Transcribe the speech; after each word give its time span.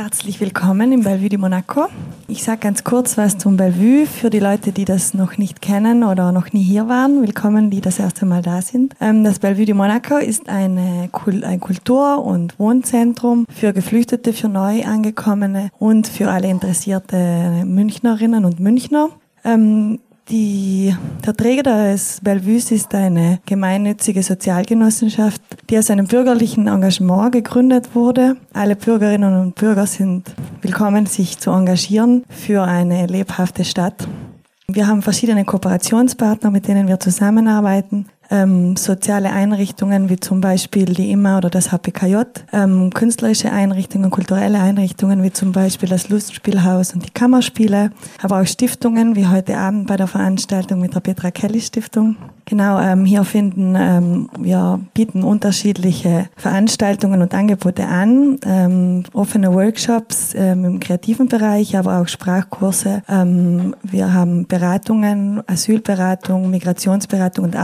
Herzlich 0.00 0.40
willkommen 0.40 0.92
im 0.92 1.02
Bellevue 1.02 1.28
de 1.28 1.38
Monaco. 1.40 1.88
Ich 2.28 2.44
sage 2.44 2.60
ganz 2.60 2.84
kurz 2.84 3.18
was 3.18 3.36
zum 3.36 3.56
Bellevue 3.56 4.06
für 4.06 4.30
die 4.30 4.38
Leute, 4.38 4.70
die 4.70 4.84
das 4.84 5.12
noch 5.12 5.38
nicht 5.38 5.60
kennen 5.60 6.04
oder 6.04 6.30
noch 6.30 6.52
nie 6.52 6.62
hier 6.62 6.88
waren. 6.88 7.20
Willkommen, 7.20 7.68
die 7.68 7.80
das 7.80 7.98
erste 7.98 8.24
Mal 8.24 8.40
da 8.40 8.62
sind. 8.62 8.94
Ähm, 9.00 9.24
das 9.24 9.40
Bellevue 9.40 9.64
de 9.64 9.74
Monaco 9.74 10.16
ist 10.18 10.48
ein 10.48 11.10
Kultur- 11.10 12.24
und 12.24 12.56
Wohnzentrum 12.60 13.44
für 13.52 13.72
Geflüchtete, 13.72 14.32
für 14.32 14.48
Neuangekommene 14.48 15.70
und 15.80 16.06
für 16.06 16.30
alle 16.30 16.48
interessierte 16.48 17.64
Münchnerinnen 17.66 18.44
und 18.44 18.60
Münchner. 18.60 19.08
Ähm, 19.42 19.98
die, 20.30 20.94
der 21.24 21.36
Träger 21.36 21.62
des 21.62 22.20
Bellevues 22.22 22.70
ist 22.70 22.94
eine 22.94 23.40
gemeinnützige 23.46 24.22
Sozialgenossenschaft, 24.22 25.40
die 25.70 25.78
aus 25.78 25.90
einem 25.90 26.06
bürgerlichen 26.06 26.66
Engagement 26.66 27.32
gegründet 27.32 27.94
wurde. 27.94 28.36
Alle 28.52 28.76
Bürgerinnen 28.76 29.40
und 29.40 29.54
Bürger 29.54 29.86
sind 29.86 30.34
willkommen, 30.60 31.06
sich 31.06 31.38
zu 31.38 31.50
engagieren 31.50 32.24
für 32.28 32.62
eine 32.62 33.06
lebhafte 33.06 33.64
Stadt. 33.64 34.06
Wir 34.70 34.86
haben 34.86 35.00
verschiedene 35.00 35.44
Kooperationspartner, 35.46 36.50
mit 36.50 36.68
denen 36.68 36.88
wir 36.88 37.00
zusammenarbeiten 37.00 38.06
ähm, 38.30 38.76
soziale 38.76 39.30
Einrichtungen 39.30 40.08
wie 40.08 40.20
zum 40.20 40.40
Beispiel 40.40 40.86
die 40.86 41.10
IMA 41.10 41.38
oder 41.38 41.50
das 41.50 41.72
HPKJ, 41.72 42.16
ähm, 42.52 42.90
künstlerische 42.92 43.52
Einrichtungen, 43.52 44.10
kulturelle 44.10 44.60
Einrichtungen 44.60 45.22
wie 45.22 45.32
zum 45.32 45.52
Beispiel 45.52 45.88
das 45.88 46.08
Lustspielhaus 46.08 46.94
und 46.94 47.04
die 47.06 47.10
Kammerspiele, 47.10 47.90
aber 48.22 48.40
auch 48.40 48.46
Stiftungen 48.46 49.16
wie 49.16 49.26
heute 49.26 49.56
Abend 49.56 49.86
bei 49.86 49.96
der 49.96 50.06
Veranstaltung 50.06 50.80
mit 50.80 50.94
der 50.94 51.00
Petra 51.00 51.30
Kelly 51.30 51.60
Stiftung. 51.60 52.16
Genau, 52.44 52.80
ähm, 52.80 53.04
hier 53.04 53.24
finden 53.24 53.74
ähm, 53.76 54.30
wir 54.38 54.80
bieten 54.94 55.22
unterschiedliche 55.22 56.28
Veranstaltungen 56.36 57.20
und 57.20 57.34
Angebote 57.34 57.86
an, 57.86 58.38
ähm, 58.46 59.02
offene 59.12 59.52
Workshops 59.52 60.34
ähm, 60.34 60.64
im 60.64 60.80
kreativen 60.80 61.28
Bereich, 61.28 61.76
aber 61.76 62.00
auch 62.00 62.08
Sprachkurse. 62.08 63.02
Ähm, 63.08 63.74
wir 63.82 64.14
haben 64.14 64.46
Beratungen, 64.46 65.42
Asylberatung, 65.46 66.50
Migrationsberatung 66.50 67.44
und 67.44 67.56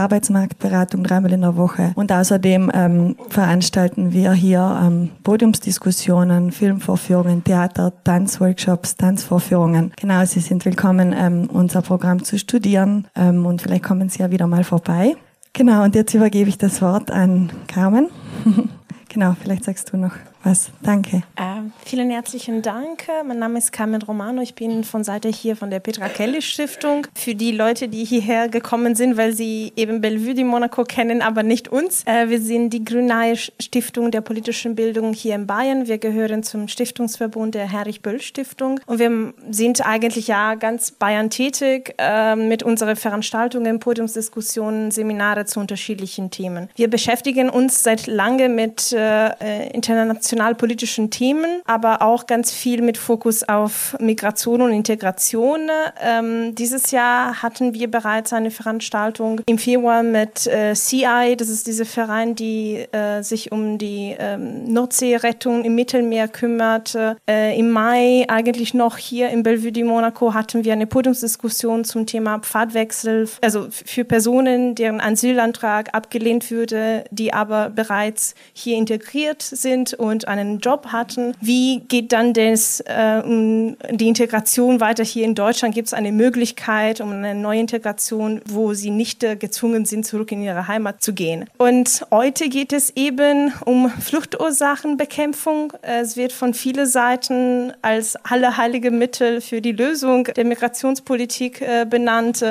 Arbeitsmarktberatung 0.55 1.03
dreimal 1.03 1.33
in 1.33 1.41
der 1.41 1.55
Woche. 1.55 1.91
Und 1.95 2.11
außerdem 2.11 2.71
ähm, 2.73 3.15
veranstalten 3.29 4.11
wir 4.11 4.33
hier 4.33 4.79
ähm, 4.83 5.09
Podiumsdiskussionen, 5.23 6.51
Filmvorführungen, 6.51 7.43
Theater, 7.43 7.93
Tanzworkshops, 8.03 8.95
Tanzvorführungen. 8.95 9.91
Genau, 9.99 10.25
Sie 10.25 10.39
sind 10.39 10.65
willkommen, 10.65 11.13
ähm, 11.17 11.49
unser 11.51 11.81
Programm 11.81 12.23
zu 12.23 12.37
studieren 12.37 13.07
ähm, 13.15 13.45
und 13.45 13.61
vielleicht 13.61 13.83
kommen 13.83 14.09
Sie 14.09 14.19
ja 14.19 14.31
wieder 14.31 14.47
mal 14.47 14.63
vorbei. 14.63 15.15
Genau, 15.53 15.83
und 15.83 15.95
jetzt 15.95 16.13
übergebe 16.13 16.49
ich 16.49 16.57
das 16.57 16.81
Wort 16.81 17.11
an 17.11 17.49
Carmen. 17.67 18.09
genau, 19.09 19.35
vielleicht 19.41 19.63
sagst 19.63 19.93
du 19.93 19.97
noch 19.97 20.13
was. 20.45 20.69
Danke. 20.81 21.23
Äh, 21.35 21.41
vielen 21.85 22.11
herzlichen 22.11 22.61
Dank. 22.61 23.07
Mein 23.25 23.39
Name 23.39 23.57
ist 23.57 23.71
Carmen 23.71 24.01
Romano. 24.01 24.41
Ich 24.41 24.53
bin 24.53 24.83
von 24.83 25.03
Seite 25.03 25.29
hier 25.29 25.55
von 25.55 25.69
der 25.69 25.79
Petra 25.79 26.07
Kelly 26.07 26.41
Stiftung. 26.41 27.07
Für 27.15 27.33
die 27.33 27.51
Leute, 27.51 27.87
die 27.87 28.05
hierher 28.05 28.47
gekommen 28.47 28.95
sind, 28.95 29.17
weil 29.17 29.33
sie 29.33 29.73
eben 29.75 30.01
Bellevue 30.01 30.35
de 30.35 30.43
Monaco 30.43 30.83
kennen, 30.83 31.21
aber 31.21 31.43
nicht 31.43 31.67
uns. 31.67 32.03
Äh, 32.05 32.29
wir 32.29 32.39
sind 32.39 32.69
die 32.69 32.85
Grünae 32.85 33.35
Stiftung 33.35 34.11
der 34.11 34.21
politischen 34.21 34.75
Bildung 34.75 35.13
hier 35.13 35.35
in 35.35 35.47
Bayern. 35.47 35.87
Wir 35.87 35.97
gehören 35.97 36.43
zum 36.43 36.67
Stiftungsverbund 36.67 37.55
der 37.55 37.71
Herrich-Böll-Stiftung. 37.71 38.79
Und 38.85 38.99
wir 38.99 39.33
sind 39.49 39.85
eigentlich 39.85 40.27
ja 40.27 40.55
ganz 40.55 40.91
Bayern 40.91 41.29
tätig 41.29 41.95
äh, 41.97 42.35
mit 42.35 42.61
unseren 42.61 42.95
Veranstaltungen, 42.95 43.79
Podiumsdiskussionen, 43.79 44.91
Seminare 44.91 45.45
zu 45.45 45.59
unterschiedlichen 45.59 46.29
Themen. 46.29 46.69
Wir 46.75 46.89
beschäftigen 46.89 47.49
uns 47.49 47.81
seit 47.81 48.05
lange 48.05 48.47
mit 48.49 48.91
äh, 48.91 49.69
internationalen 49.69 50.34
nationalpolitischen 50.35 51.09
Themen, 51.09 51.61
aber 51.65 52.01
auch 52.01 52.27
ganz 52.27 52.51
viel 52.51 52.81
mit 52.81 52.97
Fokus 52.97 53.43
auf 53.43 53.95
Migration 53.99 54.61
und 54.61 54.71
Integration. 54.73 55.69
Ähm, 56.01 56.55
dieses 56.55 56.91
Jahr 56.91 57.41
hatten 57.41 57.73
wir 57.73 57.89
bereits 57.89 58.33
eine 58.33 58.51
Veranstaltung 58.51 59.41
im 59.45 59.57
Februar 59.57 60.03
mit 60.03 60.45
äh, 60.47 60.73
CI, 60.73 61.35
das 61.37 61.47
ist 61.49 61.67
dieser 61.67 61.85
Verein, 61.85 62.35
die 62.35 62.85
äh, 62.91 63.21
sich 63.23 63.51
um 63.51 63.77
die 63.77 64.15
ähm, 64.19 64.65
Nordseerettung 64.65 65.63
im 65.63 65.75
Mittelmeer 65.75 66.27
kümmert. 66.27 66.97
Äh, 67.27 67.57
Im 67.57 67.71
Mai 67.71 68.25
eigentlich 68.27 68.73
noch 68.73 68.97
hier 68.97 69.29
in 69.29 69.43
Bellevue 69.43 69.71
de 69.71 69.83
Monaco 69.83 70.33
hatten 70.33 70.65
wir 70.65 70.73
eine 70.73 70.87
Podiumsdiskussion 70.87 71.85
zum 71.85 72.05
Thema 72.05 72.39
Pfadwechsel, 72.39 73.29
also 73.41 73.67
für 73.69 74.03
Personen, 74.03 74.75
deren 74.75 74.99
Asylantrag 74.99 75.93
abgelehnt 75.93 76.51
würde, 76.51 77.05
die 77.11 77.33
aber 77.33 77.69
bereits 77.69 78.35
hier 78.53 78.77
integriert 78.77 79.41
sind 79.41 79.93
und 79.93 80.24
einen 80.27 80.59
Job 80.59 80.87
hatten. 80.87 81.33
Wie 81.41 81.81
geht 81.87 82.11
dann 82.11 82.33
das, 82.33 82.79
äh, 82.81 83.21
die 83.23 84.07
Integration 84.07 84.79
weiter 84.79 85.03
hier 85.03 85.25
in 85.25 85.35
Deutschland? 85.35 85.75
Gibt 85.75 85.87
es 85.87 85.93
eine 85.93 86.11
Möglichkeit 86.11 87.01
um 87.01 87.11
eine 87.11 87.35
neue 87.35 87.59
Integration, 87.59 88.41
wo 88.45 88.73
sie 88.73 88.89
nicht 88.89 89.23
äh, 89.23 89.35
gezwungen 89.35 89.85
sind, 89.85 90.05
zurück 90.05 90.31
in 90.31 90.41
ihre 90.41 90.67
Heimat 90.67 91.01
zu 91.01 91.13
gehen? 91.13 91.45
Und 91.57 92.05
heute 92.11 92.49
geht 92.49 92.73
es 92.73 92.91
eben 92.95 93.53
um 93.65 93.89
Fluchtursachenbekämpfung. 93.89 95.73
Es 95.81 96.17
wird 96.17 96.31
von 96.31 96.53
vielen 96.53 96.85
Seiten 96.85 97.73
als 97.81 98.15
allerheilige 98.17 98.91
Mittel 98.91 99.41
für 99.41 99.61
die 99.61 99.71
Lösung 99.71 100.25
der 100.25 100.45
Migrationspolitik 100.45 101.61
äh, 101.61 101.85
benannt. 101.89 102.43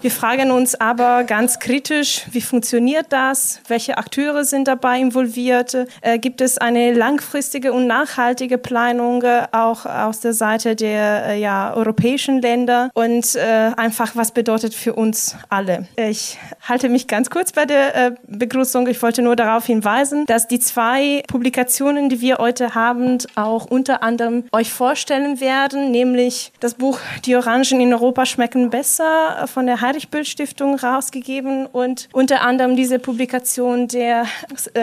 Wir 0.00 0.10
fragen 0.10 0.50
uns 0.50 0.74
aber 0.74 1.24
ganz 1.24 1.58
kritisch, 1.58 2.26
wie 2.30 2.40
funktioniert 2.40 3.06
das? 3.10 3.60
Welche 3.68 3.98
Akteure 3.98 4.44
sind 4.44 4.68
dabei 4.68 5.00
involviert? 5.00 5.76
Äh, 6.00 6.18
gibt 6.18 6.40
es 6.40 6.58
eine 6.58 6.92
lang 6.92 7.21
langfristige 7.22 7.72
und 7.72 7.86
nachhaltige 7.86 8.58
Planung 8.58 9.22
äh, 9.22 9.46
auch 9.52 9.86
aus 9.86 10.20
der 10.20 10.32
Seite 10.32 10.74
der 10.74 11.26
äh, 11.26 11.40
ja, 11.40 11.72
europäischen 11.72 12.42
Länder 12.42 12.90
und 12.94 13.36
äh, 13.36 13.70
einfach, 13.76 14.16
was 14.16 14.32
bedeutet 14.32 14.74
für 14.74 14.94
uns 14.94 15.36
alle. 15.48 15.86
Ich 15.96 16.38
halte 16.68 16.88
mich 16.88 17.06
ganz 17.06 17.30
kurz 17.30 17.52
bei 17.52 17.64
der 17.64 17.94
äh, 17.94 18.10
Begrüßung. 18.26 18.88
Ich 18.88 19.00
wollte 19.02 19.22
nur 19.22 19.36
darauf 19.36 19.66
hinweisen, 19.66 20.26
dass 20.26 20.48
die 20.48 20.58
zwei 20.58 21.22
Publikationen, 21.28 22.08
die 22.08 22.20
wir 22.20 22.38
heute 22.38 22.74
haben, 22.74 23.18
auch 23.36 23.66
unter 23.66 24.02
anderem 24.02 24.44
euch 24.50 24.72
vorstellen 24.72 25.40
werden, 25.40 25.92
nämlich 25.92 26.52
das 26.58 26.74
Buch 26.74 26.98
Die 27.24 27.36
Orangen 27.36 27.80
in 27.80 27.92
Europa 27.92 28.26
schmecken 28.26 28.70
besser 28.70 29.46
von 29.46 29.66
der 29.66 29.80
Heinrich-Böll 29.80 30.24
Stiftung 30.24 30.74
rausgegeben 30.74 31.66
und 31.66 32.08
unter 32.12 32.42
anderem 32.42 32.74
diese 32.74 32.98
Publikation 32.98 33.86
der 33.86 34.26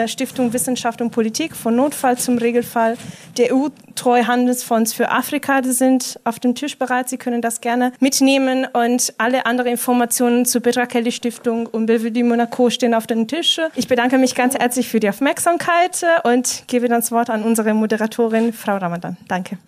Stiftung 0.06 0.52
Wissenschaft 0.52 1.02
und 1.02 1.10
Politik 1.10 1.54
von 1.54 1.76
Notfall 1.76 2.16
zu 2.18 2.29
zum 2.30 2.38
Regelfall 2.38 2.96
der 3.38 3.52
EU-Treuhandelsfonds 3.52 4.92
für 4.92 5.10
Afrika. 5.10 5.60
Sind 5.64 6.20
auf 6.22 6.38
dem 6.38 6.54
Tisch 6.54 6.78
bereit. 6.78 7.08
Sie 7.08 7.18
können 7.18 7.42
das 7.42 7.60
gerne 7.60 7.92
mitnehmen 7.98 8.66
und 8.72 9.12
alle 9.18 9.46
anderen 9.46 9.72
Informationen 9.72 10.44
zur 10.44 10.60
Petra 10.60 10.86
Kelly 10.86 11.10
Stiftung 11.10 11.66
und 11.66 11.86
Bellevue 11.86 12.12
de 12.12 12.22
Monaco 12.22 12.70
stehen 12.70 12.94
auf 12.94 13.08
dem 13.08 13.26
Tisch. 13.26 13.60
Ich 13.74 13.88
bedanke 13.88 14.16
mich 14.18 14.36
ganz 14.36 14.54
herzlich 14.54 14.88
für 14.88 15.00
die 15.00 15.08
Aufmerksamkeit 15.08 16.04
und 16.22 16.64
gebe 16.68 16.88
das 16.88 17.10
Wort 17.10 17.30
an 17.30 17.42
unsere 17.42 17.74
Moderatorin, 17.74 18.52
Frau 18.52 18.76
Ramadan. 18.76 19.16
Danke. 19.26 19.58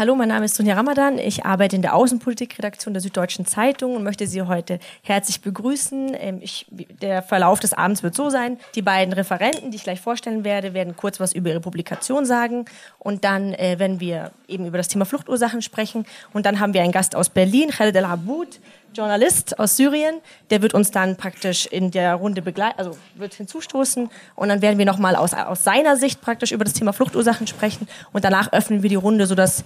Hallo, 0.00 0.14
mein 0.14 0.28
Name 0.28 0.46
ist 0.46 0.54
Sonja 0.54 0.76
Ramadan. 0.76 1.18
Ich 1.18 1.44
arbeite 1.44 1.76
in 1.76 1.82
der 1.82 1.94
Außenpolitikredaktion 1.94 2.94
der 2.94 3.02
Süddeutschen 3.02 3.44
Zeitung 3.44 3.96
und 3.96 4.02
möchte 4.02 4.26
Sie 4.26 4.40
heute 4.40 4.78
herzlich 5.02 5.42
begrüßen. 5.42 6.16
Ähm, 6.18 6.38
ich, 6.40 6.64
der 6.70 7.20
Verlauf 7.20 7.60
des 7.60 7.74
Abends 7.74 8.02
wird 8.02 8.14
so 8.14 8.30
sein. 8.30 8.56
Die 8.74 8.80
beiden 8.80 9.12
Referenten, 9.12 9.70
die 9.70 9.76
ich 9.76 9.82
gleich 9.82 10.00
vorstellen 10.00 10.42
werde, 10.42 10.72
werden 10.72 10.96
kurz 10.96 11.20
was 11.20 11.34
über 11.34 11.50
ihre 11.50 11.60
Publikation 11.60 12.24
sagen. 12.24 12.64
Und 12.98 13.24
dann 13.24 13.52
äh, 13.52 13.78
werden 13.78 14.00
wir 14.00 14.30
eben 14.48 14.64
über 14.64 14.78
das 14.78 14.88
Thema 14.88 15.04
Fluchtursachen 15.04 15.60
sprechen. 15.60 16.06
Und 16.32 16.46
dann 16.46 16.60
haben 16.60 16.72
wir 16.72 16.80
einen 16.80 16.92
Gast 16.92 17.14
aus 17.14 17.28
Berlin, 17.28 17.68
Khaled 17.68 17.94
El 17.94 18.06
Aboud, 18.06 18.58
Journalist 18.94 19.58
aus 19.58 19.76
Syrien. 19.76 20.16
Der 20.50 20.62
wird 20.62 20.74
uns 20.74 20.90
dann 20.90 21.16
praktisch 21.16 21.66
in 21.66 21.90
der 21.90 22.14
Runde 22.14 22.42
begleiten, 22.42 22.78
also 22.78 22.96
wird 23.14 23.34
hinzustoßen. 23.34 24.10
Und 24.34 24.48
dann 24.48 24.62
werden 24.62 24.78
wir 24.78 24.86
nochmal 24.86 25.16
aus, 25.16 25.34
aus 25.34 25.64
seiner 25.64 25.96
Sicht 25.96 26.20
praktisch 26.20 26.52
über 26.52 26.64
das 26.64 26.74
Thema 26.74 26.92
Fluchtursachen 26.92 27.46
sprechen. 27.46 27.88
Und 28.12 28.24
danach 28.24 28.52
öffnen 28.52 28.82
wir 28.82 28.90
die 28.90 28.96
Runde, 28.96 29.26
sodass 29.26 29.64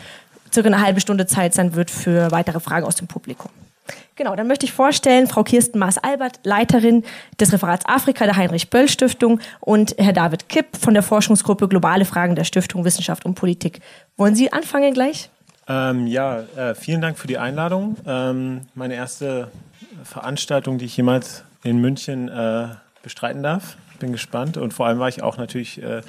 circa 0.52 0.68
eine 0.68 0.80
halbe 0.80 1.00
Stunde 1.00 1.26
Zeit 1.26 1.54
sein 1.54 1.74
wird 1.74 1.90
für 1.90 2.30
weitere 2.30 2.60
Fragen 2.60 2.86
aus 2.86 2.96
dem 2.96 3.08
Publikum. 3.08 3.50
Genau, 4.16 4.36
dann 4.36 4.46
möchte 4.46 4.64
ich 4.64 4.72
vorstellen 4.72 5.26
Frau 5.26 5.42
Kirsten 5.42 5.78
Maas-Albert, 5.78 6.40
Leiterin 6.44 7.04
des 7.40 7.52
Referats 7.52 7.84
Afrika 7.84 8.24
der 8.24 8.36
Heinrich-Böll-Stiftung 8.36 9.40
und 9.60 9.96
Herr 9.98 10.12
David 10.12 10.48
Kipp 10.48 10.76
von 10.80 10.94
der 10.94 11.02
Forschungsgruppe 11.02 11.68
Globale 11.68 12.04
Fragen 12.04 12.36
der 12.36 12.44
Stiftung 12.44 12.84
Wissenschaft 12.84 13.24
und 13.24 13.34
Politik. 13.34 13.80
Wollen 14.16 14.36
Sie 14.36 14.52
anfangen 14.52 14.94
gleich? 14.94 15.30
Ähm, 15.66 16.06
ja, 16.06 16.40
äh, 16.56 16.74
vielen 16.74 17.00
Dank 17.00 17.18
für 17.18 17.26
die 17.26 17.38
Einladung. 17.38 17.96
Ähm, 18.06 18.62
meine 18.74 18.94
erste 18.94 19.48
Veranstaltung, 20.02 20.78
die 20.78 20.84
ich 20.84 20.96
jemals 20.96 21.44
in 21.62 21.78
München 21.78 22.28
äh, 22.28 22.68
bestreiten 23.02 23.42
darf. 23.42 23.76
Bin 23.98 24.12
gespannt 24.12 24.56
und 24.56 24.74
vor 24.74 24.86
allem 24.86 24.98
war 24.98 25.08
ich 25.08 25.22
auch 25.22 25.38
natürlich 25.38 25.82
äh, 25.82 26.02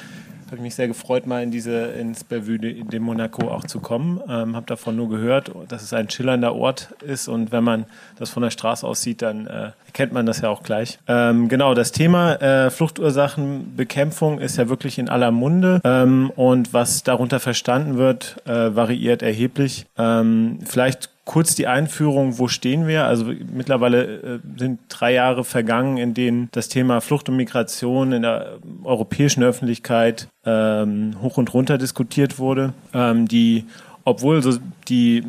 habe 0.51 0.61
mich 0.61 0.75
sehr 0.75 0.87
gefreut, 0.87 1.25
mal 1.25 1.43
in 1.43 1.51
diese, 1.51 1.85
ins 1.87 2.23
Bellevue 2.23 2.59
de, 2.59 2.83
de 2.83 2.99
Monaco 2.99 3.49
auch 3.49 3.63
zu 3.63 3.79
kommen. 3.79 4.21
Ähm, 4.27 4.55
habe 4.55 4.65
davon 4.65 4.95
nur 4.95 5.09
gehört, 5.09 5.51
dass 5.67 5.83
es 5.83 5.93
ein 5.93 6.09
schillernder 6.09 6.55
Ort 6.55 6.89
ist 7.05 7.27
und 7.27 7.51
wenn 7.51 7.63
man 7.63 7.85
das 8.17 8.29
von 8.29 8.43
der 8.43 8.51
Straße 8.51 8.85
aus 8.85 9.01
sieht, 9.01 9.21
dann 9.21 9.47
äh, 9.47 9.71
erkennt 9.85 10.13
man 10.13 10.25
das 10.25 10.41
ja 10.41 10.49
auch 10.49 10.63
gleich. 10.63 10.99
Ähm, 11.07 11.47
genau, 11.47 11.73
das 11.73 11.91
Thema 11.91 12.35
äh, 12.41 12.69
Fluchtursachenbekämpfung 12.69 14.39
ist 14.39 14.57
ja 14.57 14.69
wirklich 14.69 14.99
in 14.99 15.09
aller 15.09 15.31
Munde 15.31 15.81
ähm, 15.83 16.31
und 16.35 16.73
was 16.73 17.03
darunter 17.03 17.39
verstanden 17.39 17.97
wird, 17.97 18.37
äh, 18.45 18.75
variiert 18.75 19.21
erheblich. 19.21 19.85
Ähm, 19.97 20.59
vielleicht 20.65 21.09
kurz 21.25 21.55
die 21.55 21.67
Einführung, 21.67 22.37
wo 22.37 22.47
stehen 22.47 22.87
wir? 22.87 23.05
Also 23.05 23.25
mittlerweile 23.25 24.03
äh, 24.03 24.39
sind 24.57 24.79
drei 24.89 25.13
Jahre 25.13 25.43
vergangen, 25.43 25.97
in 25.97 26.13
denen 26.13 26.49
das 26.51 26.69
Thema 26.69 27.01
Flucht 27.01 27.27
und 27.27 27.35
Migration 27.35 28.11
in 28.11 28.21
der 28.21 28.59
europäischen 28.83 29.43
Öffentlichkeit 29.43 30.27
ähm, 30.45 31.15
hoch 31.21 31.37
und 31.37 31.53
runter 31.53 31.77
diskutiert 31.77 32.39
wurde. 32.39 32.73
Ähm, 32.93 33.27
die, 33.27 33.65
obwohl 34.03 34.41
so 34.43 34.57
die 34.87 35.23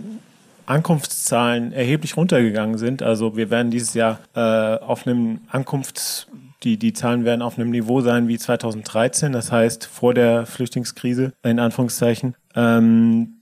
Ankunftszahlen 0.66 1.72
erheblich 1.72 2.16
runtergegangen 2.16 2.76
sind, 2.76 3.02
also 3.02 3.36
wir 3.36 3.50
werden 3.50 3.70
dieses 3.70 3.94
Jahr 3.94 4.20
äh, 4.34 4.40
auf 4.40 5.06
einem 5.06 5.40
Ankunfts 5.48 6.28
die, 6.62 6.78
die 6.78 6.92
Zahlen 6.92 7.24
werden 7.24 7.42
auf 7.42 7.58
einem 7.58 7.70
Niveau 7.70 8.00
sein 8.00 8.28
wie 8.28 8.38
2013, 8.38 9.30
das 9.32 9.52
heißt 9.52 9.86
vor 9.86 10.14
der 10.14 10.46
Flüchtlingskrise, 10.46 11.32
in 11.44 11.60
Anführungszeichen. 11.60 12.34
Ähm, 12.54 13.35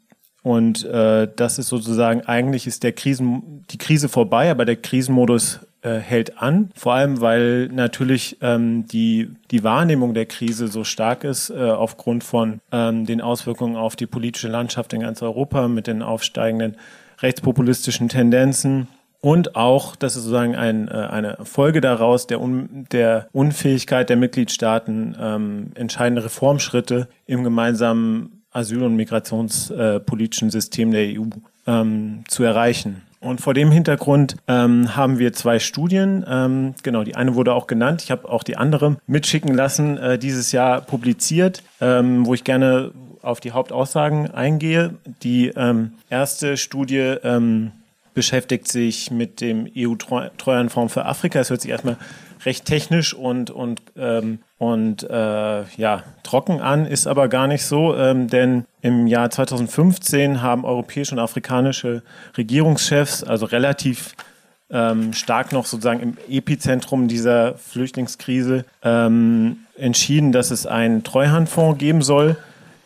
und 0.44 0.84
äh, 0.84 1.26
das 1.34 1.58
ist 1.58 1.68
sozusagen, 1.68 2.20
eigentlich 2.20 2.66
ist 2.66 2.82
der 2.82 2.92
Krisen, 2.92 3.64
die 3.70 3.78
Krise 3.78 4.10
vorbei, 4.10 4.50
aber 4.50 4.66
der 4.66 4.76
Krisenmodus 4.76 5.60
äh, 5.80 5.94
hält 5.94 6.36
an. 6.36 6.70
Vor 6.76 6.92
allem, 6.92 7.22
weil 7.22 7.68
natürlich 7.68 8.36
ähm, 8.42 8.86
die, 8.86 9.30
die 9.50 9.64
Wahrnehmung 9.64 10.12
der 10.12 10.26
Krise 10.26 10.68
so 10.68 10.84
stark 10.84 11.24
ist, 11.24 11.48
äh, 11.48 11.70
aufgrund 11.70 12.24
von 12.24 12.60
ähm, 12.72 13.06
den 13.06 13.22
Auswirkungen 13.22 13.76
auf 13.76 13.96
die 13.96 14.06
politische 14.06 14.48
Landschaft 14.48 14.92
in 14.92 15.00
ganz 15.00 15.22
Europa 15.22 15.66
mit 15.66 15.86
den 15.86 16.02
aufsteigenden 16.02 16.76
rechtspopulistischen 17.20 18.10
Tendenzen. 18.10 18.88
Und 19.22 19.56
auch, 19.56 19.96
das 19.96 20.14
ist 20.14 20.24
sozusagen 20.24 20.56
ein, 20.56 20.88
äh, 20.88 20.90
eine 20.90 21.38
Folge 21.42 21.80
daraus 21.80 22.26
der, 22.26 22.42
Un 22.42 22.84
der 22.92 23.28
Unfähigkeit 23.32 24.10
der 24.10 24.18
Mitgliedstaaten, 24.18 25.16
ähm, 25.18 25.70
entscheidende 25.74 26.22
Reformschritte 26.22 27.08
im 27.24 27.44
gemeinsamen 27.44 28.43
asyl- 28.54 28.84
und 28.84 28.96
migrationspolitischen 28.96 30.50
System 30.50 30.90
der 30.90 31.20
EU 31.20 31.24
ähm, 31.66 32.24
zu 32.28 32.44
erreichen. 32.44 33.02
Und 33.20 33.40
vor 33.40 33.54
dem 33.54 33.70
Hintergrund 33.70 34.36
ähm, 34.48 34.96
haben 34.96 35.18
wir 35.18 35.32
zwei 35.32 35.58
Studien. 35.58 36.24
Ähm, 36.28 36.74
genau, 36.82 37.04
die 37.04 37.16
eine 37.16 37.34
wurde 37.34 37.54
auch 37.54 37.66
genannt. 37.66 38.02
Ich 38.02 38.10
habe 38.10 38.28
auch 38.28 38.42
die 38.42 38.56
andere 38.56 38.96
mitschicken 39.06 39.54
lassen, 39.54 39.96
äh, 39.96 40.18
dieses 40.18 40.52
Jahr 40.52 40.82
publiziert, 40.82 41.62
ähm, 41.80 42.26
wo 42.26 42.34
ich 42.34 42.44
gerne 42.44 42.90
auf 43.22 43.40
die 43.40 43.52
Hauptaussagen 43.52 44.30
eingehe. 44.30 44.94
Die 45.22 45.48
ähm, 45.56 45.92
erste 46.10 46.58
Studie 46.58 47.16
ähm, 47.24 47.72
beschäftigt 48.12 48.68
sich 48.68 49.10
mit 49.10 49.40
dem 49.40 49.68
EU-Treuhandfonds 49.74 50.92
für 50.92 51.06
Afrika. 51.06 51.40
Es 51.40 51.48
hört 51.48 51.62
sich 51.62 51.70
erstmal 51.70 51.96
recht 52.44 52.64
technisch 52.64 53.14
und, 53.14 53.50
und, 53.50 53.80
ähm, 53.96 54.40
und 54.58 55.02
äh, 55.02 55.64
ja, 55.76 56.02
trocken 56.22 56.60
an, 56.60 56.86
ist 56.86 57.06
aber 57.06 57.28
gar 57.28 57.46
nicht 57.46 57.64
so, 57.64 57.96
ähm, 57.96 58.28
denn 58.28 58.64
im 58.82 59.06
Jahr 59.06 59.30
2015 59.30 60.42
haben 60.42 60.64
europäische 60.64 61.14
und 61.14 61.20
afrikanische 61.20 62.02
Regierungschefs, 62.36 63.24
also 63.24 63.46
relativ 63.46 64.14
ähm, 64.70 65.12
stark 65.12 65.52
noch 65.52 65.66
sozusagen 65.66 66.00
im 66.00 66.16
Epizentrum 66.28 67.08
dieser 67.08 67.54
Flüchtlingskrise, 67.56 68.64
ähm, 68.82 69.58
entschieden, 69.76 70.32
dass 70.32 70.50
es 70.50 70.66
einen 70.66 71.04
Treuhandfonds 71.04 71.78
geben 71.78 72.02
soll, 72.02 72.36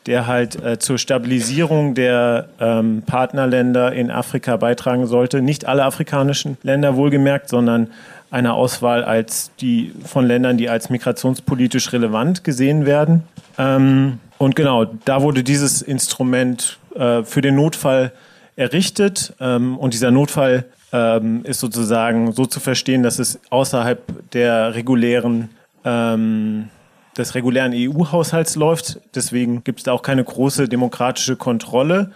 der 0.06 0.26
halt 0.26 0.62
äh, 0.62 0.78
zur 0.78 0.98
Stabilisierung 0.98 1.94
der 1.94 2.48
ähm, 2.60 3.02
Partnerländer 3.04 3.92
in 3.92 4.10
Afrika 4.10 4.56
beitragen 4.56 5.06
sollte. 5.06 5.42
Nicht 5.42 5.66
alle 5.66 5.84
afrikanischen 5.84 6.56
Länder 6.62 6.96
wohlgemerkt, 6.96 7.48
sondern 7.48 7.88
eine 8.30 8.54
Auswahl 8.54 9.04
als 9.04 9.50
die 9.60 9.92
von 10.04 10.26
Ländern, 10.26 10.58
die 10.58 10.68
als 10.68 10.90
migrationspolitisch 10.90 11.92
relevant 11.92 12.44
gesehen 12.44 12.86
werden. 12.86 13.24
Ähm, 13.56 14.20
und 14.38 14.54
genau, 14.54 14.84
da 15.04 15.22
wurde 15.22 15.42
dieses 15.42 15.82
Instrument 15.82 16.78
äh, 16.94 17.22
für 17.24 17.40
den 17.40 17.56
Notfall 17.56 18.12
errichtet. 18.56 19.34
Ähm, 19.40 19.78
und 19.78 19.94
dieser 19.94 20.10
Notfall 20.10 20.66
ähm, 20.92 21.44
ist 21.44 21.60
sozusagen 21.60 22.32
so 22.32 22.46
zu 22.46 22.60
verstehen, 22.60 23.02
dass 23.02 23.18
es 23.18 23.40
außerhalb 23.50 24.30
der 24.32 24.74
regulären 24.74 25.50
ähm, 25.84 26.68
des 27.16 27.34
regulären 27.34 27.72
EU-Haushalts 27.74 28.54
läuft. 28.56 29.00
Deswegen 29.14 29.64
gibt 29.64 29.80
es 29.80 29.84
da 29.84 29.92
auch 29.92 30.02
keine 30.02 30.22
große 30.22 30.68
demokratische 30.68 31.36
Kontrolle. 31.36 32.12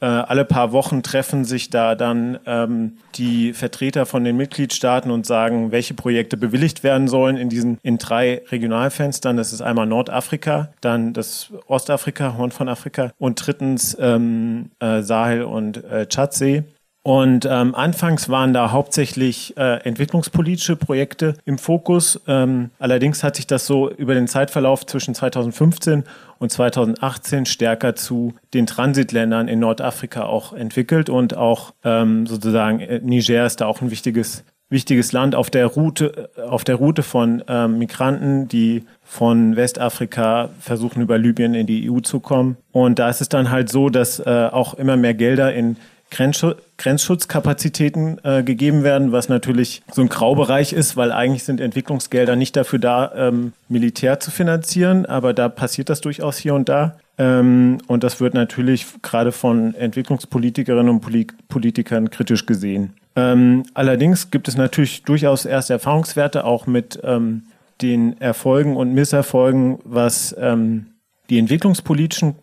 Äh, 0.00 0.06
alle 0.06 0.44
paar 0.44 0.72
Wochen 0.72 1.02
treffen 1.02 1.44
sich 1.44 1.70
da 1.70 1.94
dann 1.94 2.38
ähm, 2.46 2.98
die 3.16 3.52
Vertreter 3.52 4.06
von 4.06 4.22
den 4.22 4.36
Mitgliedstaaten 4.36 5.10
und 5.10 5.26
sagen, 5.26 5.72
welche 5.72 5.94
Projekte 5.94 6.36
bewilligt 6.36 6.84
werden 6.84 7.08
sollen 7.08 7.36
in 7.36 7.48
diesen 7.48 7.78
in 7.82 7.98
drei 7.98 8.42
Regionalfenstern. 8.50 9.36
Das 9.36 9.52
ist 9.52 9.60
einmal 9.60 9.86
Nordafrika, 9.86 10.68
dann 10.80 11.12
das 11.14 11.52
Ostafrika, 11.66 12.36
Horn 12.36 12.52
von 12.52 12.68
Afrika 12.68 13.12
und 13.18 13.44
drittens 13.44 13.96
ähm, 14.00 14.70
äh, 14.78 15.02
Sahel 15.02 15.42
und 15.42 15.84
äh, 15.84 16.06
Tschadsee. 16.06 16.64
Und 17.08 17.48
ähm, 17.50 17.74
anfangs 17.74 18.28
waren 18.28 18.52
da 18.52 18.70
hauptsächlich 18.70 19.56
äh, 19.56 19.82
entwicklungspolitische 19.82 20.76
Projekte 20.76 21.36
im 21.46 21.56
Fokus. 21.56 22.20
Ähm, 22.26 22.68
allerdings 22.78 23.24
hat 23.24 23.36
sich 23.36 23.46
das 23.46 23.66
so 23.66 23.90
über 23.90 24.12
den 24.12 24.28
Zeitverlauf 24.28 24.84
zwischen 24.84 25.14
2015 25.14 26.04
und 26.38 26.52
2018 26.52 27.46
stärker 27.46 27.96
zu 27.96 28.34
den 28.52 28.66
Transitländern 28.66 29.48
in 29.48 29.58
Nordafrika 29.58 30.24
auch 30.24 30.52
entwickelt 30.52 31.08
und 31.08 31.34
auch 31.34 31.72
ähm, 31.82 32.26
sozusagen 32.26 32.80
äh, 32.80 33.00
Niger 33.02 33.46
ist 33.46 33.62
da 33.62 33.66
auch 33.68 33.80
ein 33.80 33.90
wichtiges 33.90 34.44
wichtiges 34.70 35.12
Land 35.12 35.34
auf 35.34 35.48
der 35.48 35.64
Route 35.64 36.28
auf 36.46 36.62
der 36.62 36.74
Route 36.74 37.02
von 37.02 37.42
ähm, 37.48 37.78
Migranten, 37.78 38.48
die 38.48 38.84
von 39.02 39.56
Westafrika 39.56 40.50
versuchen 40.60 41.00
über 41.00 41.16
Libyen 41.16 41.54
in 41.54 41.66
die 41.66 41.90
EU 41.90 42.00
zu 42.00 42.20
kommen. 42.20 42.58
Und 42.70 42.98
da 42.98 43.08
ist 43.08 43.22
es 43.22 43.30
dann 43.30 43.50
halt 43.50 43.70
so, 43.70 43.88
dass 43.88 44.20
äh, 44.20 44.50
auch 44.52 44.74
immer 44.74 44.98
mehr 44.98 45.14
Gelder 45.14 45.54
in 45.54 45.78
Grenzschutzkapazitäten 46.10 48.18
äh, 48.24 48.42
gegeben 48.42 48.82
werden, 48.82 49.12
was 49.12 49.28
natürlich 49.28 49.82
so 49.92 50.02
ein 50.02 50.08
Graubereich 50.08 50.72
ist, 50.72 50.96
weil 50.96 51.12
eigentlich 51.12 51.44
sind 51.44 51.60
Entwicklungsgelder 51.60 52.36
nicht 52.36 52.56
dafür 52.56 52.78
da, 52.78 53.12
ähm, 53.14 53.52
Militär 53.68 54.20
zu 54.20 54.30
finanzieren, 54.30 55.06
aber 55.06 55.34
da 55.34 55.48
passiert 55.48 55.90
das 55.90 56.00
durchaus 56.00 56.38
hier 56.38 56.54
und 56.54 56.68
da. 56.68 56.96
Ähm, 57.18 57.78
und 57.86 58.04
das 58.04 58.20
wird 58.20 58.34
natürlich 58.34 58.86
gerade 59.02 59.32
von 59.32 59.74
Entwicklungspolitikerinnen 59.74 60.88
und 60.88 61.00
Poli 61.00 61.26
Politikern 61.48 62.10
kritisch 62.10 62.46
gesehen. 62.46 62.94
Ähm, 63.16 63.64
allerdings 63.74 64.30
gibt 64.30 64.48
es 64.48 64.56
natürlich 64.56 65.02
durchaus 65.02 65.44
erste 65.44 65.72
Erfahrungswerte 65.72 66.44
auch 66.44 66.66
mit 66.66 67.00
ähm, 67.02 67.42
den 67.82 68.20
Erfolgen 68.20 68.76
und 68.76 68.94
Misserfolgen, 68.94 69.78
was 69.84 70.34
ähm, 70.38 70.86
die 71.28 71.38
entwicklungspolitischen 71.38 72.36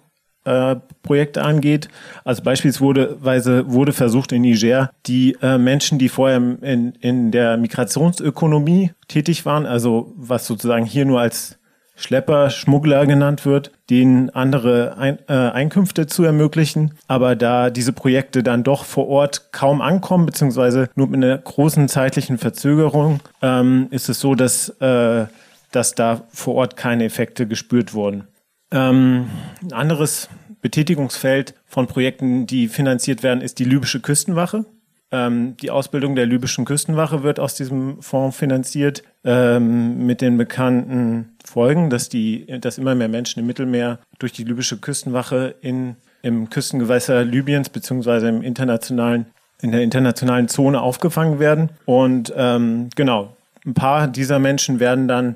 äh, 0.46 0.78
Projekte 1.04 1.44
angeht. 1.44 1.90
Also 2.24 2.44
beispielsweise 2.44 3.72
wurde 3.72 3.94
versucht 3.94 4.32
in 4.32 4.44
Niger, 4.44 4.92
die 5.06 5.38
äh, 5.42 5.58
Menschen, 5.58 6.00
die 6.00 6.10
vorher 6.10 6.38
in, 6.38 6.94
in 7.00 7.32
der 7.32 7.58
Migrationsökonomie 7.58 8.92
tätig 9.08 9.46
waren, 9.46 9.66
also 9.66 10.14
was 10.16 10.48
sozusagen 10.48 10.86
hier 10.86 11.06
nur 11.06 11.20
als 11.20 11.58
Schlepper, 11.98 12.50
Schmuggler 12.50 13.06
genannt 13.06 13.46
wird, 13.46 13.72
denen 13.90 14.30
andere 14.30 14.98
Ein 14.98 15.18
äh, 15.30 15.34
Einkünfte 15.34 16.08
zu 16.08 16.24
ermöglichen. 16.24 16.92
Aber 17.08 17.36
da 17.36 17.70
diese 17.70 17.94
Projekte 17.94 18.44
dann 18.44 18.64
doch 18.64 18.84
vor 18.84 19.08
Ort 19.08 19.54
kaum 19.54 19.82
ankommen, 19.82 20.26
beziehungsweise 20.26 20.90
nur 20.96 21.08
mit 21.08 21.24
einer 21.24 21.38
großen 21.38 21.88
zeitlichen 21.88 22.38
Verzögerung, 22.38 23.22
ähm, 23.42 23.88
ist 23.92 24.10
es 24.10 24.20
so, 24.20 24.36
dass, 24.36 24.70
äh, 24.82 25.26
dass 25.72 25.96
da 25.96 26.24
vor 26.30 26.56
Ort 26.56 26.76
keine 26.76 27.06
Effekte 27.06 27.48
gespürt 27.48 27.94
wurden. 27.94 28.28
Ähm, 28.76 29.30
ein 29.64 29.74
anderes 29.74 30.30
Betätigungsfeld 30.62 31.56
von 31.66 31.88
Projekten, 31.88 32.46
die 32.46 32.68
finanziert 32.68 33.24
werden, 33.24 33.42
ist 33.42 33.60
die 33.60 33.64
libysche 33.64 34.02
Küstenwache. 34.02 34.66
Ähm, 35.12 35.56
die 35.58 35.72
Ausbildung 35.72 36.16
der 36.16 36.26
libyschen 36.26 36.66
Küstenwache 36.66 37.24
wird 37.24 37.40
aus 37.40 37.56
diesem 37.56 38.02
Fonds 38.02 38.36
finanziert, 38.38 39.04
ähm, 39.24 40.06
mit 40.06 40.20
den 40.22 40.38
bekannten 40.38 41.38
Folgen, 41.46 41.90
dass, 41.90 42.10
die, 42.10 42.48
dass 42.60 42.78
immer 42.78 42.96
mehr 42.96 43.08
Menschen 43.08 43.40
im 43.40 43.46
Mittelmeer 43.46 44.00
durch 44.20 44.34
die 44.34 44.44
libysche 44.44 44.78
Küstenwache 44.78 45.56
in, 45.62 45.96
im 46.22 46.50
Küstengewässer 46.50 47.24
Libyens 47.24 47.70
beziehungsweise 47.70 48.28
im 48.28 48.42
internationalen, 48.42 49.28
in 49.62 49.72
der 49.72 49.84
internationalen 49.84 50.50
Zone 50.50 50.82
aufgefangen 50.82 51.40
werden. 51.40 51.70
Und 51.86 52.34
ähm, 52.36 52.90
genau, 52.96 53.38
ein 53.66 53.74
paar 53.74 54.08
dieser 54.08 54.40
Menschen 54.40 54.80
werden 54.80 55.08
dann 55.08 55.36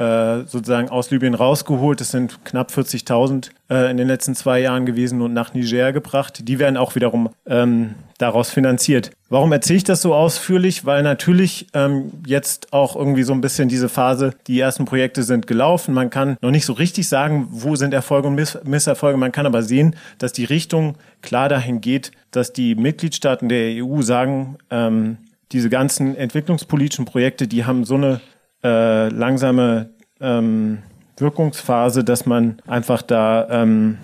äh, 0.00 0.46
sozusagen 0.46 0.88
aus 0.88 1.10
Libyen 1.10 1.34
rausgeholt. 1.34 2.00
Es 2.00 2.10
sind 2.10 2.42
knapp 2.46 2.70
40.000 2.70 3.50
äh, 3.68 3.90
in 3.90 3.98
den 3.98 4.08
letzten 4.08 4.34
zwei 4.34 4.58
Jahren 4.58 4.86
gewesen 4.86 5.20
und 5.20 5.34
nach 5.34 5.52
Niger 5.52 5.92
gebracht. 5.92 6.48
Die 6.48 6.58
werden 6.58 6.78
auch 6.78 6.94
wiederum 6.94 7.28
ähm, 7.46 7.96
daraus 8.16 8.48
finanziert. 8.48 9.10
Warum 9.28 9.52
erzähle 9.52 9.76
ich 9.76 9.84
das 9.84 10.00
so 10.00 10.14
ausführlich? 10.14 10.86
Weil 10.86 11.02
natürlich 11.02 11.66
ähm, 11.74 12.12
jetzt 12.26 12.72
auch 12.72 12.96
irgendwie 12.96 13.24
so 13.24 13.34
ein 13.34 13.42
bisschen 13.42 13.68
diese 13.68 13.90
Phase, 13.90 14.32
die 14.46 14.58
ersten 14.58 14.86
Projekte 14.86 15.22
sind 15.22 15.46
gelaufen. 15.46 15.92
Man 15.92 16.08
kann 16.08 16.38
noch 16.40 16.50
nicht 16.50 16.64
so 16.64 16.72
richtig 16.72 17.06
sagen, 17.06 17.48
wo 17.50 17.76
sind 17.76 17.92
Erfolge 17.92 18.28
und 18.28 18.36
Miss 18.36 18.58
Misserfolge. 18.64 19.18
Man 19.18 19.32
kann 19.32 19.44
aber 19.44 19.62
sehen, 19.62 19.96
dass 20.16 20.32
die 20.32 20.44
Richtung 20.44 20.96
klar 21.20 21.50
dahin 21.50 21.82
geht, 21.82 22.10
dass 22.30 22.54
die 22.54 22.74
Mitgliedstaaten 22.74 23.50
der 23.50 23.84
EU 23.84 24.00
sagen, 24.00 24.56
ähm, 24.70 25.18
diese 25.52 25.68
ganzen 25.68 26.16
entwicklungspolitischen 26.16 27.04
Projekte, 27.04 27.48
die 27.48 27.64
haben 27.64 27.84
so 27.84 27.96
eine 27.96 28.20
äh, 28.62 29.08
langsame 29.08 29.90
ähm, 30.20 30.78
Wirkungsphase, 31.16 32.04
dass 32.04 32.26
man 32.26 32.60
einfach 32.66 33.02
da 33.02 33.46
ähm, 33.50 33.98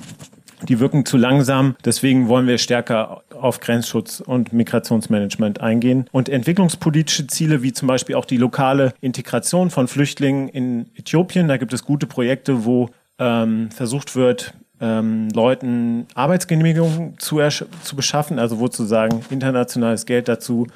die 0.62 0.80
wirken 0.80 1.04
zu 1.04 1.16
langsam. 1.16 1.76
Deswegen 1.84 2.28
wollen 2.28 2.46
wir 2.46 2.58
stärker 2.58 3.22
auf 3.38 3.60
Grenzschutz 3.60 4.20
und 4.20 4.52
Migrationsmanagement 4.52 5.60
eingehen. 5.60 6.08
Und 6.12 6.28
entwicklungspolitische 6.28 7.26
Ziele, 7.26 7.62
wie 7.62 7.72
zum 7.72 7.88
Beispiel 7.88 8.14
auch 8.14 8.24
die 8.24 8.38
lokale 8.38 8.94
Integration 9.00 9.70
von 9.70 9.88
Flüchtlingen 9.88 10.48
in 10.48 10.86
Äthiopien, 10.94 11.48
da 11.48 11.56
gibt 11.56 11.72
es 11.72 11.84
gute 11.84 12.06
Projekte, 12.06 12.64
wo 12.64 12.88
ähm, 13.18 13.70
versucht 13.70 14.16
wird, 14.16 14.54
ähm, 14.80 15.28
Leuten 15.30 16.06
Arbeitsgenehmigungen 16.14 17.18
zu, 17.18 17.40
zu 17.82 17.96
beschaffen, 17.96 18.38
also 18.38 18.58
wo 18.58 18.66
sozusagen 18.66 19.24
internationales 19.30 20.04
Geld 20.04 20.28
dazu 20.28 20.66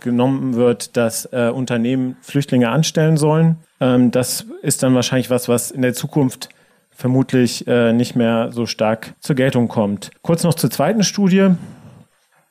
genommen 0.00 0.54
wird, 0.54 0.96
dass 0.96 1.26
äh, 1.32 1.50
Unternehmen 1.54 2.16
Flüchtlinge 2.20 2.70
anstellen 2.70 3.16
sollen. 3.16 3.56
Ähm, 3.80 4.10
das 4.10 4.46
ist 4.62 4.82
dann 4.82 4.94
wahrscheinlich 4.94 5.30
was, 5.30 5.48
was 5.48 5.70
in 5.70 5.82
der 5.82 5.94
Zukunft 5.94 6.48
vermutlich 6.90 7.66
äh, 7.68 7.92
nicht 7.92 8.16
mehr 8.16 8.50
so 8.50 8.66
stark 8.66 9.14
zur 9.20 9.36
Geltung 9.36 9.68
kommt. 9.68 10.10
Kurz 10.22 10.42
noch 10.42 10.54
zur 10.54 10.70
zweiten 10.70 11.04
Studie. 11.04 11.50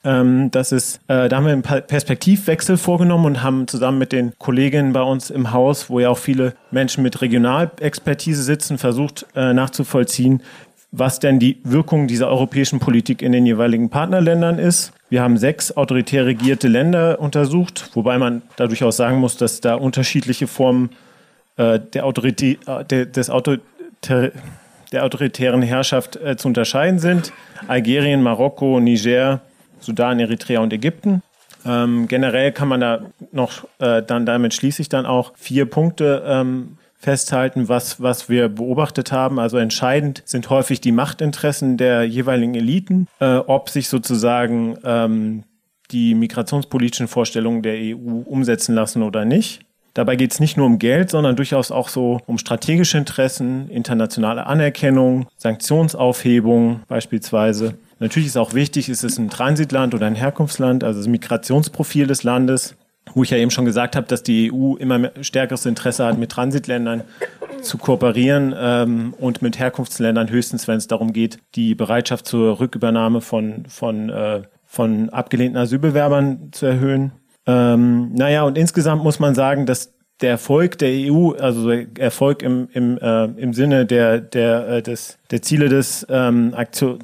Ähm, 0.05 0.51
das 0.51 0.71
ist, 0.71 1.01
äh, 1.09 1.27
da 1.27 1.35
haben 1.35 1.45
wir 1.45 1.51
einen 1.51 1.63
Perspektivwechsel 1.63 2.77
vorgenommen 2.77 3.25
und 3.25 3.43
haben 3.43 3.67
zusammen 3.67 3.97
mit 3.97 4.13
den 4.13 4.31
Kolleginnen 4.37 4.93
bei 4.93 5.01
uns 5.01 5.29
im 5.29 5.51
Haus, 5.51 5.89
wo 5.89 5.99
ja 5.99 6.09
auch 6.09 6.17
viele 6.17 6.53
Menschen 6.71 7.03
mit 7.03 7.21
Regionalexpertise 7.21 8.41
sitzen, 8.41 8.77
versucht 8.77 9.25
äh, 9.35 9.53
nachzuvollziehen, 9.53 10.41
was 10.91 11.19
denn 11.19 11.39
die 11.39 11.59
Wirkung 11.63 12.07
dieser 12.07 12.29
europäischen 12.29 12.79
Politik 12.79 13.21
in 13.21 13.31
den 13.31 13.45
jeweiligen 13.45 13.89
Partnerländern 13.89 14.57
ist. 14.57 14.93
Wir 15.09 15.21
haben 15.21 15.37
sechs 15.37 15.75
autoritär 15.75 16.25
regierte 16.25 16.67
Länder 16.67 17.19
untersucht, 17.19 17.89
wobei 17.93 18.17
man 18.17 18.41
da 18.55 18.67
durchaus 18.67 18.97
sagen 18.97 19.19
muss, 19.19 19.37
dass 19.37 19.61
da 19.61 19.75
unterschiedliche 19.75 20.47
Formen 20.47 20.91
äh, 21.57 21.79
der, 21.79 22.05
Autorität, 22.05 22.59
äh, 22.67 23.05
des 23.05 23.29
Autor 23.29 23.57
der 24.91 25.03
autoritären 25.03 25.61
Herrschaft 25.61 26.15
äh, 26.15 26.37
zu 26.37 26.47
unterscheiden 26.47 26.99
sind. 26.99 27.33
Algerien, 27.67 28.23
Marokko, 28.23 28.79
Niger, 28.79 29.41
Sudan, 29.79 30.19
Eritrea 30.19 30.59
und 30.61 30.71
Ägypten. 30.71 31.21
Ähm, 31.65 32.07
generell 32.07 32.51
kann 32.51 32.67
man 32.67 32.79
da 32.79 33.01
noch, 33.31 33.67
äh, 33.79 34.01
dann 34.03 34.25
damit 34.25 34.53
schließe 34.53 34.81
ich 34.81 34.89
dann 34.89 35.05
auch 35.05 35.33
vier 35.35 35.65
Punkte 35.65 36.23
ähm, 36.25 36.77
festhalten, 36.97 37.69
was, 37.69 38.01
was 38.01 38.27
wir 38.27 38.49
beobachtet 38.49 39.11
haben. 39.11 39.39
Also 39.39 39.57
entscheidend 39.57 40.23
sind 40.25 40.49
häufig 40.49 40.81
die 40.81 40.91
Machtinteressen 40.91 41.77
der 41.77 42.03
jeweiligen 42.03 42.55
Eliten, 42.55 43.07
äh, 43.19 43.37
ob 43.37 43.69
sich 43.69 43.87
sozusagen 43.87 44.77
ähm, 44.83 45.43
die 45.91 46.15
migrationspolitischen 46.15 47.07
Vorstellungen 47.07 47.61
der 47.61 47.75
EU 47.75 48.23
umsetzen 48.25 48.75
lassen 48.75 49.03
oder 49.03 49.25
nicht. 49.25 49.61
Dabei 49.93 50.15
geht 50.15 50.31
es 50.31 50.39
nicht 50.39 50.57
nur 50.57 50.67
um 50.67 50.77
Geld, 50.77 51.09
sondern 51.09 51.35
durchaus 51.35 51.71
auch 51.71 51.89
so 51.89 52.19
um 52.27 52.37
strategische 52.37 52.99
Interessen, 52.99 53.67
internationale 53.69 54.45
Anerkennung, 54.45 55.27
Sanktionsaufhebung 55.37 56.81
beispielsweise. 56.87 57.75
Natürlich 57.99 58.27
ist 58.27 58.37
auch 58.37 58.53
wichtig, 58.53 58.89
ist 58.89 59.03
es 59.03 59.17
ein 59.17 59.31
Transitland 59.31 59.95
oder 59.95 60.05
ein 60.05 60.13
Herkunftsland, 60.13 60.83
also 60.83 60.99
das 60.99 61.07
Migrationsprofil 61.07 62.05
des 62.05 62.21
Landes, 62.21 62.75
wo 63.13 63.23
ich 63.23 63.29
ja 63.29 63.37
eben 63.37 63.51
schon 63.51 63.65
gesagt 63.65 63.95
habe, 63.95 64.07
dass 64.07 64.23
die 64.23 64.51
EU 64.51 64.75
immer 64.75 65.11
stärkeres 65.21 65.65
Interesse 65.65 66.05
hat, 66.05 66.17
mit 66.17 66.31
Transitländern 66.31 67.03
zu 67.61 67.77
kooperieren 67.77 68.53
ähm, 68.57 69.13
und 69.19 69.41
mit 69.41 69.59
Herkunftsländern 69.59 70.29
höchstens, 70.29 70.67
wenn 70.67 70.77
es 70.77 70.87
darum 70.87 71.13
geht, 71.13 71.39
die 71.55 71.75
Bereitschaft 71.75 72.27
zur 72.27 72.59
Rückübernahme 72.59 73.21
von, 73.21 73.65
von, 73.67 74.09
äh, 74.09 74.41
von 74.65 75.09
abgelehnten 75.09 75.57
Asylbewerbern 75.57 76.49
zu 76.51 76.65
erhöhen. 76.65 77.11
Ähm, 77.45 78.13
naja, 78.13 78.43
und 78.43 78.57
insgesamt 78.57 79.03
muss 79.03 79.19
man 79.19 79.33
sagen, 79.33 79.65
dass 79.65 79.93
der 80.21 80.31
Erfolg 80.31 80.77
der 80.79 80.89
EU, 80.89 81.31
also 81.31 81.69
Erfolg 81.71 82.41
im, 82.41 82.69
im, 82.73 82.97
äh, 82.97 83.25
im 83.25 83.53
Sinne 83.53 83.85
der, 83.85 84.19
der, 84.19 84.67
äh, 84.67 84.81
des, 84.81 85.17
der 85.31 85.41
Ziele 85.41 85.69
des, 85.69 86.05
ähm, 86.09 86.55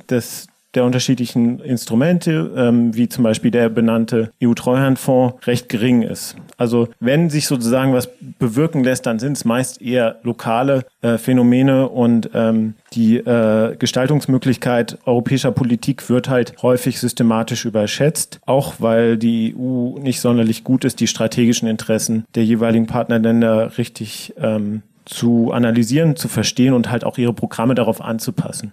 des, 0.09 0.47
der 0.75 0.85
unterschiedlichen 0.85 1.59
Instrumente, 1.59 2.51
ähm, 2.55 2.95
wie 2.95 3.09
zum 3.09 3.23
Beispiel 3.23 3.51
der 3.51 3.69
benannte 3.69 4.31
EU-Treuhandfonds, 4.43 5.45
recht 5.47 5.69
gering 5.69 6.01
ist. 6.01 6.35
Also 6.57 6.87
wenn 6.99 7.29
sich 7.29 7.47
sozusagen 7.47 7.93
was 7.93 8.09
bewirken 8.39 8.83
lässt, 8.83 9.05
dann 9.05 9.19
sind 9.19 9.33
es 9.33 9.45
meist 9.45 9.81
eher 9.81 10.19
lokale 10.23 10.85
äh, 11.01 11.17
Phänomene 11.17 11.89
und 11.89 12.29
ähm, 12.33 12.75
die 12.93 13.17
äh, 13.17 13.75
Gestaltungsmöglichkeit 13.77 14.97
europäischer 15.05 15.51
Politik 15.51 16.09
wird 16.09 16.29
halt 16.29 16.55
häufig 16.61 16.99
systematisch 16.99 17.65
überschätzt, 17.65 18.39
auch 18.45 18.75
weil 18.79 19.17
die 19.17 19.55
EU 19.57 19.99
nicht 19.99 20.21
sonderlich 20.21 20.63
gut 20.63 20.85
ist, 20.85 20.99
die 20.99 21.07
strategischen 21.07 21.67
Interessen 21.67 22.25
der 22.35 22.45
jeweiligen 22.45 22.87
Partnerländer 22.87 23.77
richtig 23.77 24.33
ähm, 24.37 24.81
zu 25.05 25.51
analysieren, 25.51 26.15
zu 26.15 26.27
verstehen 26.27 26.73
und 26.73 26.89
halt 26.89 27.03
auch 27.03 27.17
ihre 27.17 27.33
Programme 27.33 27.75
darauf 27.75 28.01
anzupassen. 28.01 28.71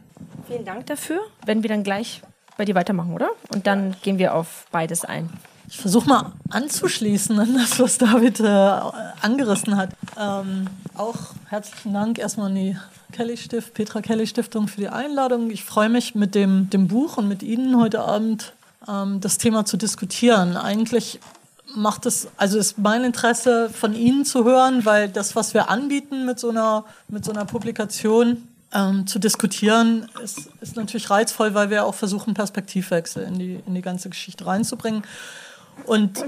Vielen 0.50 0.64
Dank 0.64 0.87
dafür. 0.87 1.21
Wenn 1.47 1.62
wir 1.62 1.69
dann 1.69 1.85
gleich 1.85 2.23
bei 2.57 2.64
dir 2.64 2.75
weitermachen, 2.75 3.12
oder? 3.12 3.30
Und 3.54 3.69
dann 3.69 3.95
gehen 4.02 4.19
wir 4.19 4.35
auf 4.35 4.66
beides 4.73 5.04
ein. 5.04 5.30
Ich 5.69 5.78
versuche 5.78 6.09
mal 6.09 6.33
anzuschließen 6.49 7.38
an 7.38 7.54
das, 7.54 7.78
was 7.78 7.99
David 7.99 8.40
äh, 8.40 8.80
angerissen 9.23 9.76
hat. 9.76 9.90
Ähm, 10.19 10.66
auch 10.97 11.14
herzlichen 11.47 11.95
Dank 11.95 12.19
erstmal 12.19 12.49
an 12.49 12.57
die 12.57 12.76
Kelly 13.12 13.37
Stift, 13.37 13.75
Petra 13.75 14.02
Kelly 14.02 14.26
Stiftung 14.26 14.66
für 14.66 14.80
die 14.80 14.88
Einladung. 14.88 15.50
Ich 15.50 15.62
freue 15.62 15.88
mich 15.88 16.16
mit 16.16 16.35
dem, 16.35 16.69
dem 16.69 16.88
Buch 16.88 17.16
und 17.16 17.28
mit 17.28 17.45
Ihnen 17.45 17.78
heute 17.78 18.00
Abend 18.00 18.52
ähm, 18.88 19.21
das 19.21 19.38
Thema 19.38 19.64
zu 19.64 19.76
diskutieren. 19.76 20.57
Eigentlich 20.57 21.21
macht 21.76 22.07
es, 22.07 22.26
also 22.37 22.59
ist 22.59 22.76
mein 22.76 23.04
Interesse 23.04 23.71
von 23.71 23.95
Ihnen 23.95 24.25
zu 24.25 24.45
hören, 24.45 24.85
weil 24.85 25.09
das, 25.09 25.37
was 25.37 25.54
wir 25.54 25.71
anbieten 25.71 26.26
mit 26.26 26.40
so 26.40 26.50
einer, 26.50 26.85
mit 27.07 27.25
so 27.25 27.30
einer 27.30 27.45
Publikation, 27.45 28.49
ähm, 28.73 29.07
zu 29.07 29.19
diskutieren, 29.19 30.09
ist, 30.23 30.50
ist 30.61 30.77
natürlich 30.77 31.11
reizvoll, 31.11 31.55
weil 31.55 31.71
wir 31.71 31.85
auch 31.85 31.95
versuchen, 31.95 32.35
Perspektivwechsel 32.35 33.25
in 33.25 33.39
die, 33.39 33.61
in 33.67 33.75
die 33.75 33.83
ganze 33.83 34.11
Geschichte 34.11 34.47
reinzubringen. 34.47 35.03
Und 35.87 36.23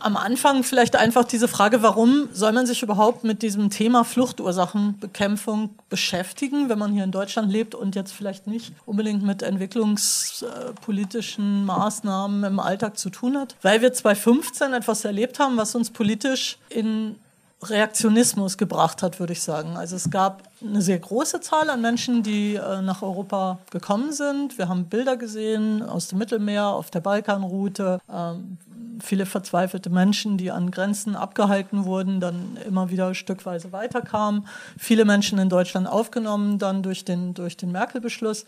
am 0.00 0.16
Anfang 0.16 0.64
vielleicht 0.64 0.96
einfach 0.96 1.24
diese 1.24 1.48
Frage, 1.48 1.82
warum 1.82 2.28
soll 2.32 2.52
man 2.52 2.66
sich 2.66 2.82
überhaupt 2.82 3.24
mit 3.24 3.40
diesem 3.42 3.70
Thema 3.70 4.04
Fluchtursachenbekämpfung 4.04 5.70
beschäftigen, 5.88 6.68
wenn 6.68 6.78
man 6.78 6.92
hier 6.92 7.04
in 7.04 7.12
Deutschland 7.12 7.50
lebt 7.50 7.74
und 7.74 7.94
jetzt 7.94 8.12
vielleicht 8.12 8.46
nicht 8.46 8.74
unbedingt 8.84 9.22
mit 9.22 9.42
entwicklungspolitischen 9.42 11.64
Maßnahmen 11.64 12.44
im 12.44 12.60
Alltag 12.60 12.98
zu 12.98 13.08
tun 13.10 13.38
hat? 13.38 13.56
Weil 13.62 13.80
wir 13.80 13.92
2015 13.92 14.72
etwas 14.72 15.04
erlebt 15.04 15.38
haben, 15.38 15.56
was 15.56 15.74
uns 15.74 15.90
politisch 15.90 16.58
in 16.68 17.16
Reaktionismus 17.62 18.58
gebracht 18.58 19.02
hat, 19.02 19.18
würde 19.18 19.32
ich 19.32 19.42
sagen. 19.42 19.76
Also 19.76 19.96
es 19.96 20.10
gab 20.10 20.42
eine 20.60 20.82
sehr 20.82 20.98
große 20.98 21.40
Zahl 21.40 21.70
an 21.70 21.80
Menschen, 21.80 22.22
die 22.22 22.54
äh, 22.54 22.82
nach 22.82 23.02
Europa 23.02 23.58
gekommen 23.70 24.12
sind. 24.12 24.58
Wir 24.58 24.68
haben 24.68 24.84
Bilder 24.84 25.16
gesehen 25.16 25.82
aus 25.82 26.08
dem 26.08 26.18
Mittelmeer, 26.18 26.66
auf 26.66 26.90
der 26.90 27.00
Balkanroute, 27.00 27.98
ähm, 28.12 28.58
viele 29.02 29.26
verzweifelte 29.26 29.90
Menschen, 29.90 30.36
die 30.38 30.50
an 30.50 30.70
Grenzen 30.70 31.16
abgehalten 31.16 31.84
wurden, 31.84 32.20
dann 32.20 32.56
immer 32.66 32.90
wieder 32.90 33.14
stückweise 33.14 33.72
weiterkamen. 33.72 34.46
Viele 34.78 35.04
Menschen 35.04 35.38
in 35.38 35.48
Deutschland 35.48 35.86
aufgenommen, 35.86 36.58
dann 36.58 36.82
durch 36.82 37.04
den, 37.04 37.34
durch 37.34 37.56
den 37.56 37.72
Merkel-Beschluss. 37.72 38.44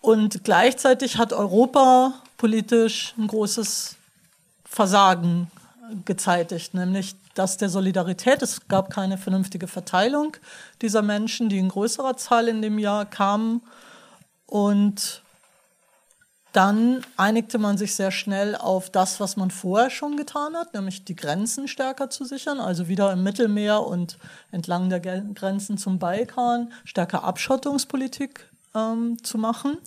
Und 0.00 0.42
gleichzeitig 0.44 1.18
hat 1.18 1.32
Europa 1.32 2.14
politisch 2.36 3.14
ein 3.16 3.28
großes 3.28 3.96
Versagen 4.64 5.50
gezeitigt, 6.04 6.74
nämlich 6.74 7.14
das 7.34 7.56
der 7.56 7.68
Solidarität. 7.68 8.42
Es 8.42 8.68
gab 8.68 8.90
keine 8.90 9.18
vernünftige 9.18 9.66
Verteilung 9.66 10.36
dieser 10.80 11.02
Menschen, 11.02 11.48
die 11.48 11.58
in 11.58 11.68
größerer 11.68 12.16
Zahl 12.16 12.48
in 12.48 12.62
dem 12.62 12.78
Jahr 12.78 13.06
kamen. 13.06 13.62
Und 14.46 15.22
dann 16.52 17.02
einigte 17.16 17.58
man 17.58 17.78
sich 17.78 17.94
sehr 17.94 18.10
schnell 18.10 18.54
auf 18.54 18.90
das, 18.90 19.20
was 19.20 19.36
man 19.36 19.50
vorher 19.50 19.88
schon 19.88 20.18
getan 20.18 20.54
hat, 20.54 20.74
nämlich 20.74 21.04
die 21.04 21.16
Grenzen 21.16 21.66
stärker 21.66 22.10
zu 22.10 22.24
sichern, 22.24 22.60
also 22.60 22.88
wieder 22.88 23.10
im 23.12 23.22
Mittelmeer 23.22 23.80
und 23.80 24.18
entlang 24.50 24.90
der 24.90 25.00
Grenzen 25.00 25.78
zum 25.78 25.98
Balkan 25.98 26.70
stärker 26.84 27.24
Abschottungspolitik 27.24 28.50
ähm, 28.74 29.16
zu 29.22 29.38
machen. 29.38 29.78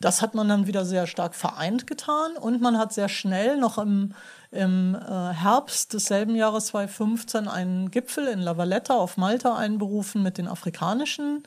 Das 0.00 0.20
hat 0.20 0.34
man 0.34 0.48
dann 0.48 0.66
wieder 0.66 0.84
sehr 0.84 1.06
stark 1.06 1.34
vereint 1.34 1.86
getan 1.86 2.32
und 2.38 2.60
man 2.60 2.78
hat 2.78 2.92
sehr 2.92 3.08
schnell 3.08 3.56
noch 3.56 3.78
im, 3.78 4.14
im 4.50 4.94
äh, 4.94 4.98
Herbst 4.98 5.92
desselben 5.92 6.34
Jahres 6.34 6.66
2015 6.66 7.46
einen 7.48 7.90
Gipfel 7.90 8.26
in 8.26 8.40
La 8.40 8.56
Valletta 8.56 8.96
auf 8.96 9.16
Malta 9.16 9.56
einberufen 9.56 10.22
mit 10.22 10.38
den 10.38 10.48
afrikanischen 10.48 11.44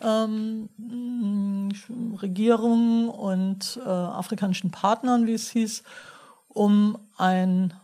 ähm, 0.00 0.68
Regierungen 2.20 3.08
und 3.08 3.78
äh, 3.84 3.88
afrikanischen 3.88 4.70
Partnern, 4.70 5.26
wie 5.26 5.34
es 5.34 5.50
hieß, 5.50 5.82
um 6.48 6.98
ein 7.16 7.74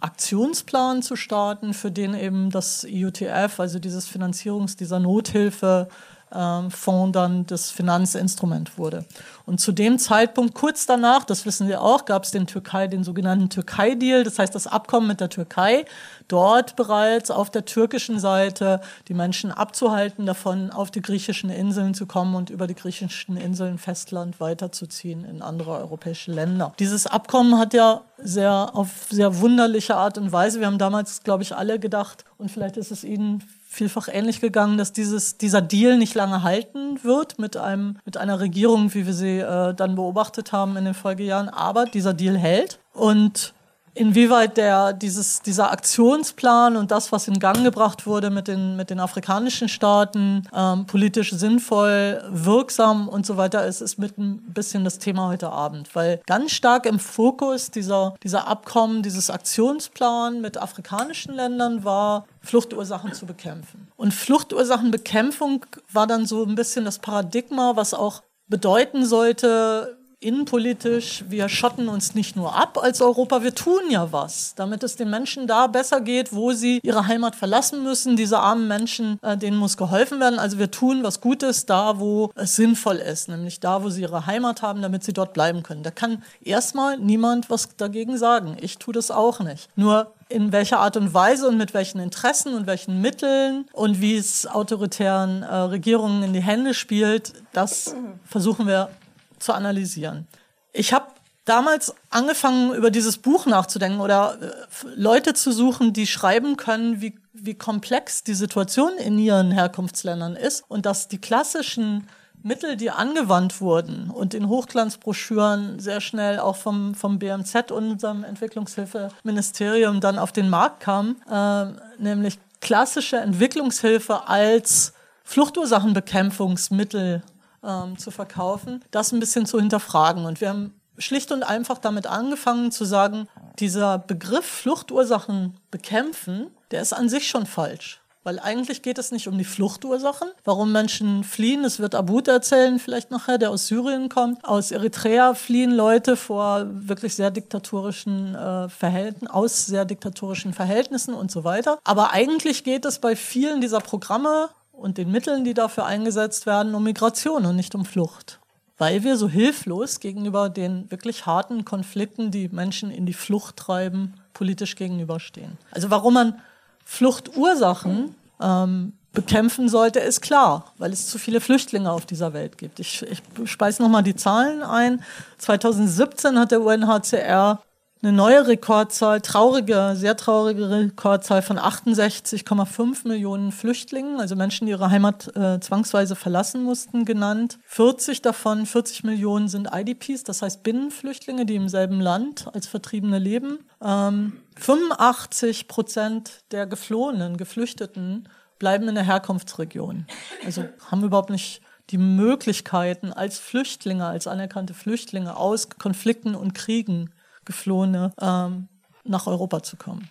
Aktionsplan 0.00 1.02
zu 1.02 1.16
starten, 1.16 1.74
für 1.74 1.90
den 1.90 2.14
eben 2.14 2.50
das 2.50 2.84
IUTF, 2.84 3.60
also 3.60 3.78
dieses 3.78 4.08
Finanzierungs-, 4.08 4.76
dieser 4.76 4.98
Nothilfe, 4.98 5.88
ähm, 6.34 6.70
Fonds 6.70 7.12
dann 7.12 7.46
das 7.46 7.70
Finanzinstrument 7.70 8.78
wurde. 8.78 9.04
Und 9.46 9.60
zu 9.60 9.72
dem 9.72 9.98
Zeitpunkt, 9.98 10.54
kurz 10.54 10.86
danach, 10.86 11.24
das 11.24 11.44
wissen 11.44 11.66
wir 11.66 11.82
auch, 11.82 12.04
gab 12.04 12.24
es 12.24 12.30
den 12.30 12.46
Türkei, 12.46 12.86
den 12.86 13.02
sogenannten 13.02 13.50
Türkei-Deal, 13.50 14.22
das 14.22 14.38
heißt 14.38 14.54
das 14.54 14.66
Abkommen 14.66 15.08
mit 15.08 15.20
der 15.20 15.28
Türkei, 15.28 15.84
dort 16.28 16.76
bereits 16.76 17.30
auf 17.30 17.50
der 17.50 17.64
türkischen 17.64 18.20
Seite 18.20 18.80
die 19.08 19.14
Menschen 19.14 19.50
abzuhalten, 19.50 20.26
davon 20.26 20.70
auf 20.70 20.90
die 20.90 21.02
griechischen 21.02 21.50
Inseln 21.50 21.94
zu 21.94 22.06
kommen 22.06 22.34
und 22.34 22.50
über 22.50 22.66
die 22.66 22.76
griechischen 22.76 23.36
Inseln 23.36 23.78
Festland 23.78 24.38
weiterzuziehen 24.38 25.24
in 25.24 25.42
andere 25.42 25.72
europäische 25.72 26.30
Länder. 26.30 26.72
Dieses 26.78 27.06
Abkommen 27.06 27.58
hat 27.58 27.74
ja 27.74 28.02
sehr 28.18 28.70
auf 28.74 29.08
sehr 29.10 29.40
wunderliche 29.40 29.96
Art 29.96 30.16
und 30.18 30.30
Weise, 30.30 30.60
wir 30.60 30.66
haben 30.66 30.78
damals, 30.78 31.24
glaube 31.24 31.42
ich, 31.42 31.56
alle 31.56 31.80
gedacht, 31.80 32.24
und 32.38 32.50
vielleicht 32.50 32.76
ist 32.76 32.92
es 32.92 33.02
Ihnen 33.02 33.42
vielfach 33.72 34.08
ähnlich 34.08 34.40
gegangen, 34.40 34.76
dass 34.78 34.92
dieses, 34.92 35.38
dieser 35.38 35.62
Deal 35.62 35.96
nicht 35.96 36.16
lange 36.16 36.42
halten 36.42 37.02
wird 37.04 37.38
mit, 37.38 37.56
einem, 37.56 37.98
mit 38.04 38.16
einer 38.16 38.40
Regierung, 38.40 38.92
wie 38.94 39.06
wir 39.06 39.14
sie 39.14 39.38
äh, 39.38 39.72
dann 39.74 39.94
beobachtet 39.94 40.50
haben 40.50 40.76
in 40.76 40.84
den 40.84 40.94
Folgejahren. 40.94 41.48
Aber 41.48 41.84
dieser 41.84 42.12
Deal 42.12 42.36
hält. 42.36 42.80
Und 42.92 43.54
inwieweit 43.94 44.56
der, 44.56 44.92
dieses, 44.92 45.42
dieser 45.42 45.72
Aktionsplan 45.72 46.76
und 46.76 46.90
das, 46.90 47.12
was 47.12 47.28
in 47.28 47.38
Gang 47.38 47.64
gebracht 47.64 48.06
wurde 48.06 48.30
mit 48.30 48.48
den, 48.48 48.76
mit 48.76 48.90
den 48.90 49.00
afrikanischen 49.00 49.68
Staaten, 49.68 50.44
ähm, 50.54 50.86
politisch 50.86 51.32
sinnvoll, 51.32 52.22
wirksam 52.30 53.08
und 53.08 53.26
so 53.26 53.36
weiter 53.36 53.66
ist, 53.66 53.80
ist 53.80 53.98
mit 53.98 54.16
ein 54.18 54.38
bisschen 54.52 54.84
das 54.84 54.98
Thema 54.98 55.28
heute 55.28 55.50
Abend. 55.50 55.94
Weil 55.94 56.20
ganz 56.26 56.52
stark 56.52 56.86
im 56.86 56.98
Fokus 56.98 57.70
dieser, 57.70 58.14
dieser 58.22 58.46
Abkommen, 58.46 59.02
dieses 59.02 59.30
Aktionsplan 59.30 60.40
mit 60.40 60.58
afrikanischen 60.58 61.34
Ländern 61.34 61.84
war, 61.84 62.26
Fluchtursachen 62.42 63.12
zu 63.12 63.26
bekämpfen. 63.26 63.88
Und 63.96 64.14
Fluchtursachenbekämpfung 64.14 65.66
war 65.92 66.06
dann 66.06 66.26
so 66.26 66.44
ein 66.44 66.54
bisschen 66.54 66.84
das 66.84 66.98
Paradigma, 66.98 67.76
was 67.76 67.92
auch 67.92 68.22
bedeuten 68.48 69.06
sollte, 69.06 69.99
innenpolitisch, 70.20 71.24
wir 71.28 71.48
schotten 71.48 71.88
uns 71.88 72.14
nicht 72.14 72.36
nur 72.36 72.54
ab 72.54 72.78
als 72.80 73.00
Europa, 73.00 73.42
wir 73.42 73.54
tun 73.54 73.82
ja 73.90 74.12
was, 74.12 74.54
damit 74.54 74.82
es 74.82 74.96
den 74.96 75.08
Menschen 75.08 75.46
da 75.46 75.66
besser 75.66 76.00
geht, 76.02 76.34
wo 76.34 76.52
sie 76.52 76.78
ihre 76.82 77.06
Heimat 77.06 77.34
verlassen 77.34 77.82
müssen. 77.82 78.16
Diese 78.16 78.38
armen 78.38 78.68
Menschen, 78.68 79.18
äh, 79.22 79.36
denen 79.36 79.56
muss 79.56 79.78
geholfen 79.78 80.20
werden. 80.20 80.38
Also 80.38 80.58
wir 80.58 80.70
tun 80.70 81.02
was 81.02 81.20
Gutes 81.20 81.64
da, 81.64 81.98
wo 81.98 82.30
es 82.34 82.56
sinnvoll 82.56 82.96
ist, 82.96 83.28
nämlich 83.28 83.60
da, 83.60 83.82
wo 83.82 83.88
sie 83.88 84.02
ihre 84.02 84.26
Heimat 84.26 84.60
haben, 84.60 84.82
damit 84.82 85.04
sie 85.04 85.14
dort 85.14 85.32
bleiben 85.32 85.62
können. 85.62 85.82
Da 85.82 85.90
kann 85.90 86.22
erstmal 86.42 86.98
niemand 86.98 87.48
was 87.48 87.76
dagegen 87.76 88.18
sagen. 88.18 88.56
Ich 88.60 88.78
tue 88.78 88.92
das 88.92 89.10
auch 89.10 89.40
nicht. 89.40 89.68
Nur 89.74 90.12
in 90.28 90.52
welcher 90.52 90.78
Art 90.78 90.96
und 90.96 91.12
Weise 91.14 91.48
und 91.48 91.56
mit 91.56 91.74
welchen 91.74 91.98
Interessen 91.98 92.54
und 92.54 92.66
welchen 92.66 93.00
Mitteln 93.00 93.66
und 93.72 94.00
wie 94.00 94.16
es 94.16 94.46
autoritären 94.46 95.42
äh, 95.42 95.54
Regierungen 95.54 96.22
in 96.22 96.32
die 96.32 96.42
Hände 96.42 96.74
spielt, 96.74 97.32
das 97.52 97.96
versuchen 98.26 98.66
wir 98.66 98.90
zu 99.40 99.52
analysieren. 99.52 100.26
Ich 100.72 100.92
habe 100.92 101.06
damals 101.44 101.94
angefangen, 102.10 102.74
über 102.74 102.90
dieses 102.90 103.18
Buch 103.18 103.46
nachzudenken 103.46 104.00
oder 104.00 104.38
äh, 104.40 104.46
Leute 104.94 105.34
zu 105.34 105.52
suchen, 105.52 105.92
die 105.92 106.06
schreiben 106.06 106.56
können, 106.56 107.00
wie, 107.00 107.18
wie 107.32 107.54
komplex 107.54 108.22
die 108.22 108.34
Situation 108.34 108.92
in 108.98 109.18
ihren 109.18 109.50
Herkunftsländern 109.50 110.36
ist 110.36 110.64
und 110.68 110.86
dass 110.86 111.08
die 111.08 111.18
klassischen 111.18 112.06
Mittel, 112.42 112.76
die 112.76 112.90
angewandt 112.90 113.60
wurden 113.60 114.10
und 114.10 114.32
in 114.32 114.48
Hochglanzbroschüren 114.48 115.78
sehr 115.78 116.00
schnell 116.00 116.38
auch 116.38 116.56
vom, 116.56 116.94
vom 116.94 117.18
BMZ, 117.18 117.70
unserem 117.70 118.24
Entwicklungshilfeministerium, 118.24 120.00
dann 120.00 120.18
auf 120.18 120.32
den 120.32 120.48
Markt 120.48 120.80
kamen, 120.80 121.20
äh, 121.30 121.66
nämlich 121.98 122.38
klassische 122.60 123.18
Entwicklungshilfe 123.18 124.26
als 124.28 124.94
Fluchtursachenbekämpfungsmittel 125.24 127.22
ähm, 127.64 127.98
zu 127.98 128.10
verkaufen, 128.10 128.84
das 128.90 129.12
ein 129.12 129.20
bisschen 129.20 129.46
zu 129.46 129.58
hinterfragen. 129.58 130.24
Und 130.24 130.40
wir 130.40 130.48
haben 130.48 130.74
schlicht 130.98 131.32
und 131.32 131.42
einfach 131.42 131.78
damit 131.78 132.06
angefangen 132.06 132.72
zu 132.72 132.84
sagen, 132.84 133.28
dieser 133.58 133.98
Begriff 133.98 134.44
Fluchtursachen 134.44 135.56
bekämpfen, 135.70 136.50
der 136.70 136.82
ist 136.82 136.92
an 136.92 137.08
sich 137.08 137.28
schon 137.28 137.46
falsch. 137.46 138.00
Weil 138.22 138.38
eigentlich 138.38 138.82
geht 138.82 138.98
es 138.98 139.12
nicht 139.12 139.28
um 139.28 139.38
die 139.38 139.44
Fluchtursachen, 139.44 140.28
warum 140.44 140.72
Menschen 140.72 141.24
fliehen. 141.24 141.64
Es 141.64 141.78
wird 141.78 141.94
Abud 141.94 142.28
erzählen, 142.28 142.78
vielleicht 142.78 143.10
nachher, 143.10 143.38
der 143.38 143.50
aus 143.50 143.66
Syrien 143.66 144.10
kommt. 144.10 144.44
Aus 144.44 144.72
Eritrea 144.72 145.32
fliehen 145.32 145.70
Leute 145.70 146.16
vor 146.16 146.66
wirklich 146.68 147.14
sehr 147.14 147.30
diktatorischen 147.30 148.34
äh, 148.34 148.68
Verhältnissen, 148.68 149.26
aus 149.26 149.64
sehr 149.64 149.86
diktatorischen 149.86 150.52
Verhältnissen 150.52 151.14
und 151.14 151.30
so 151.30 151.44
weiter. 151.44 151.78
Aber 151.82 152.10
eigentlich 152.10 152.62
geht 152.62 152.84
es 152.84 152.98
bei 152.98 153.16
vielen 153.16 153.62
dieser 153.62 153.80
Programme 153.80 154.50
und 154.80 154.98
den 154.98 155.10
Mitteln, 155.10 155.44
die 155.44 155.54
dafür 155.54 155.86
eingesetzt 155.86 156.46
werden, 156.46 156.74
um 156.74 156.82
Migration 156.82 157.44
und 157.44 157.56
nicht 157.56 157.74
um 157.74 157.84
Flucht. 157.84 158.40
Weil 158.78 159.04
wir 159.04 159.16
so 159.16 159.28
hilflos 159.28 160.00
gegenüber 160.00 160.48
den 160.48 160.90
wirklich 160.90 161.26
harten 161.26 161.66
Konflikten, 161.66 162.30
die 162.30 162.48
Menschen 162.48 162.90
in 162.90 163.04
die 163.04 163.12
Flucht 163.12 163.56
treiben, 163.56 164.14
politisch 164.32 164.74
gegenüberstehen. 164.76 165.58
Also 165.70 165.90
warum 165.90 166.14
man 166.14 166.40
Fluchtursachen 166.84 168.14
ähm, 168.40 168.94
bekämpfen 169.12 169.68
sollte, 169.68 170.00
ist 170.00 170.22
klar, 170.22 170.72
weil 170.78 170.92
es 170.92 171.08
zu 171.08 171.18
viele 171.18 171.40
Flüchtlinge 171.40 171.90
auf 171.90 172.06
dieser 172.06 172.32
Welt 172.32 172.56
gibt. 172.56 172.80
Ich, 172.80 173.02
ich 173.02 173.22
speise 173.44 173.82
nochmal 173.82 174.02
die 174.02 174.16
Zahlen 174.16 174.62
ein. 174.62 175.02
2017 175.38 176.38
hat 176.38 176.52
der 176.52 176.62
UNHCR 176.62 177.60
eine 178.02 178.12
neue 178.12 178.46
Rekordzahl, 178.46 179.20
traurige, 179.20 179.92
sehr 179.94 180.16
traurige 180.16 180.70
Rekordzahl 180.70 181.42
von 181.42 181.58
68,5 181.58 183.06
Millionen 183.06 183.52
Flüchtlingen, 183.52 184.20
also 184.20 184.36
Menschen, 184.36 184.66
die 184.66 184.70
ihre 184.70 184.90
Heimat 184.90 185.36
äh, 185.36 185.60
zwangsweise 185.60 186.16
verlassen 186.16 186.62
mussten, 186.62 187.04
genannt. 187.04 187.58
40 187.66 188.22
davon, 188.22 188.64
40 188.64 189.04
Millionen 189.04 189.48
sind 189.48 189.68
IDPs, 189.72 190.24
das 190.24 190.40
heißt 190.40 190.62
Binnenflüchtlinge, 190.62 191.44
die 191.44 191.56
im 191.56 191.68
selben 191.68 192.00
Land 192.00 192.46
als 192.54 192.66
Vertriebene 192.66 193.18
leben. 193.18 193.58
Ähm, 193.82 194.40
85 194.56 195.68
Prozent 195.68 196.42
der 196.52 196.66
Geflohenen, 196.66 197.36
Geflüchteten 197.36 198.28
bleiben 198.58 198.88
in 198.88 198.94
der 198.94 199.04
Herkunftsregion. 199.04 200.06
Also 200.46 200.64
haben 200.90 201.04
überhaupt 201.04 201.30
nicht 201.30 201.60
die 201.90 201.98
Möglichkeiten 201.98 203.12
als 203.12 203.38
Flüchtlinge, 203.38 204.06
als 204.06 204.26
anerkannte 204.26 204.72
Flüchtlinge 204.72 205.36
aus 205.36 205.68
Konflikten 205.70 206.34
und 206.34 206.54
Kriegen 206.54 207.10
Geflohene 207.44 208.12
ähm, 208.20 208.68
nach 209.04 209.26
Europa 209.26 209.62
zu 209.62 209.76
kommen. 209.76 210.08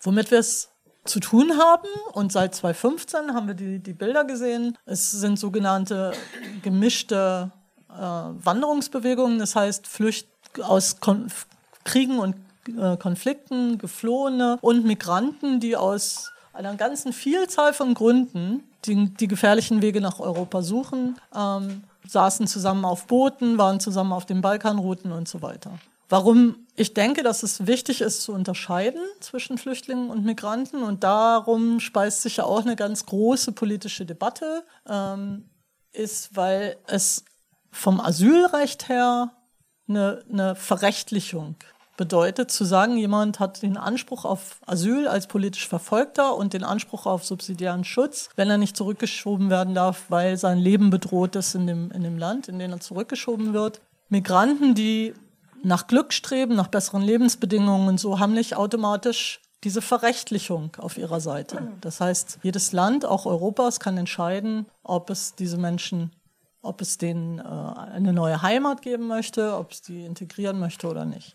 Womit 0.00 0.30
wir 0.30 0.38
es 0.38 0.70
zu 1.04 1.20
tun 1.20 1.58
haben 1.58 1.88
und 2.12 2.32
seit 2.32 2.54
2015 2.54 3.32
haben 3.32 3.46
wir 3.46 3.54
die, 3.54 3.78
die 3.78 3.92
Bilder 3.92 4.24
gesehen. 4.24 4.76
Es 4.84 5.10
sind 5.10 5.38
sogenannte 5.38 6.12
gemischte 6.62 7.50
äh, 7.90 7.94
Wanderungsbewegungen, 7.94 9.38
das 9.38 9.54
heißt 9.56 9.86
Flücht 9.86 10.28
aus 10.62 11.00
Kon 11.00 11.28
Kriegen 11.84 12.18
und 12.18 12.34
äh, 12.68 12.96
Konflikten, 12.96 13.78
Geflohene 13.78 14.58
und 14.60 14.84
Migranten, 14.84 15.60
die 15.60 15.76
aus 15.76 16.32
einer 16.52 16.74
ganzen 16.74 17.12
Vielzahl 17.12 17.72
von 17.72 17.94
Gründen 17.94 18.64
die, 18.86 19.14
die 19.14 19.28
gefährlichen 19.28 19.82
Wege 19.82 20.00
nach 20.00 20.18
Europa 20.18 20.62
suchen, 20.62 21.18
ähm, 21.34 21.84
saßen 22.06 22.46
zusammen 22.46 22.84
auf 22.84 23.06
Booten, 23.06 23.58
waren 23.58 23.80
zusammen 23.80 24.12
auf 24.12 24.26
den 24.26 24.40
Balkanrouten 24.40 25.12
und 25.12 25.28
so 25.28 25.42
weiter. 25.42 25.72
Warum 26.08 26.66
ich 26.76 26.94
denke, 26.94 27.22
dass 27.22 27.42
es 27.42 27.66
wichtig 27.66 28.00
ist 28.00 28.22
zu 28.22 28.32
unterscheiden 28.32 29.00
zwischen 29.20 29.58
Flüchtlingen 29.58 30.10
und 30.10 30.24
Migranten 30.24 30.82
und 30.82 31.02
darum 31.02 31.80
speist 31.80 32.22
sich 32.22 32.36
ja 32.36 32.44
auch 32.44 32.60
eine 32.60 32.76
ganz 32.76 33.06
große 33.06 33.52
politische 33.52 34.04
Debatte, 34.04 34.64
ähm, 34.88 35.48
ist, 35.92 36.36
weil 36.36 36.76
es 36.86 37.24
vom 37.70 38.00
Asylrecht 38.00 38.88
her 38.88 39.32
eine, 39.88 40.22
eine 40.30 40.54
Verrechtlichung 40.54 41.56
bedeutet, 41.96 42.50
zu 42.50 42.64
sagen, 42.64 42.98
jemand 42.98 43.40
hat 43.40 43.62
den 43.62 43.78
Anspruch 43.78 44.26
auf 44.26 44.60
Asyl 44.66 45.08
als 45.08 45.26
politisch 45.26 45.66
Verfolgter 45.66 46.36
und 46.36 46.52
den 46.52 46.62
Anspruch 46.62 47.06
auf 47.06 47.24
subsidiären 47.24 47.84
Schutz, 47.84 48.28
wenn 48.36 48.50
er 48.50 48.58
nicht 48.58 48.76
zurückgeschoben 48.76 49.48
werden 49.48 49.74
darf, 49.74 50.04
weil 50.10 50.36
sein 50.36 50.58
Leben 50.58 50.90
bedroht 50.90 51.36
ist 51.36 51.54
in 51.54 51.66
dem, 51.66 51.90
in 51.90 52.02
dem 52.02 52.18
Land, 52.18 52.48
in 52.48 52.58
dem 52.58 52.72
er 52.72 52.80
zurückgeschoben 52.80 53.54
wird. 53.54 53.80
Migranten, 54.10 54.74
die 54.74 55.14
nach 55.66 55.88
Glück 55.88 56.12
streben, 56.12 56.54
nach 56.54 56.68
besseren 56.68 57.02
Lebensbedingungen 57.02 57.88
und 57.88 57.98
so, 57.98 58.20
haben 58.20 58.32
nicht 58.32 58.56
automatisch 58.56 59.40
diese 59.64 59.82
Verrechtlichung 59.82 60.70
auf 60.78 60.96
ihrer 60.96 61.20
Seite. 61.20 61.72
Das 61.80 62.00
heißt, 62.00 62.38
jedes 62.42 62.72
Land, 62.72 63.04
auch 63.04 63.26
Europas, 63.26 63.80
kann 63.80 63.98
entscheiden, 63.98 64.66
ob 64.84 65.10
es 65.10 65.34
diese 65.34 65.58
Menschen 65.58 66.12
ob 66.66 66.80
es 66.80 66.98
denen 66.98 67.38
äh, 67.38 67.42
eine 67.42 68.12
neue 68.12 68.42
Heimat 68.42 68.82
geben 68.82 69.06
möchte, 69.06 69.56
ob 69.56 69.72
es 69.72 69.82
die 69.82 70.04
integrieren 70.04 70.58
möchte 70.58 70.88
oder 70.88 71.04
nicht. 71.04 71.34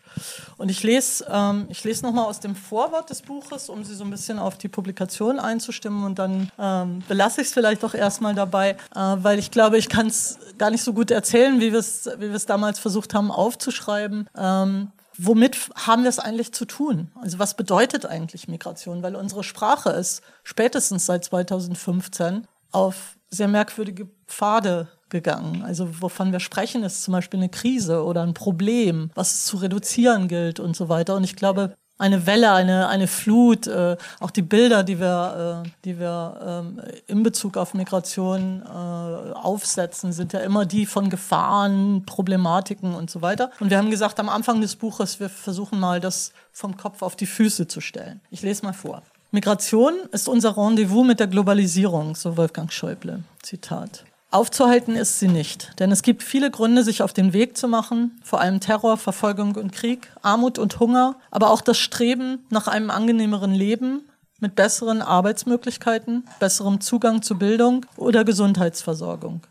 Und 0.57 0.69
ich 0.69 0.83
lese, 0.83 1.25
ähm, 1.29 1.65
ich 1.69 1.83
lese 1.83 2.05
nochmal 2.05 2.25
aus 2.25 2.39
dem 2.39 2.55
Vorwort 2.55 3.09
des 3.09 3.21
Buches, 3.21 3.69
um 3.69 3.83
Sie 3.83 3.95
so 3.95 4.03
ein 4.03 4.11
bisschen 4.11 4.39
auf 4.39 4.57
die 4.57 4.67
Publikation 4.67 5.39
einzustimmen 5.39 6.03
und 6.03 6.19
dann 6.19 6.51
ähm, 6.59 7.03
belasse 7.07 7.41
ich 7.41 7.47
es 7.47 7.53
vielleicht 7.53 7.83
auch 7.83 7.93
erstmal 7.93 8.35
dabei, 8.35 8.71
äh, 8.95 8.99
weil 9.17 9.39
ich 9.39 9.51
glaube, 9.51 9.77
ich 9.77 9.89
kann 9.89 10.07
es 10.07 10.37
gar 10.57 10.69
nicht 10.69 10.83
so 10.83 10.93
gut 10.93 11.11
erzählen, 11.11 11.59
wie 11.59 11.71
wir 11.71 11.79
es 11.79 12.09
wie 12.17 12.31
damals 12.45 12.79
versucht 12.79 13.13
haben 13.13 13.31
aufzuschreiben. 13.31 14.29
Ähm, 14.35 14.91
womit 15.17 15.57
haben 15.75 16.03
wir 16.03 16.09
es 16.09 16.19
eigentlich 16.19 16.53
zu 16.53 16.65
tun? 16.65 17.11
Also 17.21 17.39
was 17.39 17.55
bedeutet 17.55 18.05
eigentlich 18.05 18.47
Migration? 18.47 19.03
Weil 19.03 19.15
unsere 19.15 19.43
Sprache 19.43 19.91
ist 19.91 20.21
spätestens 20.43 21.05
seit 21.05 21.23
2015 21.25 22.47
auf 22.71 23.17
sehr 23.29 23.47
merkwürdige 23.47 24.09
Pfade 24.27 24.87
gegangen. 25.11 25.61
Also 25.63 26.01
wovon 26.01 26.31
wir 26.31 26.39
sprechen, 26.39 26.83
ist 26.83 27.03
zum 27.03 27.11
Beispiel 27.11 27.39
eine 27.39 27.49
Krise 27.49 28.03
oder 28.03 28.23
ein 28.23 28.33
Problem, 28.33 29.11
was 29.13 29.33
es 29.33 29.45
zu 29.45 29.57
reduzieren 29.57 30.27
gilt 30.27 30.59
und 30.59 30.75
so 30.75 30.89
weiter. 30.89 31.15
Und 31.15 31.23
ich 31.23 31.35
glaube, 31.35 31.75
eine 32.01 32.25
Welle, 32.25 32.51
eine, 32.51 32.87
eine 32.87 33.05
Flut, 33.05 33.67
äh, 33.67 33.95
auch 34.19 34.31
die 34.31 34.41
Bilder, 34.41 34.83
die 34.83 34.99
wir, 34.99 35.63
äh, 35.63 35.69
die 35.85 35.99
wir 35.99 36.39
ähm, 36.43 36.81
in 37.05 37.21
Bezug 37.21 37.57
auf 37.57 37.75
Migration 37.75 38.63
äh, 38.65 38.69
aufsetzen, 38.69 40.11
sind 40.11 40.33
ja 40.33 40.39
immer 40.39 40.65
die 40.65 40.87
von 40.87 41.11
Gefahren, 41.11 42.03
Problematiken 42.07 42.95
und 42.95 43.11
so 43.11 43.21
weiter. 43.21 43.51
Und 43.59 43.69
wir 43.69 43.77
haben 43.77 43.91
gesagt, 43.91 44.19
am 44.19 44.29
Anfang 44.29 44.61
des 44.61 44.75
Buches, 44.75 45.19
wir 45.19 45.29
versuchen 45.29 45.79
mal, 45.79 45.99
das 45.99 46.33
vom 46.51 46.75
Kopf 46.75 47.03
auf 47.03 47.15
die 47.15 47.27
Füße 47.27 47.67
zu 47.67 47.81
stellen. 47.81 48.19
Ich 48.31 48.41
lese 48.41 48.65
mal 48.65 48.73
vor. 48.73 49.03
Migration 49.29 49.93
ist 50.11 50.27
unser 50.27 50.57
Rendezvous 50.57 51.05
mit 51.05 51.19
der 51.19 51.27
Globalisierung, 51.27 52.15
so 52.15 52.35
Wolfgang 52.35 52.73
Schäuble. 52.73 53.23
Zitat. 53.43 54.05
Aufzuhalten 54.31 54.95
ist 54.95 55.19
sie 55.19 55.27
nicht, 55.27 55.77
denn 55.79 55.91
es 55.91 56.03
gibt 56.03 56.23
viele 56.23 56.49
Gründe, 56.49 56.85
sich 56.85 57.03
auf 57.03 57.11
den 57.11 57.33
Weg 57.33 57.57
zu 57.57 57.67
machen, 57.67 58.17
vor 58.23 58.39
allem 58.39 58.61
Terror, 58.61 58.95
Verfolgung 58.95 59.55
und 59.57 59.73
Krieg, 59.73 60.09
Armut 60.21 60.57
und 60.57 60.79
Hunger, 60.79 61.17
aber 61.31 61.49
auch 61.49 61.59
das 61.59 61.77
Streben 61.77 62.45
nach 62.49 62.69
einem 62.69 62.91
angenehmeren 62.91 63.53
Leben 63.53 64.05
mit 64.39 64.55
besseren 64.55 65.01
Arbeitsmöglichkeiten, 65.01 66.23
besserem 66.39 66.79
Zugang 66.79 67.21
zu 67.21 67.37
Bildung 67.37 67.85
oder 67.97 68.23
Gesundheitsversorgung. 68.23 69.41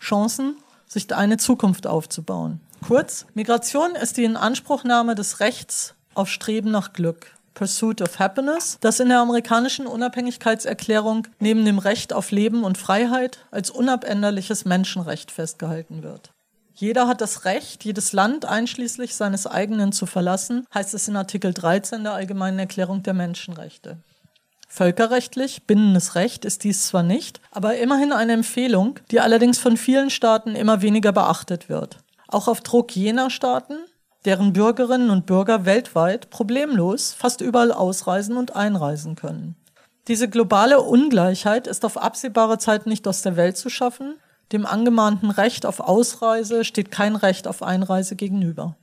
Chancen, 0.00 0.56
sich 0.86 1.12
eine 1.12 1.36
Zukunft 1.36 1.88
aufzubauen. 1.88 2.60
Kurz, 2.86 3.26
Migration 3.34 3.96
ist 3.96 4.18
die 4.18 4.24
Inanspruchnahme 4.24 5.16
des 5.16 5.40
Rechts 5.40 5.94
auf 6.14 6.28
Streben 6.28 6.70
nach 6.70 6.92
Glück. 6.92 7.32
Pursuit 7.58 8.00
of 8.02 8.20
Happiness, 8.20 8.78
das 8.80 9.00
in 9.00 9.08
der 9.08 9.18
amerikanischen 9.18 9.88
Unabhängigkeitserklärung 9.88 11.26
neben 11.40 11.64
dem 11.64 11.80
Recht 11.80 12.12
auf 12.12 12.30
Leben 12.30 12.62
und 12.62 12.78
Freiheit 12.78 13.40
als 13.50 13.68
unabänderliches 13.70 14.64
Menschenrecht 14.64 15.32
festgehalten 15.32 16.04
wird. 16.04 16.30
Jeder 16.72 17.08
hat 17.08 17.20
das 17.20 17.44
Recht, 17.44 17.84
jedes 17.84 18.12
Land 18.12 18.44
einschließlich 18.44 19.16
seines 19.16 19.48
eigenen 19.48 19.90
zu 19.90 20.06
verlassen, 20.06 20.66
heißt 20.72 20.94
es 20.94 21.08
in 21.08 21.16
Artikel 21.16 21.52
13 21.52 22.04
der 22.04 22.12
Allgemeinen 22.12 22.60
Erklärung 22.60 23.02
der 23.02 23.14
Menschenrechte. 23.14 23.98
Völkerrechtlich, 24.68 25.66
bindendes 25.66 26.14
Recht 26.14 26.44
ist 26.44 26.62
dies 26.62 26.86
zwar 26.86 27.02
nicht, 27.02 27.40
aber 27.50 27.76
immerhin 27.78 28.12
eine 28.12 28.34
Empfehlung, 28.34 29.00
die 29.10 29.18
allerdings 29.18 29.58
von 29.58 29.76
vielen 29.76 30.10
Staaten 30.10 30.54
immer 30.54 30.80
weniger 30.80 31.10
beachtet 31.10 31.68
wird. 31.68 31.98
Auch 32.28 32.46
auf 32.46 32.60
Druck 32.60 32.94
jener 32.94 33.30
Staaten, 33.30 33.78
deren 34.28 34.52
Bürgerinnen 34.52 35.08
und 35.08 35.24
Bürger 35.24 35.64
weltweit 35.64 36.28
problemlos 36.28 37.14
fast 37.14 37.40
überall 37.40 37.72
ausreisen 37.72 38.36
und 38.36 38.54
einreisen 38.54 39.16
können. 39.16 39.56
Diese 40.06 40.28
globale 40.28 40.82
Ungleichheit 40.82 41.66
ist 41.66 41.82
auf 41.82 41.96
absehbare 41.96 42.58
Zeit 42.58 42.86
nicht 42.86 43.08
aus 43.08 43.22
der 43.22 43.36
Welt 43.36 43.56
zu 43.56 43.70
schaffen. 43.70 44.16
Dem 44.52 44.66
angemahnten 44.66 45.30
Recht 45.30 45.64
auf 45.64 45.80
Ausreise 45.80 46.66
steht 46.66 46.90
kein 46.90 47.16
Recht 47.16 47.48
auf 47.48 47.62
Einreise 47.62 48.16
gegenüber. 48.16 48.76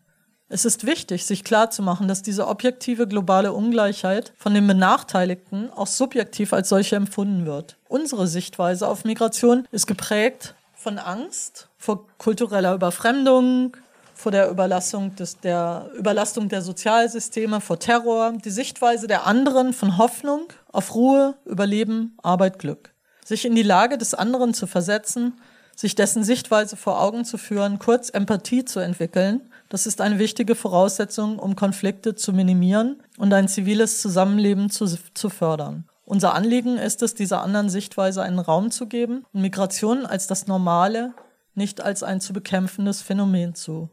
Es 0.50 0.66
ist 0.66 0.88
wichtig, 0.88 1.28
sich 1.28 1.44
klarzumachen, 1.44 2.08
dass 2.08 2.24
diese 2.24 2.48
objektive 2.48 3.08
globale 3.08 3.54
Ungleichheit 3.54 4.34
von 4.38 4.56
den 4.56 4.66
Benachteiligten 4.66 5.72
auch 5.72 5.86
subjektiv 5.86 6.54
als 6.54 6.70
solche 6.70 6.96
empfunden 6.96 7.46
wird. 7.46 7.78
Unsere 7.88 8.26
Sichtweise 8.26 8.88
auf 8.88 9.06
Migration 9.06 9.68
ist 9.70 9.86
geprägt 9.86 10.56
von 10.74 10.98
Angst 10.98 11.70
vor 11.78 12.08
kultureller 12.18 12.74
Überfremdung, 12.74 13.78
vor 14.16 14.32
der 14.32 14.50
Überlastung 14.50 15.16
des, 15.16 15.40
der 15.40 15.90
Überlastung 15.98 16.50
der 16.50 16.62
Sozialsysteme, 16.62 17.62
vor 17.62 17.78
Terror, 17.80 18.34
die 18.44 18.50
Sichtweise 18.50 19.08
der 19.08 19.28
anderen 19.28 19.74
von 19.74 19.98
Hoffnung 19.98 20.48
auf 20.72 20.96
Ruhe, 20.96 21.36
Überleben, 21.46 22.18
Arbeit, 22.24 22.58
Glück. 22.58 22.94
Sich 23.24 23.46
in 23.46 23.56
die 23.56 23.64
Lage 23.64 23.98
des 23.98 24.14
anderen 24.14 24.54
zu 24.54 24.68
versetzen, 24.68 25.34
sich 25.76 25.96
dessen 25.96 26.24
Sichtweise 26.24 26.78
vor 26.78 27.02
Augen 27.02 27.26
zu 27.26 27.38
führen, 27.38 27.78
kurz 27.78 28.10
Empathie 28.10 28.64
zu 28.64 28.80
entwickeln, 28.80 29.42
das 29.68 29.86
ist 29.86 30.00
eine 30.00 30.20
wichtige 30.20 30.56
Voraussetzung, 30.56 31.38
um 31.38 31.56
Konflikte 31.56 32.16
zu 32.16 32.32
minimieren 32.32 33.02
und 33.18 33.34
ein 33.34 33.48
ziviles 33.48 34.02
Zusammenleben 34.02 34.70
zu, 34.70 34.86
zu 35.14 35.30
fördern. 35.30 35.86
Unser 36.06 36.36
Anliegen 36.36 36.78
ist 36.78 37.02
es, 37.02 37.16
dieser 37.16 37.42
anderen 37.42 37.70
Sichtweise 37.70 38.22
einen 38.22 38.40
Raum 38.40 38.72
zu 38.72 38.88
geben 38.88 39.26
und 39.34 39.42
Migration 39.42 40.06
als 40.06 40.28
das 40.28 40.48
Normale, 40.48 41.14
nicht 41.56 41.82
als 41.82 42.04
ein 42.04 42.22
zu 42.22 42.32
bekämpfendes 42.32 43.02
Phänomen 43.02 43.56
zu 43.56 43.90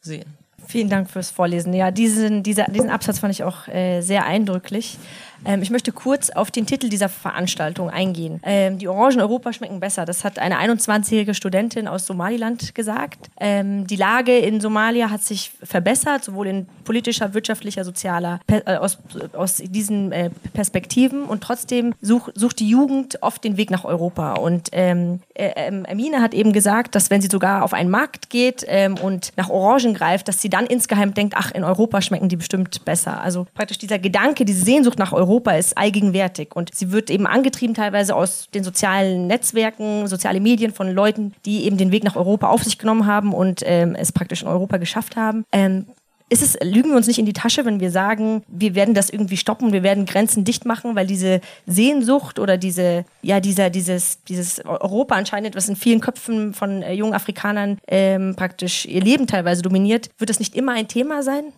sehen. 0.00 0.36
Vielen 0.66 0.88
Dank 0.88 1.10
fürs 1.10 1.30
Vorlesen. 1.30 1.72
Ja, 1.72 1.90
diesen, 1.90 2.42
dieser, 2.42 2.64
diesen 2.64 2.90
Absatz 2.90 3.18
fand 3.18 3.32
ich 3.32 3.42
auch 3.42 3.66
äh, 3.68 4.02
sehr 4.02 4.24
eindrücklich. 4.24 4.98
Ähm, 5.44 5.62
ich 5.62 5.70
möchte 5.70 5.92
kurz 5.92 6.30
auf 6.30 6.50
den 6.50 6.66
Titel 6.66 6.88
dieser 6.88 7.08
Veranstaltung 7.08 7.90
eingehen. 7.90 8.40
Ähm, 8.42 8.78
die 8.78 8.88
Orangen 8.88 9.20
Europa 9.20 9.52
schmecken 9.52 9.80
besser. 9.80 10.04
Das 10.04 10.24
hat 10.24 10.38
eine 10.38 10.58
21-jährige 10.58 11.34
Studentin 11.34 11.88
aus 11.88 12.06
Somaliland 12.06 12.74
gesagt. 12.74 13.30
Ähm, 13.38 13.86
die 13.86 13.96
Lage 13.96 14.36
in 14.36 14.60
Somalia 14.60 15.10
hat 15.10 15.22
sich 15.22 15.52
verbessert, 15.62 16.24
sowohl 16.24 16.46
in 16.46 16.66
politischer, 16.84 17.34
wirtschaftlicher, 17.34 17.84
sozialer, 17.84 18.40
äh, 18.48 18.76
aus, 18.76 18.98
aus 19.32 19.56
diesen 19.56 20.12
äh, 20.12 20.30
Perspektiven. 20.52 21.24
Und 21.24 21.42
trotzdem 21.42 21.94
such, 22.00 22.30
sucht 22.34 22.60
die 22.60 22.68
Jugend 22.68 23.22
oft 23.22 23.42
den 23.44 23.56
Weg 23.56 23.70
nach 23.70 23.84
Europa. 23.84 24.34
Und 24.34 24.68
ähm, 24.72 25.20
äh, 25.34 25.70
Amina 25.88 26.20
hat 26.20 26.34
eben 26.34 26.52
gesagt, 26.52 26.94
dass 26.94 27.10
wenn 27.10 27.20
sie 27.20 27.28
sogar 27.30 27.64
auf 27.64 27.72
einen 27.72 27.90
Markt 27.90 28.30
geht 28.30 28.64
ähm, 28.68 28.96
und 28.98 29.32
nach 29.36 29.48
Orangen 29.48 29.94
greift, 29.94 30.28
dass 30.28 30.42
sie 30.42 30.50
dann 30.50 30.66
insgeheim 30.66 31.14
denkt, 31.14 31.34
ach, 31.36 31.50
in 31.52 31.64
Europa 31.64 32.02
schmecken 32.02 32.28
die 32.28 32.36
bestimmt 32.36 32.84
besser. 32.84 33.20
Also 33.20 33.46
praktisch 33.54 33.78
dieser 33.78 33.98
Gedanke, 33.98 34.44
diese 34.44 34.64
Sehnsucht 34.64 34.98
nach 34.98 35.12
Europa, 35.12 35.29
Europa 35.30 35.52
ist 35.52 35.78
allgegenwärtig 35.78 36.56
und 36.56 36.74
sie 36.74 36.90
wird 36.90 37.08
eben 37.08 37.26
angetrieben 37.26 37.74
teilweise 37.74 38.16
aus 38.16 38.48
den 38.52 38.64
sozialen 38.64 39.28
Netzwerken, 39.28 40.08
soziale 40.08 40.40
Medien 40.40 40.72
von 40.72 40.90
Leuten, 40.90 41.34
die 41.46 41.64
eben 41.64 41.76
den 41.76 41.92
Weg 41.92 42.02
nach 42.02 42.16
Europa 42.16 42.48
auf 42.48 42.64
sich 42.64 42.78
genommen 42.78 43.06
haben 43.06 43.32
und 43.32 43.62
ähm, 43.64 43.94
es 43.94 44.10
praktisch 44.10 44.42
in 44.42 44.48
Europa 44.48 44.78
geschafft 44.78 45.14
haben. 45.14 45.44
Ähm, 45.52 45.86
ist 46.28 46.42
es, 46.42 46.56
lügen 46.62 46.90
wir 46.90 46.96
uns 46.96 47.06
nicht 47.06 47.18
in 47.18 47.26
die 47.26 47.32
Tasche, 47.32 47.64
wenn 47.64 47.80
wir 47.80 47.92
sagen, 47.92 48.42
wir 48.48 48.74
werden 48.74 48.94
das 48.94 49.10
irgendwie 49.10 49.36
stoppen, 49.36 49.72
wir 49.72 49.84
werden 49.84 50.04
Grenzen 50.04 50.44
dicht 50.44 50.64
machen, 50.64 50.96
weil 50.96 51.06
diese 51.06 51.40
Sehnsucht 51.66 52.40
oder 52.40 52.56
diese, 52.56 53.04
ja, 53.22 53.38
dieser, 53.38 53.70
dieses, 53.70 54.22
dieses 54.24 54.64
Europa 54.64 55.14
anscheinend, 55.14 55.54
was 55.54 55.68
in 55.68 55.76
vielen 55.76 56.00
Köpfen 56.00 56.54
von 56.54 56.82
äh, 56.82 56.92
jungen 56.92 57.14
Afrikanern 57.14 57.78
ähm, 57.86 58.34
praktisch 58.36 58.84
ihr 58.86 59.00
Leben 59.00 59.28
teilweise 59.28 59.62
dominiert, 59.62 60.10
wird 60.18 60.30
das 60.30 60.40
nicht 60.40 60.56
immer 60.56 60.72
ein 60.72 60.88
Thema 60.88 61.22
sein? 61.22 61.52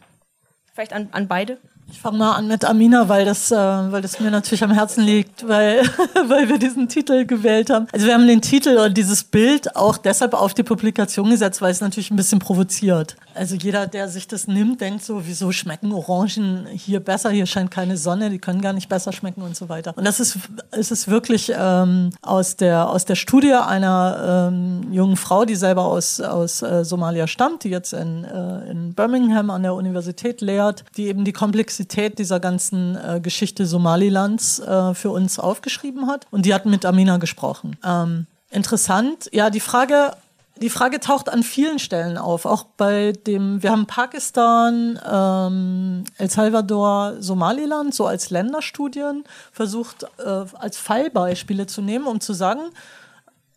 Vielleicht 0.75 0.93
an, 0.93 1.09
an 1.13 1.27
beide? 1.27 1.59
Ich 1.93 2.01
fange 2.01 2.17
mal 2.17 2.33
an 2.33 2.49
mit 2.49 2.65
Amina, 2.65 3.11
weil 3.11 3.27
das, 3.27 3.51
äh, 3.51 3.55
weil 3.55 4.01
das 4.01 4.19
mir 4.19 4.31
natürlich 4.31 4.65
am 4.65 4.71
Herzen 4.71 5.05
liegt, 5.05 5.47
weil, 5.47 5.83
weil 6.27 6.49
wir 6.49 6.59
diesen 6.59 6.89
Titel 6.89 7.27
gewählt 7.27 7.69
haben. 7.69 7.87
Also 7.93 8.07
wir 8.07 8.15
haben 8.15 8.27
den 8.27 8.41
Titel 8.41 8.79
und 8.79 8.97
dieses 8.97 9.25
Bild 9.25 9.77
auch 9.77 9.99
deshalb 9.99 10.33
auf 10.33 10.55
die 10.55 10.63
Publikation 10.63 11.29
gesetzt, 11.29 11.61
weil 11.61 11.71
es 11.71 11.83
natürlich 11.83 12.11
ein 12.11 12.17
bisschen 12.17 12.39
provoziert. 12.39 13.17
Also 13.35 13.57
jeder, 13.57 13.87
der 13.87 14.09
sich 14.09 14.27
das 14.27 14.47
nimmt, 14.47 14.81
denkt 14.81 15.05
so, 15.05 15.27
wieso 15.27 15.53
schmecken 15.53 15.93
Orangen 15.93 16.67
hier 16.73 17.01
besser? 17.01 17.31
Hier 17.31 17.45
scheint 17.45 17.71
keine 17.71 17.99
Sonne, 17.99 18.31
die 18.31 18.39
können 18.39 18.63
gar 18.63 18.73
nicht 18.73 18.89
besser 18.89 19.13
schmecken 19.13 19.43
und 19.43 19.55
so 19.55 19.69
weiter. 19.69 19.93
Und 19.97 20.05
das 20.05 20.19
ist, 20.19 20.39
es 20.71 20.91
ist 20.91 21.09
wirklich 21.09 21.53
ähm, 21.55 22.11
aus, 22.23 22.57
der, 22.57 22.89
aus 22.89 23.05
der 23.05 23.17
Studie 23.17 23.53
einer 23.53 24.49
ähm, 24.51 24.93
jungen 24.93 25.17
Frau, 25.17 25.45
die 25.45 25.57
selber 25.57 25.85
aus, 25.85 26.21
aus 26.21 26.63
äh, 26.63 26.85
Somalia 26.87 27.27
stammt, 27.27 27.65
die 27.65 27.71
jetzt 27.71 27.93
in, 27.93 28.25
äh, 28.25 28.71
in 28.71 28.95
Birmingham 28.95 29.51
an 29.51 29.63
der 29.63 29.75
Universität 29.75 30.41
lehrt, 30.41 30.85
die 30.97 31.09
eben 31.09 31.25
die 31.25 31.33
Komplexität 31.33 31.82
Komplexität 31.83 32.19
dieser 32.19 32.41
ganzen 32.41 32.97
äh, 32.97 33.21
Geschichte 33.21 33.67
Somalilands 33.67 34.61
äh, 34.61 34.95
für 34.95 35.11
uns 35.11 35.39
aufgeschrieben 35.39 36.07
hat. 36.07 36.27
Und 36.31 36.47
die 36.47 36.55
hat 36.55 36.65
mit 36.67 36.85
Amina 36.85 37.17
gesprochen. 37.17 37.77
Ähm, 37.85 38.27
interessant, 38.51 39.29
ja, 39.33 39.51
die 39.51 39.61
Frage, 39.61 40.13
die 40.61 40.71
Frage 40.71 41.01
taucht 41.01 41.29
an 41.29 41.43
vielen 41.43 41.79
Stellen 41.79 42.19
auf, 42.19 42.47
auch 42.47 42.65
bei 42.77 43.13
dem, 43.27 43.63
wir 43.63 43.73
haben 43.73 43.87
Pakistan, 43.87 44.99
ähm, 45.11 46.05
El 46.19 46.31
Salvador, 46.31 47.17
Somaliland 47.19 47.95
so 47.95 48.07
als 48.07 48.31
Länderstudien 48.31 49.25
versucht, 49.51 50.05
äh, 50.19 50.45
als 50.55 50.77
Fallbeispiele 50.77 51.67
zu 51.67 51.83
nehmen, 51.83 52.07
um 52.07 52.21
zu 52.21 52.33
sagen, 52.33 52.61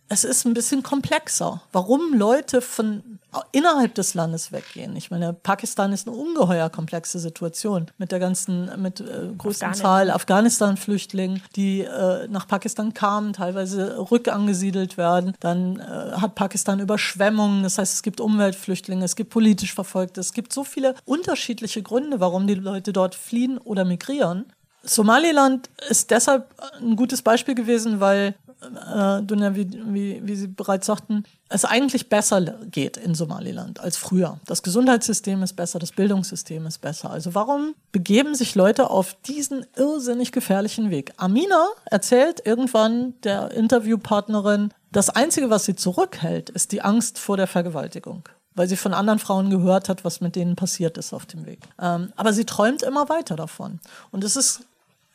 es 0.07 0.23
ist 0.23 0.45
ein 0.45 0.53
bisschen 0.53 0.83
komplexer. 0.83 1.61
Warum 1.71 2.13
Leute 2.13 2.61
von 2.61 3.15
innerhalb 3.51 3.95
des 3.95 4.13
Landes 4.13 4.51
weggehen. 4.51 4.95
Ich 4.95 5.11
meine, 5.11 5.33
Pakistan 5.33 5.91
ist 5.91 6.07
eine 6.07 6.15
ungeheuer 6.15 6.69
komplexe 6.69 7.19
Situation 7.19 7.87
mit 7.97 8.11
der 8.11 8.19
ganzen, 8.19 8.81
mit 8.81 9.01
äh, 9.01 9.03
größten 9.37 9.69
Afghanistan. 9.69 9.73
Zahl 9.73 10.11
Afghanistan-Flüchtlingen, 10.11 11.41
die 11.55 11.81
äh, 11.81 12.27
nach 12.27 12.47
Pakistan 12.47 12.93
kamen, 12.93 13.33
teilweise 13.33 13.97
rückangesiedelt 14.11 14.97
werden. 14.97 15.33
Dann 15.39 15.79
äh, 15.79 15.83
hat 16.13 16.35
Pakistan 16.35 16.79
Überschwemmungen, 16.79 17.63
das 17.63 17.77
heißt, 17.77 17.93
es 17.93 18.03
gibt 18.03 18.21
Umweltflüchtlinge, 18.21 19.03
es 19.03 19.15
gibt 19.15 19.31
politisch 19.31 19.73
Verfolgte, 19.73 20.21
es 20.21 20.33
gibt 20.33 20.53
so 20.53 20.63
viele 20.63 20.95
unterschiedliche 21.05 21.81
Gründe, 21.81 22.19
warum 22.19 22.47
die 22.47 22.55
Leute 22.55 22.93
dort 22.93 23.15
fliehen 23.15 23.57
oder 23.57 23.85
migrieren. 23.85 24.45
Somaliland 24.85 25.69
ist 25.89 26.11
deshalb 26.11 26.47
ein 26.79 26.95
gutes 26.95 27.21
Beispiel 27.21 27.55
gewesen, 27.55 27.99
weil 27.99 28.35
äh, 28.61 29.21
Dunja, 29.21 29.55
wie, 29.55 29.69
wie, 29.93 30.21
wie 30.23 30.35
Sie 30.35 30.47
bereits 30.47 30.87
sagten, 30.87 31.23
es 31.49 31.65
eigentlich 31.65 32.09
besser 32.09 32.41
geht 32.71 32.97
in 32.97 33.15
Somaliland 33.15 33.79
als 33.79 33.97
früher. 33.97 34.39
Das 34.45 34.63
Gesundheitssystem 34.63 35.43
ist 35.43 35.53
besser, 35.53 35.79
das 35.79 35.91
Bildungssystem 35.91 36.65
ist 36.65 36.79
besser. 36.79 37.11
Also 37.11 37.35
warum 37.35 37.75
begeben 37.91 38.35
sich 38.35 38.55
Leute 38.55 38.89
auf 38.89 39.15
diesen 39.27 39.65
irrsinnig 39.75 40.31
gefährlichen 40.31 40.89
Weg? 40.89 41.13
Amina 41.17 41.67
erzählt 41.85 42.41
irgendwann 42.45 43.13
der 43.23 43.51
Interviewpartnerin, 43.51 44.73
das 44.91 45.09
Einzige, 45.09 45.49
was 45.49 45.65
sie 45.65 45.75
zurückhält, 45.75 46.49
ist 46.49 46.71
die 46.71 46.81
Angst 46.81 47.19
vor 47.19 47.37
der 47.37 47.47
Vergewaltigung 47.47 48.23
weil 48.55 48.69
sie 48.69 48.77
von 48.77 48.93
anderen 48.93 49.19
Frauen 49.19 49.49
gehört 49.49 49.89
hat, 49.89 50.05
was 50.05 50.21
mit 50.21 50.35
denen 50.35 50.55
passiert 50.55 50.97
ist 50.97 51.13
auf 51.13 51.25
dem 51.25 51.45
Weg. 51.45 51.59
Ähm, 51.77 52.13
aber 52.15 52.31
sie 52.31 52.45
träumt 52.45 52.83
immer 52.83 53.09
weiter 53.09 53.35
davon. 53.35 53.81
Und 54.11 54.23
es 54.23 54.37
ist, 54.37 54.61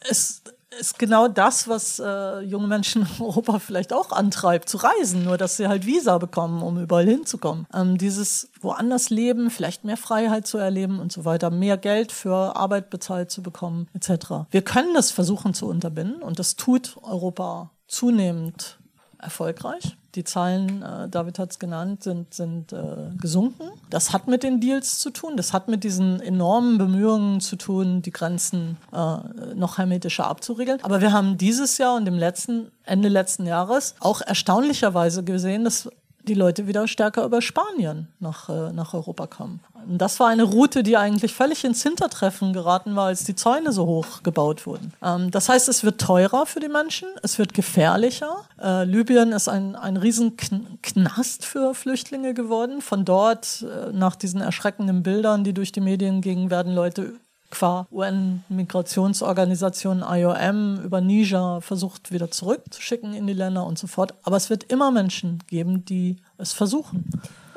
es 0.08 0.42
ist 0.78 0.98
genau 0.98 1.28
das, 1.28 1.68
was 1.68 1.98
äh, 1.98 2.40
junge 2.40 2.68
Menschen 2.68 3.02
in 3.02 3.24
Europa 3.24 3.58
vielleicht 3.58 3.92
auch 3.92 4.12
antreibt, 4.12 4.68
zu 4.68 4.78
reisen, 4.78 5.24
nur 5.24 5.36
dass 5.36 5.56
sie 5.56 5.66
halt 5.68 5.84
Visa 5.86 6.18
bekommen, 6.18 6.62
um 6.62 6.80
überall 6.80 7.06
hinzukommen. 7.06 7.66
Ähm, 7.74 7.98
dieses 7.98 8.48
woanders 8.60 9.10
leben, 9.10 9.50
vielleicht 9.50 9.84
mehr 9.84 9.96
Freiheit 9.96 10.46
zu 10.46 10.58
erleben 10.58 11.00
und 11.00 11.12
so 11.12 11.24
weiter, 11.24 11.50
mehr 11.50 11.76
Geld 11.76 12.12
für 12.12 12.56
Arbeit 12.56 12.90
bezahlt 12.90 13.30
zu 13.30 13.42
bekommen, 13.42 13.88
etc. 13.94 14.46
Wir 14.50 14.62
können 14.62 14.94
das 14.94 15.10
versuchen 15.10 15.54
zu 15.54 15.66
unterbinden 15.66 16.22
und 16.22 16.38
das 16.38 16.56
tut 16.56 16.96
Europa 17.02 17.70
zunehmend 17.88 18.78
erfolgreich. 19.18 19.96
Die 20.14 20.24
Zahlen, 20.24 20.82
äh, 20.82 21.08
David 21.08 21.38
hat 21.38 21.52
es 21.52 21.58
genannt, 21.58 22.02
sind, 22.02 22.34
sind 22.34 22.72
äh, 22.72 23.10
gesunken. 23.20 23.70
Das 23.90 24.12
hat 24.12 24.26
mit 24.26 24.42
den 24.42 24.60
Deals 24.60 24.98
zu 24.98 25.10
tun. 25.10 25.36
Das 25.36 25.52
hat 25.52 25.68
mit 25.68 25.84
diesen 25.84 26.20
enormen 26.20 26.78
Bemühungen 26.78 27.40
zu 27.40 27.56
tun, 27.56 28.02
die 28.02 28.10
Grenzen 28.10 28.76
äh, 28.92 29.54
noch 29.54 29.78
hermetischer 29.78 30.26
abzuriegeln. 30.26 30.80
Aber 30.82 31.00
wir 31.00 31.12
haben 31.12 31.38
dieses 31.38 31.78
Jahr 31.78 31.96
und 31.96 32.08
im 32.08 32.18
letzten, 32.18 32.72
Ende 32.84 33.08
letzten 33.08 33.46
Jahres 33.46 33.94
auch 34.00 34.20
erstaunlicherweise 34.20 35.22
gesehen, 35.22 35.64
dass 35.64 35.88
die 36.24 36.35
Leute 36.35 36.66
wieder 36.66 36.87
stärker 36.88 37.24
über 37.24 37.42
Spanien 37.42 38.09
nach, 38.18 38.48
äh, 38.48 38.72
nach 38.72 38.94
Europa 38.94 39.26
kommen. 39.26 39.61
Und 39.88 39.98
das 39.98 40.20
war 40.20 40.28
eine 40.28 40.42
Route, 40.42 40.83
die 40.83 40.96
eigentlich 40.96 41.35
völlig 41.35 41.64
ins 41.64 41.83
Hintertreffen 41.83 42.52
geraten 42.52 42.96
war, 42.96 43.06
als 43.06 43.24
die 43.24 43.35
Zäune 43.35 43.72
so 43.72 43.87
hoch 43.87 44.22
gebaut 44.22 44.66
wurden. 44.66 44.92
Ähm, 45.02 45.30
das 45.30 45.48
heißt, 45.48 45.68
es 45.68 45.85
wird 45.85 46.00
teurer 46.00 46.46
für 46.46 46.61
die 46.61 46.68
Menschen, 46.68 47.09
es 47.22 47.38
wird 47.38 47.54
gefährlicher. 47.54 48.44
Äh, 48.61 48.85
Libyen 48.85 49.33
ist 49.33 49.48
ein, 49.48 49.76
ein 49.76 49.96
Riesenknast 49.96 51.44
für 51.44 51.74
Flüchtlinge 51.74 52.35
geworden. 52.35 52.83
Von 52.83 53.04
dort, 53.04 53.62
äh, 53.62 53.92
nach 53.92 54.16
diesen 54.16 54.40
erschreckenden 54.40 55.02
Bildern, 55.02 55.44
die 55.44 55.54
durch 55.54 55.72
die 55.72 55.80
Medien 55.80 56.20
gingen, 56.20 56.50
werden 56.50 56.74
Leute 56.74 57.14
qua 57.50 57.86
UN-Migrationsorganisation 57.90 60.04
IOM 60.08 60.80
über 60.82 61.00
Niger 61.00 61.60
versucht, 61.60 62.12
wieder 62.12 62.30
zurückzuschicken 62.30 63.14
in 63.14 63.26
die 63.26 63.32
Länder 63.32 63.66
und 63.66 63.78
so 63.78 63.86
fort. 63.86 64.14
Aber 64.22 64.36
es 64.36 64.50
wird 64.50 64.64
immer 64.64 64.90
Menschen 64.90 65.42
geben, 65.46 65.84
die 65.84 66.16
es 66.38 66.52
versuchen. 66.52 67.04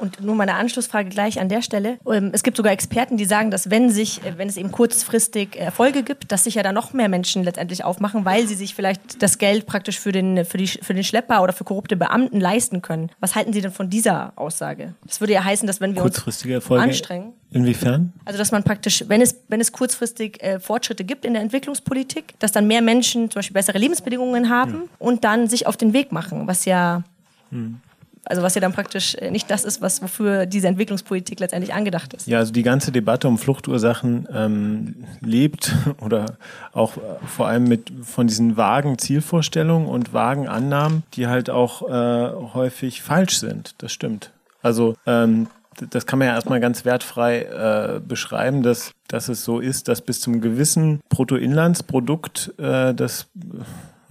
Und 0.03 0.19
nur 0.19 0.35
meine 0.35 0.55
Anschlussfrage 0.55 1.07
gleich 1.07 1.39
an 1.39 1.47
der 1.47 1.61
Stelle. 1.61 1.97
Ähm, 2.05 2.31
es 2.33 2.43
gibt 2.43 2.57
sogar 2.57 2.73
Experten, 2.73 3.15
die 3.15 3.23
sagen, 3.23 3.51
dass 3.51 3.69
wenn 3.69 3.89
sich, 3.89 4.21
äh, 4.25 4.37
wenn 4.37 4.49
es 4.49 4.57
eben 4.57 4.69
kurzfristig 4.69 5.57
Erfolge 5.57 6.03
gibt, 6.03 6.29
dass 6.33 6.43
sich 6.43 6.55
ja 6.55 6.61
dann 6.61 6.75
noch 6.75 6.91
mehr 6.91 7.07
Menschen 7.07 7.41
letztendlich 7.45 7.85
aufmachen, 7.85 8.25
weil 8.25 8.45
sie 8.45 8.55
sich 8.55 8.75
vielleicht 8.75 9.23
das 9.23 9.37
Geld 9.37 9.65
praktisch 9.65 9.97
für 9.97 10.11
den, 10.11 10.43
für, 10.43 10.57
die, 10.57 10.67
für 10.67 10.93
den 10.93 11.05
Schlepper 11.05 11.41
oder 11.41 11.53
für 11.53 11.63
korrupte 11.63 11.95
Beamten 11.95 12.41
leisten 12.41 12.81
können. 12.81 13.11
Was 13.21 13.33
halten 13.35 13.53
Sie 13.53 13.61
denn 13.61 13.71
von 13.71 13.89
dieser 13.89 14.33
Aussage? 14.35 14.93
Das 15.07 15.21
würde 15.21 15.31
ja 15.31 15.45
heißen, 15.45 15.67
dass 15.67 15.79
wenn 15.79 15.95
wir 15.95 16.01
Kurzfristige 16.01 16.55
Erfolge 16.55 16.83
anstrengen. 16.83 17.31
Inwiefern? 17.51 18.11
Also 18.25 18.37
dass 18.37 18.51
man 18.51 18.63
praktisch, 18.63 19.05
wenn 19.07 19.21
es, 19.21 19.37
wenn 19.47 19.61
es 19.61 19.71
kurzfristig 19.71 20.43
äh, 20.43 20.59
Fortschritte 20.59 21.05
gibt 21.05 21.23
in 21.23 21.31
der 21.31 21.41
Entwicklungspolitik, 21.41 22.33
dass 22.39 22.51
dann 22.51 22.67
mehr 22.67 22.81
Menschen 22.81 23.31
zum 23.31 23.39
Beispiel 23.39 23.53
bessere 23.53 23.77
Lebensbedingungen 23.77 24.49
haben 24.49 24.73
hm. 24.73 24.89
und 24.99 25.23
dann 25.23 25.47
sich 25.47 25.65
auf 25.65 25.77
den 25.77 25.93
Weg 25.93 26.11
machen, 26.11 26.45
was 26.45 26.65
ja 26.65 27.03
hm 27.51 27.79
also 28.25 28.41
was 28.41 28.55
ja 28.55 28.61
dann 28.61 28.73
praktisch 28.73 29.15
äh, 29.15 29.31
nicht 29.31 29.49
das 29.49 29.65
ist, 29.65 29.81
was 29.81 30.01
wofür 30.01 30.45
diese 30.45 30.67
Entwicklungspolitik 30.67 31.39
letztendlich 31.39 31.73
angedacht 31.73 32.13
ist. 32.13 32.27
Ja, 32.27 32.39
also 32.39 32.53
die 32.53 32.63
ganze 32.63 32.91
Debatte 32.91 33.27
um 33.27 33.37
Fluchtursachen 33.37 34.27
ähm, 34.33 34.95
lebt 35.21 35.73
oder 36.01 36.37
auch 36.71 36.97
äh, 36.97 37.01
vor 37.27 37.47
allem 37.47 37.65
mit 37.65 37.91
von 38.03 38.27
diesen 38.27 38.57
vagen 38.57 38.97
Zielvorstellungen 38.97 39.87
und 39.87 40.13
vagen 40.13 40.47
Annahmen, 40.47 41.03
die 41.13 41.27
halt 41.27 41.49
auch 41.49 41.81
äh, 41.89 42.53
häufig 42.53 43.01
falsch 43.01 43.37
sind. 43.37 43.75
Das 43.79 43.91
stimmt. 43.91 44.31
Also 44.61 44.95
ähm, 45.05 45.47
das 45.89 46.05
kann 46.05 46.19
man 46.19 46.27
ja 46.27 46.35
erstmal 46.35 46.59
ganz 46.59 46.85
wertfrei 46.85 47.41
äh, 47.41 47.99
beschreiben, 47.99 48.63
dass, 48.63 48.91
dass 49.07 49.27
es 49.27 49.43
so 49.43 49.59
ist, 49.59 49.87
dass 49.87 50.01
bis 50.01 50.21
zum 50.21 50.39
gewissen 50.39 51.01
Bruttoinlandsprodukt 51.09 52.53
äh, 52.57 52.93
das 52.93 53.27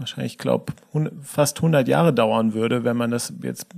wahrscheinlich, 0.02 0.34
ich 0.34 0.38
glaube, 0.38 0.72
fast 1.22 1.58
100 1.58 1.88
Jahre 1.88 2.12
dauern 2.12 2.54
würde, 2.54 2.84
wenn 2.84 2.96
man 2.96 3.10
das 3.10 3.32
jetzt 3.42 3.68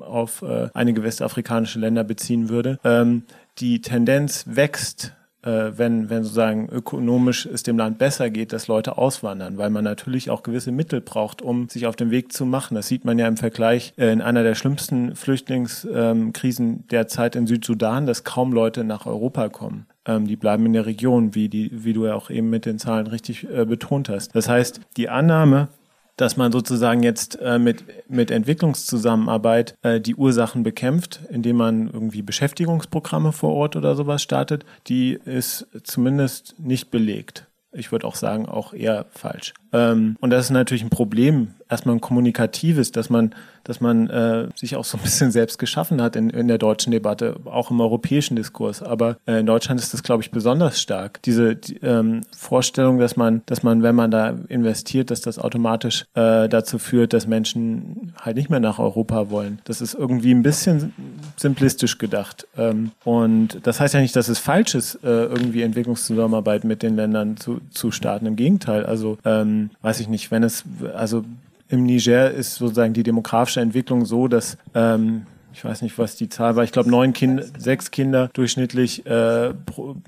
auf 0.00 0.42
äh, 0.42 0.68
einige 0.74 1.02
westafrikanische 1.02 1.78
Länder 1.78 2.04
beziehen 2.04 2.48
würde. 2.48 2.78
Ähm, 2.84 3.22
die 3.58 3.80
Tendenz 3.80 4.44
wächst 4.48 5.14
äh, 5.44 5.76
wenn, 5.76 6.08
wenn 6.08 6.22
sozusagen 6.22 6.68
ökonomisch 6.70 7.46
es 7.46 7.62
dem 7.62 7.76
Land 7.76 7.98
besser 7.98 8.30
geht, 8.30 8.52
dass 8.52 8.66
Leute 8.66 8.96
auswandern, 8.96 9.58
weil 9.58 9.70
man 9.70 9.84
natürlich 9.84 10.30
auch 10.30 10.42
gewisse 10.42 10.72
Mittel 10.72 11.00
braucht, 11.00 11.42
um 11.42 11.68
sich 11.68 11.86
auf 11.86 11.96
den 11.96 12.10
Weg 12.10 12.32
zu 12.32 12.46
machen. 12.46 12.74
Das 12.74 12.88
sieht 12.88 13.04
man 13.04 13.18
ja 13.18 13.28
im 13.28 13.36
Vergleich 13.36 13.92
äh, 13.96 14.10
in 14.10 14.22
einer 14.22 14.42
der 14.42 14.54
schlimmsten 14.54 15.14
Flüchtlingskrisen 15.14 16.68
ähm, 16.68 16.84
derzeit 16.90 17.36
in 17.36 17.46
Südsudan, 17.46 18.06
dass 18.06 18.24
kaum 18.24 18.52
Leute 18.52 18.84
nach 18.84 19.06
Europa 19.06 19.48
kommen 19.50 19.86
ähm, 20.06 20.26
die 20.26 20.36
bleiben 20.36 20.66
in 20.66 20.72
der 20.72 20.86
Region, 20.86 21.34
wie, 21.34 21.48
die, 21.48 21.70
wie 21.84 21.92
du 21.92 22.06
ja 22.06 22.14
auch 22.14 22.30
eben 22.30 22.50
mit 22.50 22.66
den 22.66 22.78
Zahlen 22.78 23.06
richtig 23.06 23.48
äh, 23.48 23.64
betont 23.64 24.08
hast. 24.08 24.34
Das 24.34 24.48
heißt, 24.48 24.80
die 24.96 25.08
Annahme, 25.08 25.68
dass 26.16 26.36
man 26.36 26.52
sozusagen 26.52 27.02
jetzt 27.02 27.38
äh, 27.40 27.58
mit, 27.58 27.84
mit 28.08 28.30
Entwicklungszusammenarbeit 28.30 29.74
äh, 29.82 30.00
die 30.00 30.14
Ursachen 30.14 30.62
bekämpft, 30.62 31.20
indem 31.30 31.56
man 31.56 31.88
irgendwie 31.88 32.22
Beschäftigungsprogramme 32.22 33.32
vor 33.32 33.52
Ort 33.54 33.76
oder 33.76 33.96
sowas 33.96 34.22
startet, 34.22 34.64
die 34.86 35.18
ist 35.24 35.66
zumindest 35.82 36.54
nicht 36.58 36.90
belegt. 36.90 37.48
Ich 37.72 37.90
würde 37.90 38.06
auch 38.06 38.14
sagen, 38.14 38.46
auch 38.46 38.72
eher 38.72 39.06
falsch. 39.10 39.52
Ähm, 39.74 40.16
und 40.20 40.30
das 40.30 40.46
ist 40.46 40.50
natürlich 40.50 40.84
ein 40.84 40.90
Problem, 40.90 41.48
erstmal 41.68 41.96
ein 41.96 42.00
kommunikatives, 42.00 42.92
dass 42.92 43.10
man 43.10 43.34
dass 43.64 43.80
man 43.80 44.08
äh, 44.10 44.48
sich 44.54 44.76
auch 44.76 44.84
so 44.84 44.98
ein 44.98 45.02
bisschen 45.02 45.30
selbst 45.30 45.58
geschaffen 45.58 46.00
hat 46.00 46.16
in, 46.16 46.30
in 46.30 46.48
der 46.48 46.58
deutschen 46.58 46.92
Debatte, 46.92 47.36
auch 47.46 47.70
im 47.70 47.80
europäischen 47.80 48.36
Diskurs. 48.36 48.82
Aber 48.82 49.16
äh, 49.26 49.40
in 49.40 49.46
Deutschland 49.46 49.80
ist 49.80 49.92
das, 49.92 50.02
glaube 50.02 50.22
ich, 50.22 50.30
besonders 50.30 50.80
stark. 50.80 51.20
Diese 51.22 51.56
die, 51.56 51.78
ähm, 51.78 52.20
Vorstellung, 52.36 52.98
dass 52.98 53.16
man, 53.16 53.42
dass 53.46 53.62
man, 53.62 53.82
wenn 53.82 53.94
man 53.94 54.10
da 54.10 54.34
investiert, 54.48 55.10
dass 55.10 55.22
das 55.22 55.38
automatisch 55.38 56.04
äh, 56.14 56.48
dazu 56.48 56.78
führt, 56.78 57.12
dass 57.12 57.26
Menschen 57.26 58.12
halt 58.20 58.36
nicht 58.36 58.50
mehr 58.50 58.60
nach 58.60 58.78
Europa 58.78 59.30
wollen. 59.30 59.60
Das 59.64 59.80
ist 59.80 59.94
irgendwie 59.94 60.32
ein 60.32 60.42
bisschen 60.42 60.92
simplistisch 61.36 61.98
gedacht. 61.98 62.46
Ähm, 62.56 62.92
und 63.04 63.66
das 63.66 63.80
heißt 63.80 63.94
ja 63.94 64.00
nicht, 64.00 64.14
dass 64.14 64.28
es 64.28 64.38
falsch 64.38 64.74
ist, 64.74 64.96
äh, 65.02 65.24
irgendwie 65.24 65.62
Entwicklungszusammenarbeit 65.62 66.64
mit 66.64 66.82
den 66.82 66.96
Ländern 66.96 67.38
zu, 67.38 67.60
zu 67.70 67.90
starten. 67.90 68.26
Im 68.26 68.36
Gegenteil. 68.36 68.84
Also 68.84 69.16
ähm, 69.24 69.63
weiß 69.82 70.00
ich 70.00 70.08
nicht, 70.08 70.30
wenn 70.30 70.42
es, 70.42 70.64
also 70.94 71.24
im 71.68 71.84
Niger 71.84 72.30
ist 72.30 72.56
sozusagen 72.56 72.94
die 72.94 73.02
demografische 73.02 73.60
Entwicklung 73.60 74.04
so, 74.04 74.28
dass 74.28 74.58
ähm, 74.74 75.26
ich 75.54 75.64
weiß 75.64 75.82
nicht, 75.82 75.98
was 75.98 76.16
die 76.16 76.28
Zahl 76.28 76.56
war. 76.56 76.64
Ich 76.64 76.72
glaube, 76.72 76.90
neun 76.90 77.12
Kinder, 77.12 77.44
sechs 77.56 77.92
Kinder 77.92 78.28
durchschnittlich, 78.32 79.06
äh, 79.06 79.54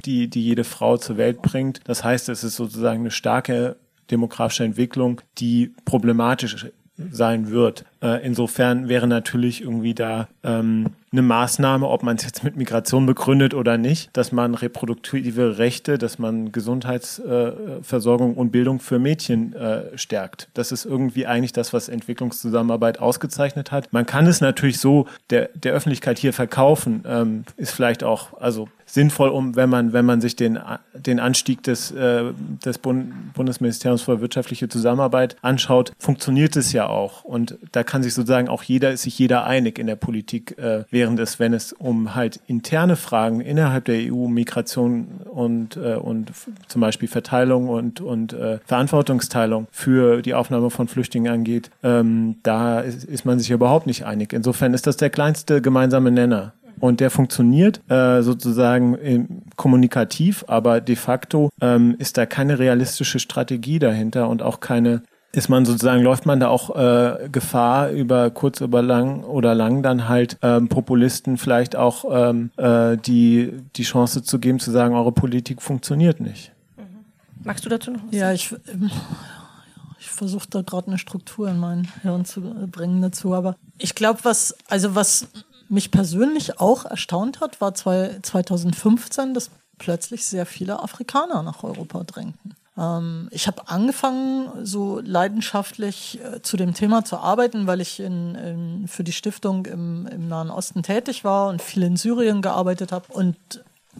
die, 0.04 0.28
die 0.28 0.42
jede 0.42 0.64
Frau 0.64 0.96
zur 0.96 1.16
Welt 1.18 1.40
bringt. 1.40 1.80
Das 1.84 2.02
heißt, 2.02 2.28
es 2.28 2.42
ist 2.42 2.56
sozusagen 2.56 3.00
eine 3.00 3.12
starke 3.12 3.76
demografische 4.10 4.64
Entwicklung, 4.64 5.20
die 5.38 5.72
problematisch 5.84 6.66
sein 7.10 7.50
wird. 7.50 7.84
Äh, 8.02 8.24
insofern 8.26 8.88
wäre 8.88 9.06
natürlich 9.06 9.62
irgendwie 9.62 9.94
da 9.94 10.28
ähm, 10.42 10.86
eine 11.16 11.26
Maßnahme, 11.26 11.88
ob 11.88 12.02
man 12.02 12.16
es 12.16 12.24
jetzt 12.24 12.44
mit 12.44 12.56
Migration 12.56 13.06
begründet 13.06 13.54
oder 13.54 13.78
nicht, 13.78 14.14
dass 14.16 14.32
man 14.32 14.54
reproduktive 14.54 15.58
Rechte, 15.58 15.98
dass 15.98 16.18
man 16.18 16.52
Gesundheitsversorgung 16.52 18.34
äh, 18.34 18.38
und 18.38 18.50
Bildung 18.50 18.80
für 18.80 18.98
Mädchen 18.98 19.54
äh, 19.54 19.96
stärkt. 19.96 20.48
Das 20.54 20.72
ist 20.72 20.84
irgendwie 20.84 21.26
eigentlich 21.26 21.52
das, 21.52 21.72
was 21.72 21.88
Entwicklungszusammenarbeit 21.88 23.00
ausgezeichnet 23.00 23.72
hat. 23.72 23.92
Man 23.92 24.04
kann 24.06 24.26
es 24.26 24.40
natürlich 24.40 24.78
so 24.78 25.06
der, 25.30 25.48
der 25.54 25.72
Öffentlichkeit 25.72 26.18
hier 26.18 26.32
verkaufen, 26.32 27.02
ähm, 27.06 27.44
ist 27.56 27.72
vielleicht 27.72 28.04
auch, 28.04 28.38
also 28.40 28.68
sinnvoll, 28.86 29.28
um 29.28 29.56
wenn 29.56 29.68
man, 29.68 29.92
wenn 29.92 30.04
man 30.04 30.20
sich 30.20 30.36
den, 30.36 30.58
den 30.94 31.20
Anstieg 31.20 31.62
des, 31.64 31.90
äh, 31.90 32.24
des 32.64 32.78
Bund 32.78 33.34
Bundesministeriums 33.34 34.02
für 34.02 34.20
wirtschaftliche 34.20 34.68
Zusammenarbeit 34.68 35.36
anschaut, 35.42 35.92
funktioniert 35.98 36.56
es 36.56 36.72
ja 36.72 36.86
auch. 36.86 37.24
Und 37.24 37.58
da 37.72 37.82
kann 37.82 38.02
sich 38.02 38.14
sozusagen 38.14 38.48
auch 38.48 38.62
jeder, 38.62 38.92
ist 38.92 39.02
sich 39.02 39.18
jeder 39.18 39.44
einig 39.44 39.78
in 39.78 39.86
der 39.86 39.96
Politik, 39.96 40.56
äh, 40.58 40.84
während 40.90 41.20
es, 41.20 41.38
wenn 41.38 41.52
es 41.52 41.72
um 41.72 42.14
halt 42.14 42.40
interne 42.46 42.96
Fragen 42.96 43.40
innerhalb 43.40 43.84
der 43.86 44.12
EU, 44.12 44.28
Migration 44.28 45.20
und, 45.24 45.76
äh, 45.76 45.96
und 45.96 46.32
zum 46.68 46.80
Beispiel 46.80 47.08
Verteilung 47.08 47.68
und, 47.68 48.00
und 48.00 48.32
äh, 48.32 48.58
Verantwortungsteilung 48.64 49.66
für 49.70 50.22
die 50.22 50.34
Aufnahme 50.34 50.70
von 50.70 50.88
Flüchtlingen 50.88 51.32
angeht, 51.32 51.70
ähm, 51.82 52.36
da 52.42 52.80
ist, 52.80 53.04
ist 53.04 53.24
man 53.24 53.38
sich 53.38 53.50
überhaupt 53.50 53.86
nicht 53.86 54.06
einig. 54.06 54.32
Insofern 54.32 54.74
ist 54.74 54.86
das 54.86 54.96
der 54.96 55.10
kleinste 55.10 55.60
gemeinsame 55.60 56.10
Nenner. 56.10 56.52
Und 56.80 57.00
der 57.00 57.10
funktioniert 57.10 57.80
äh, 57.90 58.22
sozusagen 58.22 59.42
kommunikativ, 59.56 60.44
aber 60.46 60.80
de 60.80 60.96
facto 60.96 61.50
ähm, 61.60 61.94
ist 61.98 62.18
da 62.18 62.26
keine 62.26 62.58
realistische 62.58 63.18
Strategie 63.18 63.78
dahinter 63.78 64.28
und 64.28 64.42
auch 64.42 64.60
keine 64.60 65.02
ist 65.36 65.50
man 65.50 65.66
sozusagen, 65.66 66.02
läuft 66.02 66.24
man 66.24 66.40
da 66.40 66.48
auch 66.48 66.74
äh, 66.74 67.28
Gefahr, 67.30 67.90
über 67.90 68.30
kurz 68.30 68.62
über 68.62 68.80
lang 68.80 69.22
oder 69.22 69.54
lang 69.54 69.82
dann 69.82 70.08
halt 70.08 70.38
ähm, 70.40 70.68
Populisten 70.68 71.36
vielleicht 71.36 71.76
auch 71.76 72.06
ähm, 72.10 72.50
äh, 72.56 72.96
die, 72.96 73.52
die 73.76 73.82
Chance 73.82 74.22
zu 74.22 74.38
geben, 74.38 74.60
zu 74.60 74.70
sagen, 74.70 74.94
eure 74.94 75.12
Politik 75.12 75.60
funktioniert 75.60 76.20
nicht. 76.20 76.52
Mhm. 76.78 77.04
Magst 77.44 77.66
du 77.66 77.68
dazu 77.68 77.90
noch 77.90 78.00
was 78.06 78.14
Ja, 78.14 78.32
ich, 78.32 78.54
ähm, 78.72 78.90
ich 80.00 80.08
versuche 80.08 80.48
da 80.48 80.62
gerade 80.62 80.86
eine 80.86 80.96
Struktur 80.96 81.50
in 81.50 81.58
mein 81.58 81.86
Hirn 82.00 82.24
zu 82.24 82.40
bringen 82.40 83.02
dazu, 83.02 83.34
aber 83.34 83.56
ich 83.76 83.94
glaube, 83.94 84.20
was, 84.22 84.56
also 84.68 84.94
was 84.94 85.28
mich 85.68 85.90
persönlich 85.90 86.60
auch 86.60 86.84
erstaunt 86.84 87.40
hat, 87.40 87.60
war 87.60 87.74
2015, 87.74 89.34
dass 89.34 89.50
plötzlich 89.78 90.24
sehr 90.24 90.46
viele 90.46 90.82
Afrikaner 90.82 91.42
nach 91.42 91.62
Europa 91.62 92.04
drängten. 92.04 92.54
Ähm, 92.76 93.28
ich 93.30 93.46
habe 93.46 93.68
angefangen, 93.68 94.64
so 94.64 95.00
leidenschaftlich 95.00 96.20
äh, 96.22 96.42
zu 96.42 96.56
dem 96.56 96.74
Thema 96.74 97.04
zu 97.04 97.18
arbeiten, 97.18 97.66
weil 97.66 97.80
ich 97.80 98.00
in, 98.00 98.34
in, 98.34 98.88
für 98.88 99.04
die 99.04 99.12
Stiftung 99.12 99.66
im, 99.66 100.06
im 100.06 100.28
Nahen 100.28 100.50
Osten 100.50 100.82
tätig 100.82 101.24
war 101.24 101.48
und 101.48 101.62
viel 101.62 101.82
in 101.82 101.96
Syrien 101.96 102.42
gearbeitet 102.42 102.92
habe 102.92 103.12
und 103.12 103.36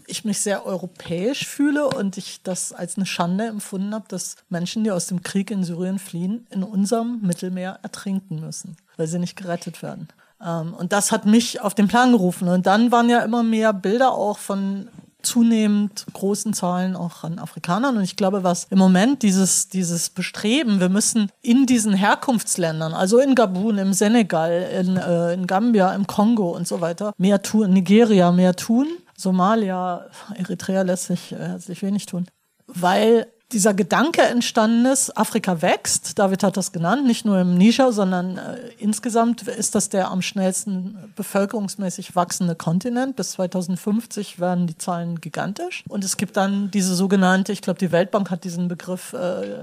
ich 0.05 0.25
mich 0.25 0.39
sehr 0.39 0.65
europäisch 0.65 1.47
fühle 1.47 1.87
und 1.87 2.17
ich 2.17 2.43
das 2.43 2.71
als 2.71 2.97
eine 2.97 3.07
Schande 3.07 3.45
empfunden 3.45 3.95
habe, 3.95 4.05
dass 4.07 4.35
Menschen, 4.47 4.83
die 4.83 4.91
aus 4.91 5.07
dem 5.07 5.23
Krieg 5.23 5.49
in 5.49 5.63
Syrien 5.63 5.97
fliehen, 5.97 6.45
in 6.51 6.63
unserem 6.63 7.21
Mittelmeer 7.21 7.79
ertrinken 7.81 8.39
müssen, 8.39 8.77
weil 8.95 9.07
sie 9.07 9.17
nicht 9.17 9.35
gerettet 9.35 9.81
werden. 9.81 10.07
Ähm, 10.43 10.73
und 10.73 10.93
das 10.93 11.11
hat 11.11 11.25
mich 11.25 11.61
auf 11.61 11.73
den 11.73 11.87
Plan 11.87 12.11
gerufen. 12.11 12.47
Und 12.47 12.65
dann 12.65 12.91
waren 12.91 13.09
ja 13.09 13.19
immer 13.19 13.43
mehr 13.43 13.73
Bilder 13.73 14.11
auch 14.11 14.37
von 14.37 14.89
zunehmend 15.23 16.05
großen 16.13 16.53
Zahlen 16.53 16.95
auch 16.95 17.23
an 17.23 17.39
Afrikanern. 17.39 17.97
Und 17.97 18.03
ich 18.03 18.15
glaube, 18.15 18.43
was 18.43 18.65
im 18.65 18.77
Moment 18.77 19.23
dieses, 19.23 19.67
dieses 19.67 20.09
Bestreben, 20.09 20.79
wir 20.79 20.89
müssen 20.89 21.31
in 21.41 21.65
diesen 21.65 21.93
Herkunftsländern, 21.93 22.93
also 22.93 23.19
in 23.19 23.35
Gabun, 23.35 23.77
im 23.77 23.93
Senegal, 23.93 24.69
in, 24.79 24.95
äh, 24.95 25.33
in 25.33 25.47
Gambia, 25.47 25.93
im 25.93 26.07
Kongo 26.07 26.51
und 26.55 26.67
so 26.67 26.81
weiter, 26.81 27.13
mehr 27.17 27.41
tun, 27.41 27.71
Nigeria 27.71 28.31
mehr 28.31 28.55
tun. 28.55 28.87
Somalia, 29.17 30.05
Eritrea 30.35 30.83
lässt 30.83 31.05
sich 31.07 31.33
äh, 31.33 31.37
herzlich 31.37 31.81
wenig 31.81 32.05
tun. 32.05 32.27
Weil 32.67 33.27
dieser 33.53 33.73
Gedanke 33.73 34.23
entstanden 34.23 34.85
ist, 34.85 35.17
Afrika 35.17 35.61
wächst, 35.61 36.19
David 36.19 36.43
hat 36.43 36.57
das 36.57 36.73
genannt, 36.73 37.07
nicht 37.07 37.23
nur 37.23 37.39
im 37.39 37.57
Niger, 37.57 37.93
sondern 37.93 38.37
äh, 38.37 38.57
insgesamt 38.77 39.43
ist 39.43 39.73
das 39.73 39.87
der 39.87 40.11
am 40.11 40.21
schnellsten 40.21 41.13
bevölkerungsmäßig 41.15 42.13
wachsende 42.15 42.55
Kontinent. 42.55 43.15
Bis 43.15 43.31
2050 43.31 44.41
werden 44.41 44.67
die 44.67 44.77
Zahlen 44.77 45.21
gigantisch. 45.21 45.85
Und 45.87 46.03
es 46.03 46.17
gibt 46.17 46.35
dann 46.35 46.71
diese 46.71 46.93
sogenannte, 46.93 47.53
ich 47.53 47.61
glaube, 47.61 47.79
die 47.79 47.93
Weltbank 47.93 48.29
hat 48.29 48.43
diesen 48.43 48.67
Begriff 48.67 49.13
äh, 49.13 49.55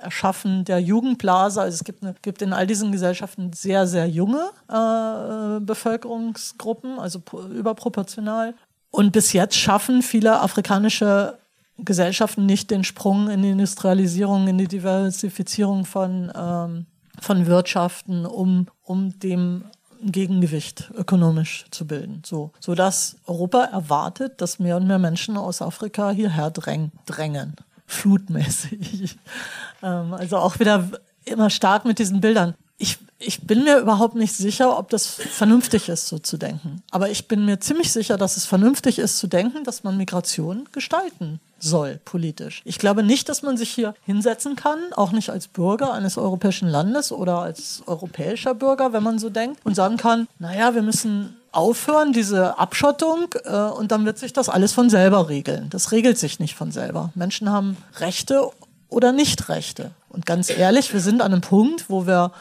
erschaffen, 0.00 0.64
der 0.64 0.78
Jugendblase. 0.78 1.60
Also 1.60 1.74
es 1.74 1.84
gibt, 1.84 2.02
eine, 2.02 2.14
gibt 2.22 2.40
in 2.40 2.54
all 2.54 2.66
diesen 2.66 2.90
Gesellschaften 2.90 3.52
sehr, 3.52 3.86
sehr 3.86 4.08
junge 4.08 4.48
äh, 4.68 5.60
Bevölkerungsgruppen, 5.60 6.98
also 6.98 7.20
überproportional. 7.50 8.54
Und 8.90 9.12
bis 9.12 9.34
jetzt 9.34 9.56
schaffen 9.56 10.00
viele 10.00 10.40
afrikanische 10.40 11.36
Gesellschaften 11.78 12.46
nicht 12.46 12.70
den 12.70 12.84
Sprung 12.84 13.28
in 13.28 13.42
die 13.42 13.50
Industrialisierung, 13.50 14.48
in 14.48 14.58
die 14.58 14.68
Diversifizierung 14.68 15.84
von, 15.84 16.32
ähm, 16.34 16.86
von 17.20 17.46
Wirtschaften, 17.46 18.24
um, 18.26 18.66
um 18.82 19.18
dem 19.18 19.64
Gegengewicht 20.02 20.90
ökonomisch 20.94 21.66
zu 21.70 21.86
bilden. 21.86 22.22
So, 22.24 22.52
so 22.60 22.74
dass 22.74 23.16
Europa 23.26 23.64
erwartet, 23.64 24.40
dass 24.40 24.58
mehr 24.58 24.76
und 24.76 24.86
mehr 24.86 24.98
Menschen 24.98 25.36
aus 25.36 25.62
Afrika 25.62 26.10
hierher 26.10 26.50
dräng, 26.50 26.92
drängen. 27.06 27.56
Flutmäßig. 27.86 29.18
ähm, 29.82 30.14
also 30.14 30.38
auch 30.38 30.58
wieder 30.58 30.90
immer 31.24 31.50
stark 31.50 31.84
mit 31.84 31.98
diesen 31.98 32.20
Bildern. 32.20 32.54
Ich, 32.78 32.98
ich 33.18 33.46
bin 33.46 33.64
mir 33.64 33.78
überhaupt 33.78 34.14
nicht 34.14 34.34
sicher, 34.34 34.78
ob 34.78 34.90
das 34.90 35.06
vernünftig 35.06 35.88
ist, 35.88 36.08
so 36.08 36.18
zu 36.18 36.36
denken. 36.36 36.82
Aber 36.90 37.08
ich 37.08 37.28
bin 37.28 37.46
mir 37.46 37.60
ziemlich 37.60 37.90
sicher, 37.90 38.18
dass 38.18 38.36
es 38.36 38.44
vernünftig 38.44 38.98
ist 38.98 39.18
zu 39.18 39.26
denken, 39.26 39.64
dass 39.64 39.84
man 39.84 39.96
Migration 39.96 40.68
gestalten 40.72 41.40
soll, 41.58 41.98
politisch. 42.04 42.60
Ich 42.66 42.78
glaube 42.78 43.02
nicht, 43.02 43.30
dass 43.30 43.42
man 43.42 43.56
sich 43.56 43.70
hier 43.70 43.94
hinsetzen 44.04 44.56
kann, 44.56 44.78
auch 44.94 45.12
nicht 45.12 45.30
als 45.30 45.48
Bürger 45.48 45.94
eines 45.94 46.18
europäischen 46.18 46.68
Landes 46.68 47.10
oder 47.10 47.38
als 47.38 47.82
europäischer 47.86 48.54
Bürger, 48.54 48.92
wenn 48.92 49.02
man 49.02 49.18
so 49.18 49.30
denkt, 49.30 49.64
und 49.64 49.74
sagen 49.74 49.96
kann, 49.96 50.28
naja, 50.38 50.74
wir 50.74 50.82
müssen 50.82 51.36
aufhören, 51.52 52.12
diese 52.12 52.58
Abschottung, 52.58 53.34
äh, 53.44 53.56
und 53.56 53.90
dann 53.90 54.04
wird 54.04 54.18
sich 54.18 54.34
das 54.34 54.50
alles 54.50 54.74
von 54.74 54.90
selber 54.90 55.30
regeln. 55.30 55.68
Das 55.70 55.90
regelt 55.92 56.18
sich 56.18 56.38
nicht 56.38 56.54
von 56.54 56.70
selber. 56.70 57.10
Menschen 57.14 57.50
haben 57.50 57.78
Rechte 57.98 58.50
oder 58.90 59.12
Nicht-Rechte. 59.12 59.92
Und 60.10 60.26
ganz 60.26 60.50
ehrlich, 60.50 60.92
wir 60.92 61.00
sind 61.00 61.22
an 61.22 61.32
einem 61.32 61.40
Punkt, 61.40 61.88
wo 61.88 62.06
wir 62.06 62.32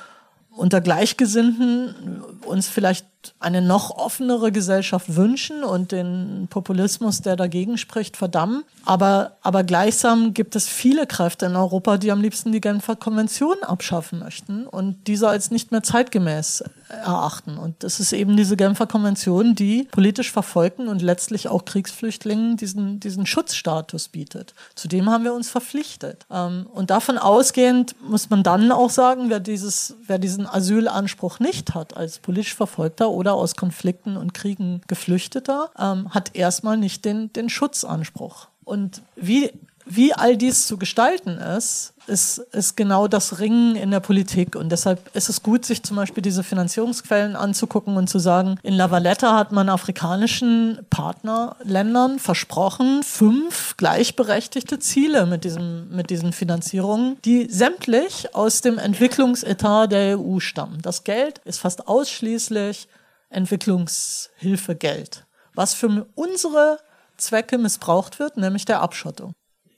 unter 0.56 0.82
Gleichgesinnten 0.82 2.22
uns 2.46 2.68
vielleicht 2.68 3.06
eine 3.40 3.62
noch 3.62 3.92
offenere 3.92 4.52
Gesellschaft 4.52 5.16
wünschen 5.16 5.64
und 5.64 5.92
den 5.92 6.48
Populismus, 6.50 7.22
der 7.22 7.36
dagegen 7.36 7.78
spricht, 7.78 8.18
verdammen. 8.18 8.64
Aber, 8.86 9.38
aber 9.42 9.64
gleichsam 9.64 10.34
gibt 10.34 10.56
es 10.56 10.68
viele 10.68 11.08
Kräfte 11.08 11.46
in 11.46 11.56
Europa, 11.56 11.98
die 11.98 12.12
am 12.12 12.22
liebsten 12.22 12.52
die 12.52 12.62
Genfer 12.62 12.96
Konvention 12.96 13.58
abschaffen 13.64 14.20
möchten 14.20 14.68
und 14.68 15.08
diese 15.08 15.28
als 15.28 15.52
nicht 15.52 15.72
mehr 15.72 15.84
zeitgemäß 15.84 16.64
erachten. 16.90 17.58
Und 17.58 17.84
es 17.84 18.00
ist 18.00 18.14
eben 18.14 18.38
diese 18.38 18.58
Genfer 18.58 18.88
Konvention, 18.88 19.56
die 19.56 19.88
politisch 19.92 20.32
Verfolgten 20.32 20.88
und 20.88 21.02
letztlich 21.02 21.48
auch 21.48 21.66
Kriegsflüchtlingen 21.66 22.58
diesen, 22.58 23.00
diesen 23.00 23.26
Schutzstatus 23.26 24.10
bietet. 24.10 24.54
Zudem 24.76 25.10
haben 25.10 25.24
wir 25.24 25.34
uns 25.34 25.50
verpflichtet. 25.50 26.26
Ähm, 26.32 26.68
und 26.74 26.90
davon 26.90 27.18
ausgehend 27.18 27.96
muss 28.08 28.30
man 28.30 28.44
dann 28.44 28.72
auch 28.72 28.90
sagen, 28.90 29.30
wer, 29.30 29.40
dieses, 29.40 29.96
wer 30.06 30.20
diesen 30.20 30.48
Asylanspruch 30.48 31.40
nicht 31.40 31.74
hat 31.74 31.98
als 31.98 32.20
politisch 32.20 32.56
Verfolgter 32.56 33.10
oder 33.16 33.34
aus 33.34 33.56
Konflikten 33.56 34.18
und 34.18 34.34
Kriegen 34.34 34.82
Geflüchteter, 34.88 35.72
ähm, 35.80 36.14
hat 36.14 36.36
erstmal 36.36 36.78
nicht 36.78 37.06
den, 37.06 37.34
den 37.34 37.50
Schutzanspruch. 37.50 38.48
Und 38.64 39.02
wie, 39.16 39.52
wie 39.86 40.14
all 40.14 40.36
dies 40.36 40.68
zu 40.68 40.78
gestalten 40.78 41.38
ist, 41.38 41.94
ist, 42.08 42.40
ist 42.52 42.76
genau 42.76 43.08
das 43.08 43.40
Ringen 43.40 43.76
in 43.76 43.92
der 43.92 44.00
Politik. 44.00 44.56
Und 44.56 44.72
deshalb 44.72 45.16
ist 45.16 45.30
es 45.30 45.44
gut, 45.44 45.66
sich 45.66 45.84
zum 45.84 45.96
Beispiel 45.96 46.22
diese 46.22 46.44
Finanzierungsquellen 46.44 47.36
anzugucken 47.36 47.98
und 47.98 48.10
zu 48.10 48.20
sagen, 48.20 48.60
in 48.64 48.74
La 48.74 48.92
Valletta 48.92 49.36
hat 49.38 49.52
man 49.52 49.70
afrikanischen 49.70 50.80
Partnerländern 50.90 52.20
versprochen, 52.20 53.04
fünf 53.04 53.78
gleichberechtigte 53.78 54.80
Ziele 54.80 55.26
mit, 55.26 55.44
diesem, 55.44 55.90
mit 55.90 56.10
diesen 56.10 56.34
Finanzierungen, 56.34 57.18
die 57.24 57.48
sämtlich 57.50 58.36
aus 58.36 58.62
dem 58.62 58.78
Entwicklungsetat 58.78 59.92
der 59.92 60.20
EU 60.20 60.40
stammen. 60.40 60.80
Das 60.82 61.04
Geld 61.04 61.40
ist 61.46 61.60
fast 61.60 61.88
ausschließlich 61.88 62.88
Entwicklungshilfegeld, 63.36 65.26
was 65.54 65.74
für 65.74 66.08
unsere 66.16 66.80
Zwecke 67.18 67.58
missbraucht 67.58 68.20
wird, 68.20 68.38
nämlich 68.38 68.66
der 68.66 68.82
Abschottung 68.82 69.34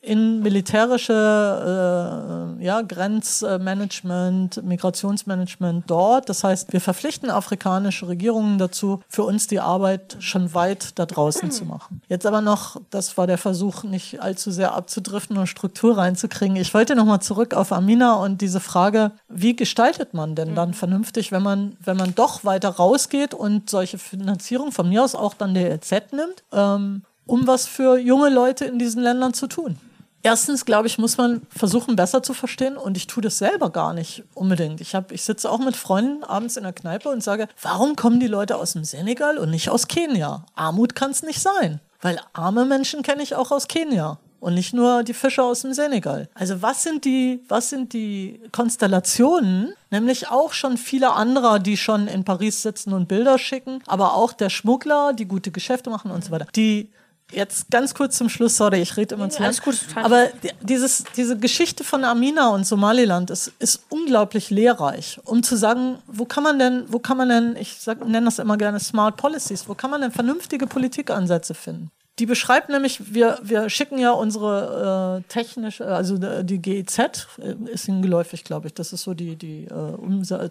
in 0.08 0.39
militärische 0.41 1.13
äh, 1.13 2.63
ja, 2.63 2.82
Grenzmanagement, 2.82 4.63
Migrationsmanagement 4.63 5.84
dort. 5.88 6.30
Das 6.30 6.43
heißt, 6.43 6.72
wir 6.72 6.80
verpflichten 6.80 7.30
afrikanische 7.30 8.08
Regierungen 8.08 8.58
dazu, 8.58 9.02
für 9.10 9.24
uns 9.24 9.48
die 9.48 9.60
Arbeit 9.60 10.15
schon 10.20 10.54
weit 10.54 10.98
da 10.98 11.06
draußen 11.06 11.52
zu 11.52 11.65
machen. 11.65 12.02
Jetzt 12.08 12.26
aber 12.26 12.39
noch, 12.39 12.80
das 12.89 13.17
war 13.17 13.28
der 13.28 13.38
Versuch, 13.38 13.84
nicht 13.84 14.22
allzu 14.22 14.50
sehr 14.52 14.74
abzudriften 14.74 15.38
und 15.38 15.48
Struktur 15.48 15.98
reinzukriegen. 15.98 16.56
Ich 16.56 16.74
wollte 16.74 16.96
nochmal 16.96 17.22
zurück 17.22 17.54
auf 17.54 17.74
Amina 17.74 18.15
und 18.15 18.39
diese 18.39 18.62
Frage, 18.62 19.12
wie 19.28 19.56
gestaltet 19.56 20.13
man 20.13 20.36
denn 20.36 20.56
dann 20.56 20.74
vernünftig, 20.74 21.34
wenn 21.34 21.43
man, 21.43 21.76
wenn 21.84 21.98
man 21.98 22.15
doch 22.15 22.46
weiter 22.46 22.70
rausgeht 22.70 23.34
und 23.34 23.70
solche 23.70 23.98
Finanzierung 23.98 24.72
von 24.72 24.88
mir 24.88 25.04
aus 25.04 25.15
auch 25.15 25.34
dann 25.34 25.54
der 25.54 25.74
EZ 25.74 25.91
nimmt, 26.13 26.43
ähm, 26.54 27.04
um 27.26 27.46
was 27.46 27.67
für 27.67 27.98
junge 27.98 28.30
Leute 28.30 28.63
in 28.63 28.80
diesen 28.80 29.04
Ländern 29.04 29.34
zu 29.34 29.48
tun? 29.48 29.78
Erstens, 30.24 30.66
glaube 30.66 30.88
ich, 30.88 30.98
muss 30.98 31.18
man 31.18 31.42
versuchen, 31.50 31.96
besser 31.96 32.24
zu 32.24 32.34
verstehen. 32.34 32.76
Und 32.76 32.98
ich 32.98 33.08
tue 33.08 33.22
das 33.24 33.38
selber 33.38 33.70
gar 33.70 33.94
nicht 33.94 34.24
unbedingt. 34.34 34.82
Ich, 34.82 34.96
hab, 34.96 35.12
ich 35.12 35.24
sitze 35.24 35.50
auch 35.50 35.60
mit 35.60 35.76
Freunden 35.76 36.24
abends 36.24 36.58
in 36.58 36.64
der 36.64 36.74
Kneipe 36.74 37.10
und 37.10 37.24
sage, 37.24 37.48
warum 37.62 37.96
kommen 37.96 38.20
die 38.20 38.28
Leute 38.28 38.58
aus 38.58 38.74
dem 38.74 38.84
Senegal 38.84 39.38
und 39.38 39.52
nicht 39.52 39.70
aus 39.70 39.88
Kenia? 39.88 40.46
Armut 40.56 40.96
kann 40.96 41.12
es 41.12 41.24
nicht 41.24 41.42
sein. 41.42 41.80
Weil 42.02 42.20
arme 42.34 42.66
Menschen 42.66 43.04
kenne 43.04 43.24
ich 43.24 43.36
auch 43.36 43.52
aus 43.52 43.68
Kenia. 43.68 44.20
und 44.40 44.54
nicht 44.54 44.74
nur 44.74 45.04
die 45.04 45.14
Fische 45.14 45.44
aus 45.44 45.62
dem 45.62 45.74
Senegal. 45.74 46.30
Also 46.34 46.62
was 46.62 46.84
sind 46.84 47.06
die, 47.06 47.42
was 47.48 47.70
sind 47.70 47.94
die 47.94 48.40
Konstellationen? 48.52 49.74
Nämlich 49.90 50.30
auch 50.30 50.54
schon 50.54 50.78
viele 50.78 51.14
andere, 51.14 51.60
die 51.60 51.78
schon 51.78 52.08
in 52.08 52.24
Paris 52.24 52.62
sitzen 52.62 52.94
und 52.94 53.08
Bilder 53.08 53.40
schicken, 53.40 53.82
aber 53.88 54.14
auch 54.14 54.34
der 54.34 54.50
Schmuggler, 54.50 55.14
die 55.14 55.26
gute 55.26 55.52
Geschäfte 55.52 55.90
machen 55.90 56.12
und 56.12 56.24
so 56.24 56.32
weiter. 56.32 56.46
Die 56.56 56.92
Jetzt 57.32 57.70
ganz 57.70 57.94
kurz 57.94 58.18
zum 58.18 58.30
Schluss, 58.30 58.56
sorry, 58.56 58.82
ich 58.82 58.96
rede 58.96 59.16
immer 59.16 59.30
zu 59.30 59.44
Alles 59.44 59.62
gut. 59.62 59.78
Aber 59.96 60.28
dieses, 60.62 61.04
diese 61.18 61.38
Geschichte 61.38 61.84
von 61.84 62.06
Amina 62.06 62.50
und 62.50 62.65
Somaliland 62.65 63.30
ist, 63.30 63.52
ist 63.60 63.84
unglaublich 63.90 64.50
lehrreich, 64.50 65.19
um 65.25 65.44
zu 65.44 65.58
sagen, 65.58 66.00
wo 66.08 66.23
kann 66.23 66.44
man 66.44 66.58
denn, 66.58 66.86
wo 66.88 67.00
kann 67.00 67.17
man 67.17 67.28
denn, 67.28 67.56
ich 67.58 67.86
nenne 68.06 68.25
das 68.25 68.40
immer 68.40 68.58
gerne 68.58 68.80
Smart 68.80 69.17
Policies, 69.17 69.67
wo 69.67 69.75
kann 69.75 69.92
man 69.92 70.02
denn 70.02 70.12
vernünftige 70.12 70.67
Politikansätze 70.67 71.54
finden? 71.54 71.92
Die 72.20 72.26
beschreibt 72.26 72.70
nämlich, 72.70 73.13
wir, 73.13 73.38
wir 73.44 73.70
schicken 73.70 74.00
ja 74.00 74.12
unsere 74.12 75.20
äh, 75.20 75.22
technische, 75.32 75.86
also 75.86 76.15
äh, 76.15 76.44
die 76.44 76.60
GEZ 76.60 77.28
äh, 77.38 77.54
ist 77.72 77.88
Ihnen 77.88 78.02
geläufig, 78.02 78.44
glaube 78.44 78.65
ich. 78.68 78.74
Das 78.74 78.92
ist 78.92 79.04
so 79.04 79.13
die, 79.13 79.36
die 79.36 79.65
äh, 79.65 79.74
Umse 79.74 80.50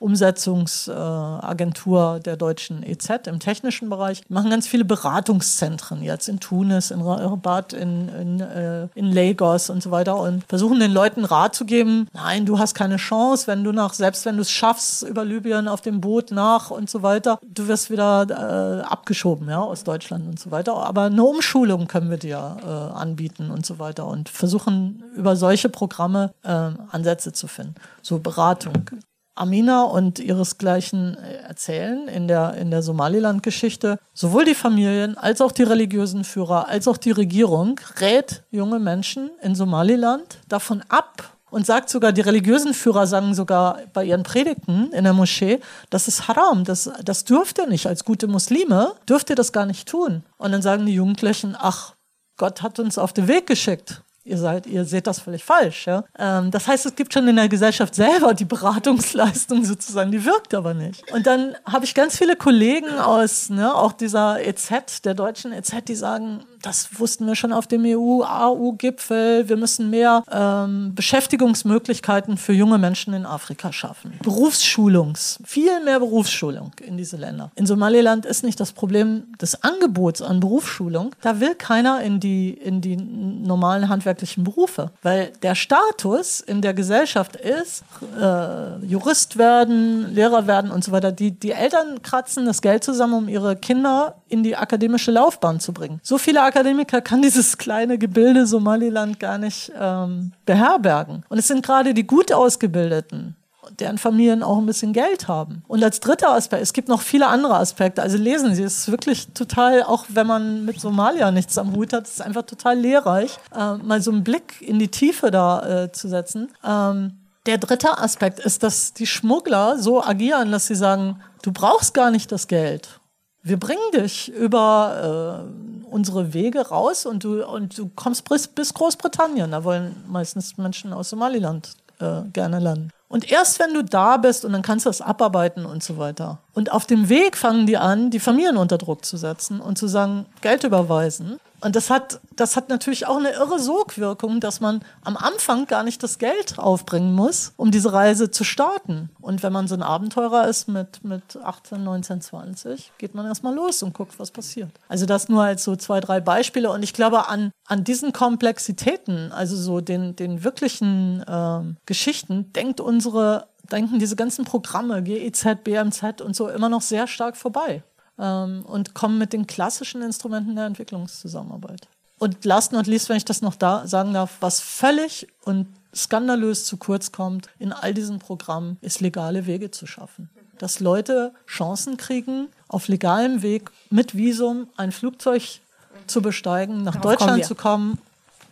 Umsetzungsagentur 0.00 2.16
äh, 2.16 2.20
der 2.20 2.36
deutschen 2.36 2.82
EZ 2.82 3.28
im 3.28 3.38
technischen 3.38 3.88
Bereich. 3.88 4.22
Die 4.22 4.32
machen 4.32 4.50
ganz 4.50 4.66
viele 4.66 4.84
Beratungszentren 4.84 6.02
jetzt 6.02 6.28
in 6.28 6.40
Tunis, 6.40 6.90
in 6.90 7.00
Rabat, 7.00 7.74
in, 7.74 8.08
in, 8.08 8.40
äh, 8.40 8.88
in 8.96 9.12
Lagos 9.12 9.70
und 9.70 9.80
so 9.80 9.92
weiter 9.92 10.18
und 10.18 10.42
versuchen 10.48 10.80
den 10.80 10.90
Leuten 10.90 11.24
Rat 11.24 11.54
zu 11.54 11.64
geben, 11.64 12.08
nein, 12.12 12.44
du 12.44 12.58
hast 12.58 12.74
keine 12.74 12.96
Chance, 12.96 13.46
wenn 13.46 13.62
du 13.62 13.70
nach, 13.70 13.94
selbst 13.94 14.24
wenn 14.24 14.34
du 14.34 14.42
es 14.42 14.50
schaffst, 14.50 15.04
über 15.04 15.24
Libyen 15.24 15.68
auf 15.68 15.80
dem 15.80 16.00
Boot 16.00 16.32
nach 16.32 16.72
und 16.72 16.90
so 16.90 17.04
weiter, 17.04 17.38
du 17.42 17.68
wirst 17.68 17.88
wieder 17.88 18.26
äh, 18.28 18.82
abgeschoben, 18.82 19.48
ja, 19.48 19.60
aus 19.60 19.84
Deutschland 19.84 20.26
und 20.26 20.40
so 20.40 20.50
weiter 20.50 20.87
aber 20.88 21.02
eine 21.02 21.22
Umschulung 21.22 21.86
können 21.86 22.10
wir 22.10 22.16
dir 22.16 22.56
äh, 22.62 22.66
anbieten 22.66 23.50
und 23.50 23.66
so 23.66 23.78
weiter 23.78 24.06
und 24.06 24.28
versuchen 24.28 25.04
über 25.14 25.36
solche 25.36 25.68
Programme 25.68 26.32
äh, 26.42 26.48
Ansätze 26.48 27.32
zu 27.32 27.46
finden. 27.46 27.74
So 28.02 28.18
Beratung. 28.18 28.90
Amina 29.34 29.82
und 29.84 30.18
ihresgleichen 30.18 31.16
äh, 31.16 31.36
erzählen 31.46 32.08
in 32.08 32.26
der, 32.26 32.54
in 32.54 32.70
der 32.70 32.82
Somaliland-Geschichte, 32.82 33.98
sowohl 34.14 34.46
die 34.46 34.54
Familien 34.54 35.16
als 35.16 35.40
auch 35.40 35.52
die 35.52 35.62
religiösen 35.62 36.24
Führer 36.24 36.68
als 36.68 36.88
auch 36.88 36.96
die 36.96 37.12
Regierung 37.12 37.78
rät 38.00 38.42
junge 38.50 38.78
Menschen 38.78 39.30
in 39.42 39.54
Somaliland 39.54 40.38
davon 40.48 40.82
ab, 40.88 41.37
und 41.50 41.66
sagt 41.66 41.90
sogar, 41.90 42.12
die 42.12 42.20
religiösen 42.20 42.74
Führer 42.74 43.06
sagen 43.06 43.34
sogar 43.34 43.80
bei 43.92 44.04
ihren 44.04 44.22
Predigten 44.22 44.90
in 44.92 45.04
der 45.04 45.12
Moschee, 45.12 45.60
das 45.90 46.08
ist 46.08 46.28
haram, 46.28 46.64
das, 46.64 46.90
das 47.04 47.24
dürft 47.24 47.58
ihr 47.58 47.66
nicht. 47.66 47.86
Als 47.86 48.04
gute 48.04 48.28
Muslime 48.28 48.94
dürft 49.08 49.30
ihr 49.30 49.36
das 49.36 49.52
gar 49.52 49.66
nicht 49.66 49.88
tun. 49.88 50.22
Und 50.36 50.52
dann 50.52 50.62
sagen 50.62 50.86
die 50.86 50.94
Jugendlichen, 50.94 51.56
ach, 51.58 51.94
Gott 52.36 52.62
hat 52.62 52.78
uns 52.78 52.98
auf 52.98 53.12
den 53.12 53.28
Weg 53.28 53.46
geschickt 53.46 54.02
ihr 54.28 54.38
seid, 54.38 54.66
ihr 54.66 54.84
seht 54.84 55.06
das 55.06 55.20
völlig 55.20 55.44
falsch. 55.44 55.86
Ja? 55.86 56.04
Ähm, 56.18 56.50
das 56.50 56.68
heißt, 56.68 56.86
es 56.86 56.94
gibt 56.94 57.12
schon 57.12 57.26
in 57.26 57.36
der 57.36 57.48
Gesellschaft 57.48 57.94
selber 57.94 58.34
die 58.34 58.44
Beratungsleistung 58.44 59.64
sozusagen, 59.64 60.12
die 60.12 60.24
wirkt 60.24 60.54
aber 60.54 60.74
nicht. 60.74 61.10
Und 61.12 61.26
dann 61.26 61.56
habe 61.64 61.84
ich 61.84 61.94
ganz 61.94 62.16
viele 62.16 62.36
Kollegen 62.36 62.98
aus, 62.98 63.48
ne, 63.48 63.74
auch 63.74 63.92
dieser 63.92 64.44
EZ, 64.44 65.02
der 65.04 65.14
deutschen 65.14 65.52
EZ, 65.52 65.84
die 65.86 65.94
sagen, 65.94 66.44
das 66.62 66.98
wussten 66.98 67.26
wir 67.26 67.34
schon 67.34 67.52
auf 67.52 67.66
dem 67.66 67.84
EU-AU-Gipfel. 67.84 69.48
Wir 69.48 69.56
müssen 69.56 69.90
mehr 69.90 70.22
ähm, 70.30 70.94
Beschäftigungsmöglichkeiten 70.94 72.36
für 72.36 72.52
junge 72.52 72.78
Menschen 72.78 73.14
in 73.14 73.26
Afrika 73.26 73.72
schaffen. 73.72 74.12
Berufsschulungs, 74.22 75.38
viel 75.44 75.82
mehr 75.84 75.98
Berufsschulung 75.98 76.72
in 76.84 76.96
diese 76.96 77.16
Länder. 77.16 77.50
In 77.54 77.66
Somaliland 77.66 78.26
ist 78.26 78.44
nicht 78.44 78.58
das 78.60 78.72
Problem 78.72 79.24
des 79.40 79.62
Angebots 79.62 80.22
an 80.22 80.40
Berufsschulung. 80.40 81.14
Da 81.20 81.40
will 81.40 81.54
keiner 81.54 82.00
in 82.02 82.20
die, 82.20 82.50
in 82.50 82.80
die 82.80 82.96
normalen 82.96 83.88
handwerklichen 83.88 84.44
Berufe, 84.44 84.90
weil 85.02 85.32
der 85.42 85.54
Status 85.54 86.40
in 86.40 86.62
der 86.62 86.74
Gesellschaft 86.74 87.36
ist, 87.36 87.84
äh, 88.20 88.84
Jurist 88.84 89.38
werden, 89.38 90.14
Lehrer 90.14 90.46
werden 90.46 90.70
und 90.70 90.84
so 90.84 90.92
weiter. 90.92 91.12
Die, 91.12 91.32
die 91.32 91.52
Eltern 91.52 92.02
kratzen 92.02 92.46
das 92.46 92.62
Geld 92.62 92.84
zusammen, 92.84 93.14
um 93.14 93.28
ihre 93.28 93.56
Kinder 93.56 94.16
in 94.28 94.42
die 94.42 94.56
akademische 94.56 95.10
Laufbahn 95.10 95.60
zu 95.60 95.72
bringen. 95.72 96.00
So 96.02 96.18
viele 96.18 96.42
Akademiker 96.48 97.00
kann 97.00 97.22
dieses 97.22 97.58
kleine 97.58 97.98
Gebilde 97.98 98.46
Somaliland 98.46 99.20
gar 99.20 99.38
nicht 99.38 99.70
ähm, 99.78 100.32
beherbergen. 100.44 101.24
Und 101.28 101.38
es 101.38 101.48
sind 101.48 101.64
gerade 101.64 101.94
die 101.94 102.06
gut 102.06 102.32
ausgebildeten, 102.32 103.36
deren 103.78 103.98
Familien 103.98 104.42
auch 104.42 104.58
ein 104.58 104.66
bisschen 104.66 104.92
Geld 104.92 105.28
haben. 105.28 105.62
Und 105.68 105.84
als 105.84 106.00
dritter 106.00 106.32
Aspekt, 106.32 106.62
es 106.62 106.72
gibt 106.72 106.88
noch 106.88 107.02
viele 107.02 107.28
andere 107.28 107.54
Aspekte. 107.54 108.02
Also 108.02 108.18
lesen 108.18 108.54
Sie, 108.54 108.62
es 108.62 108.78
ist 108.78 108.90
wirklich 108.90 109.28
total, 109.28 109.82
auch 109.82 110.06
wenn 110.08 110.26
man 110.26 110.64
mit 110.64 110.80
Somalia 110.80 111.30
nichts 111.30 111.56
am 111.58 111.74
Hut 111.76 111.92
hat, 111.92 112.06
es 112.06 112.14
ist 112.14 112.22
einfach 112.22 112.42
total 112.42 112.78
lehrreich, 112.78 113.38
äh, 113.54 113.74
mal 113.74 114.02
so 114.02 114.10
einen 114.10 114.24
Blick 114.24 114.60
in 114.60 114.78
die 114.78 114.88
Tiefe 114.88 115.30
da 115.30 115.84
äh, 115.84 115.92
zu 115.92 116.08
setzen. 116.08 116.48
Ähm, 116.64 117.12
der 117.46 117.58
dritte 117.58 117.98
Aspekt 117.98 118.40
ist, 118.40 118.62
dass 118.62 118.92
die 118.92 119.06
Schmuggler 119.06 119.78
so 119.78 120.02
agieren, 120.04 120.52
dass 120.52 120.66
sie 120.66 120.74
sagen, 120.74 121.22
du 121.42 121.52
brauchst 121.52 121.94
gar 121.94 122.10
nicht 122.10 122.30
das 122.30 122.46
Geld. 122.46 122.97
Wir 123.42 123.58
bringen 123.58 123.92
dich 123.94 124.30
über 124.32 125.44
äh, 125.46 125.88
unsere 125.90 126.34
Wege 126.34 126.68
raus 126.68 127.06
und 127.06 127.24
du, 127.24 127.46
und 127.46 127.78
du 127.78 127.90
kommst 127.94 128.28
bis, 128.28 128.48
bis 128.48 128.74
Großbritannien. 128.74 129.50
Da 129.50 129.64
wollen 129.64 129.96
meistens 130.06 130.58
Menschen 130.58 130.92
aus 130.92 131.10
Somaliland 131.10 131.74
äh, 132.00 132.22
gerne 132.32 132.58
landen. 132.58 132.90
Und 133.08 133.30
erst 133.30 133.58
wenn 133.58 133.72
du 133.72 133.82
da 133.82 134.18
bist 134.18 134.44
und 134.44 134.52
dann 134.52 134.62
kannst 134.62 134.84
du 134.84 134.90
das 134.90 135.00
abarbeiten 135.00 135.64
und 135.64 135.82
so 135.82 135.96
weiter. 135.96 136.38
Und 136.58 136.72
auf 136.72 136.86
dem 136.86 137.08
Weg 137.08 137.36
fangen 137.36 137.66
die 137.66 137.76
an, 137.76 138.10
die 138.10 138.18
Familien 138.18 138.56
unter 138.56 138.78
Druck 138.78 139.04
zu 139.04 139.16
setzen 139.16 139.60
und 139.60 139.78
zu 139.78 139.86
sagen, 139.86 140.26
Geld 140.40 140.64
überweisen. 140.64 141.38
Und 141.60 141.76
das 141.76 141.88
hat, 141.88 142.18
das 142.34 142.56
hat 142.56 142.68
natürlich 142.68 143.06
auch 143.06 143.18
eine 143.18 143.30
irre 143.30 143.60
Sogwirkung, 143.60 144.40
dass 144.40 144.60
man 144.60 144.82
am 145.04 145.16
Anfang 145.16 145.66
gar 145.66 145.84
nicht 145.84 146.02
das 146.02 146.18
Geld 146.18 146.58
aufbringen 146.58 147.14
muss, 147.14 147.52
um 147.56 147.70
diese 147.70 147.92
Reise 147.92 148.32
zu 148.32 148.42
starten. 148.42 149.08
Und 149.20 149.44
wenn 149.44 149.52
man 149.52 149.68
so 149.68 149.76
ein 149.76 149.84
Abenteurer 149.84 150.48
ist 150.48 150.66
mit, 150.66 151.04
mit 151.04 151.38
18, 151.40 151.84
19, 151.84 152.22
20, 152.22 152.90
geht 152.98 153.14
man 153.14 153.26
erstmal 153.26 153.54
los 153.54 153.84
und 153.84 153.94
guckt, 153.94 154.18
was 154.18 154.32
passiert. 154.32 154.70
Also 154.88 155.06
das 155.06 155.28
nur 155.28 155.44
als 155.44 155.62
so 155.62 155.76
zwei, 155.76 156.00
drei 156.00 156.18
Beispiele. 156.18 156.72
Und 156.72 156.82
ich 156.82 156.92
glaube, 156.92 157.28
an, 157.28 157.52
an 157.68 157.84
diesen 157.84 158.12
Komplexitäten, 158.12 159.30
also 159.30 159.54
so 159.54 159.80
den, 159.80 160.16
den 160.16 160.42
wirklichen 160.42 161.22
äh, 161.22 161.60
Geschichten, 161.86 162.52
denkt 162.52 162.80
unsere 162.80 163.46
denken 163.70 163.98
diese 163.98 164.16
ganzen 164.16 164.44
Programme, 164.44 165.02
GEZ, 165.02 165.62
BMZ 165.64 166.20
und 166.20 166.34
so 166.34 166.48
immer 166.48 166.68
noch 166.68 166.82
sehr 166.82 167.06
stark 167.06 167.36
vorbei 167.36 167.82
ähm, 168.18 168.64
und 168.66 168.94
kommen 168.94 169.18
mit 169.18 169.32
den 169.32 169.46
klassischen 169.46 170.02
Instrumenten 170.02 170.56
der 170.56 170.66
Entwicklungszusammenarbeit. 170.66 171.88
Und 172.18 172.44
last 172.44 172.72
not 172.72 172.86
least, 172.86 173.08
wenn 173.08 173.16
ich 173.16 173.24
das 173.24 173.42
noch 173.42 173.54
da 173.54 173.86
sagen 173.86 174.12
darf, 174.12 174.38
was 174.40 174.60
völlig 174.60 175.28
und 175.44 175.66
skandalös 175.94 176.64
zu 176.64 176.76
kurz 176.76 177.12
kommt 177.12 177.48
in 177.58 177.72
all 177.72 177.94
diesen 177.94 178.18
Programmen, 178.18 178.76
ist 178.80 179.00
legale 179.00 179.46
Wege 179.46 179.70
zu 179.70 179.86
schaffen. 179.86 180.28
Dass 180.58 180.80
Leute 180.80 181.32
Chancen 181.46 181.96
kriegen, 181.96 182.48
auf 182.66 182.88
legalem 182.88 183.42
Weg 183.42 183.70
mit 183.90 184.16
Visum 184.16 184.68
ein 184.76 184.90
Flugzeug 184.90 185.60
zu 186.06 186.20
besteigen, 186.20 186.82
nach 186.82 186.96
Darauf 186.96 187.16
Deutschland 187.16 187.44
zu 187.44 187.54
kommen, 187.54 187.98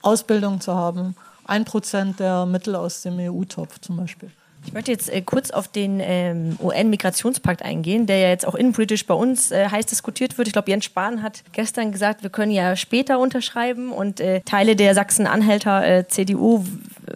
Ausbildung 0.03 0.61
zu 0.61 0.75
haben, 0.75 1.17
ein 1.45 1.65
Prozent 1.65 2.21
der 2.21 2.47
Mittel 2.47 2.77
aus 2.77 3.03
dem 3.03 3.19
EU-Topf 3.19 3.81
zum 3.81 3.97
Beispiel. 3.97 4.31
Ich 4.67 4.73
möchte 4.73 4.91
jetzt 4.91 5.13
äh, 5.13 5.23
kurz 5.23 5.51
auf 5.51 5.69
den 5.69 6.01
ähm, 6.01 6.57
UN-Migrationspakt 6.61 7.63
eingehen, 7.63 8.07
der 8.07 8.19
ja 8.19 8.29
jetzt 8.29 8.47
auch 8.47 8.55
innenpolitisch 8.55 9.07
bei 9.07 9.15
uns 9.15 9.53
äh, 9.53 9.69
heiß 9.69 9.87
diskutiert 9.87 10.37
wird. 10.37 10.49
Ich 10.49 10.53
glaube, 10.53 10.71
Jens 10.71 10.85
Spahn 10.85 11.23
hat 11.23 11.45
gestern 11.53 11.93
gesagt, 11.93 12.23
wir 12.23 12.31
können 12.31 12.51
ja 12.51 12.75
später 12.75 13.19
unterschreiben 13.21 13.93
und 13.93 14.21
äh, 14.21 14.41
Teile 14.41 14.75
der 14.75 14.95
Sachsen-Anhalter 14.95 15.87
äh, 15.87 16.09
CDU 16.09 16.65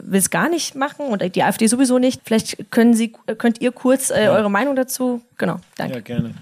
will 0.02 0.18
es 0.18 0.30
gar 0.30 0.48
nicht 0.48 0.76
machen 0.76 1.06
und 1.06 1.34
die 1.34 1.42
AfD 1.42 1.66
sowieso 1.66 1.98
nicht. 1.98 2.22
Vielleicht 2.24 2.70
können 2.70 2.94
Sie, 2.94 3.12
könnt 3.38 3.60
ihr 3.60 3.72
kurz 3.72 4.10
äh, 4.10 4.24
ja. 4.24 4.32
eure 4.32 4.50
Meinung 4.50 4.76
dazu? 4.76 5.20
Genau, 5.36 5.56
danke. 5.76 5.96
Ja, 5.96 6.00
gerne. 6.00 6.34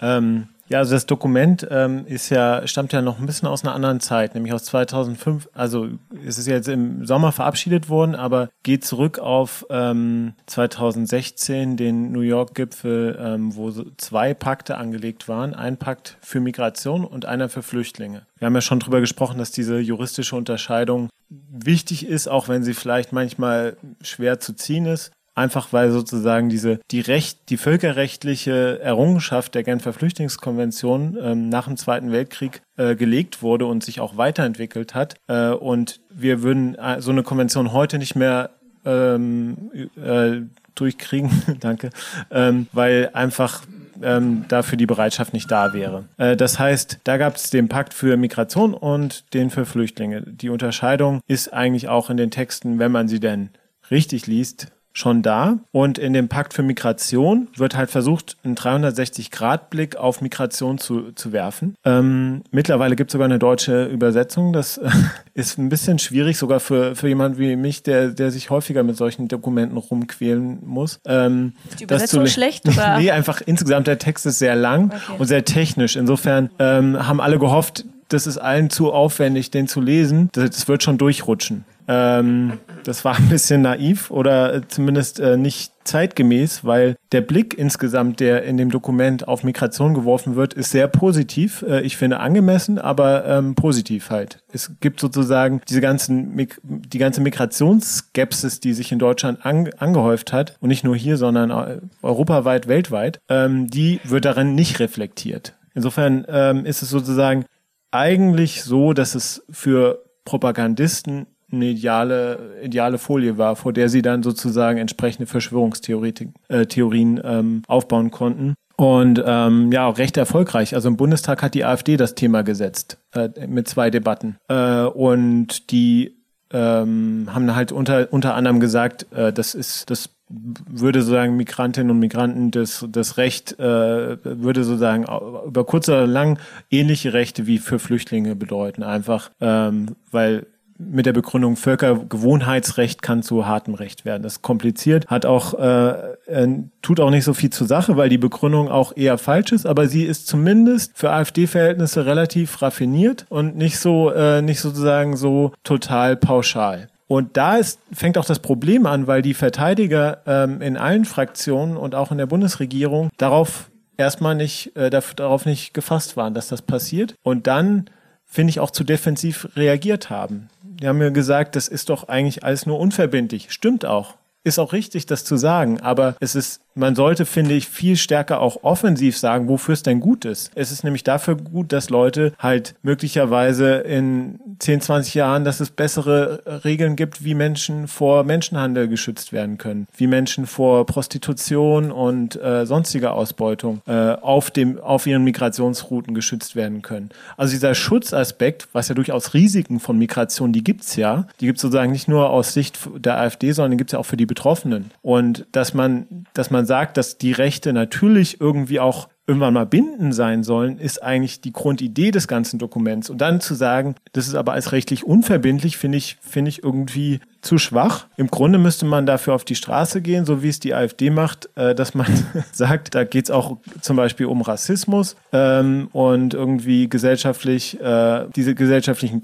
Ähm 0.00 0.48
ja, 0.68 0.78
also 0.78 0.94
das 0.94 1.06
Dokument 1.06 1.66
ähm, 1.70 2.04
ist 2.06 2.28
ja, 2.28 2.66
stammt 2.66 2.92
ja 2.92 3.00
noch 3.00 3.18
ein 3.18 3.26
bisschen 3.26 3.48
aus 3.48 3.64
einer 3.64 3.74
anderen 3.74 4.00
Zeit, 4.00 4.34
nämlich 4.34 4.52
aus 4.52 4.64
2005. 4.64 5.48
Also 5.54 5.88
es 6.26 6.38
ist 6.38 6.46
jetzt 6.46 6.68
im 6.68 7.06
Sommer 7.06 7.32
verabschiedet 7.32 7.88
worden, 7.88 8.14
aber 8.14 8.50
geht 8.62 8.84
zurück 8.84 9.18
auf 9.18 9.66
ähm, 9.70 10.34
2016, 10.46 11.76
den 11.76 12.12
New 12.12 12.20
York-Gipfel, 12.20 13.18
ähm, 13.18 13.56
wo 13.56 13.70
zwei 13.96 14.34
Pakte 14.34 14.76
angelegt 14.76 15.26
waren. 15.26 15.54
Ein 15.54 15.78
Pakt 15.78 16.18
für 16.20 16.40
Migration 16.40 17.04
und 17.04 17.24
einer 17.24 17.48
für 17.48 17.62
Flüchtlinge. 17.62 18.26
Wir 18.38 18.46
haben 18.46 18.54
ja 18.54 18.60
schon 18.60 18.80
drüber 18.80 19.00
gesprochen, 19.00 19.38
dass 19.38 19.50
diese 19.50 19.78
juristische 19.78 20.36
Unterscheidung 20.36 21.08
wichtig 21.28 22.06
ist, 22.06 22.28
auch 22.28 22.48
wenn 22.48 22.62
sie 22.62 22.74
vielleicht 22.74 23.12
manchmal 23.12 23.76
schwer 24.02 24.38
zu 24.38 24.54
ziehen 24.54 24.86
ist 24.86 25.12
einfach 25.38 25.72
weil 25.72 25.90
sozusagen 25.90 26.48
diese 26.48 26.80
die 26.90 27.00
Recht, 27.00 27.48
die 27.48 27.56
völkerrechtliche 27.56 28.80
Errungenschaft 28.80 29.54
der 29.54 29.62
Genfer 29.62 29.92
Flüchtlingskonvention 29.92 31.16
ähm, 31.20 31.48
nach 31.48 31.66
dem 31.66 31.76
Zweiten 31.76 32.12
Weltkrieg 32.12 32.60
äh, 32.76 32.96
gelegt 32.96 33.42
wurde 33.42 33.66
und 33.66 33.82
sich 33.82 34.00
auch 34.00 34.16
weiterentwickelt 34.16 34.94
hat. 34.94 35.14
Äh, 35.28 35.50
und 35.50 36.00
wir 36.10 36.42
würden 36.42 36.74
äh, 36.74 37.00
so 37.00 37.10
eine 37.10 37.22
Konvention 37.22 37.72
heute 37.72 37.98
nicht 37.98 38.16
mehr 38.16 38.50
ähm, 38.84 39.70
äh, 39.96 40.42
durchkriegen, 40.74 41.30
danke, 41.60 41.90
ähm, 42.30 42.66
weil 42.72 43.10
einfach 43.12 43.62
ähm, 44.02 44.44
dafür 44.48 44.78
die 44.78 44.86
Bereitschaft 44.86 45.32
nicht 45.32 45.50
da 45.50 45.72
wäre. 45.72 46.04
Äh, 46.16 46.36
das 46.36 46.58
heißt, 46.58 47.00
da 47.04 47.16
gab 47.16 47.36
es 47.36 47.50
den 47.50 47.68
Pakt 47.68 47.94
für 47.94 48.16
Migration 48.16 48.74
und 48.74 49.34
den 49.34 49.50
für 49.50 49.66
Flüchtlinge. 49.66 50.22
Die 50.22 50.50
Unterscheidung 50.50 51.20
ist 51.26 51.52
eigentlich 51.52 51.88
auch 51.88 52.10
in 52.10 52.16
den 52.16 52.30
Texten, 52.30 52.78
wenn 52.78 52.92
man 52.92 53.08
sie 53.08 53.20
denn 53.20 53.50
richtig 53.90 54.26
liest, 54.26 54.68
schon 54.98 55.22
da. 55.22 55.58
Und 55.72 55.98
in 55.98 56.12
dem 56.12 56.28
Pakt 56.28 56.54
für 56.54 56.62
Migration 56.62 57.48
wird 57.56 57.76
halt 57.76 57.90
versucht, 57.90 58.36
einen 58.42 58.56
360-Grad-Blick 58.56 59.96
auf 59.96 60.20
Migration 60.20 60.78
zu, 60.78 61.12
zu 61.12 61.32
werfen. 61.32 61.74
Ähm, 61.84 62.42
mittlerweile 62.50 62.96
gibt 62.96 63.10
es 63.10 63.12
sogar 63.12 63.26
eine 63.26 63.38
deutsche 63.38 63.84
Übersetzung. 63.86 64.52
Das 64.52 64.80
ist 65.34 65.58
ein 65.58 65.68
bisschen 65.68 65.98
schwierig, 65.98 66.36
sogar 66.36 66.60
für, 66.60 66.96
für 66.96 67.08
jemanden 67.08 67.38
wie 67.38 67.56
mich, 67.56 67.82
der, 67.82 68.08
der 68.08 68.30
sich 68.30 68.50
häufiger 68.50 68.82
mit 68.82 68.96
solchen 68.96 69.28
Dokumenten 69.28 69.76
rumquälen 69.76 70.58
muss. 70.66 71.00
Ähm, 71.06 71.52
ist 71.68 71.80
die 71.80 71.84
Übersetzung 71.84 72.26
schlecht? 72.26 72.68
Oder? 72.68 72.98
nee, 72.98 73.10
einfach 73.10 73.40
insgesamt 73.40 73.86
der 73.86 73.98
Text 73.98 74.26
ist 74.26 74.38
sehr 74.38 74.56
lang 74.56 74.92
okay. 74.92 75.18
und 75.18 75.26
sehr 75.26 75.44
technisch. 75.44 75.96
Insofern 75.96 76.50
ähm, 76.58 77.06
haben 77.06 77.20
alle 77.20 77.38
gehofft, 77.38 77.84
das 78.08 78.26
ist 78.26 78.38
allen 78.38 78.70
zu 78.70 78.92
aufwendig, 78.92 79.50
den 79.50 79.68
zu 79.68 79.80
lesen. 79.80 80.30
Das, 80.32 80.50
das 80.50 80.68
wird 80.68 80.82
schon 80.82 80.98
durchrutschen. 80.98 81.64
Ähm, 81.88 82.58
das 82.84 83.04
war 83.04 83.16
ein 83.16 83.28
bisschen 83.28 83.62
naiv 83.62 84.10
oder 84.10 84.68
zumindest 84.68 85.20
äh, 85.20 85.36
nicht 85.36 85.72
zeitgemäß, 85.84 86.64
weil 86.64 86.96
der 87.12 87.22
Blick 87.22 87.56
insgesamt, 87.56 88.20
der 88.20 88.44
in 88.44 88.58
dem 88.58 88.70
Dokument 88.70 89.26
auf 89.26 89.42
Migration 89.42 89.94
geworfen 89.94 90.36
wird, 90.36 90.52
ist 90.52 90.70
sehr 90.70 90.86
positiv. 90.86 91.64
Äh, 91.66 91.80
ich 91.80 91.96
finde 91.96 92.20
angemessen, 92.20 92.78
aber 92.78 93.24
ähm, 93.26 93.54
positiv 93.54 94.10
halt. 94.10 94.40
Es 94.52 94.72
gibt 94.80 95.00
sozusagen 95.00 95.62
diese 95.66 95.80
ganzen, 95.80 96.46
die 96.62 96.98
ganze 96.98 97.22
Migrationsskepsis, 97.22 98.60
die 98.60 98.74
sich 98.74 98.92
in 98.92 98.98
Deutschland 98.98 99.44
an, 99.46 99.70
angehäuft 99.78 100.32
hat 100.32 100.56
und 100.60 100.68
nicht 100.68 100.84
nur 100.84 100.94
hier, 100.94 101.16
sondern 101.16 101.50
äh, 101.50 101.80
europaweit, 102.02 102.68
weltweit, 102.68 103.20
ähm, 103.30 103.68
die 103.68 104.00
wird 104.04 104.26
darin 104.26 104.54
nicht 104.54 104.78
reflektiert. 104.78 105.54
Insofern 105.74 106.26
ähm, 106.28 106.66
ist 106.66 106.82
es 106.82 106.90
sozusagen 106.90 107.46
eigentlich 107.90 108.62
so, 108.62 108.92
dass 108.92 109.14
es 109.14 109.44
für 109.50 110.04
Propagandisten 110.24 111.26
eine 111.50 111.66
ideale, 111.66 112.60
ideale 112.62 112.98
Folie 112.98 113.38
war, 113.38 113.56
vor 113.56 113.72
der 113.72 113.88
sie 113.88 114.02
dann 114.02 114.22
sozusagen 114.22 114.78
entsprechende 114.78 115.26
Verschwörungstheorien 115.26 117.18
äh, 117.18 117.38
ähm, 117.38 117.62
aufbauen 117.66 118.10
konnten. 118.10 118.54
Und 118.76 119.22
ähm, 119.26 119.72
ja, 119.72 119.86
auch 119.86 119.98
recht 119.98 120.16
erfolgreich. 120.16 120.74
Also 120.74 120.88
im 120.88 120.96
Bundestag 120.96 121.42
hat 121.42 121.54
die 121.54 121.64
AfD 121.64 121.96
das 121.96 122.14
Thema 122.14 122.42
gesetzt 122.42 122.98
äh, 123.12 123.28
mit 123.48 123.68
zwei 123.68 123.90
Debatten. 123.90 124.36
Äh, 124.48 124.82
und 124.82 125.72
die 125.72 126.16
ähm, 126.52 127.28
haben 127.32 127.54
halt 127.56 127.72
unter, 127.72 128.12
unter 128.12 128.34
anderem 128.34 128.60
gesagt, 128.60 129.06
äh, 129.12 129.32
das 129.32 129.54
ist 129.54 129.90
das 129.90 130.10
würde 130.30 131.00
sozusagen 131.00 131.36
Migrantinnen 131.36 131.90
und 131.90 131.98
Migranten 131.98 132.50
das, 132.50 132.84
das 132.90 133.16
Recht, 133.16 133.58
äh, 133.58 134.22
würde 134.22 134.62
sozusagen 134.62 135.04
über 135.46 135.64
kurz 135.64 135.88
oder 135.88 136.06
lang 136.06 136.38
ähnliche 136.70 137.14
Rechte 137.14 137.46
wie 137.46 137.58
für 137.58 137.78
Flüchtlinge 137.78 138.36
bedeuten. 138.36 138.82
Einfach, 138.82 139.30
ähm, 139.40 139.96
weil 140.10 140.46
mit 140.78 141.06
der 141.06 141.12
Begründung 141.12 141.56
Völkergewohnheitsrecht 141.56 143.02
kann 143.02 143.22
zu 143.22 143.46
hartem 143.46 143.74
Recht 143.74 144.04
werden. 144.04 144.22
Das 144.22 144.34
ist 144.34 144.42
kompliziert, 144.42 145.06
hat 145.08 145.26
auch 145.26 145.54
äh, 145.58 146.12
äh, 146.26 146.48
tut 146.82 147.00
auch 147.00 147.10
nicht 147.10 147.24
so 147.24 147.34
viel 147.34 147.50
zur 147.50 147.66
Sache, 147.66 147.96
weil 147.96 148.08
die 148.08 148.18
Begründung 148.18 148.68
auch 148.68 148.96
eher 148.96 149.18
falsch 149.18 149.52
ist, 149.52 149.66
aber 149.66 149.88
sie 149.88 150.04
ist 150.04 150.26
zumindest 150.26 150.96
für 150.96 151.10
AfD-Verhältnisse 151.10 152.06
relativ 152.06 152.62
raffiniert 152.62 153.26
und 153.28 153.56
nicht 153.56 153.78
so 153.78 154.10
äh, 154.10 154.40
nicht 154.40 154.60
sozusagen 154.60 155.16
so 155.16 155.52
total 155.64 156.16
pauschal. 156.16 156.88
Und 157.08 157.36
da 157.38 157.56
ist, 157.56 157.80
fängt 157.90 158.18
auch 158.18 158.24
das 158.26 158.38
Problem 158.38 158.84
an, 158.86 159.06
weil 159.06 159.22
die 159.22 159.34
Verteidiger 159.34 160.18
ähm, 160.26 160.60
in 160.60 160.76
allen 160.76 161.06
Fraktionen 161.06 161.76
und 161.76 161.94
auch 161.94 162.12
in 162.12 162.18
der 162.18 162.26
Bundesregierung 162.26 163.08
darauf 163.16 163.70
erstmal 163.96 164.34
nicht 164.34 164.76
äh, 164.76 164.90
darauf 164.90 165.46
nicht 165.46 165.74
gefasst 165.74 166.16
waren, 166.16 166.34
dass 166.34 166.48
das 166.48 166.62
passiert. 166.62 167.14
Und 167.22 167.46
dann 167.46 167.90
finde 168.28 168.50
ich 168.50 168.60
auch 168.60 168.70
zu 168.70 168.84
defensiv 168.84 169.48
reagiert 169.56 170.10
haben. 170.10 170.48
Die 170.62 170.86
haben 170.86 170.98
mir 170.98 171.10
gesagt, 171.10 171.56
das 171.56 171.66
ist 171.66 171.88
doch 171.88 172.08
eigentlich 172.08 172.44
alles 172.44 172.66
nur 172.66 172.78
unverbindlich. 172.78 173.50
Stimmt 173.50 173.84
auch. 173.84 174.14
Ist 174.44 174.58
auch 174.58 174.72
richtig, 174.72 175.06
das 175.06 175.24
zu 175.24 175.36
sagen, 175.36 175.80
aber 175.80 176.14
es 176.20 176.34
ist 176.34 176.60
man 176.78 176.94
sollte, 176.94 177.26
finde 177.26 177.54
ich, 177.54 177.68
viel 177.68 177.96
stärker 177.96 178.40
auch 178.40 178.62
offensiv 178.62 179.18
sagen, 179.18 179.48
wofür 179.48 179.74
es 179.74 179.82
denn 179.82 180.00
gut 180.00 180.24
ist. 180.24 180.50
Es 180.54 180.70
ist 180.70 180.84
nämlich 180.84 181.04
dafür 181.04 181.36
gut, 181.36 181.72
dass 181.72 181.90
Leute 181.90 182.32
halt 182.38 182.74
möglicherweise 182.82 183.74
in 183.78 184.38
10, 184.60 184.80
20 184.80 185.14
Jahren, 185.14 185.44
dass 185.44 185.60
es 185.60 185.70
bessere 185.70 186.42
Regeln 186.64 186.96
gibt, 186.96 187.24
wie 187.24 187.34
Menschen 187.34 187.88
vor 187.88 188.24
Menschenhandel 188.24 188.88
geschützt 188.88 189.32
werden 189.32 189.58
können, 189.58 189.88
wie 189.96 190.06
Menschen 190.06 190.46
vor 190.46 190.86
Prostitution 190.86 191.90
und 191.90 192.40
äh, 192.40 192.64
sonstiger 192.64 193.14
Ausbeutung 193.14 193.82
äh, 193.86 193.92
auf, 193.92 194.50
dem, 194.50 194.80
auf 194.80 195.06
ihren 195.06 195.24
Migrationsrouten 195.24 196.14
geschützt 196.14 196.54
werden 196.54 196.82
können. 196.82 197.10
Also 197.36 197.52
dieser 197.52 197.74
Schutzaspekt, 197.74 198.68
was 198.72 198.88
ja 198.88 198.94
durchaus 198.94 199.34
Risiken 199.34 199.80
von 199.80 199.98
Migration, 199.98 200.52
die 200.52 200.62
gibt's 200.62 200.96
ja, 200.96 201.26
die 201.40 201.46
gibt's 201.46 201.62
sozusagen 201.62 201.92
nicht 201.92 202.08
nur 202.08 202.30
aus 202.30 202.52
Sicht 202.52 202.78
der 202.96 203.18
AfD, 203.18 203.52
sondern 203.52 203.72
die 203.72 203.76
gibt's 203.78 203.92
ja 203.92 203.98
auch 203.98 204.06
für 204.06 204.16
die 204.16 204.26
Betroffenen. 204.26 204.92
Und 205.02 205.46
dass 205.52 205.74
man, 205.74 206.06
dass 206.34 206.50
man 206.50 206.67
sagt, 206.68 206.96
dass 206.96 207.18
die 207.18 207.32
Rechte 207.32 207.72
natürlich 207.72 208.40
irgendwie 208.40 208.78
auch 208.78 209.08
irgendwann 209.28 209.52
mal 209.52 209.66
bindend 209.66 210.14
sein 210.14 210.42
sollen, 210.42 210.78
ist 210.78 211.02
eigentlich 211.02 211.42
die 211.42 211.52
Grundidee 211.52 212.10
des 212.10 212.28
ganzen 212.28 212.58
Dokuments. 212.58 213.10
Und 213.10 213.18
dann 213.18 213.42
zu 213.42 213.54
sagen, 213.54 213.94
das 214.12 214.26
ist 214.26 214.34
aber 214.34 214.52
als 214.52 214.72
rechtlich 214.72 215.04
unverbindlich, 215.04 215.76
finde 215.76 215.98
ich, 215.98 216.16
finde 216.22 216.48
ich 216.48 216.64
irgendwie 216.64 217.20
zu 217.42 217.58
schwach. 217.58 218.06
Im 218.16 218.28
Grunde 218.28 218.58
müsste 218.58 218.86
man 218.86 219.04
dafür 219.04 219.34
auf 219.34 219.44
die 219.44 219.54
Straße 219.54 220.00
gehen, 220.00 220.24
so 220.24 220.42
wie 220.42 220.48
es 220.48 220.60
die 220.60 220.72
AfD 220.72 221.10
macht, 221.10 221.50
äh, 221.56 221.74
dass 221.74 221.94
man 221.94 222.06
sagt, 222.52 222.94
da 222.94 223.04
geht 223.04 223.24
es 223.26 223.30
auch 223.30 223.58
zum 223.82 223.96
Beispiel 223.96 224.26
um 224.26 224.40
Rassismus 224.40 225.14
ähm, 225.32 225.88
und 225.92 226.32
irgendwie 226.32 226.88
gesellschaftlich, 226.88 227.78
äh, 227.80 228.26
diese 228.34 228.54
gesellschaftlichen 228.54 229.20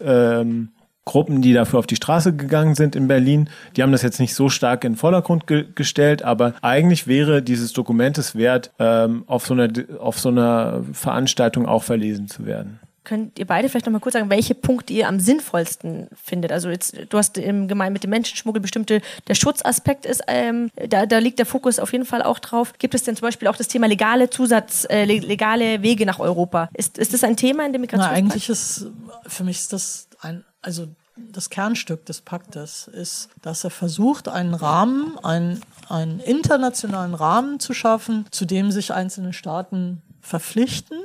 ähm, 0.00 0.68
Gruppen, 1.08 1.40
die 1.40 1.54
dafür 1.54 1.78
auf 1.78 1.86
die 1.86 1.96
Straße 1.96 2.36
gegangen 2.36 2.74
sind 2.74 2.94
in 2.94 3.08
Berlin. 3.08 3.48
Die 3.76 3.82
haben 3.82 3.92
das 3.92 4.02
jetzt 4.02 4.20
nicht 4.20 4.34
so 4.34 4.50
stark 4.50 4.84
in 4.84 4.92
den 4.92 4.98
Vordergrund 4.98 5.46
ge 5.46 5.64
gestellt, 5.74 6.22
aber 6.22 6.52
eigentlich 6.60 7.06
wäre 7.06 7.42
dieses 7.42 7.72
Dokument 7.72 8.18
es 8.18 8.36
wert, 8.36 8.70
ähm, 8.78 9.24
auf, 9.26 9.46
so 9.46 9.54
einer, 9.54 9.70
auf 9.98 10.18
so 10.18 10.28
einer 10.28 10.82
Veranstaltung 10.92 11.66
auch 11.66 11.82
verlesen 11.82 12.28
zu 12.28 12.44
werden 12.44 12.78
könnt 13.08 13.38
ihr 13.38 13.46
beide 13.46 13.70
vielleicht 13.70 13.86
noch 13.86 13.92
mal 13.92 14.00
kurz 14.00 14.12
sagen, 14.12 14.28
welche 14.28 14.54
Punkte 14.54 14.92
ihr 14.92 15.08
am 15.08 15.18
sinnvollsten 15.18 16.08
findet? 16.14 16.52
Also 16.52 16.68
jetzt, 16.68 16.94
du 17.08 17.16
hast 17.16 17.38
im 17.38 17.66
Gemein 17.66 17.94
mit 17.94 18.04
dem 18.04 18.10
Menschenschmuggel 18.10 18.60
bestimmte, 18.60 19.00
der 19.28 19.34
Schutzaspekt 19.34 20.04
ist, 20.04 20.22
ähm, 20.26 20.70
da, 20.90 21.06
da 21.06 21.16
liegt 21.16 21.38
der 21.38 21.46
Fokus 21.46 21.78
auf 21.78 21.92
jeden 21.92 22.04
Fall 22.04 22.22
auch 22.22 22.38
drauf. 22.38 22.74
Gibt 22.78 22.94
es 22.94 23.04
denn 23.04 23.16
zum 23.16 23.26
Beispiel 23.26 23.48
auch 23.48 23.56
das 23.56 23.68
Thema 23.68 23.86
legale 23.86 24.28
Zusatz, 24.28 24.86
äh, 24.90 25.06
legale 25.06 25.80
Wege 25.80 26.04
nach 26.04 26.18
Europa? 26.18 26.68
Ist, 26.74 26.98
ist 26.98 27.14
das 27.14 27.24
ein 27.24 27.38
Thema 27.38 27.64
in 27.64 27.72
der 27.72 27.80
Migration? 27.80 28.14
eigentlich 28.14 28.50
ist, 28.50 28.90
für 29.26 29.44
mich 29.44 29.56
ist 29.56 29.72
das 29.72 30.08
ein, 30.20 30.44
also 30.60 30.88
das 31.32 31.50
Kernstück 31.50 32.06
des 32.06 32.20
Paktes 32.20 32.88
ist, 32.88 33.28
dass 33.42 33.64
er 33.64 33.70
versucht, 33.70 34.28
einen 34.28 34.54
Rahmen, 34.54 35.18
einen, 35.22 35.60
einen 35.88 36.20
internationalen 36.20 37.14
Rahmen 37.14 37.60
zu 37.60 37.74
schaffen, 37.74 38.26
zu 38.30 38.44
dem 38.44 38.70
sich 38.70 38.92
einzelne 38.92 39.32
Staaten 39.32 40.02
verpflichten, 40.20 40.98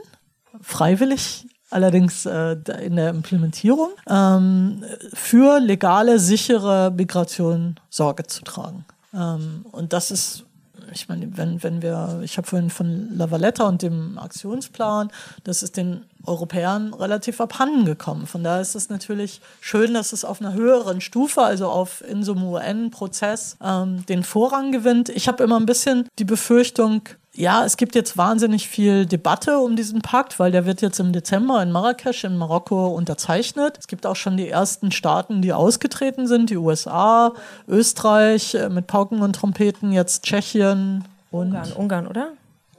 freiwillig 0.62 1.48
allerdings 1.70 2.26
äh, 2.26 2.56
in 2.84 2.96
der 2.96 3.10
Implementierung, 3.10 3.90
ähm, 4.08 4.84
für 5.14 5.60
legale, 5.60 6.20
sichere 6.20 6.92
Migration 6.92 7.80
Sorge 7.90 8.28
zu 8.28 8.44
tragen. 8.44 8.86
Ähm, 9.14 9.66
und 9.72 9.92
das 9.92 10.12
ist 10.12 10.46
ich 10.92 11.10
meine, 11.10 11.36
wenn, 11.38 11.64
wenn 11.64 11.82
wir, 11.82 12.22
ich 12.24 12.38
habe 12.38 12.48
vorhin 12.48 12.70
von 12.70 13.18
La 13.18 13.32
Valletta 13.32 13.68
und 13.68 13.82
dem 13.82 14.18
Aktionsplan, 14.18 15.12
das 15.44 15.64
ist 15.64 15.78
den 15.78 16.06
Europäern 16.26 16.94
relativ 16.94 17.42
abhanden 17.42 17.86
gekommen. 17.86 18.28
Von 18.28 18.44
daher 18.44 18.62
ist 18.62 18.76
es 18.76 18.90
natürlich 18.90 19.42
schön, 19.60 19.94
dass 19.94 20.14
es 20.14 20.24
auf 20.24 20.42
einer 20.42 20.54
höheren 20.54 21.02
Stufe, 21.02 21.42
also 21.42 21.68
auf 21.68 22.04
in 22.08 22.24
so 22.24 22.34
einem 22.34 22.44
UN-Prozess, 22.44 23.58
ähm, 23.64 24.06
den 24.08 24.24
Vorrang 24.24 24.72
gewinnt. 24.72 25.10
Ich 25.10 25.28
habe 25.28 25.44
immer 25.44 25.60
ein 25.60 25.66
bisschen 25.66 26.08
die 26.20 26.26
Befürchtung, 26.26 27.10
ja, 27.36 27.66
es 27.66 27.78
gibt 27.78 27.96
jetzt 27.96 28.16
wahnsinnig 28.16 28.68
viel 28.68 29.06
Debatte 29.06 29.58
um 29.58 29.76
diesen 29.76 30.02
Pakt, 30.02 30.40
weil 30.40 30.52
der 30.52 30.66
wird 30.66 30.82
jetzt 30.82 31.00
im 31.00 31.14
Dezember 31.14 31.62
in 31.64 31.72
Marrakesch 31.72 32.24
in 32.24 32.38
Marokko 32.38 32.88
unterzeichnet. 32.90 33.78
Es 33.80 33.88
gibt 33.88 34.06
auch 34.06 34.16
schon 34.16 34.38
die 34.38 34.50
ersten 34.50 34.92
Staaten, 34.92 35.42
die 35.42 35.52
ausgetreten 35.52 36.28
sind, 36.28 36.52
die 36.52 36.58
USA, 36.58 37.34
Österreich 37.68 38.54
äh, 38.54 38.70
mit 38.70 38.88
Pauken 38.88 39.22
und 39.22 39.36
Trompeten, 39.36 39.92
jetzt 39.92 40.24
Tschechien 40.24 41.06
und 41.32 41.48
Ungarn, 41.48 41.74
Ungarn 41.74 42.08
oder? 42.08 42.34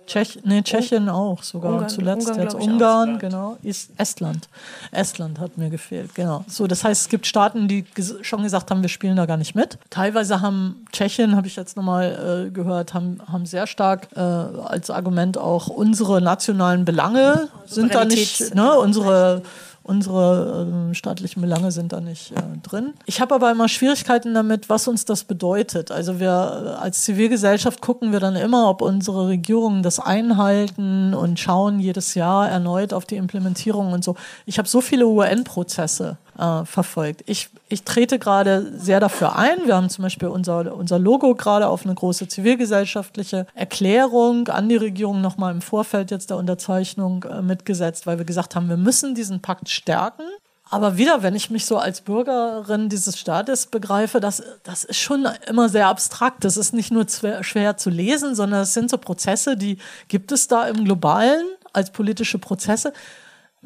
Tschech, 0.07 0.41
nee, 0.45 0.63
Tschechien 0.63 1.09
auch 1.09 1.43
sogar 1.43 1.73
Ungarn, 1.73 1.89
zuletzt 1.89 2.29
Ungarn, 2.29 2.43
jetzt 2.43 2.55
Ungarn, 2.55 3.19
genau, 3.19 3.57
ist 3.63 3.91
Estland. 3.97 4.49
Estland 4.93 5.39
hat 5.39 5.57
mir 5.57 5.71
gefehlt, 5.71 6.15
genau. 6.15 6.45
So, 6.47 6.67
das 6.67 6.85
heißt, 6.85 7.03
es 7.03 7.09
gibt 7.09 7.27
Staaten, 7.27 7.69
die 7.69 7.83
ges 7.83 8.17
schon 8.23 8.43
gesagt 8.43 8.71
haben, 8.71 8.83
wir 8.83 8.89
spielen 8.89 9.17
da 9.17 9.27
gar 9.27 9.37
nicht 9.37 9.55
mit. 9.55 9.79
Teilweise 9.91 10.41
haben 10.41 10.85
Tschechien, 10.93 11.37
habe 11.37 11.47
ich 11.47 11.57
jetzt 11.57 11.77
nochmal 11.77 12.49
äh, 12.49 12.51
gehört, 12.51 12.93
haben, 12.93 13.21
haben 13.31 13.47
sehr 13.47 13.67
stark 13.67 14.09
äh, 14.15 14.21
als 14.21 14.91
Argument 14.91 15.39
auch 15.39 15.69
unsere 15.69 16.21
nationalen 16.21 16.85
Belange 16.85 17.49
sind 17.67 17.95
da 17.95 18.05
nicht, 18.05 18.55
ne, 18.55 18.79
unsere 18.79 19.43
Unsere 19.87 20.91
äh, 20.91 20.95
staatlichen 20.95 21.43
Belange 21.43 21.71
sind 21.71 21.93
da 21.93 22.01
nicht 22.01 22.33
äh, 22.33 22.41
drin. 22.63 22.95
Ich 23.05 23.21
habe 23.21 23.35
aber 23.35 23.51
immer 23.51 23.69
Schwierigkeiten 23.69 24.33
damit, 24.33 24.71
was 24.71 24.89
uns 24.89 25.05
das 25.05 25.25
bedeutet. 25.25 25.91
Also 25.91 26.19
wir 26.21 26.79
äh, 26.79 26.83
als 26.83 27.05
Zivilgesellschaft 27.05 27.83
gucken 27.83 28.11
wir 28.11 28.19
dann 28.19 28.35
immer, 28.35 28.71
ob 28.71 28.81
unsere 28.81 29.29
Regierungen 29.29 29.83
das 29.83 30.01
einhalten 30.01 31.13
und 31.13 31.39
schauen 31.39 31.81
jedes 31.81 32.15
Jahr 32.15 32.49
erneut 32.49 32.95
auf 32.95 33.05
die 33.05 33.17
Implementierung 33.17 33.93
und 33.93 34.03
so. 34.03 34.17
Ich 34.47 34.57
habe 34.57 34.67
so 34.67 34.81
viele 34.81 35.07
UN-Prozesse 35.07 36.17
äh, 36.39 36.65
verfolgt. 36.65 37.23
Ich, 37.27 37.49
ich 37.69 37.85
trete 37.85 38.19
gerade 38.19 38.73
sehr 38.77 39.01
dafür 39.01 39.37
ein. 39.37 39.59
Wir 39.67 39.77
haben 39.77 39.91
zum 39.91 40.03
Beispiel 40.03 40.29
unser, 40.29 40.75
unser 40.75 40.99
Logo 40.99 41.35
gerade 41.35 41.69
auf 41.69 41.85
eine 41.85 41.95
große 41.95 42.29
zivilgesellschaftliche 42.29 43.47
Erklärung 43.55 44.49
an 44.49 44.69
die 44.69 44.77
Regierung 44.77 45.21
nochmal 45.21 45.53
im 45.53 45.61
Vorfeld 45.61 46.11
jetzt 46.11 46.31
der 46.31 46.37
Unterzeichnung 46.37 47.25
äh, 47.25 47.43
mitgesetzt, 47.43 48.07
weil 48.07 48.19
wir 48.19 48.25
gesagt 48.25 48.57
haben, 48.57 48.69
wir 48.69 48.77
müssen 48.77 49.15
diesen 49.15 49.41
Pakt 49.41 49.69
stärken. 49.69 50.25
Aber 50.71 50.97
wieder, 50.97 51.23
wenn 51.23 51.37
ich 51.37 51.51
mich 51.51 51.67
so 51.67 51.77
als 51.77 52.01
Bürgerin 52.01 52.89
dieses 52.89 53.19
Staates 53.19 53.67
begreife, 53.67 54.19
das, 54.19 54.43
das 54.63 54.83
ist 54.83 54.99
schon 54.99 55.29
immer 55.47 55.69
sehr 55.69 55.89
abstrakt. 55.89 56.43
Das 56.43 56.57
ist 56.57 56.73
nicht 56.73 56.91
nur 56.91 57.07
schwer 57.43 57.77
zu 57.77 57.91
lesen, 57.91 58.35
sondern 58.35 58.63
es 58.63 58.75
sind 58.75 58.91
so 58.91 58.99
Prozesse, 58.99 59.57
die 59.57 59.79
gibt 60.09 60.33
es 60.33 60.49
da 60.49 60.67
im 60.67 60.85
Globalen 60.85 61.45
als 61.73 61.91
politische 61.91 62.39
Prozesse. 62.39 62.93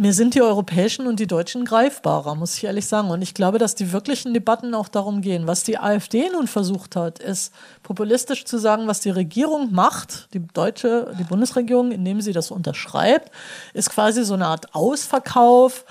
Mir 0.00 0.12
sind 0.12 0.36
die 0.36 0.42
europäischen 0.42 1.08
und 1.08 1.18
die 1.18 1.26
deutschen 1.26 1.64
greifbarer, 1.64 2.36
muss 2.36 2.56
ich 2.56 2.62
ehrlich 2.62 2.86
sagen. 2.86 3.10
Und 3.10 3.20
ich 3.20 3.34
glaube, 3.34 3.58
dass 3.58 3.74
die 3.74 3.90
wirklichen 3.92 4.32
Debatten 4.32 4.72
auch 4.72 4.86
darum 4.86 5.22
gehen. 5.22 5.48
Was 5.48 5.64
die 5.64 5.76
AfD 5.76 6.30
nun 6.30 6.46
versucht 6.46 6.94
hat, 6.94 7.18
ist 7.18 7.52
populistisch 7.82 8.44
zu 8.44 8.58
sagen, 8.58 8.86
was 8.86 9.00
die 9.00 9.10
Regierung 9.10 9.72
macht, 9.72 10.32
die 10.34 10.46
deutsche, 10.54 11.12
die 11.18 11.24
Bundesregierung, 11.24 11.90
indem 11.90 12.20
sie 12.20 12.32
das 12.32 12.52
unterschreibt, 12.52 13.32
ist 13.74 13.90
quasi 13.90 14.22
so 14.24 14.34
eine 14.34 14.46
Art 14.46 14.72
Ausverkauf, 14.72 15.84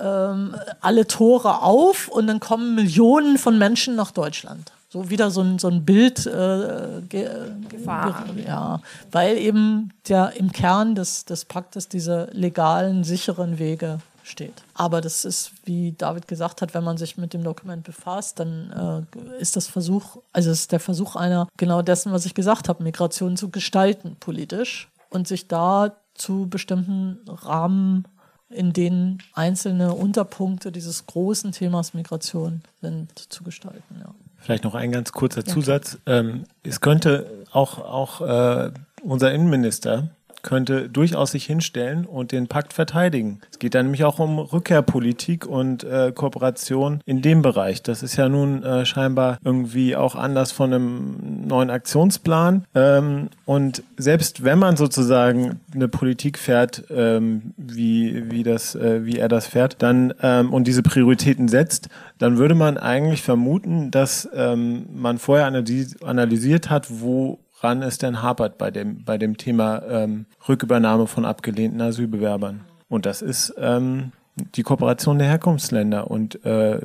ähm, 0.00 0.56
alle 0.80 1.06
Tore 1.06 1.62
auf 1.62 2.08
und 2.08 2.26
dann 2.26 2.40
kommen 2.40 2.74
Millionen 2.74 3.38
von 3.38 3.58
Menschen 3.58 3.94
nach 3.94 4.10
Deutschland 4.10 4.72
so 4.92 5.08
wieder 5.08 5.30
so 5.30 5.40
ein, 5.40 5.58
so 5.58 5.68
ein 5.68 5.86
Bild 5.86 6.26
äh, 6.26 7.00
ge, 7.08 7.30
Gefahr. 7.70 8.26
ja, 8.46 8.80
weil 9.10 9.38
eben 9.38 9.90
der 10.06 10.34
im 10.36 10.52
Kern 10.52 10.94
des, 10.94 11.24
des 11.24 11.46
Paktes 11.46 11.88
diese 11.88 12.28
legalen, 12.32 13.02
sicheren 13.02 13.58
Wege 13.58 14.00
steht. 14.22 14.62
Aber 14.74 15.00
das 15.00 15.24
ist, 15.24 15.52
wie 15.64 15.92
David 15.92 16.28
gesagt 16.28 16.60
hat, 16.60 16.74
wenn 16.74 16.84
man 16.84 16.98
sich 16.98 17.16
mit 17.16 17.32
dem 17.32 17.42
Dokument 17.42 17.84
befasst, 17.84 18.38
dann 18.38 19.06
äh, 19.16 19.40
ist 19.40 19.56
das 19.56 19.66
Versuch, 19.66 20.18
also 20.30 20.50
ist 20.50 20.72
der 20.72 20.80
Versuch 20.80 21.16
einer 21.16 21.48
genau 21.56 21.80
dessen, 21.80 22.12
was 22.12 22.26
ich 22.26 22.34
gesagt 22.34 22.68
habe, 22.68 22.82
Migration 22.82 23.38
zu 23.38 23.48
gestalten 23.48 24.16
politisch 24.20 24.90
und 25.08 25.26
sich 25.26 25.48
da 25.48 25.96
zu 26.14 26.48
bestimmten 26.50 27.18
Rahmen 27.26 28.06
in 28.50 28.74
denen 28.74 29.22
einzelne 29.32 29.94
Unterpunkte 29.94 30.70
dieses 30.70 31.06
großen 31.06 31.52
Themas 31.52 31.94
Migration 31.94 32.60
sind, 32.82 33.18
zu 33.32 33.42
gestalten. 33.42 33.96
Ja. 33.98 34.14
Vielleicht 34.42 34.64
noch 34.64 34.74
ein 34.74 34.90
ganz 34.90 35.12
kurzer 35.12 35.44
Zusatz. 35.44 35.98
Ähm, 36.06 36.44
es 36.64 36.80
könnte 36.80 37.44
auch, 37.52 37.78
auch 37.78 38.20
äh, 38.20 38.72
unser 39.02 39.32
Innenminister 39.32 40.10
könnte 40.42 40.88
durchaus 40.88 41.32
sich 41.32 41.46
hinstellen 41.46 42.04
und 42.04 42.32
den 42.32 42.48
Pakt 42.48 42.72
verteidigen. 42.72 43.40
Es 43.50 43.58
geht 43.58 43.74
dann 43.74 43.86
nämlich 43.86 44.04
auch 44.04 44.18
um 44.18 44.38
Rückkehrpolitik 44.38 45.46
und 45.46 45.84
äh, 45.84 46.12
Kooperation 46.14 47.00
in 47.06 47.22
dem 47.22 47.42
Bereich. 47.42 47.82
Das 47.82 48.02
ist 48.02 48.16
ja 48.16 48.28
nun 48.28 48.62
äh, 48.62 48.84
scheinbar 48.84 49.38
irgendwie 49.44 49.96
auch 49.96 50.14
anders 50.14 50.52
von 50.52 50.72
einem 50.72 51.46
neuen 51.46 51.70
Aktionsplan. 51.70 52.64
Ähm, 52.74 53.28
und 53.46 53.82
selbst 53.96 54.44
wenn 54.44 54.58
man 54.58 54.76
sozusagen 54.76 55.60
eine 55.74 55.88
Politik 55.88 56.38
fährt, 56.38 56.84
ähm, 56.90 57.54
wie, 57.56 58.30
wie, 58.30 58.42
das, 58.42 58.74
äh, 58.74 59.04
wie 59.04 59.18
er 59.18 59.28
das 59.28 59.46
fährt, 59.46 59.76
dann 59.82 60.12
ähm, 60.22 60.52
und 60.52 60.66
diese 60.66 60.82
Prioritäten 60.82 61.48
setzt, 61.48 61.88
dann 62.18 62.38
würde 62.38 62.54
man 62.54 62.78
eigentlich 62.78 63.22
vermuten, 63.22 63.90
dass 63.90 64.28
ähm, 64.34 64.86
man 64.94 65.18
vorher 65.18 65.46
analysiert 65.46 66.70
hat, 66.70 66.86
wo 66.88 67.38
woran 67.62 67.82
es 67.82 67.98
denn 67.98 68.22
hapert 68.22 68.58
bei 68.58 68.70
dem, 68.70 69.04
bei 69.04 69.18
dem 69.18 69.36
Thema 69.36 69.82
ähm, 69.88 70.26
Rückübernahme 70.48 71.06
von 71.06 71.24
abgelehnten 71.24 71.80
Asylbewerbern. 71.80 72.62
Und 72.88 73.06
das 73.06 73.22
ist 73.22 73.54
ähm, 73.56 74.12
die 74.36 74.62
Kooperation 74.62 75.18
der 75.18 75.28
Herkunftsländer 75.28 76.10
und 76.10 76.44
äh, 76.44 76.80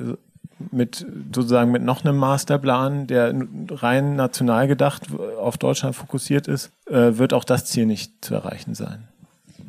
mit 0.70 1.06
sozusagen 1.34 1.70
mit 1.70 1.82
noch 1.82 2.04
einem 2.04 2.16
Masterplan, 2.16 3.06
der 3.06 3.34
rein 3.70 4.16
national 4.16 4.66
gedacht 4.66 5.06
auf 5.38 5.56
Deutschland 5.58 5.94
fokussiert 5.94 6.48
ist, 6.48 6.72
äh, 6.86 7.18
wird 7.18 7.32
auch 7.32 7.44
das 7.44 7.64
Ziel 7.66 7.86
nicht 7.86 8.24
zu 8.24 8.34
erreichen 8.34 8.74
sein 8.74 9.08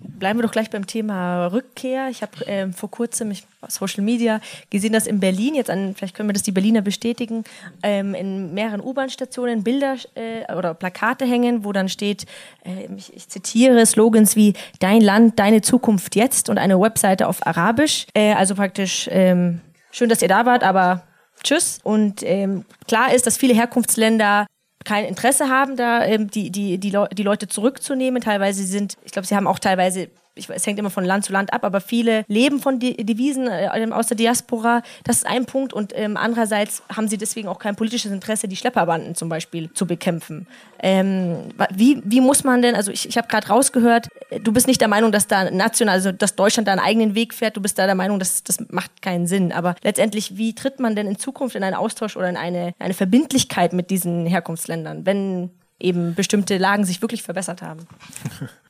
bleiben 0.01 0.39
wir 0.39 0.43
doch 0.43 0.51
gleich 0.51 0.69
beim 0.69 0.85
Thema 0.85 1.47
Rückkehr. 1.47 2.09
Ich 2.09 2.21
habe 2.21 2.31
ähm, 2.45 2.73
vor 2.73 2.91
kurzem 2.91 3.31
ich, 3.31 3.43
Social 3.67 4.03
Media 4.03 4.41
gesehen, 4.69 4.93
dass 4.93 5.07
in 5.07 5.19
Berlin, 5.19 5.55
jetzt 5.55 5.69
an, 5.69 5.95
vielleicht 5.95 6.15
können 6.15 6.29
wir 6.29 6.33
das 6.33 6.43
die 6.43 6.51
Berliner 6.51 6.81
bestätigen, 6.81 7.43
ähm, 7.83 8.13
in 8.13 8.53
mehreren 8.53 8.81
U-Bahn-Stationen 8.81 9.63
Bilder 9.63 9.95
äh, 10.15 10.51
oder 10.53 10.73
Plakate 10.73 11.25
hängen, 11.25 11.63
wo 11.63 11.71
dann 11.71 11.89
steht, 11.89 12.25
äh, 12.65 12.87
ich, 12.95 13.15
ich, 13.15 13.27
zitiere 13.27 13.85
Slogans 13.85 14.35
wie 14.35 14.53
Dein 14.79 15.01
Land, 15.01 15.39
deine 15.39 15.61
Zukunft 15.61 16.15
jetzt 16.15 16.49
und 16.49 16.57
eine 16.57 16.79
Webseite 16.79 17.27
auf 17.27 17.45
Arabisch. 17.45 18.07
Äh, 18.13 18.33
also 18.33 18.55
praktisch 18.55 19.09
ähm, 19.11 19.61
schön, 19.91 20.09
dass 20.09 20.21
ihr 20.21 20.27
da 20.27 20.45
wart, 20.45 20.63
aber 20.63 21.03
tschüss. 21.43 21.79
Und 21.83 22.23
ähm, 22.23 22.65
klar 22.87 23.13
ist, 23.13 23.27
dass 23.27 23.37
viele 23.37 23.53
Herkunftsländer 23.53 24.47
kein 24.85 25.05
Interesse 25.05 25.49
haben, 25.49 25.75
da 25.75 26.03
ähm, 26.05 26.29
die, 26.29 26.51
die, 26.51 26.77
die, 26.77 26.89
Le 26.89 27.07
die 27.11 27.23
Leute 27.23 27.47
zurückzunehmen. 27.47 28.21
Teilweise 28.21 28.63
sind, 28.63 28.97
ich 29.03 29.11
glaube, 29.11 29.27
sie 29.27 29.35
haben 29.35 29.47
auch 29.47 29.59
teilweise 29.59 30.09
ich, 30.39 30.49
es 30.49 30.65
hängt 30.65 30.79
immer 30.79 30.89
von 30.89 31.05
Land 31.05 31.25
zu 31.25 31.33
Land 31.33 31.53
ab, 31.53 31.63
aber 31.63 31.81
viele 31.81 32.23
leben 32.27 32.59
von 32.59 32.79
Devisen 32.79 33.47
äh, 33.47 33.87
aus 33.91 34.07
der 34.07 34.17
Diaspora. 34.17 34.81
Das 35.03 35.17
ist 35.17 35.25
ein 35.25 35.45
Punkt. 35.45 35.73
Und 35.73 35.93
ähm, 35.95 36.17
andererseits 36.17 36.81
haben 36.95 37.07
sie 37.07 37.17
deswegen 37.17 37.47
auch 37.47 37.59
kein 37.59 37.75
politisches 37.75 38.11
Interesse, 38.11 38.47
die 38.47 38.55
Schlepperbanden 38.55 39.15
zum 39.15 39.29
Beispiel 39.29 39.71
zu 39.73 39.85
bekämpfen. 39.85 40.47
Ähm, 40.81 41.49
wie, 41.73 42.01
wie 42.05 42.21
muss 42.21 42.43
man 42.43 42.61
denn, 42.61 42.75
also 42.75 42.91
ich, 42.91 43.07
ich 43.07 43.17
habe 43.17 43.27
gerade 43.27 43.47
rausgehört, 43.47 44.07
du 44.41 44.51
bist 44.53 44.67
nicht 44.67 44.79
der 44.79 44.87
Meinung, 44.87 45.11
dass 45.11 45.27
da 45.27 45.51
national, 45.51 45.95
also 45.95 46.11
dass 46.11 46.35
Deutschland 46.35 46.67
da 46.67 46.71
einen 46.71 46.81
eigenen 46.81 47.15
Weg 47.15 47.33
fährt, 47.33 47.57
du 47.57 47.61
bist 47.61 47.77
da 47.77 47.85
der 47.85 47.95
Meinung, 47.95 48.19
dass 48.19 48.43
das 48.43 48.59
macht 48.69 49.01
keinen 49.01 49.27
Sinn. 49.27 49.51
Aber 49.51 49.75
letztendlich, 49.83 50.37
wie 50.37 50.55
tritt 50.55 50.79
man 50.79 50.95
denn 50.95 51.07
in 51.07 51.17
Zukunft 51.17 51.55
in 51.55 51.63
einen 51.63 51.75
Austausch 51.75 52.15
oder 52.15 52.29
in 52.29 52.37
eine, 52.37 52.73
eine 52.79 52.93
Verbindlichkeit 52.93 53.73
mit 53.73 53.89
diesen 53.89 54.25
Herkunftsländern, 54.25 55.05
wenn 55.05 55.49
eben 55.79 56.15
bestimmte 56.15 56.57
Lagen 56.57 56.85
sich 56.85 57.01
wirklich 57.01 57.23
verbessert 57.23 57.61
haben. 57.61 57.87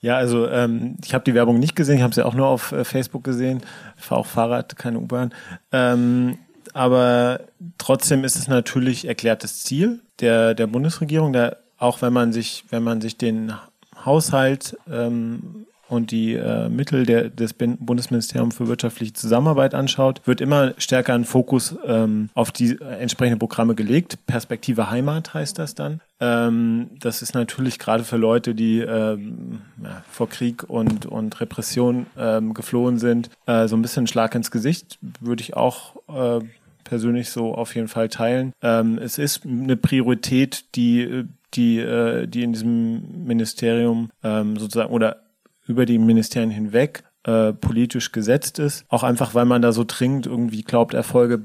Ja, 0.02 0.16
also 0.16 0.48
ähm, 0.48 0.96
ich 1.04 1.14
habe 1.14 1.26
die 1.26 1.34
Werbung 1.34 1.60
nicht 1.60 1.76
gesehen, 1.76 1.98
ich 1.98 2.04
habe 2.04 2.16
sie 2.16 2.26
auch 2.26 2.34
nur 2.34 2.48
auf 2.48 2.72
äh, 2.72 2.86
Facebook 2.86 3.24
gesehen. 3.24 3.62
Ich 3.98 4.06
fahre 4.06 4.22
auch 4.22 4.26
Fahrrad, 4.26 4.78
keine 4.78 5.00
U-Bahn. 5.00 5.34
Ähm, 5.74 6.38
aber 6.74 7.42
trotzdem 7.78 8.24
ist 8.24 8.38
es 8.38 8.48
natürlich 8.48 9.06
erklärtes 9.06 9.64
Ziel 9.64 10.00
der, 10.22 10.54
der 10.54 10.68
Bundesregierung, 10.68 11.34
der, 11.34 11.58
auch 11.78 12.02
wenn 12.02 12.14
man 12.14 12.32
sich, 12.32 12.64
wenn 12.70 12.84
man 12.84 13.02
sich 13.02 13.18
den 13.18 13.54
Haushalt 14.06 14.78
ähm, 14.90 15.66
und 15.90 16.12
die 16.12 16.36
äh, 16.36 16.70
Mittel 16.70 17.06
der, 17.06 17.30
des 17.30 17.54
Bundesministeriums 17.54 18.56
für 18.56 18.68
wirtschaftliche 18.68 19.14
Zusammenarbeit 19.14 19.74
anschaut, 19.74 20.22
wird 20.26 20.40
immer 20.40 20.74
stärker 20.78 21.14
ein 21.14 21.26
Fokus 21.26 21.76
ähm, 21.86 22.30
auf 22.34 22.52
die 22.52 22.80
äh, 22.80 22.86
entsprechenden 23.00 23.40
Programme 23.40 23.76
gelegt. 23.76 24.18
Perspektive 24.28 24.90
Heimat 24.90 25.34
heißt 25.34 25.58
das 25.58 25.76
dann. 25.76 26.00
Ähm, 26.20 26.92
das 27.00 27.22
ist 27.22 27.34
natürlich 27.34 27.80
gerade 27.80 28.04
für 28.04 28.18
Leute, 28.18 28.54
die 28.54 28.80
ähm, 28.80 29.62
ja, 29.84 30.04
vor 30.10 30.30
Krieg 30.30 30.64
und, 30.68 31.06
und 31.06 31.40
Repression 31.42 32.06
ähm, 32.18 32.54
geflohen 32.54 33.00
sind, 33.00 33.30
äh, 33.48 33.68
so 33.68 33.76
ein 33.76 33.82
bisschen 33.82 34.04
ein 34.04 34.08
Schlag 34.08 34.36
ins 34.36 34.52
Gesicht, 34.52 35.00
würde 35.20 35.42
ich 35.42 35.56
auch 35.56 35.96
äh, 36.08 36.44
persönlich 36.84 37.30
so 37.30 37.56
auf 37.56 37.76
jeden 37.76 37.88
Fall 37.88 38.10
teilen. 38.10 38.54
Ähm, 38.62 39.00
es 39.00 39.18
ist 39.18 39.46
eine 39.46 39.76
Priorität, 39.76 40.66
die 40.76 41.26
die, 41.54 41.80
äh, 41.80 42.28
die 42.28 42.44
in 42.44 42.54
diesem 42.54 43.26
Ministerium 43.26 44.12
ähm, 44.24 44.58
sozusagen 44.58 44.94
oder 44.94 45.18
über 45.70 45.86
die 45.86 46.00
Ministerien 46.00 46.50
hinweg 46.50 47.04
äh, 47.24 47.54
politisch 47.54 48.12
gesetzt 48.12 48.60
ist. 48.60 48.86
Auch 48.90 49.04
einfach, 49.04 49.36
weil 49.36 49.46
man 49.46 49.62
da 49.62 49.72
so 49.72 49.84
dringend 49.86 50.26
irgendwie 50.26 50.64
glaubt, 50.64 50.94
Erfolge 50.94 51.44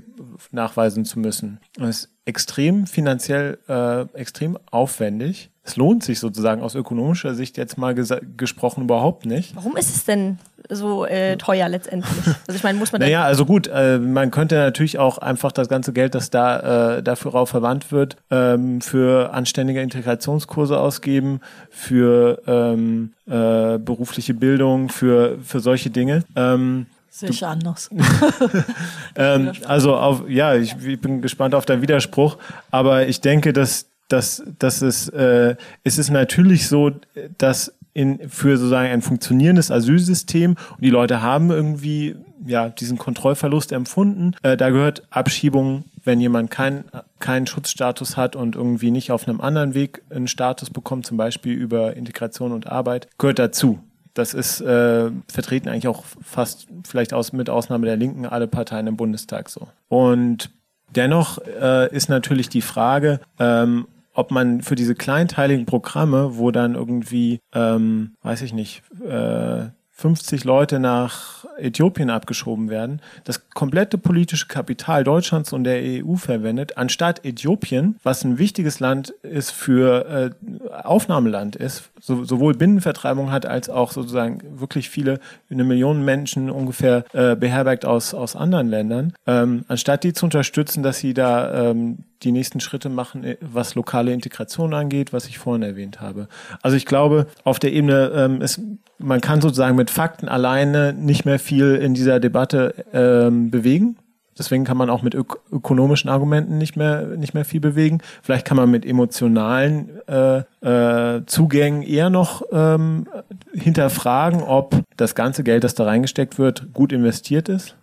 nachweisen 0.51 1.05
zu 1.05 1.19
müssen. 1.19 1.61
Das 1.75 1.89
ist 1.89 2.09
extrem 2.25 2.87
finanziell, 2.87 3.59
äh, 3.69 4.03
extrem 4.19 4.59
aufwendig. 4.71 5.51
Es 5.63 5.77
lohnt 5.77 6.03
sich 6.03 6.21
sozusagen 6.21 6.63
aus 6.63 6.75
ökonomischer 6.75 7.35
Sicht 7.35 7.57
jetzt 7.59 7.77
mal 7.77 7.95
gesprochen 7.95 8.85
überhaupt 8.85 9.27
nicht. 9.27 9.55
Warum 9.57 9.77
ist 9.77 9.95
es 9.95 10.05
denn 10.05 10.39
so 10.69 11.05
äh, 11.05 11.37
teuer 11.37 11.69
letztendlich? 11.69 12.27
Also 12.47 12.57
ich 12.57 12.63
meine, 12.63 12.79
muss 12.79 12.93
man 12.93 13.01
Naja, 13.01 13.25
also 13.25 13.45
gut, 13.45 13.67
äh, 13.67 13.99
man 13.99 14.31
könnte 14.31 14.57
natürlich 14.57 14.99
auch 14.99 15.19
einfach 15.19 15.53
das 15.53 15.69
ganze 15.69 15.93
Geld, 15.93 16.15
das 16.15 16.31
da 16.31 16.97
äh, 16.97 17.03
dafür 17.03 17.47
verwandt 17.47 17.93
wird, 17.93 18.17
ähm, 18.31 18.81
für 18.81 19.33
anständige 19.33 19.81
Integrationskurse 19.81 20.79
ausgeben, 20.79 21.41
für 21.71 22.43
ähm, 22.47 23.13
äh, 23.27 23.79
berufliche 23.79 24.35
Bildung, 24.35 24.89
für, 24.89 25.39
für 25.43 25.61
solche 25.61 25.91
Dinge. 25.91 26.25
Ähm, 26.37 26.87
Sehe 27.11 27.31
ich 27.31 27.47
anders. 27.47 27.91
ähm, 29.17 29.53
also 29.67 29.97
auf, 29.97 30.29
ja, 30.29 30.55
ich, 30.55 30.75
ich, 30.85 31.01
bin 31.01 31.23
gespannt 31.23 31.55
auf 31.55 31.65
deinen 31.65 31.83
Widerspruch, 31.83 32.39
aber 32.71 33.07
ich 33.07 33.21
denke, 33.21 33.53
dass, 33.53 33.87
dass, 34.09 34.43
dass 34.59 34.83
es, 34.83 35.09
äh, 35.11 35.55
es 35.85 35.99
ist 35.99 36.11
natürlich 36.11 36.69
so, 36.69 36.91
dass 37.39 37.73
in, 37.95 38.29
für 38.29 38.57
sozusagen 38.59 38.91
ein 38.91 39.03
funktionierendes 39.03 39.71
Asylsystem 39.71 40.51
und 40.51 40.85
die 40.85 40.91
Leute 40.91 41.23
haben 41.23 41.51
irgendwie 41.51 42.17
ja, 42.45 42.69
diesen 42.69 42.99
Kontrollverlust 42.99 43.73
empfunden. 43.73 44.35
Äh, 44.43 44.57
da 44.57 44.71
gehört 44.71 45.05
Abschiebung, 45.11 45.85
wenn 46.03 46.21
jemand 46.21 46.51
kein, 46.51 46.85
keinen 47.21 47.47
Schutzstatus 47.47 48.17
hat 48.17 48.37
und 48.37 48.57
irgendwie 48.57 48.91
nicht 48.91 49.13
auf 49.13 49.27
einem 49.27 49.41
anderen 49.41 49.75
Weg 49.75 50.03
einen 50.11 50.29
Status 50.29 50.71
bekommt, 50.71 51.07
zum 51.07 51.17
Beispiel 51.17 51.55
über 51.55 51.97
Integration 51.97 52.53
und 52.53 52.67
Arbeit, 52.67 53.09
gehört 53.17 53.39
dazu. 53.39 53.79
Das 54.13 54.35
ist 54.35 54.61
äh, 54.61 55.11
vertreten 55.29 55.69
eigentlich 55.69 55.89
auch 55.89 56.05
fast, 56.23 56.69
vielleicht 56.85 57.13
aus, 57.15 57.33
mit 57.33 57.51
Ausnahme 57.51 57.87
der 57.87 57.97
Linken, 57.97 58.27
alle 58.27 58.47
Parteien 58.47 58.87
im 58.87 58.97
Bundestag 58.97 59.49
so. 59.49 59.69
Und 59.89 60.51
dennoch 60.95 61.39
äh, 61.39 61.93
ist 61.95 62.09
natürlich 62.09 62.49
die 62.49 62.61
Frage, 62.61 63.21
ähm, 63.39 63.87
ob 64.15 64.31
man 64.31 64.63
für 64.63 64.77
diese 64.77 64.95
kleinteiligen 64.95 65.67
Programme, 65.67 66.39
wo 66.39 66.51
dann 66.51 66.75
irgendwie, 66.75 67.41
ähm, 67.53 68.15
weiß 68.23 68.43
ich 68.43 68.53
nicht, 68.53 68.83
äh, 69.07 69.67
50 69.97 70.43
Leute 70.43 70.81
nach 70.81 71.45
Äthiopien 71.57 72.11
abgeschoben 72.11 72.69
werden, 72.69 73.01
das 73.23 73.49
komplette 73.51 73.97
politische 73.97 74.49
Kapital 74.49 75.05
Deutschlands 75.05 75.53
und 75.53 75.63
der 75.63 75.81
EU 75.83 76.17
verwendet, 76.17 76.77
anstatt 76.77 77.25
Äthiopien, 77.25 77.97
was 78.03 78.25
ein 78.25 78.39
wichtiges 78.39 78.81
Land 78.81 79.11
ist 79.23 79.53
für 79.53 80.35
äh, 80.43 80.71
Aufnahmeland 80.83 81.55
ist, 81.55 81.91
so, 82.01 82.25
sowohl 82.25 82.55
Binnenvertreibung 82.55 83.31
hat 83.31 83.47
als 83.47 83.71
auch 83.71 83.93
sozusagen 83.93 84.43
wirklich 84.61 84.91
viele, 84.91 85.21
eine 85.49 85.63
Million 85.63 86.05
Menschen 86.05 86.51
ungefähr 86.51 87.05
äh, 87.13 87.37
beherbergt 87.37 87.85
aus, 87.85 88.15
aus 88.15 88.35
anderen 88.35 88.69
Ländern, 88.69 89.13
ähm, 89.29 89.65
anstatt 89.69 90.03
die 90.03 90.13
zu 90.13 90.27
unterstützen, 90.27 90.83
dass 90.83 90.99
sie 90.99 91.15
da 91.15 91.71
ähm, 91.71 91.99
die 92.25 92.33
nächsten 92.33 92.61
Schritte 92.61 92.89
machen, 92.89 93.25
äh, 93.25 93.37
was 93.41 93.75
lokale 93.75 94.13
Integration 94.13 94.75
angeht, 94.75 95.13
was 95.13 95.27
ich 95.27 95.39
vorhin 95.39 95.63
erwähnt 95.63 96.01
habe. 96.01 96.29
Also 96.63 96.77
ich 96.77 96.87
glaube, 96.87 97.27
auf 97.45 97.59
der 97.59 97.73
Ebene 97.73 98.11
ähm, 98.15 98.41
ist, 98.41 98.61
man 98.99 99.21
kann 99.21 99.41
sozusagen 99.41 99.77
mit 99.77 99.91
Fakten 99.91 100.29
alleine 100.29 100.93
nicht 100.93 101.25
mehr 101.25 101.39
viel 101.39 101.77
in 101.77 101.95
dieser 101.95 102.21
Debatte 102.21 102.75
ähm, 102.93 103.51
bewegen. 103.51 103.97
Deswegen 104.37 104.65
kann 104.65 104.77
man 104.77 104.91
auch 104.91 105.03
mit 105.03 105.15
ök 105.15 105.39
ökonomischen 105.53 106.11
Argumenten 106.11 106.59
nicht 106.59 106.77
mehr, 106.77 107.03
nicht 107.17 107.35
mehr 107.35 107.45
viel 107.45 107.61
bewegen. 107.61 108.01
Vielleicht 108.23 108.45
kann 108.45 108.57
man 108.57 108.71
mit 108.71 108.85
emotionalen 108.85 109.91
äh, 110.09 110.39
äh, 110.61 111.25
Zugängen 111.27 111.83
eher 111.83 112.11
noch 112.11 112.43
ähm, 112.51 113.07
hinterfragen, 113.53 114.43
ob 114.43 114.83
das 114.97 115.15
ganze 115.15 115.45
Geld, 115.45 115.63
das 115.63 115.75
da 115.75 115.85
reingesteckt 115.85 116.39
wird, 116.39 116.73
gut 116.73 116.93
investiert 116.93 117.49
ist. 117.49 117.77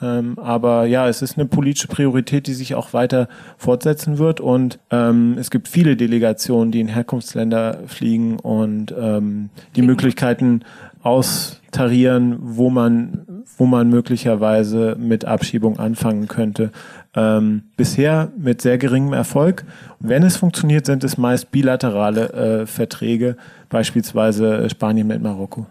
Ähm, 0.00 0.38
aber 0.38 0.86
ja, 0.86 1.08
es 1.08 1.22
ist 1.22 1.36
eine 1.38 1.46
politische 1.46 1.88
Priorität, 1.88 2.46
die 2.46 2.54
sich 2.54 2.74
auch 2.74 2.92
weiter 2.92 3.28
fortsetzen 3.56 4.18
wird. 4.18 4.40
Und 4.40 4.78
ähm, 4.90 5.36
es 5.38 5.50
gibt 5.50 5.68
viele 5.68 5.96
Delegationen, 5.96 6.72
die 6.72 6.80
in 6.80 6.88
Herkunftsländer 6.88 7.80
fliegen 7.86 8.38
und 8.38 8.94
ähm, 8.98 9.50
die 9.76 9.82
Möglichkeiten 9.82 10.62
austarieren, 11.02 12.36
wo 12.40 12.70
man, 12.70 13.44
wo 13.56 13.66
man 13.66 13.88
möglicherweise 13.88 14.96
mit 14.98 15.24
Abschiebung 15.24 15.78
anfangen 15.78 16.28
könnte. 16.28 16.70
Ähm, 17.14 17.62
bisher 17.76 18.30
mit 18.36 18.60
sehr 18.60 18.78
geringem 18.78 19.12
Erfolg. 19.12 19.64
Wenn 20.00 20.22
es 20.22 20.36
funktioniert, 20.36 20.86
sind 20.86 21.04
es 21.04 21.16
meist 21.16 21.50
bilaterale 21.50 22.32
äh, 22.32 22.66
Verträge, 22.66 23.36
beispielsweise 23.68 24.68
Spanien 24.70 25.06
mit 25.06 25.22
Marokko. 25.22 25.66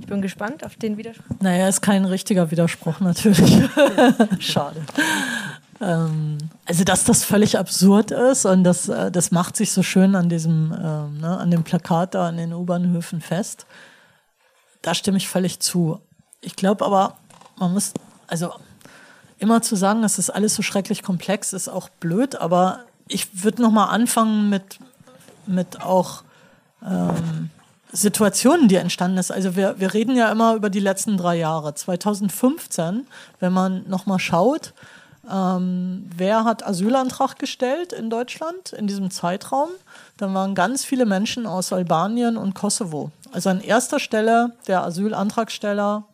Ich 0.00 0.06
bin 0.06 0.22
gespannt 0.22 0.64
auf 0.64 0.76
den 0.76 0.96
Widerspruch. 0.96 1.36
Naja, 1.40 1.68
ist 1.68 1.82
kein 1.82 2.04
richtiger 2.04 2.50
Widerspruch 2.50 3.00
natürlich. 3.00 3.68
Schade. 4.38 4.82
Ähm, 5.80 6.38
also, 6.66 6.84
dass 6.84 7.04
das 7.04 7.24
völlig 7.24 7.58
absurd 7.58 8.10
ist 8.10 8.44
und 8.44 8.64
das, 8.64 8.88
äh, 8.88 9.10
das 9.10 9.30
macht 9.30 9.56
sich 9.56 9.72
so 9.72 9.82
schön 9.82 10.14
an 10.14 10.28
diesem, 10.28 10.72
ähm, 10.72 11.18
ne, 11.18 11.38
an 11.38 11.50
dem 11.50 11.62
Plakat 11.62 12.14
da 12.14 12.28
an 12.28 12.36
den 12.36 12.52
U-Bahnhöfen 12.52 13.20
fest. 13.20 13.66
Da 14.82 14.94
stimme 14.94 15.18
ich 15.18 15.28
völlig 15.28 15.60
zu. 15.60 16.00
Ich 16.40 16.56
glaube 16.56 16.84
aber, 16.84 17.16
man 17.56 17.72
muss, 17.72 17.92
also 18.26 18.52
immer 19.38 19.62
zu 19.62 19.76
sagen, 19.76 20.02
es 20.04 20.18
ist 20.18 20.30
alles 20.30 20.54
so 20.54 20.62
schrecklich 20.62 21.02
komplex, 21.02 21.52
ist 21.52 21.68
auch 21.68 21.88
blöd, 21.88 22.36
aber 22.36 22.80
ich 23.06 23.44
würde 23.44 23.62
nochmal 23.62 23.88
anfangen 23.88 24.50
mit, 24.50 24.78
mit 25.46 25.80
auch 25.80 26.22
ähm, 26.84 27.50
Situationen, 27.92 28.68
die 28.68 28.76
entstanden 28.76 29.18
ist. 29.18 29.30
Also 29.30 29.56
wir, 29.56 29.78
wir 29.78 29.94
reden 29.94 30.14
ja 30.14 30.30
immer 30.30 30.54
über 30.54 30.70
die 30.70 30.80
letzten 30.80 31.16
drei 31.16 31.36
Jahre. 31.36 31.74
2015, 31.74 33.06
wenn 33.40 33.52
man 33.52 33.88
nochmal 33.88 34.18
schaut, 34.18 34.74
ähm, 35.30 36.08
wer 36.16 36.44
hat 36.44 36.66
Asylantrag 36.66 37.38
gestellt 37.38 37.92
in 37.92 38.10
Deutschland 38.10 38.72
in 38.72 38.86
diesem 38.86 39.10
Zeitraum, 39.10 39.68
dann 40.16 40.34
waren 40.34 40.54
ganz 40.54 40.84
viele 40.84 41.06
Menschen 41.06 41.46
aus 41.46 41.72
Albanien 41.72 42.36
und 42.36 42.54
Kosovo. 42.54 43.10
Also 43.32 43.50
an 43.50 43.60
erster 43.60 44.00
Stelle 44.00 44.52
der 44.66 44.84
Asylantragsteller 44.84 46.04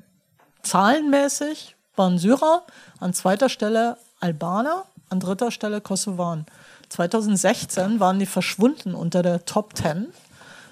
zahlenmäßig 0.62 1.76
waren 1.96 2.18
Syrer, 2.18 2.62
an 2.98 3.14
zweiter 3.14 3.48
Stelle 3.48 3.98
Albaner, 4.20 4.84
an 5.10 5.20
dritter 5.20 5.50
Stelle 5.50 5.80
Kosovaren. 5.80 6.46
2016 6.88 8.00
waren 8.00 8.18
die 8.18 8.26
verschwunden 8.26 8.94
unter 8.94 9.22
der 9.22 9.44
Top 9.44 9.76
10, 9.76 10.08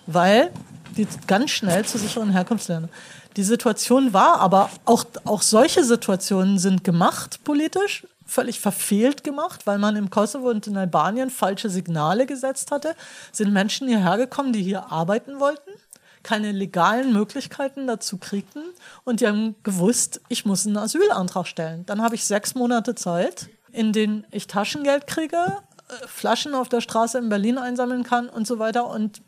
weil 0.07 0.51
die 0.97 1.07
ganz 1.27 1.51
schnell 1.51 1.85
zu 1.85 1.99
sicheren 1.99 2.31
Herkunftsländern. 2.31 2.91
Die 3.37 3.45
Situation 3.45 4.13
war 4.13 4.41
aber, 4.41 4.71
auch, 4.85 5.05
auch 5.25 5.43
solche 5.43 5.85
Situationen 5.85 6.59
sind 6.59 6.85
gemacht 6.85 7.41
politisch, 7.45 8.07
völlig 8.27 8.61
verfehlt 8.61 9.25
gemacht, 9.25 9.67
weil 9.67 9.79
man 9.79 9.97
im 9.97 10.11
Kosovo 10.11 10.49
und 10.49 10.67
in 10.67 10.77
Albanien 10.77 11.31
falsche 11.31 11.71
Signale 11.71 12.27
gesetzt 12.27 12.71
hatte, 12.71 12.95
sind 13.31 13.53
Menschen 13.53 13.89
hierher 13.89 14.17
gekommen, 14.17 14.53
die 14.53 14.63
hier 14.63 14.91
arbeiten 14.91 15.41
wollten, 15.41 15.71
keine 16.23 16.53
legalen 16.53 17.13
Möglichkeiten 17.13 17.87
dazu 17.87 18.17
kriegten 18.17 18.63
und 19.05 19.21
die 19.21 19.27
haben 19.27 19.55
gewusst, 19.63 20.21
ich 20.29 20.45
muss 20.45 20.67
einen 20.67 20.77
Asylantrag 20.77 21.47
stellen. 21.47 21.85
Dann 21.87 22.03
habe 22.03 22.15
ich 22.15 22.25
sechs 22.25 22.55
Monate 22.55 22.95
Zeit, 22.95 23.49
in 23.73 23.93
denen 23.93 24.27
ich 24.31 24.47
Taschengeld 24.47 25.07
kriege, 25.07 25.37
äh, 25.89 26.07
Flaschen 26.07 26.55
auf 26.55 26.69
der 26.69 26.81
Straße 26.81 27.19
in 27.19 27.29
Berlin 27.29 27.59
einsammeln 27.59 28.05
kann 28.05 28.29
und 28.29 28.47
so 28.47 28.59
weiter 28.59 28.89
und 28.89 29.21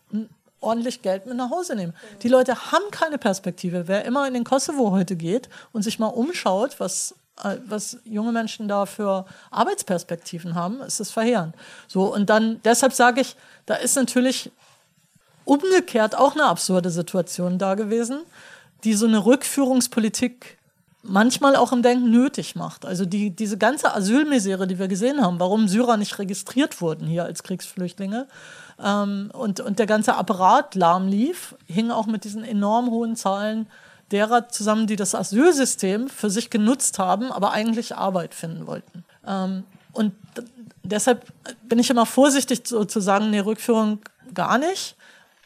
ordentlich 0.64 1.02
Geld 1.02 1.26
mit 1.26 1.36
nach 1.36 1.50
Hause 1.50 1.76
nehmen. 1.76 1.94
Die 2.22 2.28
Leute 2.28 2.72
haben 2.72 2.90
keine 2.90 3.18
Perspektive. 3.18 3.86
Wer 3.86 4.04
immer 4.04 4.26
in 4.26 4.34
den 4.34 4.44
Kosovo 4.44 4.90
heute 4.90 5.16
geht 5.16 5.48
und 5.72 5.82
sich 5.82 5.98
mal 5.98 6.08
umschaut, 6.08 6.80
was 6.80 7.14
äh, 7.42 7.56
was 7.66 7.98
junge 8.04 8.32
Menschen 8.32 8.68
da 8.68 8.86
für 8.86 9.26
Arbeitsperspektiven 9.50 10.54
haben, 10.54 10.80
ist 10.82 11.00
es 11.00 11.10
verheerend. 11.10 11.54
So, 11.88 12.12
und 12.12 12.30
dann, 12.30 12.60
deshalb 12.64 12.92
sage 12.92 13.20
ich, 13.20 13.36
da 13.66 13.74
ist 13.74 13.96
natürlich 13.96 14.52
umgekehrt 15.44 16.16
auch 16.16 16.34
eine 16.34 16.44
absurde 16.44 16.90
Situation 16.90 17.58
da 17.58 17.74
gewesen, 17.74 18.20
die 18.84 18.94
so 18.94 19.06
eine 19.06 19.24
Rückführungspolitik 19.24 20.58
manchmal 21.02 21.54
auch 21.56 21.72
im 21.72 21.82
Denken 21.82 22.10
nötig 22.10 22.56
macht. 22.56 22.86
Also 22.86 23.04
die, 23.04 23.30
diese 23.30 23.58
ganze 23.58 23.94
Asylmisere, 23.94 24.66
die 24.66 24.78
wir 24.78 24.88
gesehen 24.88 25.20
haben, 25.20 25.38
warum 25.38 25.68
Syrer 25.68 25.96
nicht 25.96 26.18
registriert 26.18 26.80
wurden 26.80 27.06
hier 27.06 27.24
als 27.24 27.42
Kriegsflüchtlinge 27.42 28.26
ähm, 28.82 29.30
und, 29.32 29.60
und 29.60 29.78
der 29.78 29.86
ganze 29.86 30.16
Apparat 30.16 30.74
lahm 30.74 31.08
lief, 31.08 31.54
hing 31.66 31.90
auch 31.90 32.06
mit 32.06 32.24
diesen 32.24 32.44
enorm 32.44 32.90
hohen 32.90 33.16
Zahlen 33.16 33.66
derer 34.10 34.48
zusammen, 34.48 34.86
die 34.86 34.96
das 34.96 35.14
Asylsystem 35.14 36.08
für 36.08 36.30
sich 36.30 36.50
genutzt 36.50 36.98
haben, 36.98 37.32
aber 37.32 37.52
eigentlich 37.52 37.96
Arbeit 37.96 38.34
finden 38.34 38.66
wollten. 38.66 39.04
Ähm, 39.26 39.64
und 39.92 40.12
deshalb 40.82 41.26
bin 41.62 41.78
ich 41.78 41.90
immer 41.90 42.06
vorsichtig 42.06 42.62
so 42.66 42.84
zu 42.84 43.00
sagen, 43.00 43.30
nee, 43.30 43.40
Rückführung 43.40 44.00
gar 44.32 44.58
nicht 44.58 44.96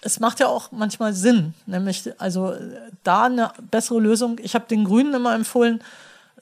es 0.00 0.20
macht 0.20 0.40
ja 0.40 0.46
auch 0.46 0.70
manchmal 0.70 1.12
Sinn, 1.12 1.54
nämlich 1.66 2.10
also 2.18 2.54
da 3.02 3.24
eine 3.24 3.52
bessere 3.70 3.98
Lösung. 3.98 4.38
Ich 4.42 4.54
habe 4.54 4.66
den 4.68 4.84
Grünen 4.84 5.14
immer 5.14 5.34
empfohlen, 5.34 5.80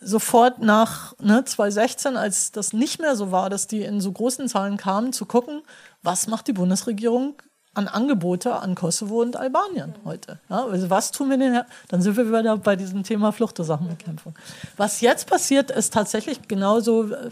sofort 0.06 0.60
nach 0.62 1.14
ne, 1.20 1.44
2016, 1.44 2.16
als 2.16 2.52
das 2.52 2.72
nicht 2.72 3.00
mehr 3.00 3.16
so 3.16 3.32
war, 3.32 3.50
dass 3.50 3.66
die 3.66 3.82
in 3.82 4.00
so 4.00 4.12
großen 4.12 4.48
Zahlen 4.48 4.76
kamen, 4.76 5.12
zu 5.12 5.26
gucken, 5.26 5.62
was 6.02 6.28
macht 6.28 6.46
die 6.46 6.52
Bundesregierung 6.52 7.34
an 7.74 7.88
Angebote 7.88 8.54
an 8.54 8.74
Kosovo 8.74 9.20
und 9.20 9.36
Albanien 9.36 9.94
heute. 10.04 10.38
Ja, 10.48 10.64
also 10.64 10.88
was 10.88 11.12
tun 11.12 11.28
wir 11.28 11.36
denn? 11.36 11.60
Dann 11.88 12.00
sind 12.00 12.16
wir 12.16 12.26
wieder 12.26 12.56
bei 12.56 12.74
diesem 12.74 13.02
Thema 13.02 13.32
Fluchtersachenbekämpfung. 13.32 14.34
Was 14.78 15.02
jetzt 15.02 15.28
passiert, 15.28 15.70
ist 15.70 15.92
tatsächlich 15.92 16.48
genauso, 16.48 17.12
äh, 17.12 17.30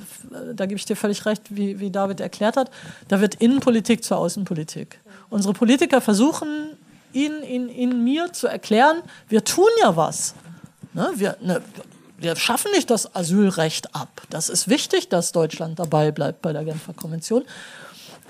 da 0.55 0.67
gebe 0.67 0.77
ich 0.77 0.85
dir 0.85 0.97
völlig 0.97 1.25
recht, 1.25 1.43
wie, 1.49 1.81
wie 1.81 1.91
David 1.91 2.21
erklärt 2.21 2.59
hat, 2.59 2.71
da 3.09 3.23
wird 3.23 3.37
Innenpolitik 3.37 4.05
zur 4.05 4.19
Außenpolitik. 4.19 5.01
Unsere 5.31 5.55
Politiker 5.55 6.03
versuchen, 6.03 6.77
Ihnen, 7.15 7.43
Ihnen, 7.43 7.71
Ihnen 7.71 8.05
mir 8.05 8.33
zu 8.33 8.47
erklären, 8.47 8.99
wir 9.29 9.45
tun 9.45 9.71
ja 9.81 9.97
was. 9.97 10.35
Ne, 10.93 11.11
wir, 11.15 11.37
ne, 11.41 11.63
wir 12.25 12.35
schaffen 12.37 12.73
nicht 12.73 12.91
das 12.91 13.15
Asylrecht 13.15 13.95
ab. 13.95 14.23
Das 14.31 14.49
ist 14.49 14.69
wichtig, 14.69 15.09
dass 15.09 15.31
Deutschland 15.31 15.79
dabei 15.79 16.11
bleibt 16.11 16.43
bei 16.43 16.53
der 16.53 16.65
Genfer 16.65 16.95
Konvention. 16.95 17.45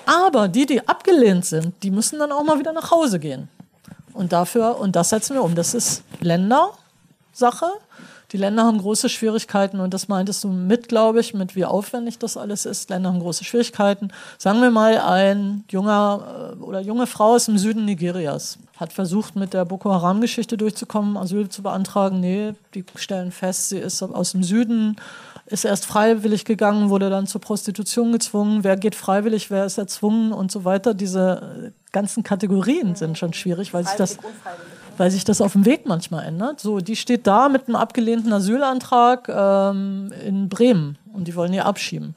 Aber 0.04 0.48
die, 0.48 0.66
die 0.66 0.86
abgelehnt 0.86 1.46
sind, 1.46 1.82
die 1.82 1.90
müssen 1.90 2.18
dann 2.18 2.32
auch 2.32 2.42
mal 2.42 2.58
wieder 2.58 2.72
nach 2.72 2.90
Hause 2.90 3.18
gehen. 3.18 3.48
Und 4.12 4.32
dafür, 4.32 4.78
und 4.78 4.94
das 4.94 5.08
setzen 5.08 5.34
wir 5.34 5.42
um. 5.42 5.54
Das 5.54 5.72
ist 5.74 6.02
Ländersache. 6.20 7.66
Die 8.34 8.40
Länder 8.40 8.64
haben 8.64 8.78
große 8.78 9.08
Schwierigkeiten 9.08 9.78
und 9.78 9.94
das 9.94 10.08
meintest 10.08 10.42
du 10.42 10.48
mit, 10.48 10.88
glaube 10.88 11.20
ich, 11.20 11.34
mit 11.34 11.54
wie 11.54 11.64
aufwendig 11.64 12.18
das 12.18 12.36
alles 12.36 12.66
ist. 12.66 12.90
Länder 12.90 13.10
haben 13.10 13.20
große 13.20 13.44
Schwierigkeiten. 13.44 14.08
Sagen 14.38 14.60
wir 14.60 14.72
mal, 14.72 14.98
ein 14.98 15.62
junger 15.70 16.56
äh, 16.58 16.60
oder 16.60 16.80
junge 16.80 17.06
Frau 17.06 17.34
aus 17.36 17.44
dem 17.46 17.58
Süden 17.58 17.84
Nigerias 17.84 18.58
hat 18.76 18.92
versucht, 18.92 19.36
mit 19.36 19.54
der 19.54 19.64
Boko 19.64 19.92
Haram-Geschichte 19.92 20.56
durchzukommen, 20.56 21.16
Asyl 21.16 21.48
zu 21.48 21.62
beantragen. 21.62 22.18
Nee, 22.18 22.54
die 22.74 22.84
stellen 22.96 23.30
fest, 23.30 23.68
sie 23.68 23.78
ist 23.78 24.02
aus 24.02 24.32
dem 24.32 24.42
Süden, 24.42 24.96
ist 25.46 25.64
erst 25.64 25.86
freiwillig 25.86 26.44
gegangen, 26.44 26.90
wurde 26.90 27.10
dann 27.10 27.28
zur 27.28 27.40
Prostitution 27.40 28.10
gezwungen. 28.10 28.64
Wer 28.64 28.76
geht 28.76 28.96
freiwillig, 28.96 29.52
wer 29.52 29.64
ist 29.64 29.78
erzwungen 29.78 30.32
und 30.32 30.50
so 30.50 30.64
weiter. 30.64 30.92
Diese 30.92 31.72
ganzen 31.92 32.24
Kategorien 32.24 32.96
sind 32.96 33.16
schon 33.16 33.32
schwierig, 33.32 33.72
weil 33.72 33.86
sich 33.86 33.94
das 33.94 34.18
weil 34.96 35.10
sich 35.10 35.24
das 35.24 35.40
auf 35.40 35.52
dem 35.52 35.66
Weg 35.66 35.86
manchmal 35.86 36.24
ändert. 36.24 36.60
So, 36.60 36.80
die 36.80 36.96
steht 36.96 37.26
da 37.26 37.48
mit 37.48 37.68
einem 37.68 37.76
abgelehnten 37.76 38.32
Asylantrag 38.32 39.28
ähm, 39.28 40.12
in 40.26 40.48
Bremen 40.48 40.98
und 41.12 41.28
die 41.28 41.34
wollen 41.34 41.52
ihr 41.52 41.66
abschieben. 41.66 42.14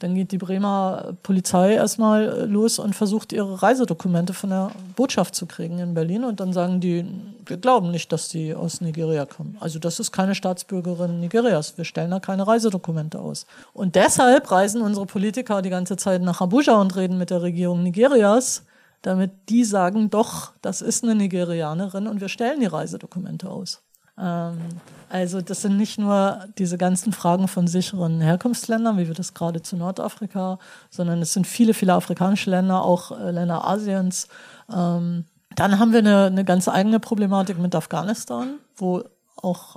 Dann 0.00 0.14
geht 0.14 0.32
die 0.32 0.38
Bremer 0.38 1.12
Polizei 1.22 1.74
erstmal 1.74 2.48
los 2.48 2.78
und 2.78 2.94
versucht, 2.94 3.34
ihre 3.34 3.62
Reisedokumente 3.62 4.32
von 4.32 4.48
der 4.48 4.70
Botschaft 4.96 5.34
zu 5.34 5.44
kriegen 5.44 5.78
in 5.78 5.92
Berlin. 5.92 6.24
Und 6.24 6.40
dann 6.40 6.54
sagen 6.54 6.80
die, 6.80 7.04
wir 7.44 7.58
glauben 7.58 7.90
nicht, 7.90 8.10
dass 8.10 8.28
die 8.28 8.54
aus 8.54 8.80
Nigeria 8.80 9.26
kommen. 9.26 9.58
Also 9.60 9.78
das 9.78 10.00
ist 10.00 10.10
keine 10.10 10.34
Staatsbürgerin 10.34 11.20
Nigerias. 11.20 11.76
Wir 11.76 11.84
stellen 11.84 12.10
da 12.10 12.18
keine 12.18 12.46
Reisedokumente 12.46 13.18
aus. 13.18 13.44
Und 13.74 13.94
deshalb 13.94 14.50
reisen 14.50 14.80
unsere 14.80 15.04
Politiker 15.04 15.60
die 15.60 15.68
ganze 15.68 15.98
Zeit 15.98 16.22
nach 16.22 16.40
Abuja 16.40 16.80
und 16.80 16.96
reden 16.96 17.18
mit 17.18 17.28
der 17.28 17.42
Regierung 17.42 17.82
Nigerias, 17.82 18.64
damit 19.02 19.32
die 19.48 19.64
sagen, 19.64 20.10
doch, 20.10 20.52
das 20.62 20.82
ist 20.82 21.04
eine 21.04 21.14
Nigerianerin 21.14 22.06
und 22.06 22.20
wir 22.20 22.28
stellen 22.28 22.60
die 22.60 22.66
Reisedokumente 22.66 23.48
aus. 23.48 23.82
Ähm, 24.18 24.58
also 25.08 25.40
das 25.40 25.62
sind 25.62 25.76
nicht 25.76 25.98
nur 25.98 26.44
diese 26.58 26.78
ganzen 26.78 27.12
Fragen 27.12 27.48
von 27.48 27.66
sicheren 27.66 28.20
Herkunftsländern, 28.20 28.98
wie 28.98 29.08
wir 29.08 29.14
das 29.14 29.34
gerade 29.34 29.62
zu 29.62 29.76
Nordafrika, 29.76 30.58
sondern 30.90 31.22
es 31.22 31.32
sind 31.32 31.46
viele, 31.46 31.74
viele 31.74 31.94
afrikanische 31.94 32.50
Länder, 32.50 32.84
auch 32.84 33.18
äh, 33.18 33.30
Länder 33.30 33.66
Asiens. 33.66 34.28
Ähm, 34.72 35.24
dann 35.56 35.78
haben 35.78 35.92
wir 35.92 36.00
eine, 36.00 36.26
eine 36.26 36.44
ganz 36.44 36.68
eigene 36.68 37.00
Problematik 37.00 37.58
mit 37.58 37.74
Afghanistan, 37.74 38.58
wo 38.76 39.02
auch 39.36 39.76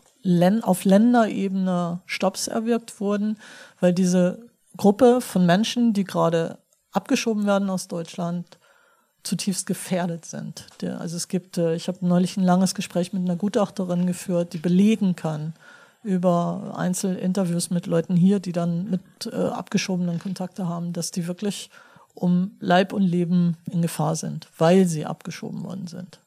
auf 0.61 0.85
Länderebene 0.85 1.99
Stopps 2.05 2.47
erwirkt 2.47 2.99
wurden, 2.99 3.37
weil 3.79 3.93
diese 3.93 4.49
Gruppe 4.77 5.19
von 5.19 5.45
Menschen, 5.45 5.93
die 5.93 6.03
gerade 6.03 6.59
abgeschoben 6.91 7.45
werden 7.45 7.69
aus 7.69 7.87
Deutschland, 7.87 8.57
zutiefst 9.23 9.65
gefährdet 9.65 10.25
sind. 10.25 10.67
Der, 10.81 10.99
also 10.99 11.15
es 11.15 11.27
gibt, 11.27 11.57
äh, 11.57 11.75
ich 11.75 11.87
habe 11.87 12.05
neulich 12.05 12.37
ein 12.37 12.43
langes 12.43 12.75
Gespräch 12.75 13.13
mit 13.13 13.23
einer 13.23 13.35
Gutachterin 13.35 14.05
geführt, 14.05 14.53
die 14.53 14.57
belegen 14.57 15.15
kann 15.15 15.53
über 16.03 16.73
Einzelinterviews 16.75 17.69
mit 17.69 17.87
Leuten 17.87 18.15
hier, 18.15 18.39
die 18.39 18.51
dann 18.51 18.89
mit 18.89 19.01
äh, 19.25 19.35
abgeschobenen 19.35 20.19
Kontakte 20.19 20.67
haben, 20.67 20.91
dass 20.91 21.11
die 21.11 21.27
wirklich 21.27 21.69
um 22.13 22.51
Leib 22.59 22.93
und 22.93 23.03
Leben 23.03 23.57
in 23.71 23.81
Gefahr 23.81 24.15
sind, 24.15 24.47
weil 24.57 24.85
sie 24.85 25.05
abgeschoben 25.05 25.63
worden 25.63 25.87
sind 25.87 26.19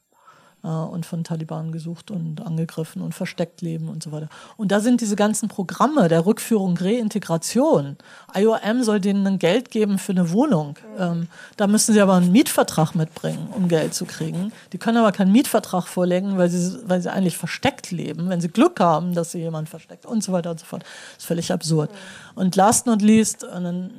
äh, 0.63 0.67
und 0.67 1.05
von 1.05 1.23
Taliban 1.23 1.71
gesucht 1.71 2.11
und 2.11 2.45
angegriffen 2.45 3.01
und 3.01 3.13
versteckt 3.13 3.61
leben 3.61 3.89
und 3.89 4.03
so 4.03 4.11
weiter. 4.11 4.29
Und 4.57 4.71
da 4.71 4.79
sind 4.79 5.01
diese 5.01 5.15
ganzen 5.15 5.49
Programme 5.49 6.07
der 6.07 6.25
Rückführung, 6.25 6.77
Reintegration. 6.77 7.97
IOM 8.35 8.83
soll 8.83 8.99
denen 8.99 9.25
ein 9.27 9.39
Geld 9.39 9.71
geben 9.71 9.97
für 9.97 10.13
eine 10.13 10.31
Wohnung. 10.31 10.77
Ähm, 10.97 11.27
da 11.57 11.67
müssen 11.67 11.93
sie 11.93 12.01
aber 12.01 12.15
einen 12.15 12.31
Mietvertrag 12.31 12.95
mitbringen, 12.95 13.49
um 13.55 13.67
Geld 13.67 13.93
zu 13.93 14.05
kriegen. 14.05 14.51
Die 14.73 14.77
können 14.77 14.97
aber 14.97 15.11
keinen 15.11 15.31
Mietvertrag 15.31 15.87
vorlegen, 15.87 16.37
weil 16.37 16.49
sie, 16.49 16.79
weil 16.87 17.01
sie 17.01 17.11
eigentlich 17.11 17.37
versteckt 17.37 17.91
leben, 17.91 18.29
wenn 18.29 18.41
sie 18.41 18.49
Glück 18.49 18.79
haben, 18.79 19.13
dass 19.13 19.31
sie 19.31 19.39
jemand 19.39 19.69
versteckt 19.69 20.05
und 20.05 20.23
so 20.23 20.31
weiter 20.31 20.51
und 20.51 20.59
so 20.59 20.65
fort. 20.65 20.83
Das 20.83 21.23
ist 21.23 21.27
völlig 21.27 21.51
absurd. 21.51 21.91
Und 22.35 22.55
last 22.55 22.85
not 22.87 23.01
least, 23.01 23.43
und 23.43 23.63
dann 23.63 23.91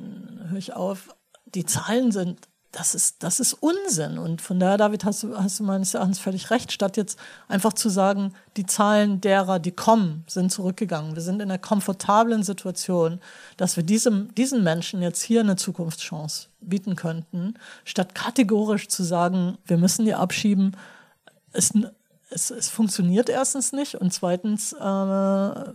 höre 0.49 0.57
ich 0.57 0.73
auf, 0.73 1.09
die 1.55 1.65
Zahlen 1.65 2.11
sind 2.11 2.48
das 2.71 2.93
ist, 2.93 3.23
das 3.23 3.39
ist 3.39 3.53
Unsinn. 3.53 4.19
Und 4.19 4.41
von 4.41 4.59
daher, 4.59 4.77
David, 4.77 5.03
hast 5.03 5.23
du, 5.23 5.35
hast 5.35 5.59
du 5.59 5.63
meines 5.63 5.95
Erachtens 5.95 6.19
völlig 6.19 6.51
recht, 6.51 6.71
statt 6.71 6.97
jetzt 6.97 7.17
einfach 7.47 7.73
zu 7.73 7.89
sagen, 7.89 8.33
die 8.57 8.65
Zahlen 8.65 9.21
derer, 9.21 9.57
die 9.57 9.71
kommen, 9.71 10.23
sind 10.27 10.51
zurückgegangen. 10.51 11.15
Wir 11.15 11.23
sind 11.23 11.41
in 11.41 11.49
einer 11.49 11.57
komfortablen 11.57 12.43
Situation, 12.43 13.19
dass 13.57 13.75
wir 13.75 13.83
diesem, 13.83 14.33
diesen 14.35 14.63
Menschen 14.63 15.01
jetzt 15.01 15.23
hier 15.23 15.39
eine 15.39 15.55
Zukunftschance 15.55 16.47
bieten 16.61 16.95
könnten, 16.95 17.55
statt 17.85 18.13
kategorisch 18.13 18.87
zu 18.87 19.03
sagen, 19.03 19.57
wir 19.65 19.77
müssen 19.77 20.05
die 20.05 20.13
abschieben. 20.13 20.77
Es, 21.53 21.71
es, 22.29 22.51
es 22.51 22.69
funktioniert 22.69 23.29
erstens 23.29 23.73
nicht 23.73 23.95
und 23.95 24.13
zweitens, 24.13 24.73
äh, 24.73 25.71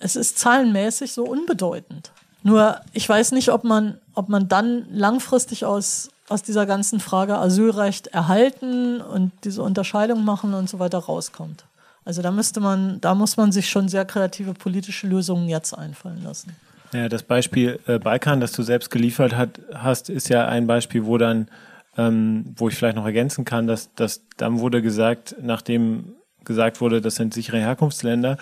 es 0.00 0.16
ist 0.16 0.38
zahlenmäßig 0.38 1.14
so 1.14 1.24
unbedeutend. 1.24 2.12
Nur 2.44 2.78
ich 2.92 3.08
weiß 3.08 3.32
nicht, 3.32 3.48
ob 3.48 3.64
man, 3.64 3.98
ob 4.14 4.28
man 4.28 4.48
dann 4.48 4.84
langfristig 4.92 5.64
aus, 5.64 6.10
aus 6.28 6.42
dieser 6.42 6.66
ganzen 6.66 7.00
Frage 7.00 7.38
Asylrecht 7.38 8.08
erhalten 8.08 9.00
und 9.00 9.32
diese 9.44 9.62
Unterscheidung 9.62 10.24
machen 10.24 10.52
und 10.52 10.68
so 10.68 10.78
weiter 10.78 10.98
rauskommt. 10.98 11.64
Also 12.04 12.20
da 12.20 12.30
müsste 12.30 12.60
man, 12.60 13.00
da 13.00 13.14
muss 13.14 13.38
man 13.38 13.50
sich 13.50 13.70
schon 13.70 13.88
sehr 13.88 14.04
kreative 14.04 14.52
politische 14.52 15.06
Lösungen 15.06 15.48
jetzt 15.48 15.72
einfallen 15.72 16.22
lassen. 16.22 16.54
Ja, 16.92 17.08
das 17.08 17.22
Beispiel 17.22 17.80
äh, 17.86 17.98
Balkan, 17.98 18.40
das 18.40 18.52
du 18.52 18.62
selbst 18.62 18.90
geliefert 18.90 19.34
hat, 19.34 19.58
hast, 19.72 20.10
ist 20.10 20.28
ja 20.28 20.46
ein 20.46 20.66
Beispiel, 20.66 21.06
wo 21.06 21.16
dann, 21.16 21.48
ähm, 21.96 22.54
wo 22.56 22.68
ich 22.68 22.74
vielleicht 22.74 22.96
noch 22.96 23.06
ergänzen 23.06 23.46
kann, 23.46 23.66
dass, 23.66 23.92
dass 23.94 24.20
dann 24.36 24.60
wurde 24.60 24.82
gesagt, 24.82 25.34
nachdem 25.40 26.12
gesagt 26.44 26.82
wurde, 26.82 27.00
das 27.00 27.14
sind 27.14 27.32
sichere 27.32 27.58
Herkunftsländer, 27.58 28.36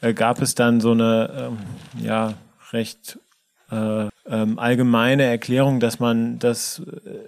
äh, 0.00 0.14
gab 0.14 0.40
es 0.40 0.54
dann 0.54 0.80
so 0.80 0.92
eine 0.92 1.50
ähm, 1.52 1.58
ja 2.02 2.32
recht 2.72 3.18
äh, 3.70 4.08
ähm, 4.26 4.58
allgemeine 4.58 5.24
Erklärung, 5.24 5.80
dass 5.80 6.00
man, 6.00 6.38
dass 6.38 6.82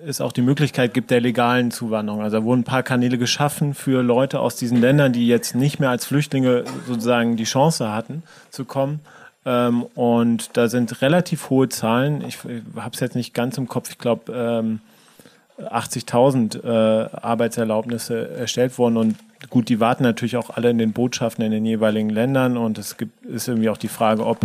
es 0.07 0.20
auch 0.20 0.32
die 0.32 0.43
Möglichkeit 0.43 0.95
gibt 0.95 1.11
der 1.11 1.20
legalen 1.20 1.70
Zuwanderung. 1.70 2.22
Also 2.22 2.39
da 2.39 2.45
wurden 2.45 2.61
ein 2.61 2.64
paar 2.64 2.82
Kanäle 2.82 3.18
geschaffen 3.18 3.74
für 3.74 4.03
Leute 4.03 4.41
aus 4.41 4.57
diesen 4.57 4.80
Ländern, 4.80 5.12
die 5.12 5.26
jetzt 5.26 5.55
nicht 5.55 5.78
mehr 5.80 5.91
als 5.91 6.07
Flüchtlinge 6.07 6.64
sozusagen 6.87 7.37
die 7.37 7.45
Chance 7.45 7.93
hatten 7.93 8.22
zu 8.51 8.64
kommen. 8.64 9.01
Ähm, 9.45 9.84
und 9.95 10.57
da 10.57 10.68
sind 10.68 11.03
relativ 11.03 11.51
hohe 11.51 11.68
Zahlen. 11.68 12.22
Ich, 12.26 12.39
habe 12.76 12.91
es 12.93 13.01
jetzt 13.01 13.14
nicht 13.14 13.34
ganz 13.34 13.57
im 13.59 13.68
Kopf. 13.68 13.91
Ich 13.91 13.99
glaube, 13.99 14.32
ähm, 14.32 14.80
80.000 15.59 16.64
äh, 16.64 17.09
Arbeitserlaubnisse 17.16 18.28
erstellt 18.37 18.76
worden 18.78 18.97
und 18.99 19.16
gut, 19.49 19.68
die 19.68 19.80
warten 19.80 20.03
natürlich 20.03 20.37
auch 20.37 20.51
alle 20.51 20.70
in 20.70 20.78
den 20.78 20.93
Botschaften 20.93 21.45
in 21.45 21.51
den 21.51 21.64
jeweiligen 21.64 22.11
Ländern 22.11 22.57
und 22.57 22.76
es 22.76 22.99
gibt 22.99 23.24
ist 23.24 23.49
irgendwie 23.49 23.70
auch 23.70 23.78
die 23.78 23.89
Frage, 23.89 24.26
ob 24.26 24.39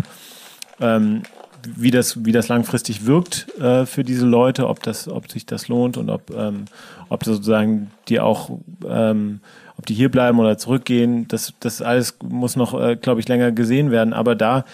wie 1.68 1.92
das, 1.92 2.26
wie 2.26 2.32
das 2.32 2.48
langfristig 2.48 3.06
wirkt 3.06 3.48
äh, 3.60 3.86
für 3.86 4.04
diese 4.04 4.26
Leute, 4.26 4.68
ob 4.68 4.82
das, 4.84 5.08
ob 5.08 5.32
sich 5.32 5.46
das 5.46 5.68
lohnt 5.68 5.98
und 5.98 6.10
ob, 6.10 6.32
ähm, 6.36 6.66
ob 7.10 7.24
sozusagen 7.24 7.92
die 8.08 8.20
auch, 8.20 8.60
ähm, 8.88 9.40
ob 9.78 9.86
die 9.86 9.94
hier 9.94 10.10
bleiben 10.10 10.40
oder 10.40 10.58
zurückgehen. 10.58 11.28
Das, 11.28 11.54
das 11.60 11.82
alles 11.82 12.18
muss 12.24 12.56
noch, 12.56 12.80
äh, 12.80 12.96
glaube 12.96 13.20
ich, 13.20 13.28
länger 13.28 13.52
gesehen 13.52 13.92
werden. 13.92 14.14
Aber 14.14 14.36
da 14.36 14.66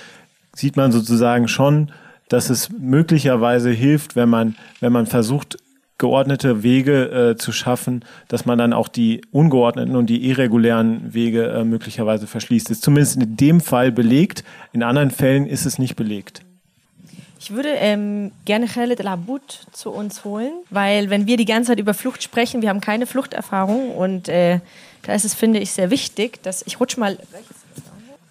sieht 0.54 0.76
man 0.76 0.92
sozusagen 0.92 1.48
schon, 1.48 1.92
dass 2.30 2.50
es 2.50 2.70
möglicherweise 2.70 3.70
hilft, 3.70 4.16
wenn 4.16 4.30
man, 4.30 4.56
wenn 4.80 4.92
man 4.92 5.06
versucht, 5.06 5.58
geordnete 5.98 6.62
Wege 6.62 7.32
äh, 7.32 7.36
zu 7.38 7.52
schaffen, 7.52 8.06
dass 8.28 8.46
man 8.46 8.58
dann 8.58 8.74
auch 8.74 8.88
die 8.88 9.22
ungeordneten 9.32 9.96
und 9.96 10.08
die 10.08 10.28
irregulären 10.30 11.14
Wege 11.14 11.48
äh, 11.48 11.64
möglicherweise 11.64 12.28
verschließt. 12.28 12.70
Ist 12.70 12.84
zumindest 12.84 13.18
in 13.18 13.36
dem 13.36 13.62
Fall 13.62 13.92
belegt. 13.92 14.44
In 14.74 14.84
anderen 14.84 15.12
Fällen 15.12 15.48
ist 15.48 15.66
es 15.66 15.80
nicht 15.80 15.96
belegt. 15.96 16.44
Ich 17.48 17.54
würde 17.54 17.70
ähm, 17.70 18.34
gerne 18.44 18.68
Khaled 18.68 19.02
Labut 19.02 19.68
zu 19.72 19.90
uns 19.90 20.26
holen, 20.26 20.52
weil 20.70 21.10
wenn 21.10 21.28
wir 21.28 21.38
die 21.38 21.46
ganze 21.46 21.70
Zeit 21.70 21.80
über 21.80 21.94
Flucht 21.94 22.22
sprechen, 22.22 22.62
wir 22.62 22.68
haben 22.68 22.82
keine 22.82 23.08
Fluchterfahrung 23.08 23.96
und 23.96 24.28
äh, 24.28 24.60
da 25.04 25.14
ist 25.14 25.24
es, 25.24 25.34
finde 25.34 25.60
ich, 25.60 25.72
sehr 25.72 25.90
wichtig, 25.90 26.44
dass 26.44 26.62
ich 26.68 26.78
rutsche 26.82 27.00
mal. 27.00 27.18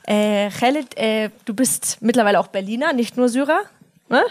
Äh, 0.03 0.51
Khaled, 0.51 0.99
äh, 0.99 1.31
du 1.47 1.55
bist 1.55 1.97
mittlerweile 2.03 2.39
auch 2.39 2.49
Berliner, 2.49 2.93
nicht 2.93 3.17
nur 3.17 3.31
Syrer. 3.31 3.63
Ne? 4.11 4.23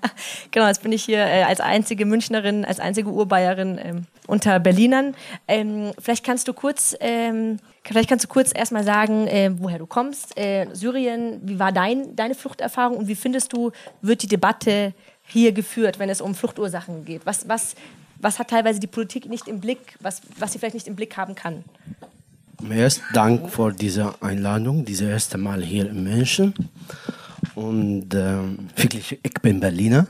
genau, 0.50 0.66
jetzt 0.66 0.82
bin 0.82 0.92
ich 0.92 1.02
hier 1.02 1.24
äh, 1.24 1.44
als 1.44 1.60
einzige 1.60 2.04
Münchnerin, 2.04 2.66
als 2.66 2.78
einzige 2.78 3.08
Urbayerin 3.08 3.80
ähm, 3.82 4.06
unter 4.26 4.60
Berlinern. 4.60 5.14
Ähm, 5.48 5.92
vielleicht 5.98 6.26
kannst 6.26 6.46
du 6.46 6.52
kurz, 6.52 6.94
ähm, 7.00 7.58
vielleicht 7.88 8.08
kannst 8.08 8.24
du 8.24 8.28
kurz 8.28 8.52
erstmal 8.54 8.84
sagen, 8.84 9.26
äh, 9.26 9.50
woher 9.58 9.78
du 9.78 9.86
kommst. 9.86 10.36
Äh, 10.38 10.66
Syrien, 10.72 11.40
wie 11.42 11.58
war 11.58 11.72
dein, 11.72 12.16
deine 12.16 12.34
Fluchterfahrung 12.34 12.96
und 12.96 13.08
wie 13.08 13.14
findest 13.14 13.52
du, 13.52 13.72
wird 14.02 14.22
die 14.22 14.26
Debatte 14.26 14.92
hier 15.24 15.52
geführt, 15.52 15.98
wenn 15.98 16.08
es 16.08 16.20
um 16.20 16.34
Fluchtursachen 16.34 17.04
geht? 17.04 17.26
Was, 17.26 17.48
was, 17.48 17.74
was 18.20 18.38
hat 18.38 18.48
teilweise 18.48 18.80
die 18.80 18.86
Politik 18.86 19.28
nicht 19.28 19.48
im 19.48 19.60
Blick, 19.60 19.96
was, 20.00 20.22
was 20.38 20.52
sie 20.52 20.58
vielleicht 20.58 20.74
nicht 20.74 20.88
im 20.88 20.96
Blick 20.96 21.16
haben 21.16 21.34
kann? 21.34 21.64
Erst 22.70 23.02
Dank 23.12 23.50
für 23.50 23.72
diese 23.72 24.14
Einladung, 24.22 24.84
dieses 24.84 25.08
erste 25.08 25.38
Mal 25.38 25.62
hier 25.62 25.90
in 25.90 26.04
München. 26.04 26.54
Und 27.54 28.14
ähm, 28.14 28.68
wirklich, 28.76 29.18
ich 29.22 29.34
bin 29.34 29.60
Berliner. 29.60 30.06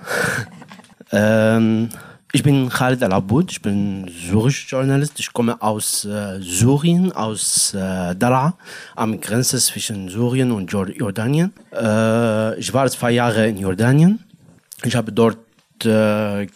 ähm, 1.13 1.89
Ich 2.37 2.43
bin 2.43 2.69
Khalid 2.69 3.03
Al-Aboud, 3.03 3.51
ich 3.51 3.63
bin 3.63 4.11
syrischer 4.11 4.77
Journalist. 4.77 5.19
Ich 5.19 5.33
komme 5.33 5.57
aus 5.63 6.05
äh, 6.05 6.39
Syrien, 6.43 7.11
aus 7.13 7.73
äh, 7.73 8.15
Daraa, 8.15 8.53
am 8.95 9.19
Grenze 9.23 9.57
zwischen 9.57 10.11
Syrien 10.11 10.53
und 10.53 10.71
Jordanien. 10.71 11.55
Äh, 11.73 12.61
ich 12.61 12.75
war 12.75 12.91
zwei 12.91 13.13
Jahre 13.13 13.49
in 13.49 13.57
Jordanien. 13.57 14.23
Ich 14.85 14.95
habe 14.95 15.13
dort 15.13 15.39
äh, 15.87 16.47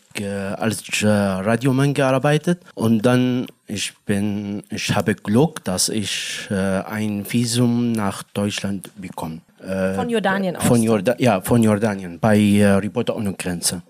als 0.58 1.02
äh, 1.02 1.06
Radioman 1.08 1.94
gearbeitet 1.94 2.60
und 2.74 3.00
dann 3.00 3.46
ich 3.66 3.94
bin 4.04 4.62
ich 4.68 4.94
habe 4.94 5.14
Glück, 5.14 5.64
dass 5.64 5.88
ich 5.88 6.46
äh, 6.50 6.56
ein 6.82 7.24
Visum 7.26 7.92
nach 7.92 8.22
Deutschland 8.22 8.90
bekomme. 9.00 9.40
Von 9.96 10.10
Jordanien 10.10 10.56
aus? 10.56 10.64
Von 10.64 10.82
Jorda 10.82 11.14
ja, 11.18 11.40
von 11.40 11.62
Jordanien 11.62 12.18
bei 12.18 12.36
Reporter 12.62 13.16
ohne 13.16 13.32
Grenze. 13.32 13.80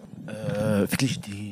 Wirklich 0.89 1.21
die 1.21 1.50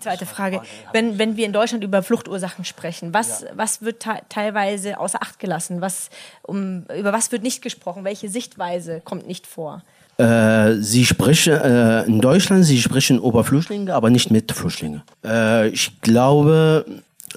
die 0.00 0.04
zweite 0.04 0.26
Frage. 0.26 0.62
Wenn, 0.92 1.18
wenn 1.18 1.36
wir 1.36 1.46
in 1.46 1.52
Deutschland 1.52 1.84
über 1.84 2.02
Fluchtursachen 2.02 2.64
sprechen, 2.64 3.12
was, 3.12 3.44
was 3.54 3.82
wird 3.82 4.04
teilweise 4.28 4.98
außer 4.98 5.22
Acht 5.22 5.38
gelassen? 5.38 5.80
Was, 5.80 6.10
um, 6.42 6.84
über 6.96 7.12
was 7.12 7.30
wird 7.32 7.42
nicht 7.42 7.62
gesprochen? 7.62 8.04
Welche 8.04 8.28
Sichtweise 8.28 9.00
kommt 9.04 9.26
nicht 9.26 9.46
vor? 9.46 9.82
Äh, 10.16 10.76
sie 10.80 11.06
sprechen 11.06 11.54
äh, 11.54 12.02
in 12.04 12.20
Deutschland, 12.20 12.64
sie 12.64 12.80
sprechen 12.80 13.18
über 13.22 13.44
Flüchtlinge, 13.44 13.94
aber 13.94 14.10
nicht 14.10 14.30
mit 14.30 14.52
Flüchtlingen. 14.52 15.02
Äh, 15.24 15.68
ich 15.68 16.00
glaube, 16.00 16.84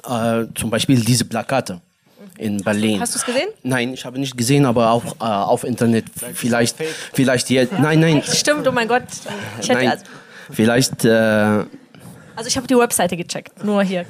äh, 0.03 0.45
zum 0.55 0.69
Beispiel 0.69 0.99
diese 0.99 1.25
Plakate 1.25 1.79
in 2.37 2.61
Berlin. 2.63 2.99
Hast 2.99 3.15
du 3.15 3.19
es 3.19 3.25
gesehen? 3.25 3.49
Nein, 3.63 3.93
ich 3.93 4.05
habe 4.05 4.19
nicht 4.19 4.35
gesehen, 4.35 4.65
aber 4.65 4.91
auch 4.91 5.05
äh, 5.19 5.23
auf 5.23 5.63
Internet. 5.63 6.05
Vielleicht, 6.33 6.75
vielleicht 7.13 7.49
jetzt. 7.49 7.73
Nein, 7.73 7.99
nein. 7.99 8.23
Stimmt, 8.23 8.67
oh 8.67 8.71
mein 8.71 8.87
Gott. 8.87 9.03
Ich 9.61 9.69
nein, 9.69 9.89
also 9.89 10.05
vielleicht. 10.51 11.05
Äh, 11.05 11.65
also 12.35 12.47
ich 12.47 12.57
habe 12.57 12.67
die 12.67 12.77
Webseite 12.77 13.15
gecheckt, 13.17 13.63
nur 13.63 13.83
hier. 13.83 14.05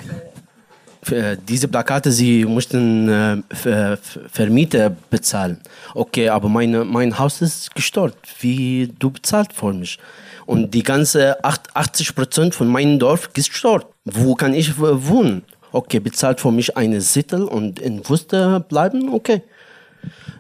Diese 1.50 1.68
Plakate, 1.68 2.12
sie 2.12 2.46
mussten 2.46 3.10
äh, 3.10 3.98
Vermieter 4.32 4.90
bezahlen. 5.10 5.60
Okay, 5.94 6.30
aber 6.30 6.48
meine, 6.48 6.86
mein 6.86 7.20
Haus 7.20 7.42
ist 7.42 7.76
gestört. 7.76 8.16
Wie 8.40 8.94
du 9.00 9.12
bezahlt 9.12 9.52
für 9.52 9.74
mich? 9.74 10.00
Und 10.46 10.74
die 10.74 10.84
ganze 10.84 11.44
80 11.44 12.16
Prozent 12.16 12.56
von 12.56 12.68
meinem 12.68 13.00
Dorf 13.00 13.30
ist 13.36 13.50
gestört. 13.50 13.86
Wo 14.06 14.36
kann 14.36 14.54
ich 14.54 14.78
wohnen? 14.78 15.44
Okay, 15.72 16.00
bezahlt 16.00 16.40
für 16.40 16.52
mich 16.52 16.78
eine 16.78 17.02
Sittel 17.02 17.44
und 17.44 17.80
in 17.80 18.08
Wuster 18.08 18.60
bleiben? 18.62 19.14
Okay. 19.14 19.42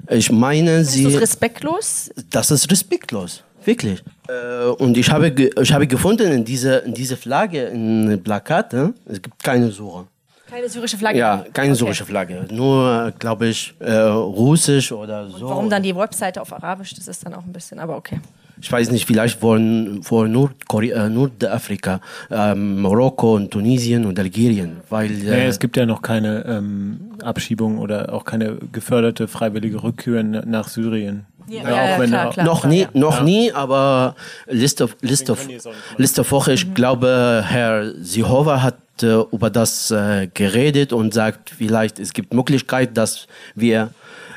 Ich 0.09 0.31
meine, 0.31 0.85
Findest 0.85 0.91
sie. 0.91 1.03
Das 1.05 1.21
respektlos? 1.21 2.11
Das 2.29 2.51
ist 2.51 2.69
respektlos. 2.69 3.43
Wirklich. 3.65 4.03
Äh, 4.27 4.65
und 4.67 4.97
ich 4.97 5.09
habe, 5.09 5.29
ich 5.29 5.73
habe 5.73 5.87
gefunden 5.87 6.31
in 6.31 6.43
dieser 6.45 6.83
in 6.83 6.93
diese 6.93 7.17
Flagge, 7.17 7.65
in 7.65 8.21
Plakate, 8.23 8.93
es 9.05 9.21
gibt 9.21 9.43
keine 9.43 9.69
Suche. 9.71 10.05
Keine 10.49 10.69
syrische 10.69 10.97
Flagge? 10.97 11.17
Ja, 11.17 11.45
keine 11.51 11.71
okay. 11.71 11.79
syrische 11.79 12.05
Flagge. 12.05 12.45
Nur, 12.51 13.11
glaube 13.17 13.47
ich, 13.47 13.73
äh, 13.79 13.91
russisch 13.91 14.91
oder 14.91 15.27
so. 15.27 15.37
Und 15.37 15.43
warum 15.49 15.69
dann 15.69 15.81
die 15.81 15.95
Webseite 15.95 16.41
auf 16.41 16.53
Arabisch? 16.53 16.93
Das 16.93 17.07
ist 17.07 17.25
dann 17.25 17.33
auch 17.33 17.43
ein 17.43 17.51
bisschen, 17.51 17.79
aber 17.79 17.97
okay. 17.97 18.19
Ich 18.61 18.71
weiß 18.71 18.91
nicht, 18.91 19.05
vielleicht 19.05 19.39
von, 19.39 20.01
von 20.03 20.31
Nordkorea, 20.31 21.07
äh, 21.07 21.09
Nordafrika, 21.09 21.99
ähm, 22.29 22.81
Marokko 22.81 23.35
und 23.35 23.51
Tunesien 23.51 24.05
und 24.05 24.19
Algerien. 24.19 24.77
Weil, 24.89 25.11
äh, 25.11 25.31
naja, 25.31 25.43
es 25.45 25.59
gibt 25.59 25.75
ja 25.75 25.85
noch 25.85 26.01
keine 26.01 26.45
ähm, 26.45 27.13
Abschiebung 27.23 27.79
oder 27.79 28.13
auch 28.13 28.23
keine 28.23 28.57
geförderte 28.71 29.27
freiwillige 29.27 29.81
Rückkehr 29.81 30.23
nach 30.23 30.67
Syrien. 30.67 31.25
Ja, 31.47 31.63
ja, 31.63 31.69
ja, 31.69 32.05
klar, 32.05 32.29
klar, 32.31 32.45
noch 32.45 32.61
klar, 32.61 32.71
nie, 32.71 32.87
noch 32.93 33.21
nie, 33.21 33.51
aber 33.51 34.15
Liste 34.47 34.85
of, 34.85 34.95
Liste 35.01 35.31
of, 35.31 35.47
Liste 35.97 36.21
of 36.21 36.31
Woche, 36.31 36.53
ich 36.53 36.65
mhm. 36.65 36.73
glaube, 36.73 37.43
Herr 37.45 37.93
Sihova 38.01 38.61
hat 38.61 38.77
äh, 39.01 39.21
über 39.31 39.49
das 39.49 39.91
äh, 39.91 40.27
geredet 40.33 40.93
und 40.93 41.13
sagt, 41.13 41.49
vielleicht 41.49 41.99
es 41.99 42.13
gibt 42.13 42.33
Möglichkeit, 42.33 42.97
dass 42.97 43.27
wir 43.55 43.89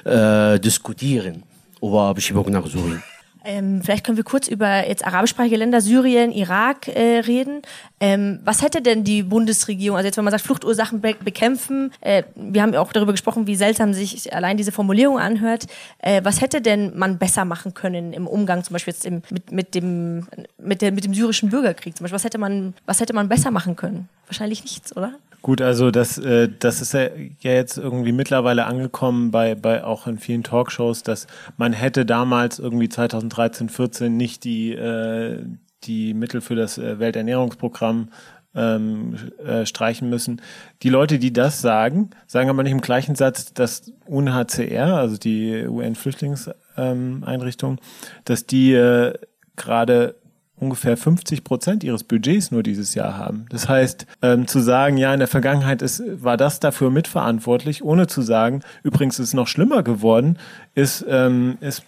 äh, 0.05 0.59
diskutieren 0.59 1.43
über 1.81 2.05
Abschiebung 2.05 2.51
nach 2.51 2.67
Syrien. 2.67 3.03
Ähm, 3.47 3.81
vielleicht 3.81 4.05
können 4.05 4.17
wir 4.17 4.25
kurz 4.25 4.49
über 4.49 4.89
jetzt 4.89 5.07
arabischsprachige 5.07 5.57
Länder, 5.57 5.81
Syrien, 5.81 6.33
Irak 6.33 6.89
äh, 6.89 7.21
reden. 7.21 7.63
Ähm, 8.01 8.41
was 8.45 8.61
hätte 8.61 8.83
denn 8.83 9.05
die 9.05 9.23
Bundesregierung, 9.23 9.97
also 9.97 10.07
jetzt 10.07 10.17
wenn 10.17 10.25
man 10.25 10.33
sagt 10.33 10.45
Fluchtursachen 10.45 11.01
be 11.01 11.15
bekämpfen, 11.15 11.93
äh, 12.01 12.25
wir 12.35 12.61
haben 12.61 12.73
ja 12.73 12.81
auch 12.81 12.93
darüber 12.93 13.13
gesprochen, 13.13 13.47
wie 13.47 13.55
seltsam 13.55 13.95
sich 13.95 14.35
allein 14.35 14.57
diese 14.57 14.73
Formulierung 14.73 15.21
anhört. 15.21 15.67
Äh, 15.99 16.25
was 16.25 16.41
hätte 16.41 16.61
denn 16.61 16.99
man 16.99 17.19
besser 17.19 17.45
machen 17.45 17.73
können 17.73 18.13
im 18.13 18.27
Umgang 18.27 18.65
zum 18.65 18.75
Beispiel 18.75 18.93
jetzt 18.93 19.07
im, 19.07 19.23
mit, 19.31 19.53
mit, 19.53 19.75
dem, 19.77 20.27
mit, 20.59 20.83
der, 20.83 20.91
mit 20.91 21.05
dem 21.05 21.15
syrischen 21.15 21.49
Bürgerkrieg? 21.49 21.97
Zum 21.97 22.03
Beispiel, 22.03 22.17
was 22.17 22.25
hätte 22.25 22.39
man, 22.39 22.75
was 22.85 23.01
hätte 23.01 23.15
man 23.15 23.29
besser 23.29 23.53
machen 23.53 23.77
können? 23.77 24.09
Wahrscheinlich 24.27 24.65
nichts, 24.65 24.97
oder? 24.97 25.13
Gut, 25.47 25.63
also 25.63 25.93
das, 25.93 26.19
äh, 26.19 26.49
das 26.59 26.83
ist 26.83 26.93
ja, 26.93 27.07
jetzt 27.39 27.79
irgendwie 27.79 28.11
mittlerweile 28.11 28.67
angekommen 28.67 29.31
bei, 29.31 29.55
bei 29.55 29.85
auch 29.85 30.09
in 30.09 30.19
vielen 30.19 30.43
Talkshows, 30.43 31.05
dass 31.05 31.29
man 31.57 31.73
hätte 31.73 32.05
damals 32.05 32.59
irgendwie 32.59 32.89
2013, 32.89 33.69
14 33.69 34.17
nicht 34.17 34.43
die, 34.43 34.73
äh, 34.73 35.45
die 35.85 36.15
Mittel 36.15 36.41
für 36.41 36.57
das 36.57 36.79
äh, 36.79 36.99
Welternährungsprogramm 36.99 38.09
ähm, 38.57 39.15
äh, 39.39 39.65
streichen 39.67 40.11
müssen. 40.11 40.43
Die 40.83 40.89
Leute, 40.89 41.21
die 41.21 41.33
das 41.33 41.61
sagen, 41.61 42.11
sagen 42.27 42.51
aber 42.51 42.65
nicht 42.65 42.73
im 42.73 42.81
gleichen 42.81 43.15
Satz, 43.15 43.55
dass 43.55 43.93
UNHCR, 44.07 44.97
also 44.97 45.17
die 45.17 45.65
UN-Flüchtlingseinrichtung, 45.65 47.79
dass 48.25 48.47
die 48.47 48.73
äh, 48.73 49.15
gerade 49.55 50.17
ungefähr 50.59 50.97
50 50.97 51.45
Prozent 51.45 51.85
ihres 51.85 52.05
Budgets 52.05 52.51
nur 52.51 52.63
dieses 52.63 52.95
Jahr 52.95 53.17
haben. 53.19 53.47
Das 53.51 53.69
heißt, 53.69 54.07
ähm, 54.23 54.47
zu 54.47 54.61
sagen, 54.61 54.97
ja, 54.97 55.13
in 55.13 55.19
der 55.19 55.29
Vergangenheit 55.29 55.83
ist, 55.83 56.03
war 56.23 56.37
das 56.37 56.61
dafür 56.61 56.91
mitverantwortlich, 56.91 57.85
ohne 57.85 58.07
zu 58.07 58.23
sagen, 58.23 58.61
übrigens 58.83 59.19
ist 59.19 59.29
es 59.29 59.35
noch 59.35 59.49
schlimmer 59.49 59.83
geworden, 59.83 60.39
ist, 60.75 61.05
ähm, 61.09 61.59
ist 61.61 61.83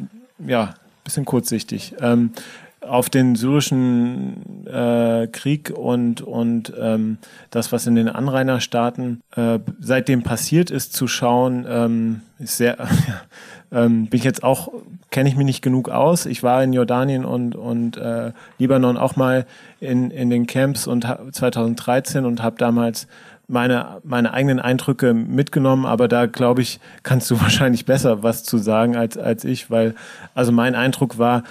ja, 0.47 0.75
bisschen 1.05 1.25
kurzsichtig. 1.25 1.95
Ähm, 2.01 2.33
auf 2.81 3.11
den 3.11 3.35
syrischen 3.35 4.66
äh, 4.66 5.27
Krieg 5.27 5.71
und, 5.71 6.21
und 6.21 6.73
ähm, 6.79 7.19
das, 7.51 7.73
was 7.73 7.87
in 7.87 7.97
den 7.97 8.09
Anrainerstaaten 8.09 9.21
äh, 9.35 9.59
seitdem 9.81 10.23
passiert 10.23 10.71
ist, 10.71 10.93
zu 10.93 11.09
schauen, 11.09 11.66
ähm, 11.69 12.21
ist 12.39 12.57
sehr, 12.57 12.77
ähm, 13.73 14.07
bin 14.07 14.19
ich 14.19 14.25
jetzt 14.25 14.43
auch, 14.43 14.69
kenne 15.11 15.29
ich 15.29 15.37
mich 15.37 15.47
nicht 15.47 15.62
genug 15.62 15.89
aus. 15.89 16.27
Ich 16.27 16.43
war 16.43 16.62
in 16.62 16.73
Jordanien 16.73 17.25
und, 17.25 17.55
und 17.55 17.97
äh, 17.97 18.33
Libanon 18.59 18.97
auch 18.97 19.16
mal 19.16 19.47
in, 19.81 20.11
in 20.11 20.31
den 20.31 20.47
Camps 20.47 20.87
und 20.87 21.07
2013 21.33 22.25
und 22.25 22.43
habe 22.43 22.57
damals 22.59 23.07
meine, 23.47 24.01
meine 24.05 24.33
eigenen 24.33 24.61
Eindrücke 24.61 25.14
mitgenommen, 25.14 25.87
aber 25.87 26.07
da 26.07 26.27
glaube 26.27 26.62
ich, 26.62 26.81
kannst 27.03 27.31
du 27.31 27.41
wahrscheinlich 27.41 27.87
besser 27.87 28.23
was 28.23 28.45
zu 28.45 28.59
sagen 28.59 28.97
als, 28.97 29.16
als 29.16 29.45
ich, 29.45 29.71
weil 29.71 29.95
also 30.35 30.53
mein 30.53 30.75
Eindruck 30.75 31.19
war, 31.19 31.43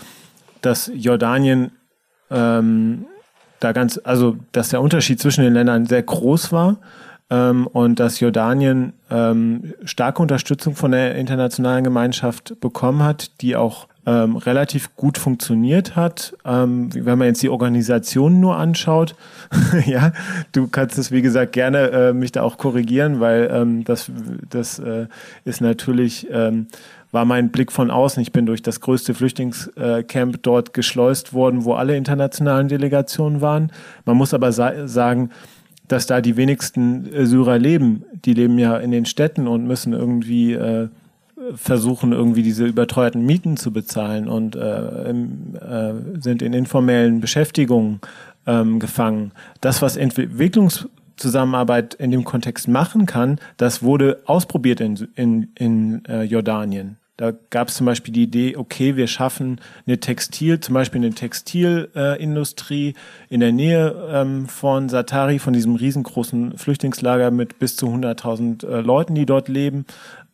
dass 0.61 0.91
Jordanien 0.93 1.71
ähm, 2.31 3.05
da 3.59 3.71
ganz, 3.71 3.99
also 4.03 4.37
dass 4.51 4.69
der 4.69 4.81
Unterschied 4.81 5.19
zwischen 5.19 5.43
den 5.43 5.53
Ländern 5.53 5.85
sehr 5.85 6.03
groß 6.03 6.51
war 6.51 6.77
ähm, 7.29 7.67
und 7.67 7.99
dass 7.99 8.19
Jordanien 8.19 8.93
ähm, 9.09 9.73
starke 9.83 10.21
Unterstützung 10.21 10.75
von 10.75 10.91
der 10.91 11.15
internationalen 11.15 11.83
Gemeinschaft 11.83 12.59
bekommen 12.59 13.03
hat, 13.03 13.41
die 13.41 13.55
auch 13.55 13.87
ähm, 14.05 14.37
relativ 14.37 14.95
gut 14.95 15.17
funktioniert 15.17 15.97
hat. 15.97 16.33
Ähm, 16.45 16.89
wenn 16.93 17.17
man 17.17 17.27
jetzt 17.27 17.43
die 17.43 17.49
Organisation 17.49 18.39
nur 18.39 18.55
anschaut, 18.55 19.15
ja, 19.85 20.13
du 20.53 20.67
kannst 20.67 20.97
es 20.97 21.11
wie 21.11 21.21
gesagt 21.21 21.51
gerne 21.51 21.89
äh, 21.91 22.13
mich 22.13 22.31
da 22.31 22.43
auch 22.43 22.57
korrigieren, 22.57 23.19
weil 23.19 23.49
ähm, 23.51 23.83
das, 23.83 24.09
das 24.49 24.79
äh, 24.79 25.07
ist 25.43 25.59
natürlich 25.59 26.27
ähm, 26.31 26.67
war 27.11 27.25
mein 27.25 27.49
Blick 27.49 27.71
von 27.71 27.89
außen. 27.89 28.21
Ich 28.21 28.31
bin 28.31 28.45
durch 28.45 28.61
das 28.61 28.81
größte 28.81 29.13
Flüchtlingscamp 29.13 30.43
dort 30.43 30.73
geschleust 30.73 31.33
worden, 31.33 31.63
wo 31.63 31.73
alle 31.73 31.95
internationalen 31.95 32.67
Delegationen 32.67 33.39
waren. 33.41 33.71
Man 34.05 34.17
muss 34.17 34.33
aber 34.33 34.51
sa 34.51 34.87
sagen, 34.87 35.29
dass 35.87 36.05
da 36.07 36.21
die 36.21 36.37
wenigsten 36.37 37.11
äh, 37.13 37.25
Syrer 37.25 37.57
leben. 37.57 38.03
Die 38.25 38.33
leben 38.33 38.57
ja 38.59 38.77
in 38.77 38.91
den 38.91 39.05
Städten 39.05 39.47
und 39.47 39.65
müssen 39.65 39.93
irgendwie 39.93 40.53
äh, 40.53 40.89
versuchen, 41.55 42.11
irgendwie 42.11 42.43
diese 42.43 42.65
überteuerten 42.65 43.25
Mieten 43.25 43.57
zu 43.57 43.71
bezahlen 43.71 44.27
und 44.27 44.55
äh, 44.55 45.09
im, 45.09 45.55
äh, 45.55 45.93
sind 46.21 46.41
in 46.41 46.53
informellen 46.53 47.21
Beschäftigungen 47.21 48.01
ähm, 48.45 48.79
gefangen. 48.79 49.31
Das, 49.61 49.81
was 49.81 49.97
Entwicklungszusammenarbeit 49.97 51.93
in 51.93 52.11
dem 52.11 52.23
Kontext 52.23 52.67
machen 52.67 53.05
kann, 53.05 53.39
das 53.57 53.83
wurde 53.83 54.21
ausprobiert 54.25 54.81
in, 54.81 55.07
in, 55.15 55.49
in 55.55 56.05
äh, 56.05 56.23
Jordanien. 56.23 56.97
Da 57.17 57.33
gab 57.49 57.69
es 57.69 57.75
zum 57.75 57.87
Beispiel 57.87 58.13
die 58.13 58.23
Idee, 58.23 58.57
okay, 58.57 58.95
wir 58.95 59.07
schaffen 59.07 59.59
eine 59.87 59.99
Textil, 59.99 60.59
zum 60.59 60.75
Beispiel 60.75 61.01
eine 61.01 61.15
Textilindustrie 61.15 62.89
äh, 62.89 63.33
in 63.33 63.39
der 63.39 63.51
Nähe 63.51 64.09
ähm, 64.11 64.47
von 64.47 64.87
Satari, 64.87 65.39
von 65.39 65.53
diesem 65.53 65.75
riesengroßen 65.75 66.59
Flüchtlingslager 66.59 67.31
mit 67.31 67.57
bis 67.57 67.75
zu 67.75 67.87
100.000 67.87 68.67
äh, 68.67 68.81
Leuten, 68.81 69.15
die 69.15 69.25
dort 69.25 69.47
leben. 69.47 69.85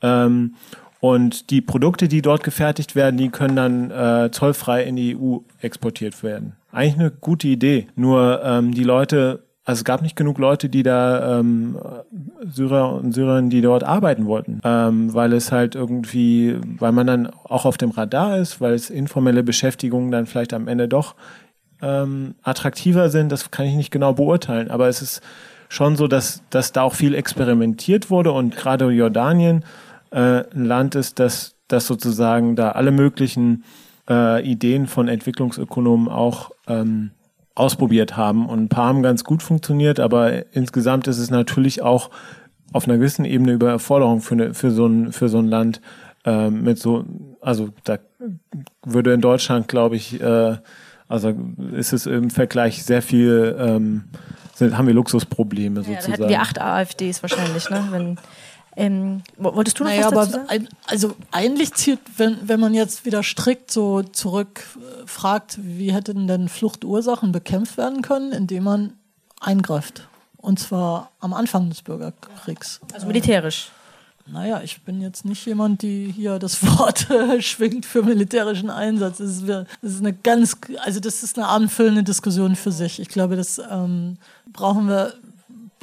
Ähm, 0.02 0.56
und 1.00 1.50
die 1.50 1.62
Produkte, 1.62 2.10
die 2.10 2.22
dort 2.22 2.44
gefertigt 2.44 2.96
werden, 2.96 3.18
die 3.18 3.30
können 3.30 3.56
dann 3.56 3.92
äh, 3.92 4.32
zollfrei 4.32 4.84
in 4.84 4.98
die 4.98 5.18
EU 5.18 5.38
exportiert 5.62 6.22
werden. 6.22 6.58
Eigentlich 6.74 7.00
eine 7.00 7.12
gute 7.12 7.48
Idee. 7.48 7.88
Nur 7.96 8.42
ähm, 8.44 8.74
die 8.74 8.84
Leute 8.84 9.44
also 9.66 9.80
es 9.80 9.86
gab 9.86 10.02
nicht 10.02 10.18
genug 10.18 10.40
Leute, 10.40 10.68
die 10.68 10.84
da 10.84 11.40
ähm, 11.40 11.78
Syrer 12.44 12.94
und 12.96 13.14
Syrerinnen, 13.14 13.50
die 13.50 13.62
dort 13.62 13.84
arbeiten 13.84 14.26
wollten, 14.26 14.60
ähm, 14.64 15.14
weil 15.14 15.32
es 15.32 15.54
halt 15.54 15.76
irgendwie, 15.76 16.58
weil 16.80 16.92
man 16.92 17.08
dann 17.08 17.28
auch 17.28 17.66
auf 17.66 17.78
dem 17.78 17.92
Radar 17.92 18.38
ist, 18.38 18.60
weil 18.60 18.74
es 18.74 18.90
informelle 18.90 19.42
Beschäftigungen 19.42 20.12
dann 20.12 20.26
vielleicht 20.26 20.54
am 20.54 20.68
Ende 20.68 20.90
doch 20.90 21.16
ähm, 21.82 22.36
attraktiver 22.44 23.10
sind. 23.10 23.32
Das 23.32 23.52
kann 23.52 23.66
ich 23.66 23.76
nicht 23.76 23.92
genau 23.92 24.14
beurteilen, 24.14 24.70
aber 24.70 24.90
es 24.90 25.02
ist 25.02 25.22
schon 25.70 25.96
so, 25.96 26.08
dass, 26.08 26.44
dass 26.50 26.74
da 26.74 26.82
auch 26.82 26.94
viel 26.94 27.16
experimentiert 27.16 28.10
wurde. 28.10 28.34
Und 28.34 28.56
gerade 28.56 28.90
Jordanien 28.92 29.64
äh, 30.12 30.44
ein 30.54 30.66
Land 30.66 30.96
ist, 30.96 31.20
das, 31.20 31.56
das 31.70 31.88
sozusagen 31.88 32.58
da 32.58 32.72
alle 32.72 32.92
möglichen 32.92 33.64
äh, 34.10 34.46
Ideen 34.46 34.88
von 34.88 35.08
Entwicklungsökonomen 35.08 36.10
auch 36.10 36.52
ähm, 36.68 37.12
ausprobiert 37.56 38.18
haben. 38.18 38.48
Und 38.48 38.64
ein 38.64 38.70
paar 38.70 38.88
haben 38.88 39.04
ganz 39.04 39.24
gut 39.24 39.44
funktioniert, 39.44 40.00
aber 40.00 40.54
insgesamt 40.56 41.08
ist 41.08 41.20
es 41.20 41.30
natürlich 41.30 41.82
auch 41.82 42.10
auf 42.72 42.88
einer 42.88 42.98
gewissen 42.98 43.26
Ebene 43.26 43.54
Überforderung 43.54 44.22
für, 44.22 44.34
eine, 44.34 44.54
für, 44.54 44.72
so, 44.72 44.88
ein, 44.88 45.12
für 45.12 45.30
so 45.30 45.38
ein 45.38 45.48
Land 45.48 45.82
äh, 46.26 46.50
mit 46.50 46.80
so, 46.80 47.06
also 47.42 47.70
da 47.84 48.00
würde 48.84 49.14
in 49.14 49.22
Deutschland, 49.22 49.68
glaube 49.68 49.96
ich, 49.96 50.20
äh, 50.20 50.58
also 51.08 51.34
ist 51.74 51.94
es 51.94 52.08
im 52.08 52.32
Vergleich 52.32 52.84
sehr 52.84 53.02
viel, 53.02 53.56
ähm, 53.60 54.06
sind, 54.56 54.78
haben 54.78 54.88
wir 54.88 54.94
Luxusprobleme 54.94 55.82
ja, 55.82 55.86
sozusagen. 55.86 56.06
Da 56.06 56.12
hätten 56.12 56.30
wir 56.30 56.42
acht 56.42 56.62
AfDs 56.62 57.22
wahrscheinlich, 57.22 57.70
ne? 57.70 57.88
Wenn, 57.92 58.18
ähm, 58.76 59.22
wolltest 59.38 59.80
du 59.80 59.84
noch 59.84 59.92
naja, 59.92 60.06
was 60.06 60.32
dazu 60.32 60.40
aber 60.40 60.48
sagen? 60.48 60.68
also 60.86 61.16
eigentlich 61.32 61.74
zieht, 61.74 62.00
wenn, 62.18 62.38
wenn 62.48 62.60
man 62.60 62.74
jetzt 62.74 63.06
wieder 63.06 63.22
strikt 63.24 63.72
so 63.72 64.02
zurück 64.02 64.66
äh, 64.76 65.08
fragt, 65.08 65.60
wie 65.62 65.94
hätten 65.94 66.28
denn 66.28 66.50
Fluchtursachen 66.50 67.32
bekämpft 67.32 67.78
werden 67.78 68.02
können, 68.02 68.32
indem 68.32 68.64
man 68.64 68.94
eingreift. 69.40 70.08
Und 70.38 70.60
zwar 70.60 71.12
am 71.20 71.34
Anfang 71.34 71.70
des 71.70 71.82
Bürgerkriegs. 71.82 72.82
Also 72.94 73.08
militärisch. 73.08 73.72
Naja, 74.26 74.62
ich 74.64 74.84
bin 74.84 75.02
jetzt 75.02 75.26
nicht 75.26 75.46
jemand, 75.46 75.82
die 75.82 76.12
hier 76.12 76.40
das 76.40 76.64
Wort 76.80 77.08
schwingt 77.40 77.86
für 77.86 78.04
militärischen 78.04 78.70
Einsatz. 78.70 79.18
Das 79.18 79.30
ist, 79.30 79.48
das 79.48 79.68
ist, 79.82 80.00
eine 80.00 80.14
ganz, 80.14 80.58
also 80.84 81.00
das 81.00 81.24
ist 81.24 81.38
eine 81.38 81.48
abendfüllende 81.48 82.04
Diskussion 82.04 82.56
für 82.56 82.72
sich. 82.72 83.00
Ich 83.00 83.10
glaube, 83.10 83.36
das 83.36 83.62
ähm, 83.70 84.18
brauchen 84.52 84.88
wir 84.88 85.14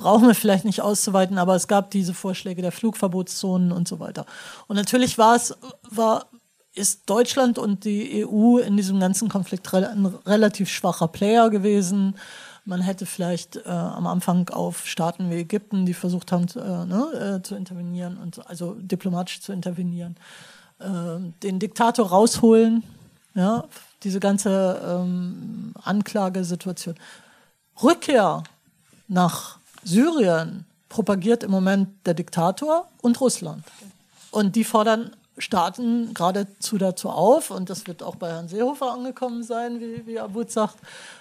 brauchen 0.00 0.26
wir 0.26 0.34
vielleicht 0.34 0.64
nicht 0.64 0.80
auszuweiten, 0.80 1.38
aber 1.38 1.54
es 1.54 1.68
gab 1.68 1.90
diese 1.90 2.14
Vorschläge 2.14 2.62
der 2.62 2.72
Flugverbotszonen 2.72 3.70
und 3.70 3.86
so 3.86 4.00
weiter. 4.00 4.26
Und 4.66 4.76
natürlich 4.76 5.18
war 5.18 5.36
es, 5.36 5.54
war, 5.88 6.26
ist 6.74 7.02
Deutschland 7.08 7.58
und 7.58 7.84
die 7.84 8.26
EU 8.26 8.58
in 8.58 8.76
diesem 8.76 8.98
ganzen 8.98 9.28
Konflikt 9.28 9.72
ein 9.74 10.06
relativ 10.26 10.70
schwacher 10.70 11.06
Player 11.06 11.50
gewesen. 11.50 12.16
Man 12.64 12.80
hätte 12.80 13.04
vielleicht 13.04 13.56
äh, 13.56 13.68
am 13.68 14.06
Anfang 14.06 14.48
auf 14.48 14.86
Staaten 14.86 15.30
wie 15.30 15.40
Ägypten, 15.40 15.86
die 15.86 15.94
versucht 15.94 16.32
haben 16.32 16.46
äh, 16.56 16.86
ne, 16.86 17.38
äh, 17.38 17.42
zu 17.42 17.54
intervenieren 17.54 18.16
und 18.18 18.46
also 18.48 18.74
diplomatisch 18.74 19.40
zu 19.40 19.52
intervenieren, 19.52 20.16
äh, 20.78 21.18
den 21.42 21.58
Diktator 21.58 22.08
rausholen. 22.08 22.82
Ja, 23.34 23.64
diese 24.02 24.18
ganze 24.18 24.80
ähm, 24.84 25.72
Anklagesituation. 25.84 26.96
Rückkehr 27.80 28.42
nach 29.06 29.59
Syrien 29.82 30.66
propagiert 30.88 31.42
im 31.42 31.50
Moment 31.50 31.88
der 32.06 32.14
Diktator 32.14 32.88
und 33.00 33.20
Russland. 33.20 33.64
Und 34.30 34.56
die 34.56 34.64
fordern 34.64 35.16
Staaten 35.38 36.12
geradezu 36.14 36.78
dazu 36.78 37.08
auf, 37.08 37.50
und 37.50 37.70
das 37.70 37.86
wird 37.86 38.02
auch 38.02 38.16
bei 38.16 38.28
Herrn 38.28 38.48
Seehofer 38.48 38.92
angekommen 38.92 39.42
sein, 39.42 39.80
wie, 39.80 40.06
wie 40.06 40.20
Abud 40.20 40.50
sagt, 40.50 40.76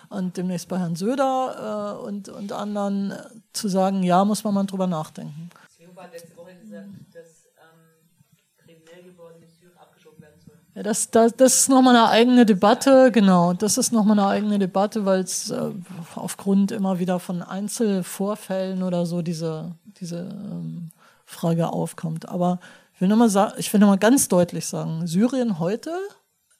und 0.10 0.36
demnächst 0.36 0.68
bei 0.68 0.78
Herrn 0.78 0.96
Söder 0.96 1.98
äh, 2.02 2.06
und, 2.06 2.30
und 2.30 2.52
anderen, 2.52 3.12
äh, 3.12 3.24
zu 3.54 3.68
sagen, 3.70 4.04
ja, 4.04 4.26
muss 4.26 4.44
man 4.44 4.54
mal 4.54 4.66
drüber 4.66 4.88
nachdenken. 4.88 5.50
Seehofer 5.78 6.04
hat 6.04 6.12
letzte 6.12 6.36
Woche 6.36 6.56
gesagt, 6.56 6.88
dass 7.14 7.48
ähm, 7.58 8.66
kriminell 8.66 9.04
geworden 9.04 9.42
ist, 9.42 9.56
abgeschoben 9.80 10.22
werden 10.22 10.42
soll. 10.46 10.59
Ja, 10.76 10.84
das, 10.84 11.10
das, 11.10 11.36
das 11.36 11.62
ist 11.62 11.70
nochmal 11.70 11.96
eine 11.96 12.10
eigene 12.10 12.46
Debatte, 12.46 13.12
genau. 13.12 13.54
Das 13.54 13.78
ist 13.78 13.92
nochmal 13.92 14.20
eine 14.20 14.28
eigene 14.28 14.60
Debatte, 14.60 15.06
weil 15.06 15.22
es 15.22 15.50
äh, 15.50 15.72
aufgrund 16.16 16.72
immer 16.72 17.00
wieder 17.00 17.20
von 17.20 17.42
Einzelvorfällen 17.42 18.84
oder 18.84 19.06
so 19.06 19.22
diese, 19.22 19.76
diese 20.00 20.20
ähm, 20.20 20.92
Frage 21.26 21.70
aufkommt. 21.70 22.30
Aber 22.30 22.60
ich 22.94 23.02
will 23.02 23.08
nochmal 23.08 23.30
noch 23.30 23.88
mal 23.88 23.98
ganz 23.98 24.28
deutlich 24.28 24.68
sagen, 24.68 25.08
Syrien 25.08 25.60
heute, 25.60 25.92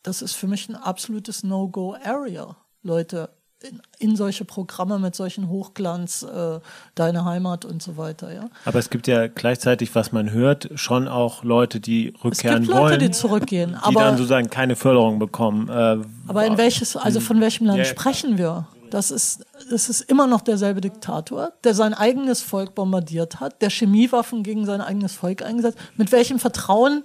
das 0.04 0.22
ist 0.22 0.34
für 0.34 0.48
mich 0.48 0.70
ein 0.70 0.76
absolutes 0.76 1.44
No-Go-Area. 1.44 2.56
Leute 2.82 3.30
in, 3.62 3.82
in, 4.00 4.16
solche 4.16 4.46
Programme 4.46 5.00
mit 5.00 5.16
solchen 5.16 5.50
Hochglanz, 5.50 6.24
äh, 6.24 6.60
deine 6.96 7.26
Heimat 7.26 7.66
und 7.66 7.84
so 7.84 7.98
weiter, 7.98 8.34
ja. 8.34 8.50
Aber 8.66 8.80
es 8.80 8.90
gibt 8.90 9.08
ja 9.08 9.28
gleichzeitig, 9.28 9.94
was 9.96 10.12
man 10.12 10.32
hört, 10.32 10.70
schon 10.76 11.08
auch 11.08 11.44
Leute, 11.44 11.80
die 11.80 12.14
rückkehren 12.24 12.64
es 12.64 12.68
gibt 12.68 12.68
Leute, 12.68 12.92
wollen, 12.92 13.00
die 13.00 13.12
zurückgehen, 13.12 13.78
die 13.90 13.94
dann 13.94 14.18
sozusagen 14.18 14.50
keine 14.50 14.76
Förderung 14.76 15.20
bekommen. 15.20 15.68
Äh, 15.70 15.98
aber 16.28 16.46
in 16.46 16.58
welches, 16.58 16.96
also 16.96 17.20
von 17.20 17.42
welchem 17.42 17.68
Land 17.68 17.80
ja, 17.80 17.86
sprechen 17.86 18.38
wir? 18.38 18.68
Das 18.92 19.12
ist, 19.12 19.46
das 19.70 19.88
ist 19.90 20.02
immer 20.02 20.26
noch 20.26 20.42
derselbe 20.42 20.82
Diktator, 20.82 21.52
der 21.64 21.76
sein 21.76 21.94
eigenes 21.94 22.42
Volk 22.42 22.74
bombardiert 22.74 23.40
hat, 23.40 23.62
der 23.62 23.70
Chemiewaffen 23.70 24.42
gegen 24.42 24.66
sein 24.66 24.82
eigenes 24.82 25.14
Volk 25.14 25.44
eingesetzt. 25.44 25.78
Mit 25.96 26.12
welchem 26.12 26.40
Vertrauen 26.40 27.04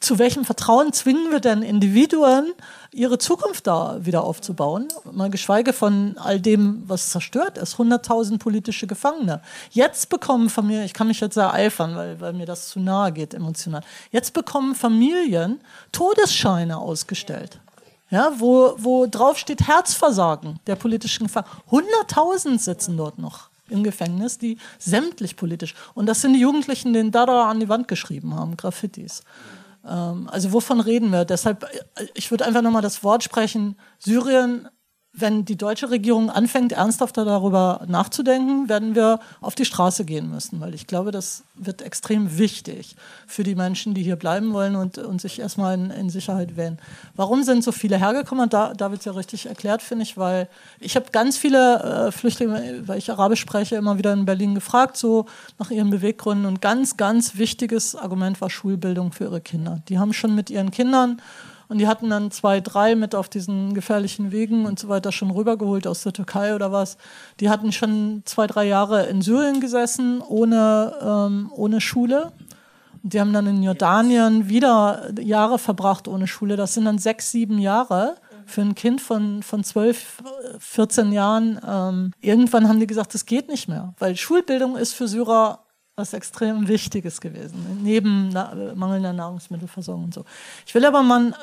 zu 0.00 0.18
welchem 0.18 0.44
Vertrauen 0.44 0.92
zwingen 0.92 1.30
wir 1.30 1.40
denn 1.40 1.62
Individuen, 1.62 2.52
ihre 2.92 3.18
Zukunft 3.18 3.66
da 3.66 3.98
wieder 4.04 4.24
aufzubauen? 4.24 4.88
Mal 5.10 5.30
geschweige 5.30 5.72
von 5.72 6.16
all 6.18 6.40
dem, 6.40 6.82
was 6.86 7.10
zerstört 7.10 7.58
ist. 7.58 7.76
100.000 7.76 8.38
politische 8.38 8.86
Gefangene. 8.86 9.40
Jetzt 9.70 10.08
bekommen 10.08 10.50
Familien, 10.50 10.84
ich 10.84 10.92
kann 10.92 11.08
mich 11.08 11.20
jetzt 11.20 11.34
sehr 11.34 11.52
eifern, 11.52 11.96
weil, 11.96 12.20
weil 12.20 12.32
mir 12.32 12.46
das 12.46 12.68
zu 12.68 12.80
nahe 12.80 13.12
geht 13.12 13.34
emotional. 13.34 13.82
Jetzt 14.10 14.32
bekommen 14.32 14.74
Familien 14.74 15.60
Todesscheine 15.90 16.78
ausgestellt. 16.78 17.58
Ja, 18.10 18.30
wo, 18.36 18.74
wo 18.76 19.06
drauf 19.06 19.38
steht 19.38 19.66
Herzversagen 19.66 20.60
der 20.66 20.76
politischen 20.76 21.28
Gefangenen. 21.28 21.52
100.000 21.70 22.58
sitzen 22.58 22.96
dort 22.98 23.18
noch 23.18 23.48
im 23.70 23.82
Gefängnis, 23.82 24.36
die 24.36 24.58
sämtlich 24.78 25.36
politisch. 25.36 25.74
Und 25.94 26.06
das 26.06 26.20
sind 26.20 26.34
die 26.34 26.40
Jugendlichen, 26.40 26.92
den 26.92 27.10
Dada 27.10 27.48
an 27.48 27.58
die 27.58 27.70
Wand 27.70 27.88
geschrieben 27.88 28.34
haben, 28.34 28.56
Graffitis. 28.58 29.22
Ähm, 29.86 30.28
also 30.30 30.52
wovon 30.52 30.80
reden 30.80 31.10
wir? 31.10 31.24
Deshalb, 31.24 31.64
äh, 31.64 32.06
ich 32.14 32.30
würde 32.30 32.44
einfach 32.44 32.62
nochmal 32.62 32.82
das 32.82 33.02
Wort 33.02 33.22
sprechen, 33.22 33.76
Syrien 33.98 34.68
wenn 35.14 35.44
die 35.44 35.56
deutsche 35.56 35.90
Regierung 35.90 36.30
anfängt, 36.30 36.72
ernsthafter 36.72 37.26
darüber 37.26 37.82
nachzudenken, 37.86 38.70
werden 38.70 38.94
wir 38.94 39.20
auf 39.42 39.54
die 39.54 39.66
Straße 39.66 40.06
gehen 40.06 40.30
müssen, 40.30 40.58
weil 40.60 40.74
ich 40.74 40.86
glaube, 40.86 41.10
das 41.10 41.44
wird 41.54 41.82
extrem 41.82 42.38
wichtig 42.38 42.96
für 43.26 43.42
die 43.42 43.54
Menschen, 43.54 43.92
die 43.92 44.02
hier 44.02 44.16
bleiben 44.16 44.54
wollen 44.54 44.74
und, 44.74 44.96
und 44.96 45.20
sich 45.20 45.38
erstmal 45.38 45.74
in, 45.74 45.90
in 45.90 46.08
Sicherheit 46.08 46.56
wählen. 46.56 46.78
Warum 47.14 47.42
sind 47.42 47.62
so 47.62 47.72
viele 47.72 47.98
hergekommen? 47.98 48.48
Da, 48.48 48.72
da 48.72 48.90
wird 48.90 49.00
es 49.00 49.04
ja 49.04 49.12
richtig 49.12 49.44
erklärt, 49.44 49.82
finde 49.82 50.04
ich, 50.04 50.16
weil 50.16 50.48
ich 50.80 50.96
habe 50.96 51.06
ganz 51.12 51.36
viele 51.36 52.06
äh, 52.06 52.10
Flüchtlinge, 52.10 52.82
weil 52.86 52.96
ich 52.96 53.10
Arabisch 53.10 53.40
spreche, 53.40 53.76
immer 53.76 53.98
wieder 53.98 54.14
in 54.14 54.24
Berlin 54.24 54.54
gefragt, 54.54 54.96
so 54.96 55.26
nach 55.58 55.70
ihren 55.70 55.90
Beweggründen. 55.90 56.46
Und 56.46 56.62
ganz, 56.62 56.96
ganz 56.96 57.36
wichtiges 57.36 57.94
Argument 57.94 58.40
war 58.40 58.48
Schulbildung 58.48 59.12
für 59.12 59.24
ihre 59.24 59.42
Kinder. 59.42 59.82
Die 59.88 59.98
haben 59.98 60.14
schon 60.14 60.34
mit 60.34 60.48
ihren 60.48 60.70
Kindern 60.70 61.20
und 61.72 61.78
die 61.78 61.88
hatten 61.88 62.10
dann 62.10 62.30
zwei, 62.30 62.60
drei 62.60 62.94
mit 62.94 63.14
auf 63.14 63.30
diesen 63.30 63.72
gefährlichen 63.72 64.30
Wegen 64.30 64.66
und 64.66 64.78
so 64.78 64.90
weiter 64.90 65.10
schon 65.10 65.30
rübergeholt 65.30 65.86
aus 65.86 66.02
der 66.02 66.12
Türkei 66.12 66.54
oder 66.54 66.70
was. 66.70 66.98
Die 67.40 67.48
hatten 67.48 67.72
schon 67.72 68.20
zwei, 68.26 68.46
drei 68.46 68.66
Jahre 68.66 69.06
in 69.06 69.22
Syrien 69.22 69.58
gesessen, 69.58 70.20
ohne, 70.20 70.92
ähm, 71.00 71.50
ohne 71.56 71.80
Schule. 71.80 72.32
Und 73.02 73.14
die 73.14 73.20
haben 73.20 73.32
dann 73.32 73.46
in 73.46 73.62
Jordanien 73.62 74.50
wieder 74.50 75.10
Jahre 75.18 75.58
verbracht 75.58 76.08
ohne 76.08 76.26
Schule. 76.26 76.56
Das 76.56 76.74
sind 76.74 76.84
dann 76.84 76.98
sechs, 76.98 77.30
sieben 77.30 77.58
Jahre 77.58 78.16
für 78.44 78.60
ein 78.60 78.74
Kind 78.74 79.00
von, 79.00 79.42
von 79.42 79.64
12, 79.64 80.22
14 80.58 81.10
Jahren. 81.10 81.58
Ähm, 81.66 82.12
irgendwann 82.20 82.68
haben 82.68 82.80
die 82.80 82.86
gesagt, 82.86 83.14
das 83.14 83.24
geht 83.24 83.48
nicht 83.48 83.66
mehr, 83.66 83.94
weil 83.98 84.14
Schulbildung 84.14 84.76
ist 84.76 84.92
für 84.92 85.08
Syrer 85.08 85.60
was 86.02 86.12
extrem 86.12 86.66
Wichtiges 86.68 87.20
gewesen, 87.20 87.80
neben 87.82 88.30
na 88.30 88.74
mangelnder 88.74 89.12
Nahrungsmittelversorgung 89.12 90.04
und 90.04 90.14
so. 90.14 90.24
Ich 90.66 90.74
will 90.74 90.84
aber 90.84 91.02
mal, 91.02 91.34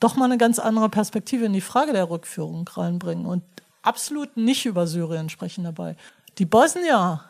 doch 0.00 0.16
mal 0.16 0.24
eine 0.24 0.38
ganz 0.38 0.58
andere 0.58 0.88
Perspektive 0.88 1.44
in 1.44 1.52
die 1.52 1.60
Frage 1.60 1.92
der 1.92 2.08
Rückführung 2.08 2.66
reinbringen 2.66 3.26
und 3.26 3.42
absolut 3.82 4.36
nicht 4.36 4.64
über 4.64 4.86
Syrien 4.86 5.28
sprechen 5.28 5.64
dabei. 5.64 5.96
Die 6.38 6.46
Bosnier, 6.46 7.20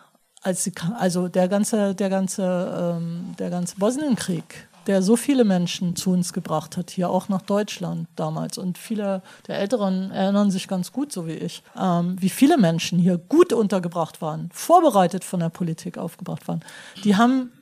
als 0.43 0.65
sie, 0.65 0.73
also 0.97 1.27
der 1.27 1.49
ganze, 1.49 1.95
der 1.95 2.11
ganze, 2.11 2.97
ähm, 2.99 3.35
der 3.39 3.51
ganze 3.51 3.77
Bosnienkrieg, 3.77 4.68
der 4.89 5.03
so 5.03 5.17
viele 5.17 5.45
Menschen 5.45 5.95
zu 5.95 6.11
uns 6.11 6.33
gebracht 6.33 6.77
hat, 6.77 6.91
hier 6.91 7.11
auch 7.11 7.29
nach 7.29 7.43
Deutschland 7.43 8.09
damals. 8.17 8.59
Und 8.59 8.79
viele 8.79 9.23
der 9.47 9.61
Älteren 9.61 10.11
erinnern 10.11 10.51
sich 10.51 10.67
ganz 10.67 10.93
gut, 10.93 11.13
so 11.13 11.27
wie 11.27 11.35
ich, 11.35 11.63
ähm, 11.79 12.17
wie 12.19 12.31
viele 12.31 12.57
Menschen 12.57 12.99
hier 12.99 13.19
gut 13.19 13.53
untergebracht 13.53 14.21
waren, 14.21 14.49
vorbereitet 14.53 15.25
von 15.25 15.41
der 15.41 15.51
Politik 15.51 15.99
aufgebracht 15.99 16.49
waren. 16.49 16.65
Die 17.05 17.17
haben 17.17 17.53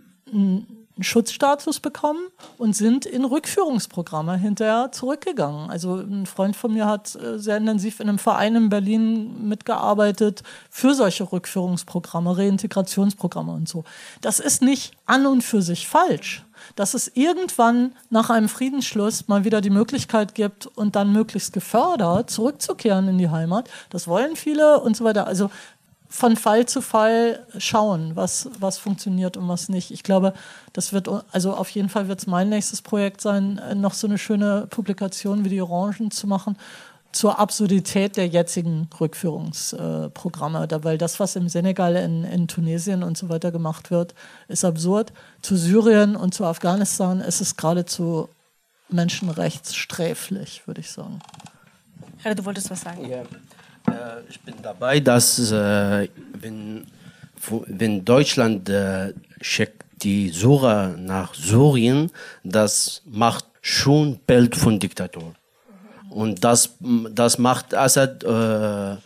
einen 0.96 1.04
Schutzstatus 1.04 1.80
bekommen 1.80 2.28
und 2.56 2.74
sind 2.74 3.04
in 3.04 3.24
Rückführungsprogramme 3.24 4.38
hinterher 4.38 4.90
zurückgegangen. 4.92 5.68
Also 5.70 5.96
ein 5.96 6.24
Freund 6.24 6.56
von 6.56 6.72
mir 6.72 6.86
hat 6.86 7.14
äh, 7.16 7.38
sehr 7.38 7.58
intensiv 7.58 8.00
in 8.00 8.08
einem 8.08 8.18
Verein 8.18 8.56
in 8.56 8.68
Berlin 8.70 9.46
mitgearbeitet 9.48 10.42
für 10.70 10.94
solche 10.94 11.30
Rückführungsprogramme, 11.30 12.38
Reintegrationsprogramme 12.38 13.52
und 13.52 13.68
so. 13.68 13.84
Das 14.22 14.40
ist 14.40 14.62
nicht 14.62 14.96
an 15.04 15.26
und 15.26 15.42
für 15.42 15.60
sich 15.60 15.86
falsch. 15.86 16.42
Dass 16.74 16.94
es 16.94 17.08
irgendwann 17.14 17.92
nach 18.08 18.30
einem 18.30 18.48
Friedensschluss 18.48 19.28
mal 19.28 19.44
wieder 19.44 19.60
die 19.60 19.70
Möglichkeit 19.70 20.34
gibt 20.34 20.66
und 20.66 20.96
dann 20.96 21.12
möglichst 21.12 21.52
gefördert, 21.52 22.30
zurückzukehren 22.30 23.08
in 23.08 23.18
die 23.18 23.28
Heimat. 23.28 23.68
Das 23.90 24.08
wollen 24.08 24.36
viele 24.36 24.80
und 24.80 24.96
so 24.96 25.04
weiter. 25.04 25.26
Also 25.26 25.50
von 26.08 26.36
Fall 26.36 26.66
zu 26.66 26.80
Fall 26.80 27.44
schauen, 27.58 28.14
was, 28.14 28.48
was 28.58 28.78
funktioniert 28.78 29.36
und 29.36 29.48
was 29.48 29.68
nicht. 29.68 29.90
Ich 29.90 30.02
glaube, 30.02 30.32
das 30.72 30.92
wird, 30.92 31.08
also 31.32 31.54
auf 31.54 31.68
jeden 31.70 31.88
Fall 31.88 32.08
wird 32.08 32.20
es 32.20 32.26
mein 32.26 32.48
nächstes 32.48 32.82
Projekt 32.82 33.20
sein, 33.20 33.58
äh, 33.58 33.74
noch 33.74 33.94
so 33.94 34.06
eine 34.06 34.18
schöne 34.18 34.66
Publikation 34.68 35.44
wie 35.44 35.50
die 35.50 35.60
Orangen 35.60 36.10
zu 36.10 36.26
machen 36.26 36.56
zur 37.12 37.38
Absurdität 37.38 38.16
der 38.18 38.28
jetzigen 38.28 38.88
Rückführungsprogramme. 39.00 40.64
Äh, 40.64 40.84
weil 40.84 40.98
das, 40.98 41.18
was 41.18 41.34
im 41.34 41.48
Senegal, 41.48 41.96
in, 41.96 42.24
in 42.24 42.46
Tunesien 42.46 43.02
und 43.02 43.16
so 43.16 43.28
weiter 43.28 43.50
gemacht 43.50 43.90
wird, 43.90 44.14
ist 44.48 44.64
absurd. 44.64 45.12
Zu 45.40 45.56
Syrien 45.56 46.14
und 46.14 46.34
zu 46.34 46.44
Afghanistan 46.44 47.20
ist 47.20 47.40
es 47.40 47.56
geradezu 47.56 48.28
menschenrechtssträflich, 48.90 50.66
würde 50.66 50.82
ich 50.82 50.90
sagen. 50.90 51.20
Ja, 52.22 52.34
du 52.34 52.44
wolltest 52.44 52.70
was 52.70 52.82
sagen. 52.82 53.08
Ja. 53.08 53.22
Äh, 53.88 54.28
ich 54.28 54.40
bin 54.40 54.54
dabei, 54.62 55.00
dass 55.00 55.50
äh, 55.50 56.08
wenn, 56.40 56.86
wenn 57.66 58.04
Deutschland 58.04 58.68
äh, 58.68 59.12
schickt 59.40 59.84
die 60.02 60.28
Sucher 60.28 60.96
nach 60.98 61.34
Syrien, 61.34 62.10
das 62.44 63.02
macht 63.06 63.46
schon 63.62 64.18
Bild 64.26 64.54
von 64.56 64.78
Diktatur. 64.78 65.34
Und 66.10 66.44
das, 66.44 66.76
das 67.12 67.38
macht 67.38 67.74
Assad 67.74 68.24
äh, 68.24 68.96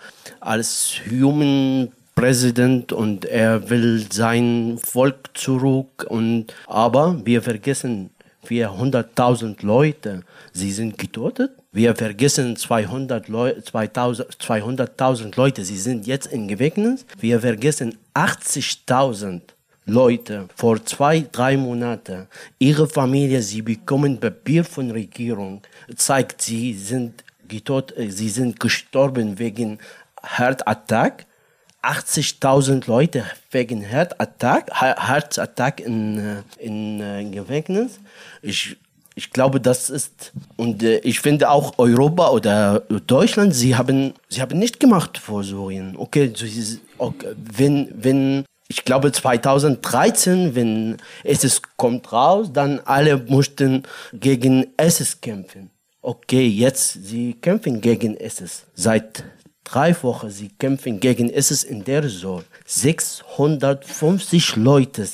als 0.40 1.01
Human 1.11 1.90
Präsident 2.15 2.93
und 2.93 3.24
er 3.24 3.70
will 3.70 4.07
sein 4.12 4.78
Volk 4.82 5.31
zurück. 5.35 6.07
Und, 6.09 6.55
aber 6.66 7.20
wir 7.24 7.43
vergessen 7.43 8.11
400.000 8.47 9.65
Leute, 9.65 10.23
sie 10.52 10.73
sind 10.73 10.98
getötet. 10.98 11.52
Wir 11.72 11.94
vergessen 11.94 12.56
200 12.56 13.28
200.000 13.28 15.36
Leute, 15.36 15.64
sie 15.64 15.78
sind 15.78 16.06
jetzt 16.06 16.26
im 16.26 16.48
Gefängnis. 16.48 17.06
Wir 17.20 17.40
vergessen 17.40 17.97
80.000 18.14 19.40
Leute 19.86 20.48
vor 20.56 20.84
zwei, 20.84 21.24
drei 21.30 21.56
Monaten. 21.56 22.26
Ihre 22.59 22.88
Familie, 22.88 23.40
sie 23.40 23.62
bekommen 23.62 24.18
Papier 24.18 24.64
von 24.64 24.90
Regierung, 24.90 25.62
zeigt, 25.94 26.42
sie 26.42 26.74
sind 26.74 27.22
getot, 27.47 27.97
äh, 27.97 28.10
sie 28.10 28.30
sind 28.30 28.59
gestorben 28.59 29.38
wegen 29.38 29.78
Herzattack. 30.22 31.26
80.000 31.82 32.88
Leute 32.88 33.24
wegen 33.52 33.80
Herzattack, 33.80 34.70
Herzattack 34.72 35.80
in, 35.80 36.18
äh, 36.18 36.42
in, 36.59 37.01
äh, 37.01 37.22
in 37.22 37.32
Gefängnis. 37.32 38.01
Ich 38.42 38.76
ich 39.20 39.32
glaube, 39.32 39.60
das 39.60 39.90
ist, 39.90 40.32
und 40.56 40.82
äh, 40.82 41.01
ich 41.01 41.20
finde 41.20 41.51
auch 41.51 41.78
Europa 41.78 42.30
oder 42.30 42.80
Deutschland, 43.06 43.55
sie 43.55 43.76
haben, 43.76 44.14
sie 44.30 44.40
haben 44.40 44.59
nicht 44.59 44.80
gemacht 44.80 45.18
vor 45.18 45.44
Syrien. 45.44 45.94
Okay, 45.94 46.32
okay 46.97 47.26
wenn, 47.36 47.90
wenn, 47.94 48.47
ich 48.68 48.82
glaube 48.86 49.12
2013, 49.12 50.55
wenn 50.55 50.97
ISIS 51.22 51.60
kommt 51.76 52.10
raus, 52.10 52.48
dann 52.51 52.80
alle 52.86 53.18
mussten 53.18 53.82
gegen 54.14 54.68
ISIS 54.80 55.20
kämpfen. 55.20 55.68
Okay, 56.01 56.47
jetzt, 56.47 57.05
sie 57.05 57.34
kämpfen 57.34 57.82
gegen 57.82 58.16
ISIS. 58.16 58.64
Seit 58.74 59.24
drei 59.64 59.94
Wochen, 60.02 60.30
sie 60.30 60.48
kämpfen 60.48 60.98
gegen 60.98 61.28
ISIS 61.28 61.62
in 61.62 61.84
der 61.84 62.09
Zone. 62.09 62.44
650 62.64 64.56
Leute 64.56 65.05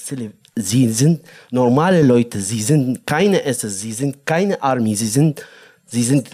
sie 0.56 0.88
sind 0.90 1.20
normale 1.50 2.02
Leute, 2.02 2.40
sie 2.40 2.62
sind 2.62 3.06
keine 3.06 3.44
SS, 3.44 3.80
sie 3.80 3.92
sind 3.92 4.24
keine 4.24 4.60
Armee, 4.62 4.94
sie 4.94 5.06
sind, 5.06 5.44
sie 5.86 6.02
sind 6.02 6.28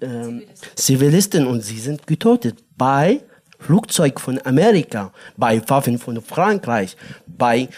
ähm, 0.00 0.42
Zivilisten 0.76 1.46
und 1.46 1.62
sie 1.62 1.78
sind 1.78 2.06
getötet 2.06 2.56
bei 2.76 3.20
Flugzeug 3.58 4.18
von 4.20 4.40
Amerika, 4.44 5.12
bei 5.36 5.60
Waffen 5.68 5.98
von 5.98 6.20
Frankreich, 6.20 6.96
bei 7.26 7.68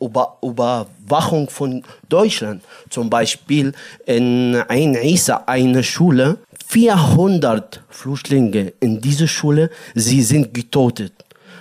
Über 0.00 0.38
Überwachung 0.42 1.48
von 1.50 1.82
Deutschland. 2.08 2.62
Zum 2.88 3.10
Beispiel 3.10 3.72
in 4.06 4.56
Ein 4.68 4.94
Isa, 4.94 5.44
eine 5.46 5.82
Schule, 5.82 6.38
400 6.66 7.82
Flüchtlinge 7.88 8.72
in 8.80 9.00
dieser 9.00 9.28
Schule, 9.28 9.70
sie 9.94 10.22
sind 10.22 10.52
getötet. 10.54 11.12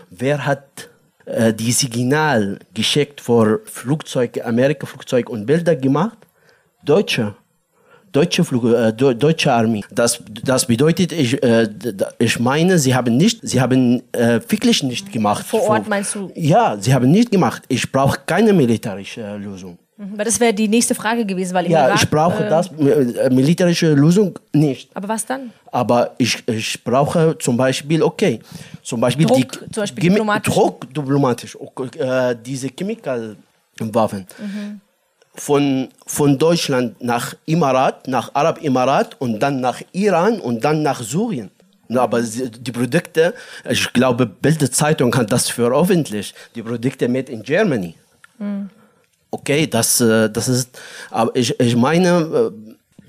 Wer 0.10 0.46
hat 0.46 0.90
äh, 1.26 1.54
die 1.54 1.72
Signal 1.72 2.60
geschickt 2.74 3.22
vor 3.22 3.60
Flugzeug, 3.66 4.40
Amerika-Flugzeug 4.44 5.30
und 5.30 5.46
Bilder 5.46 5.76
gemacht. 5.76 6.18
Deutsche. 6.84 7.36
Deutsche, 8.12 8.46
Flug, 8.46 8.64
äh, 8.64 8.94
deutsche 8.94 9.52
Armee. 9.52 9.84
Das, 9.92 10.22
das 10.44 10.66
bedeutet, 10.66 11.12
ich, 11.12 11.44
äh, 11.44 11.68
ich 12.18 12.40
meine, 12.40 12.80
sie 12.80 12.96
haben 12.96 13.18
nicht, 13.18 13.40
sie 13.42 13.60
haben 13.60 14.02
äh, 14.14 14.40
wirklich 14.48 14.84
nicht 14.84 15.12
gemacht. 15.12 15.46
Vor 15.46 15.64
Ort 15.68 15.90
meinst 15.90 16.16
du? 16.16 16.32
Ja, 16.34 16.78
sie 16.80 16.94
haben 16.94 17.12
nicht 17.12 17.30
gemacht. 17.30 17.64
Ich 17.68 17.92
brauche 17.92 18.18
keine 18.26 18.54
militärische 18.54 19.22
äh, 19.22 19.36
Lösung. 19.36 19.78
Mhm, 19.98 20.18
weil 20.18 20.26
das 20.26 20.40
wäre 20.40 20.54
die 20.54 20.70
nächste 20.70 20.96
Frage 20.96 21.26
gewesen, 21.26 21.54
weil 21.54 21.70
ja, 21.70 21.88
Irak, 21.88 22.02
ich 22.02 22.10
brauche 22.10 22.46
äh, 22.46 22.50
das 22.50 22.72
militärische 22.72 23.94
Lösung 23.94 24.40
nicht. 24.54 24.90
Aber 24.94 25.10
was 25.10 25.26
dann? 25.26 25.52
Aber 25.72 26.16
ich, 26.18 26.42
ich 26.48 26.84
brauche 26.86 27.38
zum 27.38 27.58
Beispiel, 27.58 28.02
okay, 28.02 28.40
zum 28.86 29.02
Beispiel 29.02 29.26
Druck, 29.26 29.38
die 29.38 29.72
zum 29.72 29.82
Beispiel 29.84 30.10
diplomatisch. 30.10 30.54
Druck 30.54 30.94
diplomatisch, 30.94 31.58
okay, 31.60 32.00
äh, 32.00 32.36
diese 32.42 32.70
Chemikalwaffen. 32.70 34.28
Mhm. 34.40 34.82
Von, 35.38 35.90
von 36.06 36.38
Deutschland 36.38 37.04
nach 37.04 37.36
Emirat, 37.46 38.08
nach 38.08 38.32
Arab 38.34 38.64
Emirat 38.64 39.20
und 39.20 39.40
dann 39.40 39.60
nach 39.60 39.82
Iran 39.92 40.40
und 40.40 40.64
dann 40.64 40.82
nach 40.82 41.02
Syrien. 41.02 41.52
Aber 41.94 42.22
die 42.22 42.72
Produkte, 42.72 43.34
ich 43.70 43.92
glaube, 43.92 44.26
Bildzeitung 44.26 45.14
hat 45.16 45.32
das 45.32 45.50
veröffentlicht, 45.50 46.34
die 46.56 46.64
Produkte 46.64 47.10
made 47.10 47.32
in 47.32 47.44
Germany. 47.44 47.96
Mhm 48.40 48.70
okay, 49.36 49.68
das, 49.68 50.00
äh, 50.00 50.30
das 50.30 50.48
ist, 50.48 50.80
aber 51.12 51.36
ich, 51.36 51.60
ich 51.60 51.76
meine, 51.76 52.10
äh, 52.10 52.52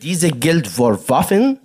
diese 0.03 0.31
Geld 0.31 0.67
für 0.67 0.93
Waffen 1.09 1.59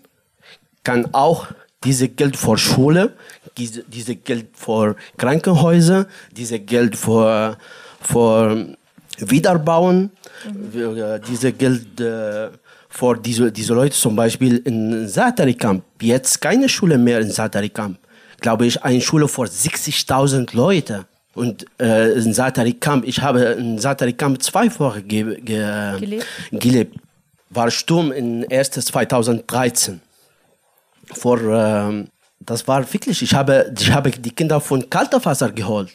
kann 0.83 1.09
auch 1.13 1.47
diese 1.83 2.07
Geld 2.07 2.37
für 2.37 2.57
Schule, 2.57 3.13
diese, 3.57 3.83
diese 3.83 4.15
Geld 4.15 4.47
für 4.53 4.95
Krankenhäuser, 5.17 6.07
diese 6.35 6.59
Geld 6.59 6.95
für, 6.95 7.57
für 8.01 8.75
Wiederbauen, 9.17 10.11
mhm. 10.45 11.21
diese 11.27 11.51
Geld 11.53 11.99
äh, 11.99 12.49
für 12.91 13.17
diese, 13.17 13.51
diese 13.51 13.73
Leute 13.73 13.95
zum 13.95 14.15
Beispiel 14.15 14.57
in 14.65 15.07
Satari 15.07 15.53
Camp. 15.53 15.83
Jetzt 16.01 16.41
keine 16.41 16.67
Schule 16.67 16.97
mehr 16.97 17.21
in 17.21 17.31
Satari 17.31 17.69
Camp. 17.69 17.97
Glaube 18.41 18.65
ich, 18.65 18.83
eine 18.83 18.99
Schule 18.99 19.27
für 19.27 19.43
60.000 19.43 20.55
Leute. 20.55 21.05
Und 21.33 21.65
äh, 21.79 22.11
in 22.11 22.33
Satari 22.33 22.73
Camp, 22.73 23.07
ich 23.07 23.21
habe 23.21 23.41
in 23.41 23.79
Satari 23.79 24.13
Camp 24.13 24.43
zwei 24.43 24.67
Wochen 24.79 25.07
ge 25.07 25.39
ge 25.39 25.99
gelebt. 25.99 26.25
gelebt. 26.51 26.97
War 27.49 27.71
Sturm 27.71 28.11
in 28.11 28.45
1. 28.51 28.71
2013. 28.71 30.01
Vor, 31.13 31.39
äh, 31.39 32.05
das 32.45 32.67
war 32.67 32.81
wirklich, 32.93 33.21
ich 33.21 33.33
habe, 33.33 33.71
ich 33.77 33.91
habe 33.91 34.11
die 34.11 34.31
Kinder 34.31 34.59
von 34.59 34.89
Kalterwasser 34.89 35.51
geholt. 35.51 35.91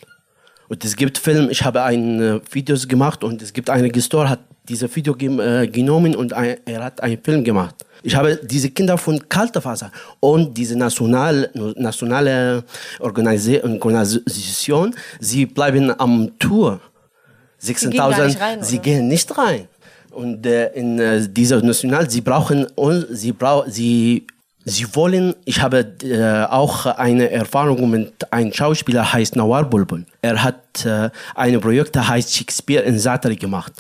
Und 0.69 0.85
es 0.85 0.97
gibt 0.97 1.19
Film, 1.19 1.49
ich 1.51 1.63
habe 1.63 1.83
ein 1.83 2.21
äh, 2.21 2.41
Videos 2.51 2.89
gemacht 2.89 3.23
und 3.23 3.41
es 3.41 3.53
gibt 3.53 3.71
eine 3.71 3.91
Store, 4.01 4.29
hat 4.29 4.41
diese 4.69 4.95
Video 4.95 5.15
äh, 5.17 5.69
genommen 5.69 6.17
und 6.17 6.33
ein, 6.33 6.57
er 6.65 6.85
hat 6.85 7.01
einen 7.03 7.23
Film 7.23 7.45
gemacht. 7.45 7.75
Ich 8.03 8.15
habe 8.15 8.37
diese 8.37 8.71
Kinder 8.71 8.99
von 8.99 9.29
Kalterwasser 9.29 9.91
und 10.21 10.57
diese 10.57 10.77
national, 10.77 11.51
nationale 11.77 12.65
Organisation, 13.01 14.95
sie 15.21 15.47
bleiben 15.47 15.99
am 15.99 16.39
Tour. 16.39 16.81
16.000, 17.63 18.63
sie 18.63 18.79
gehen 18.79 19.09
nicht 19.09 19.37
rein. 19.37 19.69
Und 20.11 20.47
äh, 20.47 20.73
in 20.73 20.99
äh, 20.99 21.29
dieser 21.29 21.63
National, 21.63 22.09
sie 22.09 22.21
brauchen, 22.21 22.67
sie, 23.11 23.33
brau 23.33 23.65
sie, 23.67 24.27
sie 24.67 24.85
wollen, 24.95 25.35
ich 25.45 25.63
habe 25.63 25.95
äh, 26.03 26.45
auch 26.53 26.87
eine 26.87 27.31
Erfahrung 27.31 27.89
mit 27.89 28.31
einem 28.33 28.53
Schauspieler, 28.53 29.11
heißt 29.13 29.37
Nawar 29.37 29.65
Bulbul. 29.65 30.05
Er 30.21 30.43
hat 30.43 30.85
äh, 30.85 31.09
ein 31.35 31.61
Projekt, 31.61 31.97
das 31.97 32.09
heißt 32.09 32.37
Shakespeare 32.37 32.83
in 32.83 32.99
Satari 32.99 33.37
gemacht. 33.37 33.73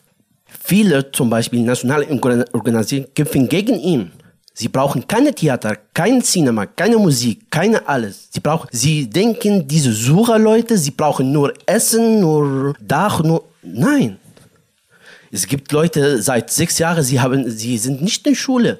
Viele, 0.65 1.11
zum 1.13 1.29
Beispiel 1.29 1.61
nationale 1.63 2.07
Organisationen, 2.53 3.13
kämpfen 3.15 3.49
gegen 3.49 3.79
ihn. 3.79 4.13
Sie 4.55 4.69
brauchen 4.69 5.07
keine 5.07 5.35
Theater, 5.35 5.77
kein 5.93 6.23
Cinema, 6.23 6.65
keine 6.65 6.97
Musik, 6.97 7.51
keine 7.51 7.87
alles. 7.87 8.29
Sie 8.31 8.41
brauchen, 8.41 8.69
sie 8.73 9.11
denken, 9.11 9.67
diese 9.69 9.93
Sucherleute, 9.93 10.79
sie 10.79 10.93
brauchen 10.93 11.31
nur 11.31 11.53
Essen, 11.67 12.21
nur 12.21 12.75
Dach, 12.81 13.23
nur, 13.23 13.45
nein. 13.63 14.17
Es 15.31 15.47
gibt 15.47 15.73
Leute 15.73 16.23
seit 16.23 16.51
sechs 16.51 16.79
Jahren, 16.79 17.03
sie, 17.03 17.21
haben, 17.21 17.51
sie 17.51 17.77
sind 17.77 18.01
nicht 18.01 18.27
in 18.27 18.35
Schule. 18.35 18.79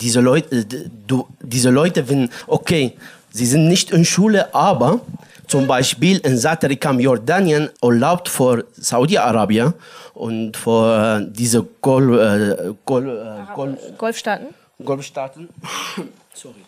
Diese 0.00 0.20
Leute, 0.20 0.64
du, 1.06 1.26
diese 1.42 1.70
Leute, 1.70 2.08
wenn, 2.08 2.30
okay, 2.46 2.96
sie 3.30 3.46
sind 3.46 3.68
nicht 3.68 3.90
in 3.90 4.04
Schule, 4.04 4.54
aber 4.54 5.00
zum 5.46 5.66
Beispiel 5.66 6.18
in 6.18 6.38
Satarikam, 6.38 7.00
Jordanien, 7.00 7.70
erlaubt 7.82 8.28
für 8.28 8.64
Saudi-Arabien 8.72 9.74
und 10.14 10.56
für 10.56 11.20
diese 11.28 11.66
Gol, 11.80 12.18
äh, 12.18 12.72
Gol, 12.84 13.08
äh, 13.08 13.54
Gol, 13.54 13.78
Golfstaaten? 13.98 14.46
Golfstaaten, 14.84 15.48
sorry, 16.34 16.64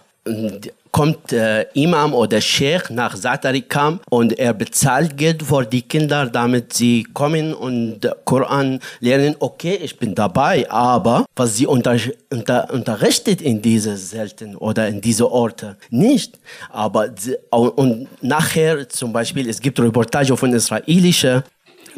kommt 0.93 1.33
äh, 1.33 1.63
Imam 1.73 2.13
oder 2.13 2.41
Sheikh 2.41 2.93
nach 2.93 3.17
Satarikam 3.17 4.01
und 4.11 4.39
er 4.39 4.53
bezahlt 4.53 5.17
Geld 5.17 5.43
für 5.43 5.65
die 5.65 5.83
Kinder, 5.83 6.27
damit 6.27 6.75
sie 6.75 7.03
kommen 7.15 7.55
und 7.55 8.01
Koran 8.25 8.79
lernen. 9.01 9.35
Okay, 9.41 9.79
ich 9.83 9.99
bin 9.99 10.15
dabei, 10.15 10.71
aber 10.71 11.25
was 11.35 11.57
sie 11.57 11.67
unter, 11.67 11.97
unter, 12.31 12.71
unterrichtet 12.73 13.41
in 13.41 13.63
diese 13.63 13.97
Selten 13.97 14.55
oder 14.55 14.87
in 14.87 15.01
diese 15.01 15.31
Orte 15.33 15.77
nicht. 15.91 16.39
Aber 16.71 17.09
und 17.51 18.07
nachher 18.21 18.89
zum 18.89 19.13
Beispiel 19.13 19.49
es 19.49 19.61
gibt 19.61 19.81
Reportage 19.81 20.37
von 20.37 20.53
israelischen 20.53 21.43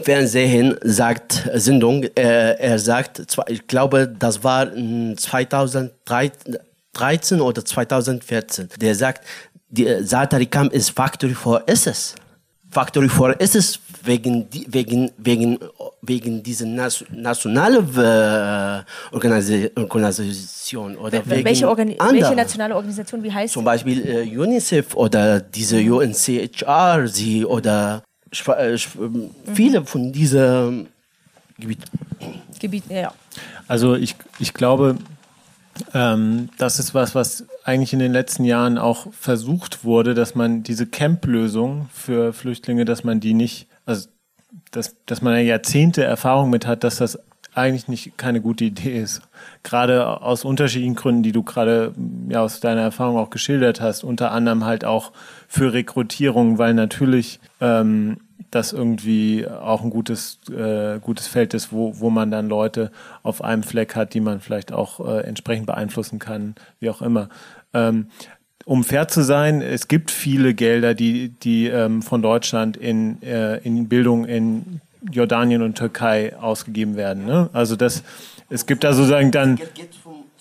Fernsehen 0.02 0.76
sagt 0.82 1.48
Sendung, 1.55 2.02
äh, 2.02 2.56
er 2.59 2.78
sagt, 2.80 3.22
ich 3.48 3.66
glaube, 3.68 4.09
das 4.09 4.42
war 4.42 4.66
2013 4.72 6.59
2013 6.94 7.40
oder 7.40 7.64
2014, 7.64 8.68
der 8.80 8.94
sagt, 8.94 9.24
die 9.68 9.86
äh, 9.86 10.02
Satarikam 10.02 10.70
ist 10.70 10.90
Factory 10.90 11.34
for 11.34 11.62
Assets. 11.68 12.14
Factory 12.70 13.08
for 13.08 13.34
Assets 13.40 13.78
wegen, 14.02 14.46
wegen, 14.68 15.10
wegen, 15.16 15.58
wegen 16.02 16.42
dieser 16.42 16.66
nationalen 16.66 17.88
äh, 17.96 18.82
Organisation 19.14 20.96
oder 20.96 21.22
wegen 21.24 21.44
welche, 21.44 21.68
Organi 21.68 21.96
welche 22.10 22.34
nationale 22.34 22.74
Organisation, 22.74 23.22
wie 23.22 23.32
heißt 23.32 23.54
Zum 23.54 23.64
Beispiel 23.64 24.06
äh, 24.06 24.36
UNICEF 24.36 24.94
oder 24.94 25.40
diese 25.40 25.80
mhm. 25.80 25.92
UNCHR, 25.92 27.06
sie 27.06 27.44
oder 27.44 28.02
äh, 28.46 28.76
mhm. 28.98 29.30
viele 29.54 29.84
von 29.84 30.12
diesen 30.12 30.88
Gebieten. 31.58 31.84
Gebieten, 32.60 32.92
ja. 32.92 33.12
Also 33.68 33.94
ich, 33.94 34.16
ich 34.40 34.52
glaube, 34.52 34.96
ähm, 35.92 36.48
das 36.59 36.78
ist 36.78 36.94
was, 36.94 37.14
was 37.14 37.46
eigentlich 37.64 37.92
in 37.92 37.98
den 37.98 38.12
letzten 38.12 38.44
Jahren 38.44 38.78
auch 38.78 39.12
versucht 39.12 39.84
wurde, 39.84 40.14
dass 40.14 40.34
man 40.34 40.62
diese 40.62 40.86
Camp-Lösung 40.86 41.88
für 41.92 42.32
Flüchtlinge, 42.32 42.84
dass 42.84 43.05
man 43.05 43.20
die 43.20 43.34
nicht, 43.34 43.68
also 43.86 44.09
dass, 44.70 44.96
dass 45.06 45.22
man 45.22 45.34
ja 45.34 45.40
Jahrzehnte 45.40 46.05
Erfahrung 46.05 46.51
mit 46.51 46.66
hat, 46.66 46.84
dass 46.84 46.96
das 46.96 47.18
eigentlich 47.55 47.88
nicht 47.88 48.18
keine 48.18 48.40
gute 48.40 48.64
Idee 48.64 49.01
ist. 49.01 49.22
Gerade 49.62 50.20
aus 50.22 50.44
unterschiedlichen 50.44 50.96
Gründen, 50.96 51.22
die 51.22 51.32
du 51.32 51.42
gerade 51.42 51.92
ja 52.28 52.42
aus 52.42 52.60
deiner 52.60 52.82
Erfahrung 52.82 53.16
auch 53.16 53.30
geschildert 53.30 53.80
hast, 53.80 54.02
unter 54.02 54.32
anderem 54.32 54.64
halt 54.64 54.84
auch 54.84 55.12
für 55.46 55.72
Rekrutierung, 55.72 56.59
weil 56.59 56.74
natürlich 56.74 57.40
ähm, 57.60 58.18
das 58.51 58.73
irgendwie 58.73 59.47
auch 59.47 59.82
ein 59.82 59.90
gutes, 59.90 60.39
äh, 60.51 60.98
gutes 61.01 61.27
Feld 61.27 61.55
ist, 61.55 61.73
wo, 61.73 61.98
wo 61.98 62.11
man 62.11 62.31
dann 62.31 62.48
Leute 62.48 62.90
auf 63.23 63.43
einem 63.43 63.62
Fleck 63.62 63.97
hat, 63.97 64.15
die 64.15 64.20
man 64.20 64.40
vielleicht 64.40 64.73
auch 64.73 65.01
äh, 65.06 65.20
entsprechend 65.23 65.66
beeinflussen 65.66 66.19
kann, 66.19 66.55
wie 66.81 66.90
auch 66.90 67.02
immer. 67.02 67.28
Ähm, 67.73 68.06
um 68.65 68.82
fair 68.82 69.09
zu 69.09 69.23
sein, 69.23 69.61
es 69.61 69.89
gibt 69.89 70.11
viele 70.11 70.55
Gelder, 70.55 70.94
die, 70.94 71.28
die 71.28 71.66
ähm, 71.66 72.01
von 72.01 72.23
Deutschland 72.23 72.77
in, 72.77 73.23
äh, 73.23 73.59
in 73.59 73.89
Bildung 73.89 74.24
in 74.24 74.81
Jordanien 75.11 75.61
und 75.62 75.77
Türkei 75.77 76.35
ausgegeben 76.36 76.97
werden. 76.97 77.27
Ne? 77.27 77.51
Also 77.52 77.77
das, 77.77 78.02
es 78.48 78.66
gibt 78.66 78.85
da 78.85 78.93
sozusagen 78.93 79.31
dann. 79.31 79.56
Geld, 79.56 79.74
Geld 79.74 79.94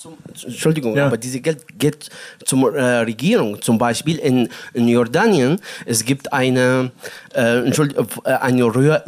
zum, 0.04 0.18
Entschuldigung, 0.44 0.96
ja. 0.98 1.08
aber 1.08 1.18
dieses 1.18 1.42
Geld 1.42 1.80
geht 1.80 2.10
zur 2.44 2.76
äh, 2.76 3.00
Regierung. 3.00 3.62
Zum 3.62 3.78
Beispiel 3.78 4.18
in, 4.18 4.50
in 4.74 4.88
Jordanien, 4.88 5.60
es 5.86 6.04
gibt 6.04 6.34
eine, 6.34 6.92
äh, 7.34 7.66
Entschuldigung, 7.66 8.08
äh, 8.26 8.34
eine 8.34 8.64
Röhr, 8.66 9.04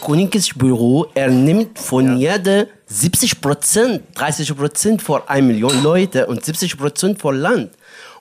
Königsches 0.00 0.54
Büro, 0.54 1.06
er 1.14 1.28
nimmt 1.28 1.78
von 1.78 2.18
ja. 2.18 2.36
jeder 2.36 2.66
70 2.86 3.40
Prozent, 3.40 4.02
30 4.14 4.56
Prozent 4.56 5.02
für 5.02 5.28
eine 5.28 5.46
Million 5.46 5.82
Leute 5.82 6.26
und 6.26 6.44
70 6.44 6.76
Prozent 6.76 7.20
für 7.20 7.32
Land. 7.32 7.72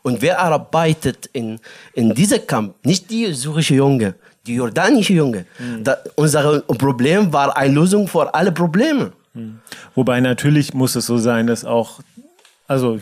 Und 0.01 0.21
wer 0.21 0.39
arbeitet 0.39 1.29
in, 1.33 1.59
in 1.93 2.15
diesem 2.15 2.45
Camp? 2.47 2.73
Nicht 2.83 3.11
die 3.11 3.31
syrische 3.33 3.75
Junge, 3.75 4.15
die 4.47 4.55
jordanische 4.55 5.13
Junge. 5.13 5.45
Mhm. 5.59 5.83
Da, 5.83 5.97
unser 6.15 6.61
Problem 6.61 7.31
war 7.31 7.55
eine 7.55 7.73
Lösung 7.73 8.07
für 8.07 8.33
alle 8.33 8.51
Probleme. 8.51 9.11
Mhm. 9.33 9.59
Wobei 9.95 10.19
natürlich 10.19 10.73
muss 10.73 10.95
es 10.95 11.05
so 11.05 11.17
sein, 11.17 11.47
dass 11.47 11.65
auch, 11.65 11.99
also 12.67 12.99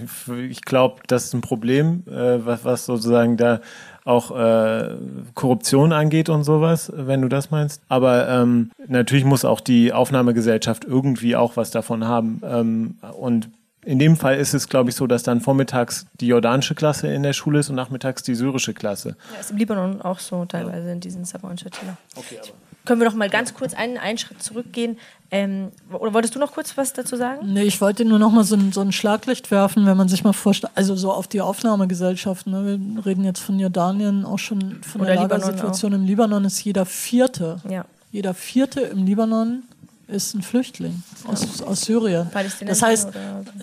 ich 0.49 0.61
glaube, 0.61 1.01
das 1.07 1.25
ist 1.25 1.33
ein 1.33 1.41
Problem, 1.41 2.03
äh, 2.07 2.45
was, 2.45 2.65
was 2.65 2.85
sozusagen 2.85 3.37
da 3.37 3.61
auch 4.05 4.31
äh, 4.35 4.95
Korruption 5.35 5.93
angeht 5.93 6.29
und 6.29 6.43
sowas, 6.43 6.91
wenn 6.95 7.21
du 7.21 7.27
das 7.27 7.51
meinst. 7.51 7.81
Aber 7.89 8.27
ähm, 8.27 8.71
natürlich 8.87 9.25
muss 9.25 9.45
auch 9.45 9.59
die 9.59 9.93
Aufnahmegesellschaft 9.93 10.83
irgendwie 10.83 11.35
auch 11.35 11.57
was 11.57 11.69
davon 11.69 12.07
haben. 12.07 12.41
Ähm, 12.43 12.95
und 13.19 13.49
in 13.83 13.99
dem 13.99 14.17
Fall 14.17 14.37
ist 14.37 14.53
es, 14.53 14.67
glaube 14.67 14.89
ich, 14.89 14.95
so, 14.95 15.07
dass 15.07 15.23
dann 15.23 15.41
vormittags 15.41 16.05
die 16.19 16.27
jordanische 16.27 16.75
Klasse 16.75 17.07
in 17.07 17.23
der 17.23 17.33
Schule 17.33 17.59
ist 17.59 17.69
und 17.69 17.75
nachmittags 17.75 18.23
die 18.23 18.35
syrische 18.35 18.73
Klasse. 18.73 19.15
Ja, 19.33 19.39
ist 19.39 19.51
im 19.51 19.57
Libanon 19.57 20.01
auch 20.01 20.19
so 20.19 20.45
teilweise 20.45 20.87
ja. 20.87 20.93
in 20.93 20.99
diesen 20.99 21.25
Sabah 21.25 21.49
und 21.49 21.59
Shatila. 21.59 21.97
Okay, 22.15 22.39
aber 22.41 22.53
können 22.85 23.01
wir 23.01 23.07
noch 23.07 23.15
mal 23.15 23.29
ganz 23.29 23.53
kurz 23.53 23.73
einen, 23.73 23.97
einen 23.97 24.17
Schritt 24.17 24.41
zurückgehen? 24.41 24.97
Ähm, 25.31 25.71
oder 25.91 26.13
wolltest 26.13 26.35
du 26.35 26.39
noch 26.39 26.53
kurz 26.53 26.75
was 26.75 26.91
dazu 26.93 27.17
sagen? 27.17 27.53
Nee, 27.53 27.63
ich 27.63 27.79
wollte 27.81 28.03
nur 28.03 28.17
noch 28.17 28.31
mal 28.31 28.43
so 28.43 28.55
ein, 28.55 28.71
so 28.71 28.81
ein 28.81 28.91
Schlaglicht 28.91 29.51
werfen, 29.51 29.85
wenn 29.85 29.95
man 29.95 30.07
sich 30.07 30.23
mal 30.23 30.33
vorstellt, 30.33 30.73
also 30.75 30.95
so 30.95 31.11
auf 31.11 31.27
die 31.27 31.39
Aufnahmegesellschaft. 31.39 32.47
Ne? 32.47 32.79
Wir 32.95 33.05
reden 33.05 33.23
jetzt 33.23 33.41
von 33.41 33.59
Jordanien, 33.59 34.25
auch 34.25 34.39
schon 34.39 34.81
von 34.81 35.01
oder 35.01 35.11
der 35.11 35.21
Lagersituation 35.21 35.93
im 35.93 36.05
Libanon 36.05 36.45
ist 36.45 36.63
jeder 36.63 36.85
Vierte. 36.85 37.57
Ja. 37.69 37.85
Jeder 38.11 38.33
Vierte 38.33 38.81
im 38.81 39.05
Libanon 39.05 39.63
ist 40.09 40.33
ein 40.33 40.41
Flüchtling 40.41 41.03
aus, 41.25 41.61
aus 41.61 41.81
Syrien. 41.81 42.29
Das 42.65 42.81
heißt, 42.81 43.09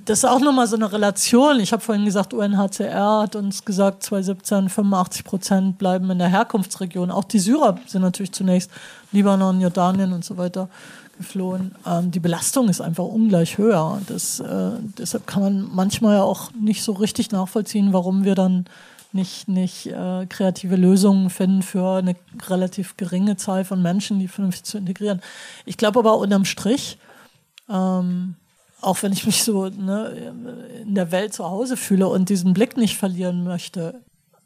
das 0.04 0.18
ist 0.18 0.24
auch 0.24 0.40
nochmal 0.40 0.66
so 0.66 0.76
eine 0.76 0.90
Relation. 0.90 1.60
Ich 1.60 1.72
habe 1.72 1.82
vorhin 1.82 2.04
gesagt, 2.04 2.32
UNHCR 2.32 3.22
hat 3.22 3.36
uns 3.36 3.64
gesagt, 3.64 4.02
2017 4.04 4.68
85 4.68 5.24
Prozent 5.24 5.78
bleiben 5.78 6.10
in 6.10 6.18
der 6.18 6.28
Herkunftsregion. 6.28 7.10
Auch 7.10 7.24
die 7.24 7.38
Syrer 7.38 7.78
sind 7.86 8.02
natürlich 8.02 8.32
zunächst 8.32 8.70
Libanon, 9.12 9.60
Jordanien 9.60 10.12
und 10.12 10.24
so 10.24 10.36
weiter 10.36 10.68
geflohen. 11.18 11.74
Ähm, 11.86 12.10
die 12.10 12.20
Belastung 12.20 12.68
ist 12.68 12.80
einfach 12.80 13.04
ungleich 13.04 13.58
höher. 13.58 14.00
Das, 14.06 14.40
äh, 14.40 14.70
deshalb 14.98 15.26
kann 15.26 15.42
man 15.42 15.68
manchmal 15.72 16.16
ja 16.16 16.22
auch 16.22 16.50
nicht 16.52 16.82
so 16.82 16.92
richtig 16.92 17.32
nachvollziehen, 17.32 17.92
warum 17.92 18.24
wir 18.24 18.34
dann 18.34 18.66
nicht, 19.16 19.48
nicht 19.48 19.86
äh, 19.86 20.26
kreative 20.26 20.76
Lösungen 20.76 21.30
finden 21.30 21.62
für 21.62 21.96
eine 21.98 22.14
relativ 22.48 22.96
geringe 22.96 23.36
Zahl 23.36 23.64
von 23.64 23.82
Menschen, 23.82 24.20
die 24.20 24.28
vernünftig 24.28 24.64
zu 24.64 24.78
integrieren. 24.78 25.20
Ich 25.64 25.76
glaube 25.76 25.98
aber 25.98 26.18
unterm 26.18 26.44
Strich, 26.44 26.98
ähm, 27.68 28.36
auch 28.80 29.02
wenn 29.02 29.12
ich 29.12 29.26
mich 29.26 29.42
so 29.42 29.68
ne, 29.68 30.32
in 30.82 30.94
der 30.94 31.10
Welt 31.10 31.32
zu 31.32 31.44
Hause 31.44 31.76
fühle 31.76 32.08
und 32.08 32.28
diesen 32.28 32.54
Blick 32.54 32.76
nicht 32.76 32.96
verlieren 32.96 33.42
möchte, 33.42 34.00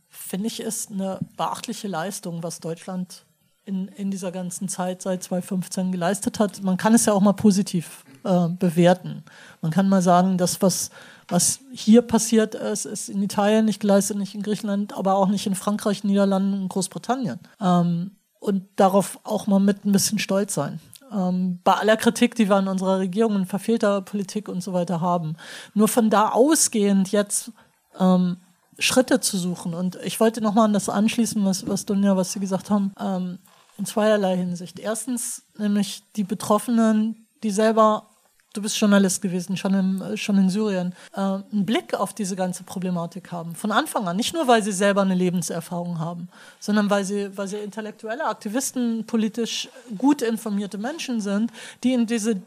finde 0.09 0.47
ich 0.47 0.61
es 0.61 0.91
eine 0.91 1.19
beachtliche 1.37 1.89
Leistung, 1.89 2.43
was 2.43 2.61
Deutschland 2.61 3.25
in, 3.65 3.89
in 3.89 4.11
dieser 4.11 4.33
ganzen 4.33 4.69
Zeit 4.69 5.03
seit 5.03 5.23
2015 5.23 5.93
geleistet 5.93 6.39
hat. 6.39 6.63
Man 6.63 6.77
kann 6.77 6.95
es 6.95 7.07
ja 7.07 7.13
auch 7.13 7.21
mal 7.21 7.33
positiv 7.33 8.05
äh, 8.25 8.49
bewerten. 8.49 9.25
Man 9.61 9.71
kann 9.71 9.89
mal 9.89 10.03
sagen, 10.03 10.39
das, 10.39 10.63
was 10.63 10.91
was 11.31 11.61
hier 11.73 12.03
passiert 12.03 12.55
ist, 12.55 12.85
ist 12.85 13.09
in 13.09 13.23
Italien 13.23 13.65
nicht 13.65 13.81
geleistet, 13.81 14.19
nicht 14.19 14.35
in 14.35 14.43
Griechenland, 14.43 14.97
aber 14.97 15.15
auch 15.15 15.29
nicht 15.29 15.47
in 15.47 15.55
Frankreich, 15.55 16.05
Niederlanden 16.05 16.63
und 16.63 16.69
Großbritannien. 16.69 17.39
Ähm, 17.61 18.13
und 18.41 18.65
darauf 18.77 19.19
auch 19.23 19.47
mal 19.47 19.61
mit 19.61 19.85
ein 19.85 19.93
bisschen 19.93 20.19
stolz 20.19 20.55
sein. 20.55 20.81
Ähm, 21.13 21.61
bei 21.63 21.75
aller 21.75 21.97
Kritik, 21.97 22.35
die 22.35 22.49
wir 22.49 22.57
an 22.57 22.69
unserer 22.69 22.99
Regierung 22.99 23.35
und 23.37 23.47
verfehlter 23.47 24.01
Politik 24.03 24.49
und 24.49 24.63
so 24.63 24.73
weiter 24.73 25.01
haben. 25.01 25.37
Nur 25.75 25.89
von 25.89 26.11
da 26.11 26.31
ausgehend 26.31 27.13
jetzt 27.13 27.53
ähm, 27.99 28.39
Schritte 28.79 29.21
zu 29.21 29.37
suchen. 29.37 29.75
Und 29.75 29.99
ich 30.03 30.21
wollte 30.21 30.41
nochmal 30.41 30.65
an 30.65 30.73
das 30.73 30.89
anschließen, 30.89 31.45
was, 31.45 31.67
was 31.69 31.85
Dunja, 31.85 32.17
was 32.17 32.33
Sie 32.33 32.41
gesagt 32.41 32.71
haben, 32.71 32.93
ähm, 32.99 33.39
in 33.77 33.85
zweierlei 33.85 34.37
Hinsicht. 34.37 34.79
Erstens 34.79 35.43
nämlich 35.59 36.03
die 36.17 36.25
Betroffenen, 36.25 37.27
die 37.43 37.51
selber 37.51 38.10
du 38.53 38.63
bist 38.63 38.79
Journalist 38.79 39.23
gewesen, 39.23 39.57
schon, 39.57 39.75
im, 39.75 40.17
schon 40.17 40.39
in 40.39 40.51
Syrien, 40.51 40.95
äh, 41.15 41.21
einen 41.21 41.67
Blick 41.67 41.95
auf 41.95 42.13
diese 42.13 42.37
ganze 42.37 42.65
Problematik 42.65 43.33
haben. 43.33 43.55
Von 43.55 43.73
Anfang 43.73 44.09
an. 44.09 44.17
Nicht 44.17 44.35
nur, 44.35 44.49
weil 44.49 44.63
sie 44.63 44.73
selber 44.73 45.03
eine 45.03 45.15
Lebenserfahrung 45.15 45.99
haben, 45.99 46.29
sondern 46.59 46.91
weil 46.91 47.05
sie, 47.05 47.37
weil 47.37 47.49
sie 47.49 47.59
intellektuelle 47.59 48.25
Aktivisten, 48.25 49.05
politisch 49.07 49.69
gut 49.99 50.23
informierte 50.23 50.79
Menschen 50.79 51.21
sind, 51.21 51.53
die 51.85 51.93
in 51.93 52.07
diese 52.07 52.41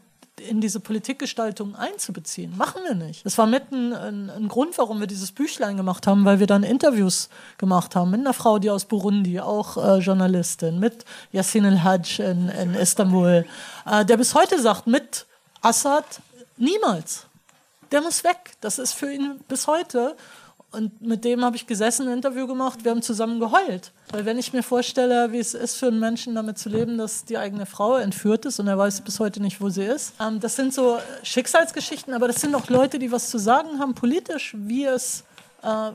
in 0.48 0.60
diese 0.60 0.80
Politikgestaltung 0.80 1.76
einzubeziehen. 1.76 2.56
Machen 2.56 2.82
wir 2.84 2.94
nicht. 2.94 3.24
Das 3.24 3.38
war 3.38 3.46
mitten 3.46 3.92
ein, 3.92 4.30
ein, 4.30 4.48
Grund, 4.48 4.76
warum 4.78 4.98
wir 4.98 5.06
dieses 5.06 5.30
Büchlein 5.30 5.76
gemacht 5.76 6.08
haben, 6.08 6.24
weil 6.24 6.40
wir 6.40 6.48
dann 6.48 6.64
Interviews 6.64 7.28
gemacht 7.56 7.94
haben 7.94 8.10
mit 8.10 8.18
einer 8.18 8.32
Frau, 8.32 8.58
die 8.58 8.68
aus 8.68 8.84
Burundi, 8.84 9.38
auch 9.38 9.76
äh, 9.76 9.98
Journalistin, 9.98 10.80
mit 10.80 11.04
Yassin 11.30 11.64
el-Hajj 11.64 12.18
in, 12.18 12.48
in 12.48 12.74
Istanbul, 12.74 13.46
äh, 13.86 14.04
der 14.04 14.16
bis 14.16 14.34
heute 14.34 14.60
sagt, 14.60 14.88
mit 14.88 15.26
Assad 15.64 16.04
niemals. 16.56 17.26
Der 17.90 18.00
muss 18.00 18.22
weg. 18.24 18.52
Das 18.60 18.78
ist 18.78 18.92
für 18.92 19.12
ihn 19.12 19.40
bis 19.48 19.66
heute 19.66 20.16
und 20.74 21.00
mit 21.00 21.24
dem 21.24 21.44
habe 21.44 21.54
ich 21.54 21.68
gesessen, 21.68 22.08
ein 22.08 22.14
Interview 22.14 22.48
gemacht, 22.48 22.84
wir 22.84 22.90
haben 22.90 23.00
zusammen 23.00 23.38
geheult. 23.38 23.92
Weil 24.10 24.24
wenn 24.24 24.38
ich 24.38 24.52
mir 24.52 24.64
vorstelle, 24.64 25.30
wie 25.30 25.38
es 25.38 25.54
ist 25.54 25.76
für 25.76 25.86
einen 25.86 26.00
Menschen 26.00 26.34
damit 26.34 26.58
zu 26.58 26.68
leben, 26.68 26.98
dass 26.98 27.24
die 27.24 27.38
eigene 27.38 27.64
Frau 27.64 27.96
entführt 27.96 28.44
ist 28.44 28.58
und 28.58 28.66
er 28.66 28.76
weiß 28.76 29.02
bis 29.02 29.20
heute 29.20 29.40
nicht, 29.40 29.60
wo 29.60 29.68
sie 29.68 29.84
ist. 29.84 30.14
Ähm, 30.20 30.40
das 30.40 30.56
sind 30.56 30.74
so 30.74 30.98
Schicksalsgeschichten, 31.22 32.12
aber 32.12 32.26
das 32.26 32.40
sind 32.40 32.54
auch 32.56 32.68
Leute, 32.68 32.98
die 32.98 33.12
was 33.12 33.30
zu 33.30 33.38
sagen 33.38 33.78
haben 33.78 33.94
politisch, 33.94 34.56
wie 34.58 34.84
es, 34.84 35.22
äh, 35.62 35.90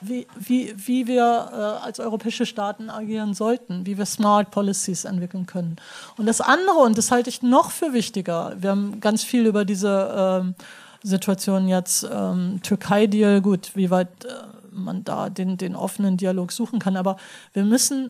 wie, 0.00 0.26
wie, 0.38 0.74
wie 0.76 1.06
wir 1.06 1.50
äh, 1.52 1.84
als 1.84 2.00
europäische 2.00 2.46
Staaten 2.46 2.90
agieren 2.90 3.34
sollten, 3.34 3.86
wie 3.86 3.98
wir 3.98 4.06
Smart 4.06 4.50
Policies 4.50 5.04
entwickeln 5.04 5.46
können. 5.46 5.76
Und 6.16 6.26
das 6.26 6.40
andere, 6.40 6.78
und 6.78 6.96
das 6.96 7.10
halte 7.10 7.30
ich 7.30 7.42
noch 7.42 7.70
für 7.70 7.92
wichtiger, 7.92 8.56
wir 8.58 8.70
haben 8.70 9.00
ganz 9.00 9.22
viel 9.22 9.46
über 9.46 9.64
diese 9.64 10.54
äh, 10.56 10.62
Situation 11.06 11.68
jetzt 11.68 12.06
ähm, 12.10 12.60
Türkei-Deal, 12.62 13.40
gut, 13.40 13.72
wie 13.74 13.90
weit 13.90 14.24
äh, 14.24 14.28
man 14.70 15.04
da 15.04 15.30
den, 15.30 15.56
den 15.56 15.74
offenen 15.74 16.16
Dialog 16.16 16.52
suchen 16.52 16.78
kann. 16.78 16.96
Aber 16.96 17.16
wir 17.52 17.64
müssen 17.64 18.08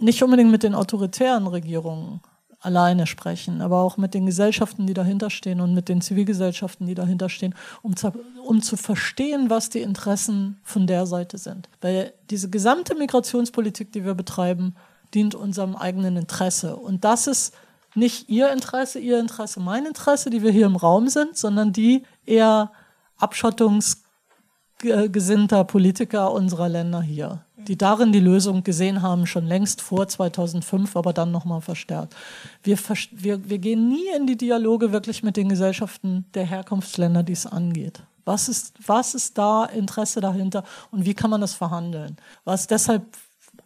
nicht 0.00 0.22
unbedingt 0.22 0.50
mit 0.50 0.62
den 0.62 0.74
autoritären 0.74 1.46
Regierungen 1.46 2.20
alleine 2.60 3.06
sprechen, 3.06 3.62
aber 3.62 3.82
auch 3.82 3.96
mit 3.96 4.14
den 4.14 4.26
Gesellschaften, 4.26 4.86
die 4.86 4.94
dahinter 4.94 5.30
stehen 5.30 5.60
und 5.60 5.74
mit 5.74 5.88
den 5.88 6.00
Zivilgesellschaften, 6.00 6.86
die 6.86 6.94
dahinter 6.94 7.28
stehen, 7.28 7.54
um 7.82 7.96
zu, 7.96 8.12
um 8.44 8.62
zu 8.62 8.76
verstehen, 8.76 9.48
was 9.48 9.70
die 9.70 9.80
Interessen 9.80 10.58
von 10.64 10.86
der 10.86 11.06
Seite 11.06 11.38
sind. 11.38 11.68
Weil 11.80 12.12
diese 12.30 12.50
gesamte 12.50 12.96
Migrationspolitik, 12.96 13.92
die 13.92 14.04
wir 14.04 14.14
betreiben, 14.14 14.74
dient 15.14 15.36
unserem 15.36 15.76
eigenen 15.76 16.16
Interesse. 16.16 16.74
Und 16.76 17.04
das 17.04 17.28
ist 17.28 17.54
nicht 17.94 18.28
ihr 18.28 18.52
Interesse, 18.52 18.98
ihr 18.98 19.20
Interesse, 19.20 19.60
mein 19.60 19.86
Interesse, 19.86 20.30
die 20.30 20.42
wir 20.42 20.50
hier 20.50 20.66
im 20.66 20.76
Raum 20.76 21.08
sind, 21.08 21.36
sondern 21.36 21.72
die 21.72 22.02
eher 22.26 22.72
abschottungsgesinnter 23.16 25.64
Politiker 25.64 26.32
unserer 26.32 26.68
Länder 26.68 27.02
hier, 27.02 27.44
die 27.68 27.76
darin 27.76 28.12
die 28.12 28.20
Lösung 28.20 28.64
gesehen 28.64 29.02
haben, 29.02 29.26
schon 29.26 29.46
längst 29.46 29.82
vor 29.82 30.08
2005, 30.08 30.96
aber 30.96 31.12
dann 31.12 31.30
nochmal 31.30 31.60
verstärkt. 31.60 32.16
Wir, 32.62 32.78
wir, 33.12 33.48
wir 33.48 33.58
gehen 33.58 33.88
nie 33.88 34.08
in 34.16 34.26
die 34.26 34.38
Dialoge 34.38 34.90
wirklich 34.90 35.22
mit 35.22 35.36
den 35.36 35.50
Gesellschaften 35.50 36.24
der 36.32 36.46
Herkunftsländer, 36.46 37.22
die 37.22 37.34
es 37.34 37.46
angeht. 37.46 38.02
Was 38.24 38.48
ist, 38.48 38.74
was 38.86 39.14
ist 39.14 39.38
da 39.38 39.66
Interesse 39.66 40.20
dahinter 40.20 40.64
und 40.90 41.04
wie 41.04 41.14
kann 41.14 41.30
man 41.30 41.40
das 41.40 41.54
verhandeln? 41.54 42.16
Was 42.44 42.66
deshalb 42.66 43.04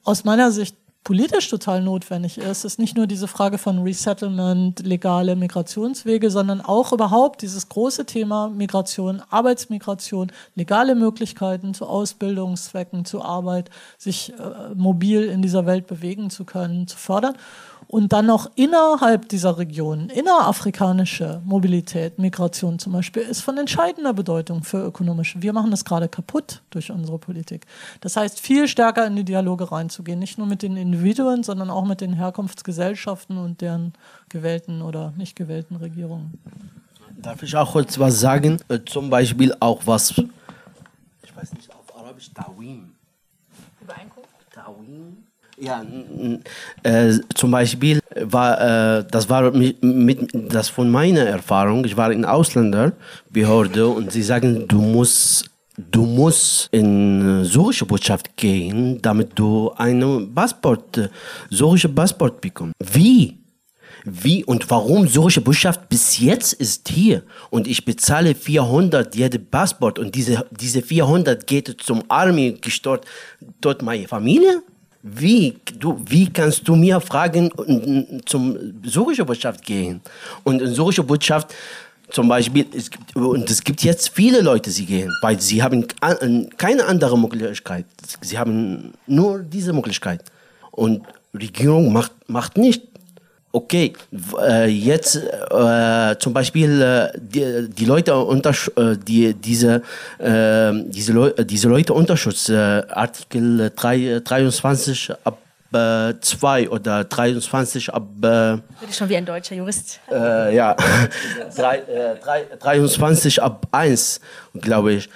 aus 0.04 0.24
meiner 0.24 0.50
Sicht 0.50 0.76
politisch 1.04 1.48
total 1.48 1.82
notwendig 1.82 2.38
ist, 2.38 2.64
ist 2.64 2.78
nicht 2.78 2.96
nur 2.96 3.06
diese 3.06 3.26
Frage 3.26 3.58
von 3.58 3.82
Resettlement, 3.82 4.80
legale 4.86 5.34
Migrationswege, 5.34 6.30
sondern 6.30 6.60
auch 6.60 6.92
überhaupt 6.92 7.42
dieses 7.42 7.68
große 7.68 8.06
Thema 8.06 8.48
Migration, 8.48 9.22
Arbeitsmigration, 9.28 10.30
legale 10.54 10.94
Möglichkeiten 10.94 11.74
zu 11.74 11.86
Ausbildungszwecken, 11.86 13.04
zu 13.04 13.22
Arbeit, 13.22 13.70
sich 13.98 14.32
äh, 14.32 14.74
mobil 14.74 15.24
in 15.24 15.42
dieser 15.42 15.66
Welt 15.66 15.86
bewegen 15.86 16.30
zu 16.30 16.44
können, 16.44 16.86
zu 16.86 16.96
fördern 16.96 17.34
und 17.92 18.14
dann 18.14 18.24
noch 18.24 18.50
innerhalb 18.54 19.28
dieser 19.28 19.58
Region, 19.58 20.08
innerafrikanische 20.08 21.42
Mobilität, 21.44 22.18
Migration 22.18 22.78
zum 22.78 22.94
Beispiel, 22.94 23.20
ist 23.20 23.42
von 23.42 23.58
entscheidender 23.58 24.14
Bedeutung 24.14 24.62
für 24.62 24.82
ökonomische. 24.86 25.42
Wir 25.42 25.52
machen 25.52 25.70
das 25.70 25.84
gerade 25.84 26.08
kaputt 26.08 26.62
durch 26.70 26.90
unsere 26.90 27.18
Politik. 27.18 27.66
Das 28.00 28.16
heißt, 28.16 28.40
viel 28.40 28.66
stärker 28.66 29.06
in 29.06 29.16
die 29.16 29.24
Dialoge 29.24 29.70
reinzugehen, 29.70 30.18
nicht 30.18 30.38
nur 30.38 30.46
mit 30.46 30.62
den 30.62 30.78
Individuen, 30.78 31.42
sondern 31.42 31.68
auch 31.68 31.84
mit 31.84 32.00
den 32.00 32.14
Herkunftsgesellschaften 32.14 33.36
und 33.36 33.60
deren 33.60 33.92
gewählten 34.30 34.80
oder 34.80 35.12
nicht 35.18 35.36
gewählten 35.36 35.76
Regierungen. 35.76 36.40
Darf 37.20 37.42
ich 37.42 37.54
auch 37.54 37.72
kurz 37.72 37.98
was 37.98 38.18
sagen? 38.18 38.58
Äh, 38.68 38.78
zum 38.86 39.10
Beispiel 39.10 39.54
auch 39.60 39.82
was, 39.84 40.12
ich 40.12 41.36
weiß 41.36 41.52
nicht, 41.52 41.70
auf 41.70 41.94
Arabisch, 41.94 42.30
Tawim. 42.32 42.94
Übereinkunft? 43.82 44.30
Tawim 44.50 45.24
ja, 45.62 45.84
äh, 46.82 47.12
zum 47.34 47.52
Beispiel 47.52 48.00
war 48.16 48.98
äh, 48.98 49.04
das 49.08 49.28
war 49.30 49.52
mit, 49.52 49.82
mit, 49.82 50.28
das 50.32 50.68
von 50.68 50.90
meiner 50.90 51.20
Erfahrung. 51.20 51.84
Ich 51.84 51.96
war 51.96 52.10
in 52.10 52.24
Ausländerbehörde 52.24 53.86
und 53.86 54.10
sie 54.10 54.22
sagen, 54.22 54.66
du 54.66 54.80
musst 54.80 55.48
du 55.76 56.04
musst 56.04 56.68
in 56.72 57.44
syrische 57.44 57.86
Botschaft 57.86 58.36
gehen, 58.36 59.00
damit 59.00 59.30
du 59.36 59.70
einen 59.76 60.34
Passport, 60.34 61.10
syrische 61.48 61.88
Passport 61.88 62.40
bekommst. 62.40 62.74
Wie? 62.92 63.38
Wie 64.04 64.44
und 64.44 64.68
warum 64.68 65.06
syrische 65.06 65.40
Botschaft 65.40 65.88
bis 65.88 66.18
jetzt 66.18 66.54
ist 66.54 66.88
hier 66.88 67.22
und 67.50 67.68
ich 67.68 67.84
bezahle 67.84 68.34
400 68.34 69.14
jede 69.14 69.38
Passport 69.38 70.00
und 70.00 70.12
diese, 70.16 70.44
diese 70.50 70.82
400 70.82 71.46
geht 71.46 71.76
zum 71.80 72.02
Army 72.08 72.58
gestört 72.60 73.06
dort 73.60 73.80
meine 73.82 74.08
Familie? 74.08 74.62
Wie, 75.02 75.58
du, 75.78 76.00
wie 76.06 76.32
kannst 76.32 76.66
du 76.68 76.76
mir 76.76 77.00
fragen, 77.00 77.50
zum 78.24 78.56
syrische 78.84 79.24
Botschaft 79.24 79.64
gehen? 79.64 80.00
Und 80.44 80.62
in 80.62 80.72
syrische 80.74 81.02
Botschaft, 81.02 81.52
zum 82.10 82.28
Beispiel, 82.28 82.66
es 82.76 82.90
gibt, 82.90 83.16
und 83.16 83.50
es 83.50 83.64
gibt 83.64 83.82
jetzt 83.82 84.10
viele 84.10 84.42
Leute, 84.42 84.70
die 84.70 84.86
gehen, 84.86 85.10
weil 85.22 85.40
sie 85.40 85.62
haben 85.62 85.86
keine 86.56 86.84
andere 86.84 87.18
Möglichkeit. 87.18 87.86
Sie 88.20 88.38
haben 88.38 88.92
nur 89.06 89.40
diese 89.40 89.72
Möglichkeit. 89.72 90.22
Und 90.70 91.02
Regierung 91.34 91.92
macht, 91.92 92.12
macht 92.28 92.56
nicht 92.56 92.82
okay, 93.52 93.92
äh, 94.40 94.66
jetzt 94.66 95.16
äh, 95.16 96.16
zum 96.18 96.32
Beispiel 96.32 96.80
äh, 96.80 97.18
die, 97.18 97.68
die 97.68 97.84
Leute 97.84 98.16
unter 98.16 98.50
äh, 98.76 98.96
die 98.96 99.34
diese 99.34 99.82
äh, 100.18 100.72
diese, 100.86 101.12
Leu 101.12 101.30
diese 101.44 101.68
Leute 101.68 101.92
Unterschutz 101.92 102.48
äh, 102.48 102.82
Artikel 102.88 103.70
3, 103.74 104.20
23 104.24 105.12
ab 105.24 105.38
2 105.72 106.68
oder 106.68 107.04
23 107.04 107.94
ab. 107.94 108.02
Äh, 108.18 108.58
Bin 108.80 108.92
schon 108.92 109.08
wie 109.08 109.16
ein 109.16 109.24
deutscher 109.24 109.54
Jurist. 109.54 110.00
Äh, 110.10 110.54
ja, 110.54 110.76
3, 111.56 111.76
äh, 111.78 112.16
3, 112.22 112.44
23 112.60 113.42
ab 113.42 113.66
1, 113.72 114.20
glaube 114.60 114.92
ich. 114.92 115.08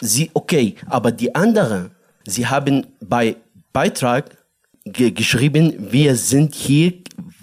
Sie, 0.00 0.30
okay, 0.32 0.74
aber 0.86 1.12
die 1.12 1.34
anderen, 1.34 1.90
sie 2.26 2.46
haben 2.46 2.86
bei 3.00 3.36
Beitrag 3.74 4.24
ge 4.84 5.10
geschrieben, 5.10 5.74
wir 5.92 6.16
sind 6.16 6.54
hier 6.54 6.94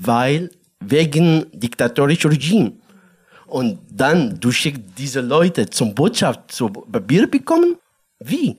weil 0.02 0.49
wegen 0.80 1.45
diktatorischer 1.52 2.32
Regime. 2.32 2.74
Und 3.48 3.80
dann, 3.91 4.40
du 4.40 4.52
schickst 4.52 4.82
diese 4.98 5.22
Leute 5.22 5.69
zum 5.69 5.95
Botschaft 5.95 6.52
zu 6.52 6.69
Papier 6.69 7.28
bekommen? 7.28 7.78
Wie? 8.19 8.57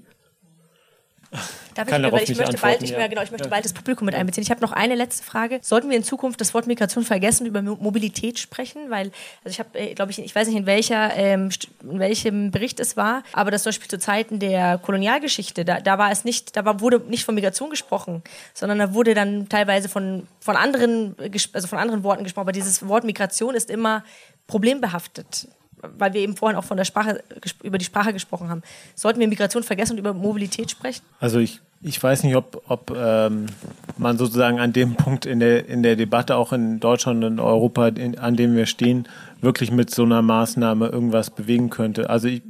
Darf 1.78 1.86
ich, 1.86 2.12
weil 2.12 2.22
ich 2.24 2.36
möchte 2.36 2.58
bald, 2.58 2.82
ich, 2.82 2.90
ja. 2.90 3.06
genau, 3.06 3.22
ich 3.22 3.30
möchte 3.30 3.46
ja. 3.46 3.50
bald 3.50 3.64
das 3.64 3.72
Publikum 3.72 4.06
mit 4.06 4.16
einbeziehen. 4.16 4.42
Ich 4.42 4.50
habe 4.50 4.60
noch 4.60 4.72
eine 4.72 4.96
letzte 4.96 5.22
Frage. 5.22 5.60
Sollten 5.62 5.88
wir 5.88 5.96
in 5.96 6.02
Zukunft 6.02 6.40
das 6.40 6.52
Wort 6.52 6.66
Migration 6.66 7.04
vergessen 7.04 7.44
und 7.44 7.50
über 7.50 7.62
Mobilität 7.62 8.40
sprechen? 8.40 8.90
Weil, 8.90 9.12
also 9.44 9.50
ich 9.50 9.60
habe, 9.60 9.78
äh, 9.78 9.94
glaube 9.94 10.10
ich, 10.10 10.18
ich 10.18 10.34
weiß 10.34 10.48
nicht, 10.48 10.56
in, 10.56 10.66
welcher, 10.66 11.14
ähm, 11.14 11.50
in 11.88 12.00
welchem 12.00 12.50
Bericht 12.50 12.80
es 12.80 12.96
war, 12.96 13.22
aber 13.32 13.52
das 13.52 13.62
zum 13.62 13.70
Beispiel 13.70 13.86
zu 13.86 14.00
Zeiten 14.00 14.40
der 14.40 14.78
Kolonialgeschichte, 14.78 15.64
da, 15.64 15.78
da 15.78 15.98
war 15.98 16.10
es 16.10 16.24
nicht, 16.24 16.56
da 16.56 16.64
war, 16.64 16.80
wurde 16.80 17.00
nicht 17.06 17.24
von 17.24 17.36
Migration 17.36 17.70
gesprochen, 17.70 18.24
sondern 18.54 18.80
da 18.80 18.92
wurde 18.92 19.14
dann 19.14 19.48
teilweise 19.48 19.88
von, 19.88 20.26
von 20.40 20.56
anderen, 20.56 21.14
also 21.52 21.68
von 21.68 21.78
anderen 21.78 22.02
Worten 22.02 22.24
gesprochen. 22.24 22.46
Aber 22.46 22.52
dieses 22.52 22.88
Wort 22.88 23.04
Migration 23.04 23.54
ist 23.54 23.70
immer 23.70 24.02
problembehaftet 24.48 25.46
weil 25.80 26.12
wir 26.12 26.20
eben 26.20 26.36
vorhin 26.36 26.58
auch 26.58 26.64
von 26.64 26.76
der 26.76 26.84
Sprache, 26.84 27.22
über 27.62 27.78
die 27.78 27.84
Sprache 27.84 28.12
gesprochen 28.12 28.48
haben. 28.48 28.62
Sollten 28.96 29.20
wir 29.20 29.28
Migration 29.28 29.62
vergessen 29.62 29.92
und 29.92 29.98
über 29.98 30.12
Mobilität 30.12 30.72
sprechen? 30.72 31.02
Also 31.20 31.38
ich 31.38 31.60
ich 31.80 32.02
weiß 32.02 32.24
nicht, 32.24 32.34
ob, 32.34 32.62
ob 32.68 32.92
ähm, 32.96 33.46
man 33.96 34.18
sozusagen 34.18 34.58
an 34.58 34.72
dem 34.72 34.94
Punkt 34.96 35.26
in 35.26 35.38
der, 35.40 35.68
in 35.68 35.82
der 35.82 35.96
Debatte, 35.96 36.36
auch 36.36 36.52
in 36.52 36.80
Deutschland 36.80 37.22
und 37.24 37.38
Europa, 37.38 37.88
in, 37.88 38.18
an 38.18 38.36
dem 38.36 38.56
wir 38.56 38.66
stehen, 38.66 39.06
wirklich 39.40 39.70
mit 39.70 39.90
so 39.90 40.02
einer 40.02 40.22
Maßnahme 40.22 40.88
irgendwas 40.88 41.30
bewegen 41.30 41.70
könnte. 41.70 42.10
Also 42.10 42.28
ich, 42.28 42.42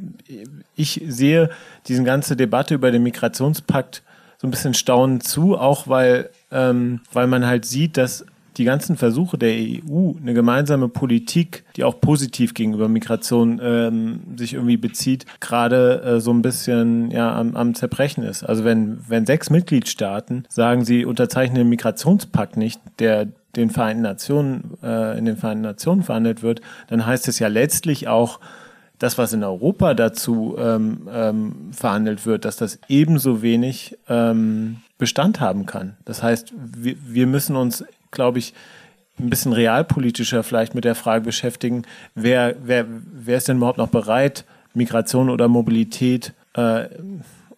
ich 0.76 1.02
sehe 1.06 1.50
diese 1.86 2.04
ganze 2.04 2.36
Debatte 2.36 2.74
über 2.74 2.90
den 2.90 3.02
Migrationspakt 3.02 4.02
so 4.38 4.46
ein 4.46 4.50
bisschen 4.50 4.74
staunend 4.74 5.24
zu, 5.24 5.58
auch 5.58 5.88
weil, 5.88 6.30
ähm, 6.50 7.00
weil 7.12 7.26
man 7.26 7.44
halt 7.44 7.66
sieht, 7.66 7.96
dass 7.96 8.24
die 8.58 8.64
ganzen 8.64 8.96
Versuche 8.96 9.38
der 9.38 9.52
EU, 9.52 10.12
eine 10.20 10.34
gemeinsame 10.34 10.88
Politik, 10.88 11.64
die 11.76 11.84
auch 11.84 12.00
positiv 12.00 12.54
gegenüber 12.54 12.88
Migration 12.88 13.60
ähm, 13.62 14.20
sich 14.36 14.54
irgendwie 14.54 14.76
bezieht, 14.76 15.24
gerade 15.40 16.02
äh, 16.02 16.20
so 16.20 16.32
ein 16.32 16.42
bisschen 16.42 17.10
ja, 17.10 17.34
am, 17.34 17.56
am 17.56 17.74
Zerbrechen 17.74 18.24
ist. 18.24 18.42
Also 18.42 18.64
wenn, 18.64 18.98
wenn 19.08 19.26
sechs 19.26 19.48
Mitgliedstaaten 19.48 20.44
sagen, 20.48 20.84
sie 20.84 21.04
unterzeichnen 21.04 21.56
den 21.56 21.68
Migrationspakt 21.68 22.56
nicht, 22.56 22.80
der 22.98 23.28
den 23.56 23.70
Vereinten 23.70 24.02
Nationen, 24.02 24.76
äh, 24.82 25.16
in 25.18 25.24
den 25.24 25.36
Vereinten 25.36 25.62
Nationen 25.62 26.02
verhandelt 26.02 26.42
wird, 26.42 26.60
dann 26.88 27.06
heißt 27.06 27.28
es 27.28 27.38
ja 27.38 27.48
letztlich 27.48 28.08
auch, 28.08 28.40
das, 28.98 29.16
was 29.16 29.32
in 29.32 29.44
Europa 29.44 29.94
dazu 29.94 30.56
ähm, 30.58 31.08
ähm, 31.12 31.70
verhandelt 31.72 32.26
wird, 32.26 32.44
dass 32.44 32.56
das 32.56 32.80
ebenso 32.88 33.42
wenig 33.42 33.96
ähm, 34.08 34.78
Bestand 34.98 35.40
haben 35.40 35.66
kann. 35.66 35.96
Das 36.04 36.22
heißt, 36.22 36.52
wir, 36.56 36.96
wir 37.06 37.26
müssen 37.26 37.54
uns, 37.54 37.84
glaube 38.10 38.38
ich, 38.38 38.54
ein 39.18 39.30
bisschen 39.30 39.52
realpolitischer 39.52 40.42
vielleicht 40.42 40.74
mit 40.74 40.84
der 40.84 40.94
Frage 40.94 41.24
beschäftigen, 41.24 41.82
wer, 42.14 42.54
wer, 42.62 42.86
wer 42.88 43.36
ist 43.36 43.48
denn 43.48 43.56
überhaupt 43.56 43.78
noch 43.78 43.88
bereit, 43.88 44.44
Migration 44.74 45.28
oder 45.30 45.48
Mobilität 45.48 46.32
äh, 46.54 46.86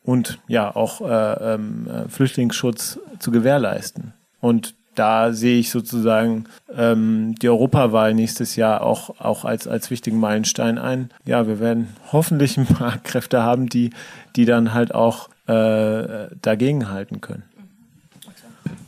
und 0.02 0.38
ja 0.48 0.74
auch 0.74 1.00
äh, 1.02 1.54
ähm, 1.54 1.86
äh, 1.88 2.08
Flüchtlingsschutz 2.08 2.98
zu 3.18 3.30
gewährleisten. 3.30 4.14
Und 4.40 4.74
da 4.94 5.32
sehe 5.32 5.58
ich 5.58 5.70
sozusagen 5.70 6.44
ähm, 6.76 7.34
die 7.40 7.48
Europawahl 7.48 8.12
nächstes 8.12 8.56
Jahr 8.56 8.82
auch, 8.82 9.20
auch 9.20 9.44
als, 9.44 9.68
als 9.68 9.90
wichtigen 9.90 10.18
Meilenstein 10.18 10.78
ein. 10.78 11.10
Ja, 11.24 11.46
wir 11.46 11.60
werden 11.60 11.88
hoffentlich 12.12 12.56
ein 12.58 12.66
paar 12.66 12.98
Kräfte 12.98 13.42
haben, 13.42 13.68
die, 13.68 13.90
die 14.36 14.44
dann 14.44 14.74
halt 14.74 14.94
auch 14.94 15.28
äh, 15.46 16.28
dagegen 16.42 16.90
halten 16.90 17.20
können. 17.20 17.44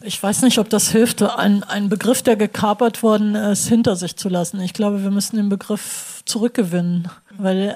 Ich 0.03 0.23
weiß 0.23 0.43
nicht, 0.43 0.59
ob 0.59 0.69
das 0.69 0.91
hilft, 0.91 1.23
ein, 1.23 1.63
ein 1.63 1.89
Begriff, 1.89 2.23
der 2.23 2.37
gekapert 2.37 3.03
worden 3.03 3.35
ist, 3.35 3.69
hinter 3.69 3.97
sich 3.97 4.17
zu 4.17 4.29
lassen. 4.29 4.61
Ich 4.61 4.75
glaube, 4.75 5.03
wir 5.03 5.11
müssen 5.11 5.37
den 5.37 5.49
Begriff 5.49 6.23
zurückgewinnen, 6.25 7.09
weil 7.37 7.69
äh, 7.69 7.75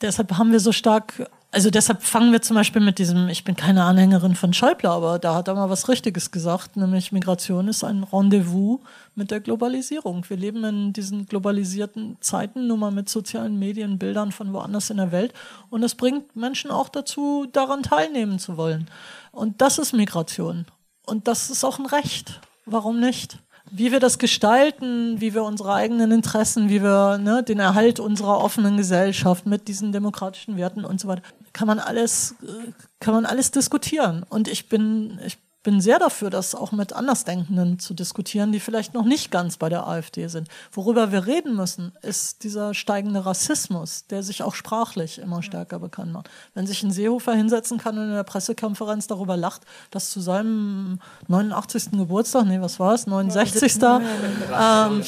deshalb 0.00 0.36
haben 0.36 0.52
wir 0.52 0.60
so 0.60 0.72
stark 0.72 1.28
also 1.54 1.70
deshalb 1.70 2.02
fangen 2.02 2.32
wir 2.32 2.42
zum 2.42 2.56
Beispiel 2.56 2.82
mit 2.82 2.98
diesem, 2.98 3.28
ich 3.28 3.44
bin 3.44 3.54
keine 3.54 3.84
Anhängerin 3.84 4.34
von 4.34 4.52
Schäuble, 4.52 4.90
aber 4.90 5.20
da 5.20 5.36
hat 5.36 5.46
er 5.46 5.54
mal 5.54 5.70
was 5.70 5.88
Richtiges 5.88 6.32
gesagt, 6.32 6.76
nämlich 6.76 7.12
Migration 7.12 7.68
ist 7.68 7.84
ein 7.84 8.02
Rendezvous 8.02 8.80
mit 9.14 9.30
der 9.30 9.38
Globalisierung. 9.38 10.24
Wir 10.28 10.36
leben 10.36 10.64
in 10.64 10.92
diesen 10.92 11.26
globalisierten 11.26 12.16
Zeiten, 12.20 12.66
nur 12.66 12.76
mal 12.76 12.90
mit 12.90 13.08
sozialen 13.08 13.56
Medien, 13.56 13.98
Bildern 13.98 14.32
von 14.32 14.52
woanders 14.52 14.90
in 14.90 14.96
der 14.96 15.12
Welt 15.12 15.32
und 15.70 15.84
es 15.84 15.94
bringt 15.94 16.34
Menschen 16.34 16.72
auch 16.72 16.88
dazu, 16.88 17.46
daran 17.52 17.84
teilnehmen 17.84 18.40
zu 18.40 18.56
wollen. 18.56 18.88
Und 19.30 19.60
das 19.60 19.78
ist 19.78 19.92
Migration. 19.92 20.66
Und 21.06 21.28
das 21.28 21.50
ist 21.50 21.64
auch 21.64 21.78
ein 21.78 21.86
Recht. 21.86 22.40
Warum 22.66 23.00
nicht? 23.00 23.38
wie 23.70 23.90
wir 23.90 23.98
das 23.98 24.18
gestalten, 24.18 25.20
wie 25.20 25.34
wir 25.34 25.42
unsere 25.42 25.74
eigenen 25.74 26.12
Interessen, 26.12 26.68
wie 26.68 26.82
wir 26.82 27.18
ne, 27.18 27.42
den 27.42 27.58
Erhalt 27.58 27.98
unserer 27.98 28.38
offenen 28.38 28.76
Gesellschaft 28.76 29.46
mit 29.46 29.66
diesen 29.66 29.90
demokratischen 29.90 30.56
Werten 30.56 30.84
und 30.84 31.00
so 31.00 31.08
weiter, 31.08 31.22
kann 31.52 31.66
man 31.66 31.80
alles, 31.80 32.36
äh, 32.42 32.70
kann 33.00 33.14
man 33.14 33.26
alles 33.26 33.50
diskutieren. 33.50 34.24
Und 34.28 34.48
ich 34.48 34.68
bin, 34.68 35.18
ich 35.26 35.38
bin 35.64 35.80
sehr 35.80 35.98
dafür, 35.98 36.30
das 36.30 36.54
auch 36.54 36.70
mit 36.70 36.92
Andersdenkenden 36.92 37.80
zu 37.80 37.94
diskutieren, 37.94 38.52
die 38.52 38.60
vielleicht 38.60 38.94
noch 38.94 39.04
nicht 39.04 39.30
ganz 39.30 39.56
bei 39.56 39.68
der 39.68 39.88
AfD 39.88 40.28
sind. 40.28 40.48
Worüber 40.70 41.10
wir 41.10 41.26
reden 41.26 41.56
müssen, 41.56 41.92
ist 42.02 42.44
dieser 42.44 42.74
steigende 42.74 43.26
Rassismus, 43.26 44.06
der 44.06 44.22
sich 44.22 44.42
auch 44.42 44.54
sprachlich 44.54 45.18
immer 45.18 45.42
stärker 45.42 45.78
bekannt 45.78 46.12
macht. 46.12 46.30
Wenn 46.52 46.66
sich 46.66 46.82
ein 46.82 46.92
Seehofer 46.92 47.34
hinsetzen 47.34 47.78
kann 47.78 47.98
und 47.98 48.04
in 48.04 48.14
der 48.14 48.24
Pressekonferenz 48.24 49.06
darüber 49.06 49.36
lacht, 49.36 49.62
dass 49.90 50.10
zu 50.10 50.20
seinem 50.20 51.00
89. 51.28 51.92
Geburtstag, 51.92 52.44
nee, 52.44 52.60
was 52.60 52.78
war 52.78 52.94
es, 52.94 53.06
69. 53.06 53.78
Ähm, 53.82 55.02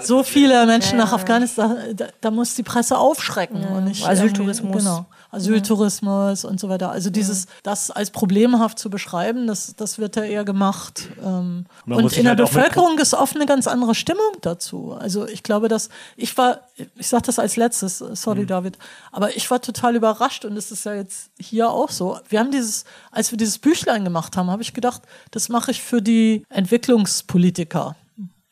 so 0.00 0.22
viele 0.22 0.64
Menschen 0.64 0.96
nach 0.96 1.12
Afghanistan, 1.12 1.76
da, 1.94 2.06
da 2.20 2.30
muss 2.30 2.54
die 2.54 2.62
Presse 2.62 2.96
aufschrecken. 2.96 3.64
Und 3.64 3.84
nicht 3.84 4.06
Asyltourismus. 4.06 4.78
Genau. 4.78 5.06
Asyltourismus 5.32 6.44
und 6.44 6.60
so 6.60 6.68
weiter. 6.68 6.92
Also 6.92 7.08
dieses, 7.08 7.46
das 7.62 7.90
als 7.90 8.10
problemhaft 8.10 8.78
zu 8.78 8.90
beschreiben, 8.90 9.46
das, 9.46 9.74
das 9.74 9.98
wird 9.98 10.14
ja 10.16 10.24
eher 10.24 10.44
gemacht. 10.44 11.08
Ähm, 11.24 11.64
und 11.86 12.16
in 12.16 12.24
der 12.24 12.36
halt 12.36 12.38
Bevölkerung 12.38 12.98
ist 12.98 13.14
oft 13.14 13.34
eine 13.34 13.46
ganz 13.46 13.66
andere 13.66 13.94
Stimmung 13.94 14.32
dazu. 14.42 14.92
Also 14.92 15.26
ich 15.26 15.42
glaube, 15.42 15.68
dass 15.68 15.88
ich 16.16 16.36
war, 16.36 16.60
ich 16.96 17.08
sage 17.08 17.24
das 17.24 17.38
als 17.38 17.56
letztes, 17.56 17.98
sorry 17.98 18.42
mhm. 18.42 18.46
David, 18.48 18.78
aber 19.10 19.34
ich 19.34 19.50
war 19.50 19.62
total 19.62 19.96
überrascht 19.96 20.44
und 20.44 20.54
es 20.56 20.70
ist 20.70 20.84
ja 20.84 20.94
jetzt 20.94 21.30
hier 21.38 21.70
auch 21.70 21.90
so. 21.90 22.18
Wir 22.28 22.38
haben 22.38 22.50
dieses, 22.50 22.84
als 23.10 23.30
wir 23.30 23.38
dieses 23.38 23.58
Büchlein 23.58 24.04
gemacht 24.04 24.36
haben, 24.36 24.50
habe 24.50 24.62
ich 24.62 24.74
gedacht, 24.74 25.00
das 25.30 25.48
mache 25.48 25.70
ich 25.70 25.82
für 25.82 26.02
die 26.02 26.44
Entwicklungspolitiker. 26.50 27.96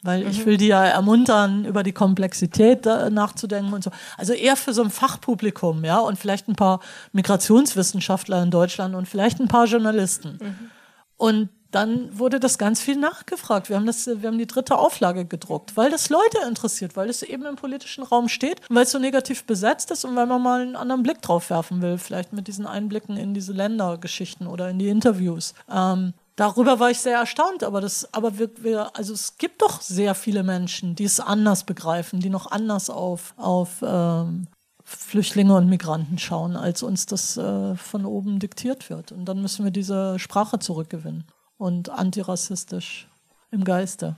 Weil 0.03 0.25
mhm. 0.25 0.31
ich 0.31 0.47
will 0.47 0.57
die 0.57 0.69
ja 0.69 0.85
ermuntern, 0.85 1.65
über 1.65 1.83
die 1.83 1.93
Komplexität 1.93 2.87
nachzudenken 2.87 3.73
und 3.73 3.85
so. 3.85 3.91
Also 4.17 4.33
eher 4.33 4.57
für 4.57 4.73
so 4.73 4.83
ein 4.83 4.91
Fachpublikum, 4.91 5.85
ja, 5.85 5.99
und 5.99 6.19
vielleicht 6.19 6.49
ein 6.49 6.57
paar 6.57 6.81
Migrationswissenschaftler 7.13 8.43
in 8.43 8.51
Deutschland 8.51 8.95
und 8.95 9.07
vielleicht 9.07 9.41
ein 9.41 9.49
paar 9.49 9.67
Journalisten. 9.67 10.39
Mhm. 10.41 10.71
Und 11.17 11.49
dann 11.71 12.19
wurde 12.19 12.41
das 12.41 12.59
ganz 12.59 12.81
viel 12.81 12.97
nachgefragt. 12.97 13.69
Wir 13.69 13.77
haben, 13.77 13.87
das, 13.87 14.07
wir 14.07 14.29
haben 14.29 14.39
die 14.39 14.47
dritte 14.47 14.77
Auflage 14.77 15.25
gedruckt, 15.25 15.77
weil 15.77 15.91
das 15.91 16.09
Leute 16.09 16.39
interessiert, 16.49 16.97
weil 16.97 17.09
es 17.09 17.23
eben 17.23 17.45
im 17.47 17.57
politischen 17.57 18.03
Raum 18.03 18.29
steht, 18.29 18.61
weil 18.69 18.85
es 18.85 18.91
so 18.91 18.99
negativ 18.99 19.45
besetzt 19.45 19.91
ist 19.91 20.05
und 20.05 20.17
weil 20.17 20.27
man 20.27 20.43
mal 20.43 20.63
einen 20.63 20.77
anderen 20.77 21.03
Blick 21.03 21.23
drauf 21.23 21.51
werfen 21.51 21.81
will, 21.81 21.99
vielleicht 21.99 22.33
mit 22.33 22.49
diesen 22.49 22.67
Einblicken 22.67 23.17
in 23.17 23.35
diese 23.35 23.53
Ländergeschichten 23.53 24.47
oder 24.47 24.71
in 24.71 24.79
die 24.79 24.89
Interviews. 24.89 25.55
Ähm, 25.71 26.15
darüber 26.41 26.81
war 26.81 26.91
ich 26.91 26.99
sehr 26.99 27.19
erstaunt, 27.19 27.63
aber 27.63 27.83
das, 27.83 28.13
aber 28.15 28.39
wir, 28.39 28.51
wir, 28.61 28.97
also 28.97 29.13
es 29.13 29.37
gibt 29.37 29.61
doch 29.61 29.83
sehr 29.83 30.15
viele 30.15 30.43
Menschen, 30.43 30.97
die 30.97 31.05
es 31.05 31.21
anders 31.21 31.65
begreifen, 31.65 32.21
die 32.21 32.31
noch 32.31 32.51
anders 32.51 32.89
auf, 32.89 33.35
auf 33.37 33.83
ähm, 33.83 34.47
Flüchtlinge 34.83 35.55
und 35.55 35.69
Migranten 35.69 36.19
schauen, 36.19 36.57
als 36.57 36.83
uns 36.83 37.05
das 37.05 37.37
äh, 37.37 37.77
von 37.77 38.07
oben 38.07 38.39
diktiert 38.39 38.89
wird. 38.89 39.13
Und 39.13 39.27
dann 39.27 39.43
müssen 39.43 39.65
wir 39.65 39.71
diese 39.71 40.19
Sprache 40.19 40.59
zurückgewinnen 40.59 41.25
und 41.59 41.91
antirassistisch 41.91 43.07
im 43.51 43.63
Geiste. 43.63 44.17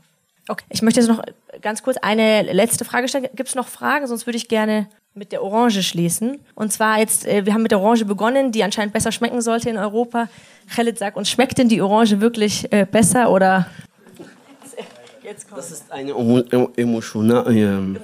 Okay, 0.49 0.65
ich 0.69 0.83
möchte 0.83 1.01
jetzt 1.01 1.09
noch 1.09 1.23
ganz 1.61 1.83
kurz 1.83 1.97
eine 2.03 2.43
letzte 2.43 2.85
Frage 2.85 3.09
stellen. 3.09 3.29
Gibt 3.35 3.49
es 3.49 3.57
noch 3.57 3.67
Fragen? 3.67 4.07
Sonst 4.07 4.27
würde 4.27 4.37
ich 4.37 4.49
gerne 4.49 4.89
mit 5.15 5.33
der 5.33 5.43
Orange 5.43 5.83
schließen. 5.83 6.41
Und 6.55 6.73
zwar 6.73 6.99
jetzt, 6.99 7.27
äh, 7.27 7.45
wir 7.45 7.53
haben 7.53 7.63
mit 7.63 7.71
der 7.71 7.81
Orange 7.81 8.05
begonnen, 8.05 8.53
die 8.53 8.63
anscheinend 8.65 8.93
besser 8.93 9.13
schmecken 9.13 9.43
sollte 9.43 9.69
in 9.69 9.77
Europa. 9.77 10.29
Khaled 10.75 10.99
sagt 10.99 11.17
uns, 11.17 11.29
schmeckt 11.29 11.59
denn 11.59 11.69
die 11.69 11.83
Orange 11.83 12.21
wirklich 12.21 12.73
äh, 12.73 12.87
besser 12.91 13.31
oder? 13.31 13.67
Das 15.55 15.71
ist 15.71 15.91
eine 15.91 16.13
emotionale, 16.77 18.01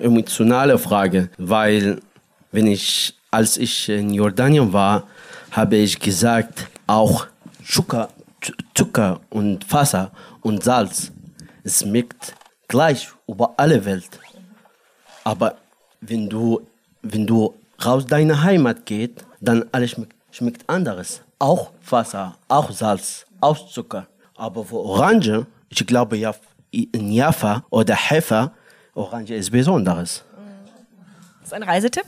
emotionale 0.00 0.78
Frage, 0.78 1.30
weil 1.38 2.00
wenn 2.52 2.66
ich, 2.66 3.14
als 3.30 3.56
ich 3.56 3.88
in 3.88 4.12
Jordanien 4.12 4.72
war, 4.72 5.04
habe 5.52 5.76
ich 5.76 5.98
gesagt, 5.98 6.68
auch 6.86 7.26
Zucker, 7.64 8.08
Zucker 8.74 9.20
und 9.30 9.70
Wasser 9.72 10.10
und 10.42 10.64
Salz 10.64 11.12
schmeckt 11.64 12.34
gleich 12.68 13.08
über 13.26 13.54
alle 13.56 13.84
Welt. 13.84 14.20
Aber 15.24 15.56
wenn 16.08 16.28
du, 16.28 16.60
wenn 17.02 17.26
du 17.26 17.54
raus 17.84 18.06
deiner 18.06 18.42
Heimat 18.42 18.86
geht, 18.86 19.24
dann 19.40 19.64
alles 19.72 19.92
schmeckt, 19.92 20.14
schmeckt 20.30 20.68
anderes. 20.68 21.22
Auch 21.38 21.70
Wasser, 21.88 22.36
auch 22.48 22.70
Salz, 22.70 23.26
auch 23.40 23.68
Zucker. 23.68 24.06
Aber 24.36 24.64
für 24.64 24.76
Orange, 24.76 25.46
ich 25.68 25.86
glaube 25.86 26.16
ja, 26.16 26.34
in 26.70 27.10
Jaffa 27.12 27.64
oder 27.70 27.94
Hefer, 27.94 28.52
Orange 28.94 29.34
ist 29.34 29.50
Besonderes. 29.50 30.24
Das 31.40 31.48
ist 31.48 31.52
ein 31.52 31.62
Reisetipp? 31.62 32.06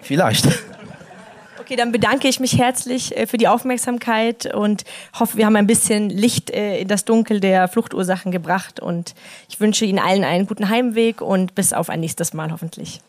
Vielleicht. 0.00 0.46
Okay, 1.62 1.76
dann 1.76 1.92
bedanke 1.92 2.26
ich 2.26 2.40
mich 2.40 2.58
herzlich 2.58 3.16
äh, 3.16 3.28
für 3.28 3.36
die 3.36 3.46
Aufmerksamkeit 3.46 4.52
und 4.52 4.82
hoffe, 5.16 5.36
wir 5.36 5.46
haben 5.46 5.54
ein 5.54 5.68
bisschen 5.68 6.10
Licht 6.10 6.50
äh, 6.50 6.80
in 6.80 6.88
das 6.88 7.04
Dunkel 7.04 7.38
der 7.38 7.68
Fluchtursachen 7.68 8.32
gebracht 8.32 8.80
und 8.80 9.14
ich 9.48 9.60
wünsche 9.60 9.84
Ihnen 9.84 10.00
allen 10.00 10.24
einen 10.24 10.48
guten 10.48 10.70
Heimweg 10.70 11.20
und 11.20 11.54
bis 11.54 11.72
auf 11.72 11.88
ein 11.88 12.00
nächstes 12.00 12.34
Mal 12.34 12.50
hoffentlich. 12.50 13.00